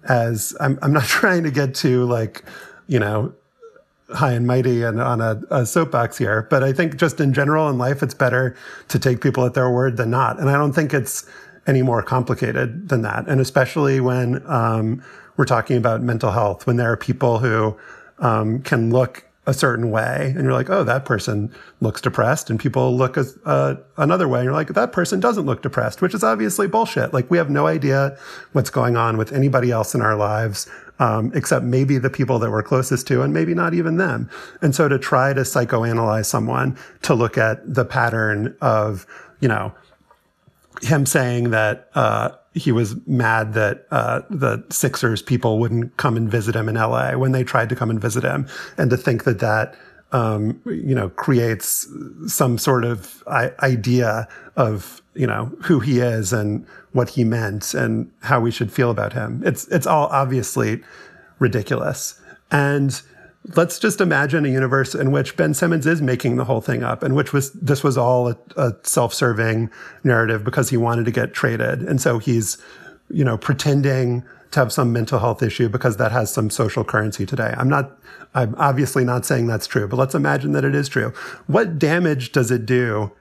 as 0.08 0.56
I'm, 0.60 0.78
I'm 0.82 0.92
not 0.92 1.04
trying 1.06 1.44
to 1.44 1.50
get 1.50 1.74
to 1.76 2.04
like, 2.04 2.44
you 2.86 2.98
know, 2.98 3.34
high 4.14 4.32
and 4.32 4.46
mighty 4.46 4.82
and 4.82 5.00
on 5.02 5.20
a, 5.20 5.40
a, 5.50 5.66
soapbox 5.66 6.16
here, 6.16 6.46
but 6.48 6.64
I 6.64 6.72
think 6.72 6.96
just 6.96 7.20
in 7.20 7.34
general 7.34 7.68
in 7.68 7.76
life, 7.76 8.02
it's 8.02 8.14
better 8.14 8.56
to 8.88 8.98
take 8.98 9.20
people 9.20 9.44
at 9.44 9.52
their 9.52 9.68
word 9.68 9.98
than 9.98 10.10
not. 10.10 10.40
And 10.40 10.48
I 10.48 10.54
don't 10.54 10.72
think 10.72 10.94
it's 10.94 11.28
any 11.66 11.82
more 11.82 12.02
complicated 12.02 12.88
than 12.88 13.02
that. 13.02 13.28
And 13.28 13.38
especially 13.38 14.00
when 14.00 14.42
um, 14.50 15.02
we're 15.36 15.44
talking 15.44 15.76
about 15.76 16.02
mental 16.02 16.30
health, 16.30 16.66
when 16.66 16.76
there 16.76 16.90
are 16.90 16.96
people 16.96 17.38
who 17.38 17.76
um, 18.18 18.62
can 18.62 18.90
look 18.90 19.27
a 19.48 19.54
certain 19.54 19.90
way. 19.90 20.32
And 20.36 20.44
you're 20.44 20.52
like 20.52 20.70
oh 20.70 20.84
that 20.84 21.04
person 21.04 21.52
looks 21.80 22.00
depressed. 22.00 22.50
And 22.50 22.60
people 22.60 22.96
look 22.96 23.16
as, 23.16 23.38
uh, 23.44 23.76
another 23.96 24.28
way. 24.28 24.40
And 24.40 24.44
you're 24.44 24.54
like 24.54 24.68
that 24.68 24.92
person 24.92 25.18
doesn't 25.18 25.46
look 25.46 25.62
depressed 25.62 26.02
which 26.02 26.14
is 26.14 26.22
obviously 26.22 26.68
bullshit. 26.68 27.12
Like 27.12 27.30
we 27.30 27.38
have 27.38 27.50
no 27.50 27.66
idea 27.66 28.16
what's 28.52 28.70
going 28.70 28.96
on 28.96 29.16
with 29.16 29.32
anybody 29.32 29.70
else 29.70 29.94
in 29.94 30.02
our 30.02 30.16
lives 30.16 30.68
um, 30.98 31.32
except 31.34 31.64
maybe 31.64 31.98
the 31.98 32.10
people 32.10 32.38
that 32.40 32.50
we're 32.50 32.62
closest 32.62 33.06
to 33.08 33.22
and 33.22 33.32
maybe 33.32 33.54
not 33.54 33.74
even 33.74 33.96
them. 33.96 34.28
And 34.60 34.74
so 34.74 34.88
to 34.88 34.98
try 34.98 35.32
to 35.32 35.42
psychoanalyze 35.42 36.26
someone 36.26 36.76
to 37.02 37.14
look 37.14 37.38
at 37.38 37.72
the 37.72 37.84
pattern 37.84 38.56
of 38.60 39.06
you 39.40 39.48
know 39.48 39.72
him 40.82 41.06
saying 41.06 41.50
that 41.50 41.90
uh, 41.94 42.30
he 42.58 42.72
was 42.72 42.94
mad 43.06 43.54
that 43.54 43.86
uh, 43.90 44.22
the 44.28 44.64
Sixers 44.70 45.22
people 45.22 45.58
wouldn't 45.58 45.96
come 45.96 46.16
and 46.16 46.30
visit 46.30 46.54
him 46.54 46.68
in 46.68 46.74
LA 46.74 47.16
when 47.16 47.32
they 47.32 47.44
tried 47.44 47.68
to 47.70 47.76
come 47.76 47.90
and 47.90 48.00
visit 48.00 48.24
him, 48.24 48.46
and 48.76 48.90
to 48.90 48.96
think 48.96 49.24
that 49.24 49.38
that 49.40 49.74
um, 50.12 50.60
you 50.66 50.94
know 50.94 51.08
creates 51.10 51.86
some 52.26 52.58
sort 52.58 52.84
of 52.84 53.22
idea 53.28 54.28
of 54.56 55.02
you 55.14 55.26
know 55.26 55.46
who 55.62 55.80
he 55.80 56.00
is 56.00 56.32
and 56.32 56.66
what 56.92 57.10
he 57.10 57.24
meant 57.24 57.74
and 57.74 58.10
how 58.20 58.40
we 58.40 58.50
should 58.50 58.72
feel 58.72 58.90
about 58.90 59.12
him. 59.12 59.42
It's 59.44 59.66
it's 59.68 59.86
all 59.86 60.08
obviously 60.08 60.82
ridiculous 61.38 62.20
and 62.50 63.00
let's 63.56 63.78
just 63.78 64.00
imagine 64.00 64.44
a 64.44 64.48
universe 64.48 64.94
in 64.94 65.10
which 65.10 65.36
Ben 65.36 65.54
Simmons 65.54 65.86
is 65.86 66.02
making 66.02 66.36
the 66.36 66.44
whole 66.44 66.60
thing 66.60 66.82
up, 66.82 67.02
and 67.02 67.14
which 67.14 67.32
was 67.32 67.52
this 67.52 67.82
was 67.82 67.96
all 67.96 68.28
a, 68.28 68.36
a 68.56 68.74
self-serving 68.82 69.70
narrative 70.04 70.44
because 70.44 70.70
he 70.70 70.76
wanted 70.76 71.04
to 71.04 71.10
get 71.10 71.32
traded, 71.32 71.82
and 71.82 72.00
so 72.00 72.18
he's, 72.18 72.58
you 73.10 73.24
know, 73.24 73.38
pretending 73.38 74.24
to 74.50 74.60
have 74.60 74.72
some 74.72 74.92
mental 74.92 75.18
health 75.18 75.42
issue 75.42 75.68
because 75.68 75.98
that 75.98 76.12
has 76.12 76.32
some 76.32 76.50
social 76.50 76.82
currency 76.82 77.26
today. 77.26 77.54
I'm 77.56 77.68
not, 77.68 77.98
I'm 78.34 78.54
obviously 78.56 79.04
not 79.04 79.26
saying 79.26 79.46
that's 79.46 79.66
true, 79.66 79.86
but 79.86 79.96
let's 79.96 80.14
imagine 80.14 80.52
that 80.52 80.64
it 80.64 80.74
is 80.74 80.88
true. 80.88 81.12
What 81.46 81.78
damage 81.78 82.32
does 82.32 82.50
it 82.50 82.64
do 82.64 83.12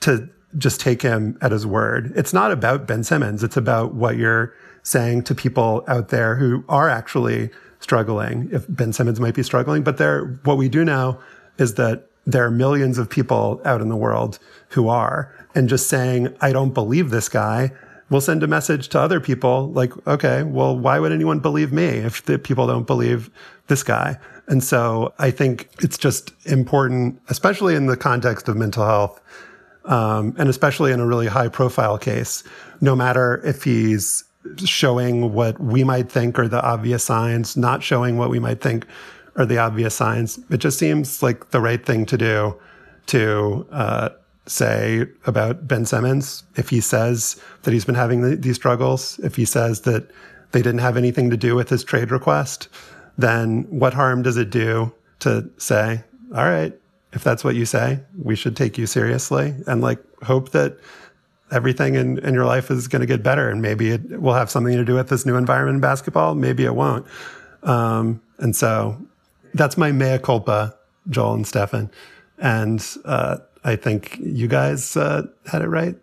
to 0.00 0.28
just 0.56 0.80
take 0.80 1.02
him 1.02 1.38
at 1.40 1.50
his 1.50 1.66
word? 1.66 2.12
It's 2.14 2.32
not 2.32 2.52
about 2.52 2.86
Ben 2.86 3.02
Simmons. 3.02 3.42
It's 3.42 3.56
about 3.56 3.94
what 3.94 4.16
you're 4.16 4.54
saying 4.84 5.24
to 5.24 5.34
people 5.34 5.84
out 5.88 6.10
there 6.10 6.36
who 6.36 6.64
are 6.68 6.88
actually 6.88 7.50
struggling, 7.80 8.48
if 8.52 8.64
Ben 8.68 8.92
Simmons 8.92 9.20
might 9.20 9.34
be 9.34 9.42
struggling, 9.42 9.82
but 9.82 9.98
there, 9.98 10.38
what 10.44 10.56
we 10.56 10.68
do 10.68 10.84
know 10.84 11.18
is 11.58 11.74
that 11.74 12.06
there 12.26 12.44
are 12.44 12.50
millions 12.50 12.98
of 12.98 13.08
people 13.08 13.60
out 13.64 13.80
in 13.80 13.88
the 13.88 13.96
world 13.96 14.38
who 14.70 14.88
are, 14.88 15.32
and 15.54 15.68
just 15.68 15.88
saying, 15.88 16.34
I 16.40 16.52
don't 16.52 16.74
believe 16.74 17.10
this 17.10 17.28
guy 17.28 17.72
will 18.10 18.20
send 18.20 18.42
a 18.42 18.46
message 18.46 18.88
to 18.88 19.00
other 19.00 19.20
people 19.20 19.70
like, 19.72 19.92
okay, 20.06 20.42
well, 20.42 20.76
why 20.76 20.98
would 20.98 21.12
anyone 21.12 21.40
believe 21.40 21.72
me 21.72 21.84
if 21.84 22.24
the 22.24 22.38
people 22.38 22.66
don't 22.66 22.86
believe 22.86 23.30
this 23.66 23.82
guy? 23.82 24.18
And 24.48 24.62
so 24.62 25.12
I 25.18 25.30
think 25.30 25.68
it's 25.80 25.98
just 25.98 26.32
important, 26.44 27.20
especially 27.28 27.74
in 27.74 27.86
the 27.86 27.96
context 27.96 28.48
of 28.48 28.56
mental 28.56 28.84
health, 28.84 29.20
um, 29.86 30.34
and 30.38 30.48
especially 30.48 30.92
in 30.92 31.00
a 31.00 31.06
really 31.06 31.26
high 31.26 31.48
profile 31.48 31.98
case, 31.98 32.44
no 32.80 32.94
matter 32.94 33.40
if 33.44 33.64
he's 33.64 34.24
showing 34.58 35.32
what 35.32 35.60
we 35.60 35.84
might 35.84 36.10
think 36.10 36.38
are 36.38 36.48
the 36.48 36.62
obvious 36.62 37.04
signs, 37.04 37.56
not 37.56 37.82
showing 37.82 38.16
what 38.16 38.30
we 38.30 38.38
might 38.38 38.60
think 38.60 38.86
are 39.36 39.46
the 39.46 39.58
obvious 39.58 39.94
signs. 39.94 40.38
It 40.50 40.58
just 40.58 40.78
seems 40.78 41.22
like 41.22 41.50
the 41.50 41.60
right 41.60 41.84
thing 41.84 42.06
to 42.06 42.16
do 42.16 42.58
to 43.06 43.66
uh, 43.70 44.08
say 44.46 45.06
about 45.26 45.68
Ben 45.68 45.84
Simmons. 45.84 46.44
If 46.56 46.70
he 46.70 46.80
says 46.80 47.40
that 47.62 47.72
he's 47.72 47.84
been 47.84 47.94
having 47.94 48.22
the, 48.22 48.36
these 48.36 48.56
struggles, 48.56 49.18
if 49.20 49.36
he 49.36 49.44
says 49.44 49.82
that 49.82 50.10
they 50.52 50.62
didn't 50.62 50.80
have 50.80 50.96
anything 50.96 51.30
to 51.30 51.36
do 51.36 51.54
with 51.54 51.68
his 51.68 51.84
trade 51.84 52.10
request, 52.10 52.68
then 53.18 53.64
what 53.68 53.94
harm 53.94 54.22
does 54.22 54.36
it 54.36 54.50
do 54.50 54.92
to 55.20 55.48
say, 55.58 56.02
all 56.34 56.44
right, 56.44 56.78
if 57.12 57.24
that's 57.24 57.44
what 57.44 57.54
you 57.54 57.64
say, 57.64 58.00
we 58.22 58.36
should 58.36 58.56
take 58.56 58.76
you 58.76 58.86
seriously 58.86 59.54
and 59.66 59.80
like 59.80 60.02
hope 60.22 60.50
that 60.50 60.78
everything 61.50 61.94
in, 61.94 62.18
in 62.18 62.34
your 62.34 62.44
life 62.44 62.70
is 62.70 62.88
going 62.88 63.00
to 63.00 63.06
get 63.06 63.22
better. 63.22 63.48
And 63.48 63.62
maybe 63.62 63.90
it 63.90 64.20
will 64.20 64.34
have 64.34 64.50
something 64.50 64.74
to 64.76 64.84
do 64.84 64.94
with 64.94 65.08
this 65.08 65.24
new 65.24 65.36
environment 65.36 65.76
in 65.76 65.80
basketball. 65.80 66.34
Maybe 66.34 66.64
it 66.64 66.74
won't. 66.74 67.06
Um, 67.62 68.20
and 68.38 68.54
so 68.54 69.00
that's 69.54 69.76
my 69.76 69.92
mea 69.92 70.18
culpa, 70.18 70.76
Joel 71.08 71.34
and 71.34 71.46
Stefan. 71.46 71.90
And, 72.38 72.84
uh, 73.04 73.38
I 73.64 73.76
think 73.76 74.18
you 74.20 74.46
guys, 74.46 74.96
uh, 74.96 75.26
had 75.46 75.62
it 75.62 75.68
right 75.68 75.96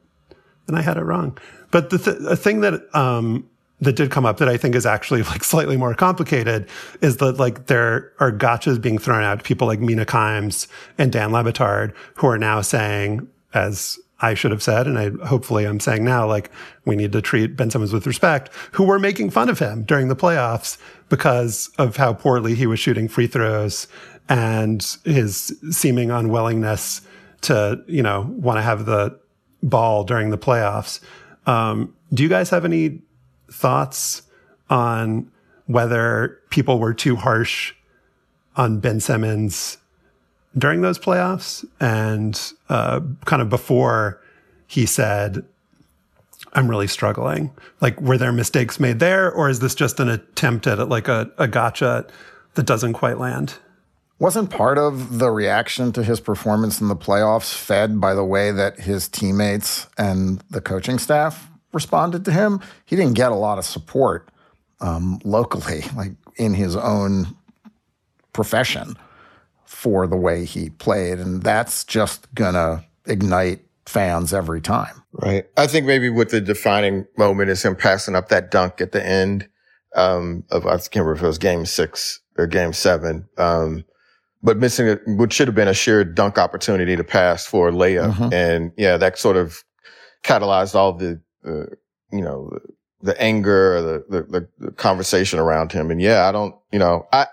and 0.67 0.77
I 0.77 0.81
had 0.81 0.97
it 0.97 1.03
wrong. 1.03 1.37
But 1.71 1.89
the, 1.89 1.97
th- 1.97 2.39
thing 2.39 2.61
that, 2.61 2.83
um, 2.95 3.49
that 3.83 3.95
did 3.95 4.11
come 4.11 4.25
up 4.25 4.37
that 4.37 4.49
I 4.49 4.57
think 4.57 4.75
is 4.75 4.85
actually 4.85 5.23
like 5.23 5.43
slightly 5.43 5.77
more 5.77 5.93
complicated 5.93 6.67
is 7.01 7.17
that 7.17 7.37
like 7.37 7.67
there 7.67 8.13
are 8.19 8.31
gotchas 8.31 8.81
being 8.81 8.97
thrown 8.97 9.23
out 9.23 9.43
people 9.43 9.67
like 9.67 9.79
Mina 9.79 10.05
Kimes 10.05 10.67
and 10.97 11.11
Dan 11.11 11.31
Le 11.31 11.43
Batard 11.43 11.93
who 12.15 12.27
are 12.27 12.37
now 12.37 12.61
saying, 12.61 13.27
as 13.53 13.99
I 14.21 14.35
should 14.35 14.51
have 14.51 14.63
said, 14.63 14.87
and 14.87 14.97
I 14.97 15.09
hopefully 15.25 15.65
I'm 15.65 15.79
saying 15.79 16.05
now, 16.05 16.25
like 16.25 16.49
we 16.85 16.95
need 16.95 17.11
to 17.11 17.21
treat 17.21 17.57
Ben 17.57 17.69
Simmons 17.69 17.91
with 17.91 18.07
respect, 18.07 18.49
who 18.73 18.83
were 18.85 18.99
making 18.99 19.31
fun 19.31 19.49
of 19.49 19.59
him 19.59 19.83
during 19.83 20.07
the 20.07 20.15
playoffs 20.15 20.77
because 21.09 21.69
of 21.77 21.97
how 21.97 22.13
poorly 22.13 22.55
he 22.55 22.65
was 22.65 22.79
shooting 22.79 23.07
free 23.07 23.27
throws 23.27 23.87
and 24.29 24.97
his 25.03 25.57
seeming 25.71 26.09
unwillingness 26.09 27.01
to, 27.41 27.83
you 27.87 28.01
know, 28.01 28.33
want 28.37 28.57
to 28.57 28.61
have 28.61 28.85
the 28.85 29.19
ball 29.61 30.03
during 30.03 30.29
the 30.29 30.37
playoffs. 30.37 31.01
Um, 31.45 31.93
do 32.13 32.23
you 32.23 32.29
guys 32.29 32.49
have 32.49 32.63
any 32.63 33.01
thoughts 33.51 34.21
on 34.69 35.29
whether 35.65 36.39
people 36.49 36.79
were 36.79 36.93
too 36.93 37.15
harsh 37.15 37.73
on 38.55 38.79
Ben 38.79 38.99
Simmons 38.99 39.77
during 40.57 40.81
those 40.81 40.99
playoffs 40.99 41.65
and 41.79 42.53
uh, 42.69 43.01
kind 43.25 43.41
of 43.41 43.49
before 43.49 44.21
he 44.67 44.85
said, 44.85 45.43
I'm 46.53 46.69
really 46.69 46.87
struggling. 46.87 47.51
Like, 47.81 47.99
were 47.99 48.17
there 48.17 48.31
mistakes 48.31 48.79
made 48.79 48.99
there, 48.99 49.31
or 49.31 49.49
is 49.49 49.59
this 49.59 49.73
just 49.73 49.99
an 49.99 50.09
attempt 50.09 50.67
at 50.67 50.87
like 50.87 51.07
a, 51.07 51.31
a 51.37 51.47
gotcha 51.47 52.05
that 52.53 52.65
doesn't 52.65 52.93
quite 52.93 53.17
land? 53.17 53.55
Wasn't 54.19 54.51
part 54.51 54.77
of 54.77 55.17
the 55.17 55.31
reaction 55.31 55.91
to 55.93 56.03
his 56.03 56.19
performance 56.19 56.79
in 56.79 56.87
the 56.87 56.95
playoffs 56.95 57.53
fed 57.53 57.99
by 57.99 58.13
the 58.13 58.23
way 58.23 58.51
that 58.51 58.79
his 58.79 59.07
teammates 59.07 59.87
and 59.97 60.41
the 60.51 60.61
coaching 60.61 60.99
staff 60.99 61.49
responded 61.73 62.23
to 62.25 62.31
him? 62.31 62.61
He 62.85 62.95
didn't 62.95 63.15
get 63.15 63.31
a 63.31 63.35
lot 63.35 63.57
of 63.57 63.65
support 63.65 64.29
um, 64.79 65.19
locally, 65.23 65.83
like 65.95 66.11
in 66.35 66.53
his 66.53 66.75
own 66.75 67.35
profession 68.33 68.95
for 69.73 70.07
the 70.07 70.15
way 70.15 70.45
he 70.45 70.69
played. 70.69 71.19
And 71.19 71.41
that's 71.43 71.83
just 71.83 72.33
going 72.35 72.53
to 72.53 72.85
ignite 73.05 73.61
fans 73.85 74.33
every 74.33 74.61
time. 74.61 75.03
Right. 75.11 75.45
I 75.57 75.67
think 75.67 75.85
maybe 75.85 76.09
what 76.09 76.29
the 76.29 76.39
defining 76.39 77.05
moment 77.17 77.49
is 77.49 77.65
him 77.65 77.75
passing 77.75 78.15
up 78.15 78.29
that 78.29 78.49
dunk 78.49 78.79
at 78.79 78.93
the 78.93 79.05
end 79.05 79.49
um, 79.95 80.45
of, 80.51 80.65
I 80.65 80.77
can't 80.77 80.95
remember 80.95 81.15
if 81.15 81.23
it 81.23 81.27
was 81.27 81.37
game 81.37 81.65
six 81.65 82.21
or 82.37 82.47
game 82.47 82.71
seven. 82.71 83.27
Um, 83.37 83.83
but 84.41 84.57
missing 84.57 84.87
a, 84.87 84.99
what 85.05 85.33
should 85.33 85.47
have 85.47 85.55
been 85.55 85.67
a 85.67 85.73
sheer 85.73 86.03
dunk 86.03 86.37
opportunity 86.37 86.95
to 86.95 87.03
pass 87.03 87.45
for 87.45 87.69
a 87.69 87.71
layup. 87.71 88.13
Mm-hmm. 88.13 88.33
And 88.33 88.71
yeah, 88.77 88.95
that 88.97 89.17
sort 89.17 89.35
of 89.35 89.63
catalyzed 90.23 90.75
all 90.75 90.93
the, 90.93 91.19
uh, 91.45 91.75
you 92.11 92.21
know, 92.21 92.49
the, 92.51 93.11
the 93.13 93.21
anger, 93.21 93.81
the, 93.81 94.23
the, 94.29 94.47
the 94.59 94.71
conversation 94.71 95.39
around 95.39 95.73
him. 95.73 95.91
And 95.91 96.01
yeah, 96.01 96.27
I 96.27 96.31
don't, 96.31 96.55
you 96.71 96.79
know, 96.79 97.05
I, 97.11 97.27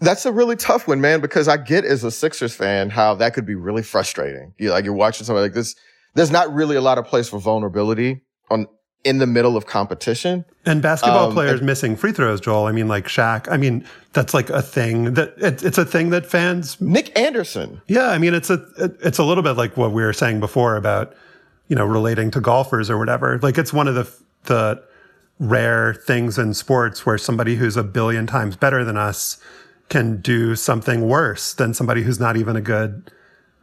that's 0.00 0.24
a 0.24 0.32
really 0.32 0.56
tough 0.56 0.88
one, 0.88 1.00
man, 1.00 1.20
because 1.20 1.46
I 1.46 1.56
get 1.56 1.84
as 1.84 2.04
a 2.04 2.10
Sixers 2.10 2.54
fan 2.54 2.90
how 2.90 3.14
that 3.16 3.34
could 3.34 3.46
be 3.46 3.54
really 3.54 3.82
frustrating. 3.82 4.54
You 4.58 4.70
like 4.70 4.84
you're 4.84 4.94
watching 4.94 5.26
somebody 5.26 5.44
like 5.44 5.54
this. 5.54 5.76
There's 6.14 6.30
not 6.30 6.52
really 6.52 6.76
a 6.76 6.80
lot 6.80 6.98
of 6.98 7.04
place 7.04 7.28
for 7.28 7.38
vulnerability 7.38 8.22
on 8.50 8.66
in 9.04 9.18
the 9.18 9.26
middle 9.26 9.56
of 9.56 9.66
competition. 9.66 10.44
And 10.66 10.82
basketball 10.82 11.28
um, 11.28 11.32
players 11.32 11.60
and, 11.60 11.66
missing 11.66 11.96
free 11.96 12.12
throws, 12.12 12.40
Joel. 12.40 12.66
I 12.66 12.72
mean, 12.72 12.88
like 12.88 13.06
Shaq. 13.06 13.50
I 13.50 13.56
mean, 13.56 13.86
that's 14.12 14.34
like 14.34 14.50
a 14.50 14.62
thing 14.62 15.14
that 15.14 15.34
it, 15.36 15.62
it's 15.62 15.78
a 15.78 15.84
thing 15.84 16.10
that 16.10 16.26
fans. 16.26 16.80
Nick 16.80 17.16
Anderson. 17.18 17.80
Yeah, 17.86 18.08
I 18.08 18.18
mean, 18.18 18.34
it's 18.34 18.50
a 18.50 18.64
it's 18.78 19.18
a 19.18 19.24
little 19.24 19.42
bit 19.42 19.52
like 19.52 19.76
what 19.76 19.92
we 19.92 20.02
were 20.02 20.12
saying 20.12 20.40
before 20.40 20.76
about 20.76 21.14
you 21.68 21.76
know 21.76 21.84
relating 21.84 22.30
to 22.32 22.40
golfers 22.40 22.90
or 22.90 22.98
whatever. 22.98 23.38
Like 23.42 23.58
it's 23.58 23.72
one 23.72 23.88
of 23.88 23.94
the 23.94 24.10
the 24.44 24.82
rare 25.38 25.94
things 25.94 26.38
in 26.38 26.52
sports 26.52 27.06
where 27.06 27.16
somebody 27.16 27.56
who's 27.56 27.76
a 27.76 27.82
billion 27.82 28.26
times 28.26 28.56
better 28.56 28.84
than 28.84 28.98
us 28.98 29.38
can 29.90 30.20
do 30.22 30.56
something 30.56 31.06
worse 31.06 31.52
than 31.52 31.74
somebody 31.74 32.02
who's 32.02 32.18
not 32.18 32.36
even 32.36 32.56
a 32.56 32.60
good 32.60 33.10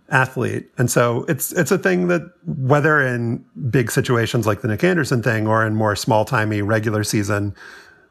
athlete. 0.09 0.69
And 0.77 0.91
so 0.91 1.25
it's 1.27 1.51
it's 1.53 1.71
a 1.71 1.77
thing 1.77 2.07
that 2.07 2.21
whether 2.45 3.01
in 3.01 3.43
big 3.69 3.89
situations 3.91 4.45
like 4.45 4.61
the 4.61 4.67
Nick 4.67 4.83
Anderson 4.83 5.23
thing 5.23 5.47
or 5.47 5.65
in 5.65 5.73
more 5.75 5.95
small 5.95 6.23
timey 6.25 6.61
regular 6.61 7.03
season 7.03 7.55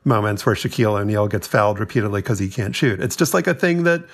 moments 0.04 0.44
where 0.44 0.54
Shaquille 0.54 1.00
O'Neal 1.00 1.28
gets 1.28 1.46
fouled 1.46 1.78
repeatedly 1.78 2.22
because 2.22 2.38
he 2.38 2.48
can't 2.48 2.74
shoot. 2.74 3.00
It's 3.00 3.16
just 3.16 3.34
like 3.34 3.46
a 3.46 3.54
thing 3.54 3.84
that, 3.84 4.04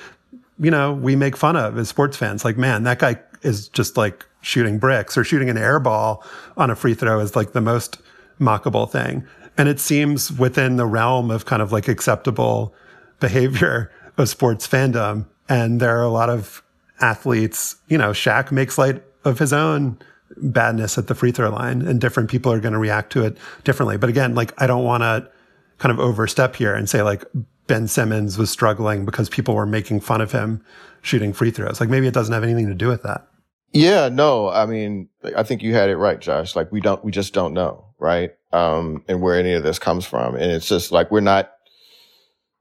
you 0.58 0.70
know, 0.70 0.92
we 0.92 1.16
make 1.16 1.36
fun 1.36 1.56
of 1.56 1.76
as 1.78 1.88
sports 1.88 2.16
fans. 2.16 2.44
Like, 2.44 2.56
man, 2.56 2.84
that 2.84 2.98
guy 2.98 3.16
is 3.42 3.68
just 3.68 3.96
like 3.96 4.24
shooting 4.40 4.78
bricks 4.78 5.16
or 5.16 5.24
shooting 5.24 5.50
an 5.50 5.58
air 5.58 5.78
ball 5.78 6.24
on 6.56 6.70
a 6.70 6.76
free 6.76 6.94
throw 6.94 7.20
is 7.20 7.36
like 7.36 7.52
the 7.52 7.60
most 7.60 7.98
mockable 8.40 8.90
thing. 8.90 9.26
And 9.58 9.68
it 9.68 9.78
seems 9.78 10.32
within 10.32 10.76
the 10.76 10.86
realm 10.86 11.30
of 11.30 11.44
kind 11.44 11.60
of 11.60 11.72
like 11.72 11.88
acceptable 11.88 12.74
behavior 13.22 13.90
of 14.18 14.28
sports 14.28 14.68
fandom. 14.68 15.24
And 15.48 15.80
there 15.80 15.96
are 15.98 16.02
a 16.02 16.10
lot 16.10 16.28
of 16.28 16.62
athletes, 17.00 17.76
you 17.88 17.96
know, 17.96 18.10
Shaq 18.10 18.52
makes 18.52 18.76
light 18.76 19.02
of 19.24 19.38
his 19.38 19.52
own 19.52 19.98
badness 20.36 20.98
at 20.98 21.06
the 21.06 21.14
free 21.14 21.32
throw 21.32 21.50
line 21.50 21.82
and 21.82 22.00
different 22.00 22.30
people 22.30 22.52
are 22.52 22.60
going 22.60 22.72
to 22.72 22.78
react 22.78 23.12
to 23.12 23.24
it 23.24 23.38
differently. 23.64 23.96
But 23.96 24.10
again, 24.10 24.34
like 24.34 24.52
I 24.60 24.66
don't 24.66 24.84
want 24.84 25.02
to 25.02 25.30
kind 25.78 25.92
of 25.92 25.98
overstep 25.98 26.56
here 26.56 26.74
and 26.74 26.88
say 26.88 27.02
like 27.02 27.24
Ben 27.66 27.88
Simmons 27.88 28.38
was 28.38 28.50
struggling 28.50 29.04
because 29.04 29.28
people 29.28 29.54
were 29.54 29.66
making 29.66 30.00
fun 30.00 30.20
of 30.20 30.32
him 30.32 30.64
shooting 31.00 31.32
free 31.32 31.50
throws. 31.50 31.80
Like 31.80 31.88
maybe 31.88 32.06
it 32.06 32.14
doesn't 32.14 32.32
have 32.32 32.44
anything 32.44 32.68
to 32.68 32.74
do 32.74 32.88
with 32.88 33.02
that. 33.02 33.26
Yeah, 33.72 34.08
no, 34.10 34.48
I 34.48 34.66
mean, 34.66 35.08
I 35.34 35.42
think 35.42 35.62
you 35.62 35.74
had 35.74 35.88
it 35.88 35.96
right, 35.96 36.20
Josh. 36.20 36.54
Like 36.54 36.70
we 36.70 36.80
don't, 36.80 37.02
we 37.04 37.10
just 37.10 37.32
don't 37.32 37.54
know, 37.54 37.86
right? 37.98 38.32
Um, 38.52 39.02
and 39.08 39.22
where 39.22 39.38
any 39.38 39.54
of 39.54 39.62
this 39.62 39.78
comes 39.78 40.04
from. 40.04 40.34
And 40.34 40.52
it's 40.52 40.68
just 40.68 40.92
like, 40.92 41.10
we're 41.10 41.20
not, 41.20 41.52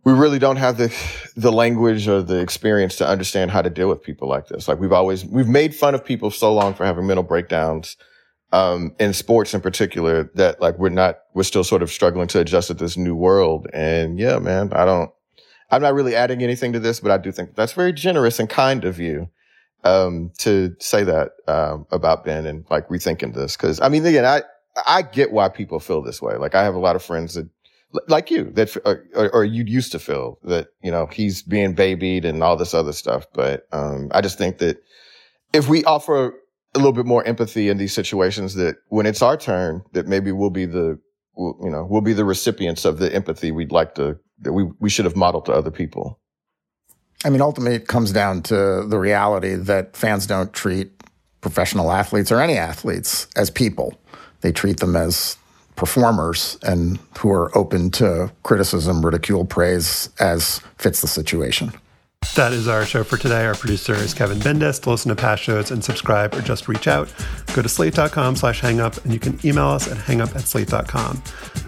we 0.04 0.14
really 0.14 0.40
don't 0.40 0.58
have 0.58 0.78
the 0.78 0.94
the 1.36 1.52
language 1.52 2.08
or 2.08 2.22
the 2.22 2.40
experience 2.40 2.96
to 2.98 3.08
understand 3.08 3.52
how 3.52 3.62
to 3.62 3.70
deal 3.70 3.90
with 3.90 4.02
people 4.02 4.28
like 4.28 4.48
this. 4.48 4.68
Like 4.68 4.80
we've 4.80 4.92
always 4.92 5.26
we've 5.26 5.48
made 5.48 5.76
fun 5.76 5.96
of 5.96 6.04
people 6.04 6.32
so 6.32 6.54
long 6.54 6.74
for 6.74 6.86
having 6.86 7.06
mental 7.06 7.24
breakdowns 7.24 7.98
um, 8.52 8.96
in 9.00 9.14
sports 9.14 9.54
in 9.54 9.62
particular 9.62 10.30
that 10.36 10.60
like 10.60 10.78
we're 10.78 10.90
not 10.90 11.20
we're 11.34 11.44
still 11.44 11.64
sort 11.64 11.82
of 11.82 11.92
struggling 11.92 12.28
to 12.28 12.40
adjust 12.40 12.68
to 12.68 12.74
this 12.74 12.98
new 12.98 13.16
world. 13.16 13.68
And 13.74 14.20
yeah, 14.20 14.40
man, 14.40 14.74
I 14.74 14.86
don't 14.86 15.12
I'm 15.70 15.82
not 15.82 15.94
really 15.94 16.16
adding 16.16 16.44
anything 16.44 16.74
to 16.74 16.80
this, 16.80 17.00
but 17.00 17.12
I 17.12 17.18
do 17.18 17.32
think 17.32 17.56
that's 17.56 17.74
very 17.74 17.94
generous 17.94 18.40
and 18.40 18.50
kind 18.50 18.84
of 18.84 19.00
you 19.00 19.30
um, 19.84 20.32
to 20.40 20.76
say 20.80 21.04
that 21.04 21.32
um, 21.48 21.86
about 21.92 22.26
Ben 22.26 22.46
and 22.46 22.66
like 22.70 22.88
rethinking 22.90 23.34
this. 23.34 23.56
Because 23.56 23.80
I 23.80 23.90
mean, 23.90 24.06
again, 24.06 24.26
I 24.26 24.42
I 24.86 25.04
get 25.04 25.32
why 25.32 25.50
people 25.50 25.80
feel 25.80 26.02
this 26.02 26.22
way. 26.22 26.36
Like 26.36 26.56
I 26.56 26.64
have 26.64 26.76
a 26.76 26.80
lot 26.80 26.96
of 26.96 27.04
friends 27.04 27.36
that 27.36 27.48
like 28.08 28.32
you 28.32 28.46
that 28.52 28.76
or, 28.86 29.30
or, 29.34 29.44
you 29.44 29.64
used 29.66 29.92
to 29.92 30.00
feel 30.00 30.40
that 30.44 30.68
you 30.82 30.92
know 30.92 31.08
he's 31.08 31.42
being 31.42 31.74
babied 31.74 32.26
and 32.26 32.42
all 32.42 32.56
this 32.56 32.74
other 32.74 32.94
stuff 32.94 33.26
but 33.34 33.68
um, 33.72 34.10
i 34.12 34.22
just 34.22 34.38
think 34.38 34.60
that 34.60 34.82
if 35.52 35.68
we 35.68 35.84
offer 35.84 36.34
a 36.74 36.78
little 36.78 36.94
bit 36.94 37.06
more 37.06 37.24
empathy 37.26 37.68
in 37.68 37.78
these 37.78 37.94
situations 37.94 38.54
that 38.56 38.78
when 38.88 39.06
it's 39.06 39.22
our 39.22 39.36
turn 39.36 39.82
that 39.92 40.08
maybe 40.08 40.32
we'll 40.32 40.50
be 40.50 40.66
the 40.66 40.98
you 41.38 41.70
know, 41.70 41.88
we'll 41.90 42.02
be 42.02 42.14
the 42.14 42.26
recipients 42.26 42.86
of 42.86 43.00
the 43.00 43.14
empathy 43.14 43.52
we'd 43.52 43.72
like 43.72 43.96
to, 43.96 44.18
that 44.40 44.54
we, 44.54 44.64
we 44.80 44.90
should 44.90 45.06
have 45.06 45.16
modeled 45.16 45.46
to 45.46 45.54
other 45.54 45.72
people. 45.72 46.20
I 47.24 47.30
mean, 47.30 47.42
ultimately, 47.42 47.76
it 47.76 47.88
comes 47.88 48.12
down 48.12 48.42
to 48.44 48.86
the 48.88 48.98
reality 48.98 49.56
that 49.56 49.96
fans 49.96 50.26
don't 50.26 50.52
treat 50.54 50.92
professional 51.42 51.92
athletes 51.92 52.32
or 52.32 52.42
any 52.42 52.58
athletes 52.58 53.28
as 53.36 53.50
people. 53.50 54.00
They 54.42 54.52
treat 54.52 54.80
them 54.80 54.96
as 54.96 55.38
performers 55.76 56.58
and 56.64 57.00
who 57.20 57.32
are 57.32 57.56
open 57.58 57.92
to 57.92 58.32
criticism, 58.44 59.06
ridicule, 59.06 59.46
praise 59.46 60.10
as 60.20 60.60
fits 60.78 61.02
the 61.02 61.08
situation. 61.08 61.74
That 62.36 62.54
is 62.54 62.68
our 62.70 62.86
show 62.86 63.04
for 63.04 63.18
today. 63.18 63.46
Our 63.46 63.56
producer 63.56 63.94
is 63.94 64.14
Kevin 64.14 64.38
Bendis. 64.38 64.82
To 64.84 64.92
listen 64.92 65.10
to 65.10 65.16
past 65.16 65.44
shows 65.44 65.70
and 65.70 65.84
subscribe 65.84 66.34
or 66.34 66.42
just 66.42 66.70
reach 66.70 66.88
out, 66.88 67.14
go 67.54 67.62
to 67.62 67.68
slate.com 67.68 68.38
slash 68.38 68.62
hangup 68.62 69.04
and 69.04 69.12
you 69.12 69.20
can 69.20 69.38
email 69.46 69.68
us 69.68 69.92
at 69.92 69.98
hangup 69.98 70.34
at 70.36 70.44
slate.com. 70.44 71.22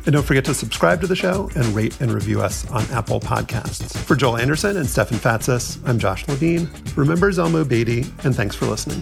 And 0.05 0.13
don't 0.13 0.23
forget 0.23 0.45
to 0.45 0.53
subscribe 0.53 1.01
to 1.01 1.07
the 1.07 1.17
show 1.17 1.49
and 1.55 1.65
rate 1.75 1.99
and 1.99 2.13
review 2.13 2.41
us 2.41 2.69
on 2.71 2.83
Apple 2.91 3.19
Podcasts. 3.19 3.97
For 3.97 4.15
Joel 4.15 4.37
Anderson 4.37 4.77
and 4.77 4.87
Stefan 4.87 5.17
Fatsis, 5.17 5.85
I'm 5.85 5.99
Josh 5.99 6.25
Levin. 6.29 6.69
Remember 6.95 7.29
Zelmo 7.31 7.67
Beatty, 7.67 8.05
and 8.23 8.33
thanks 8.33 8.55
for 8.55 8.65
listening. 8.65 9.01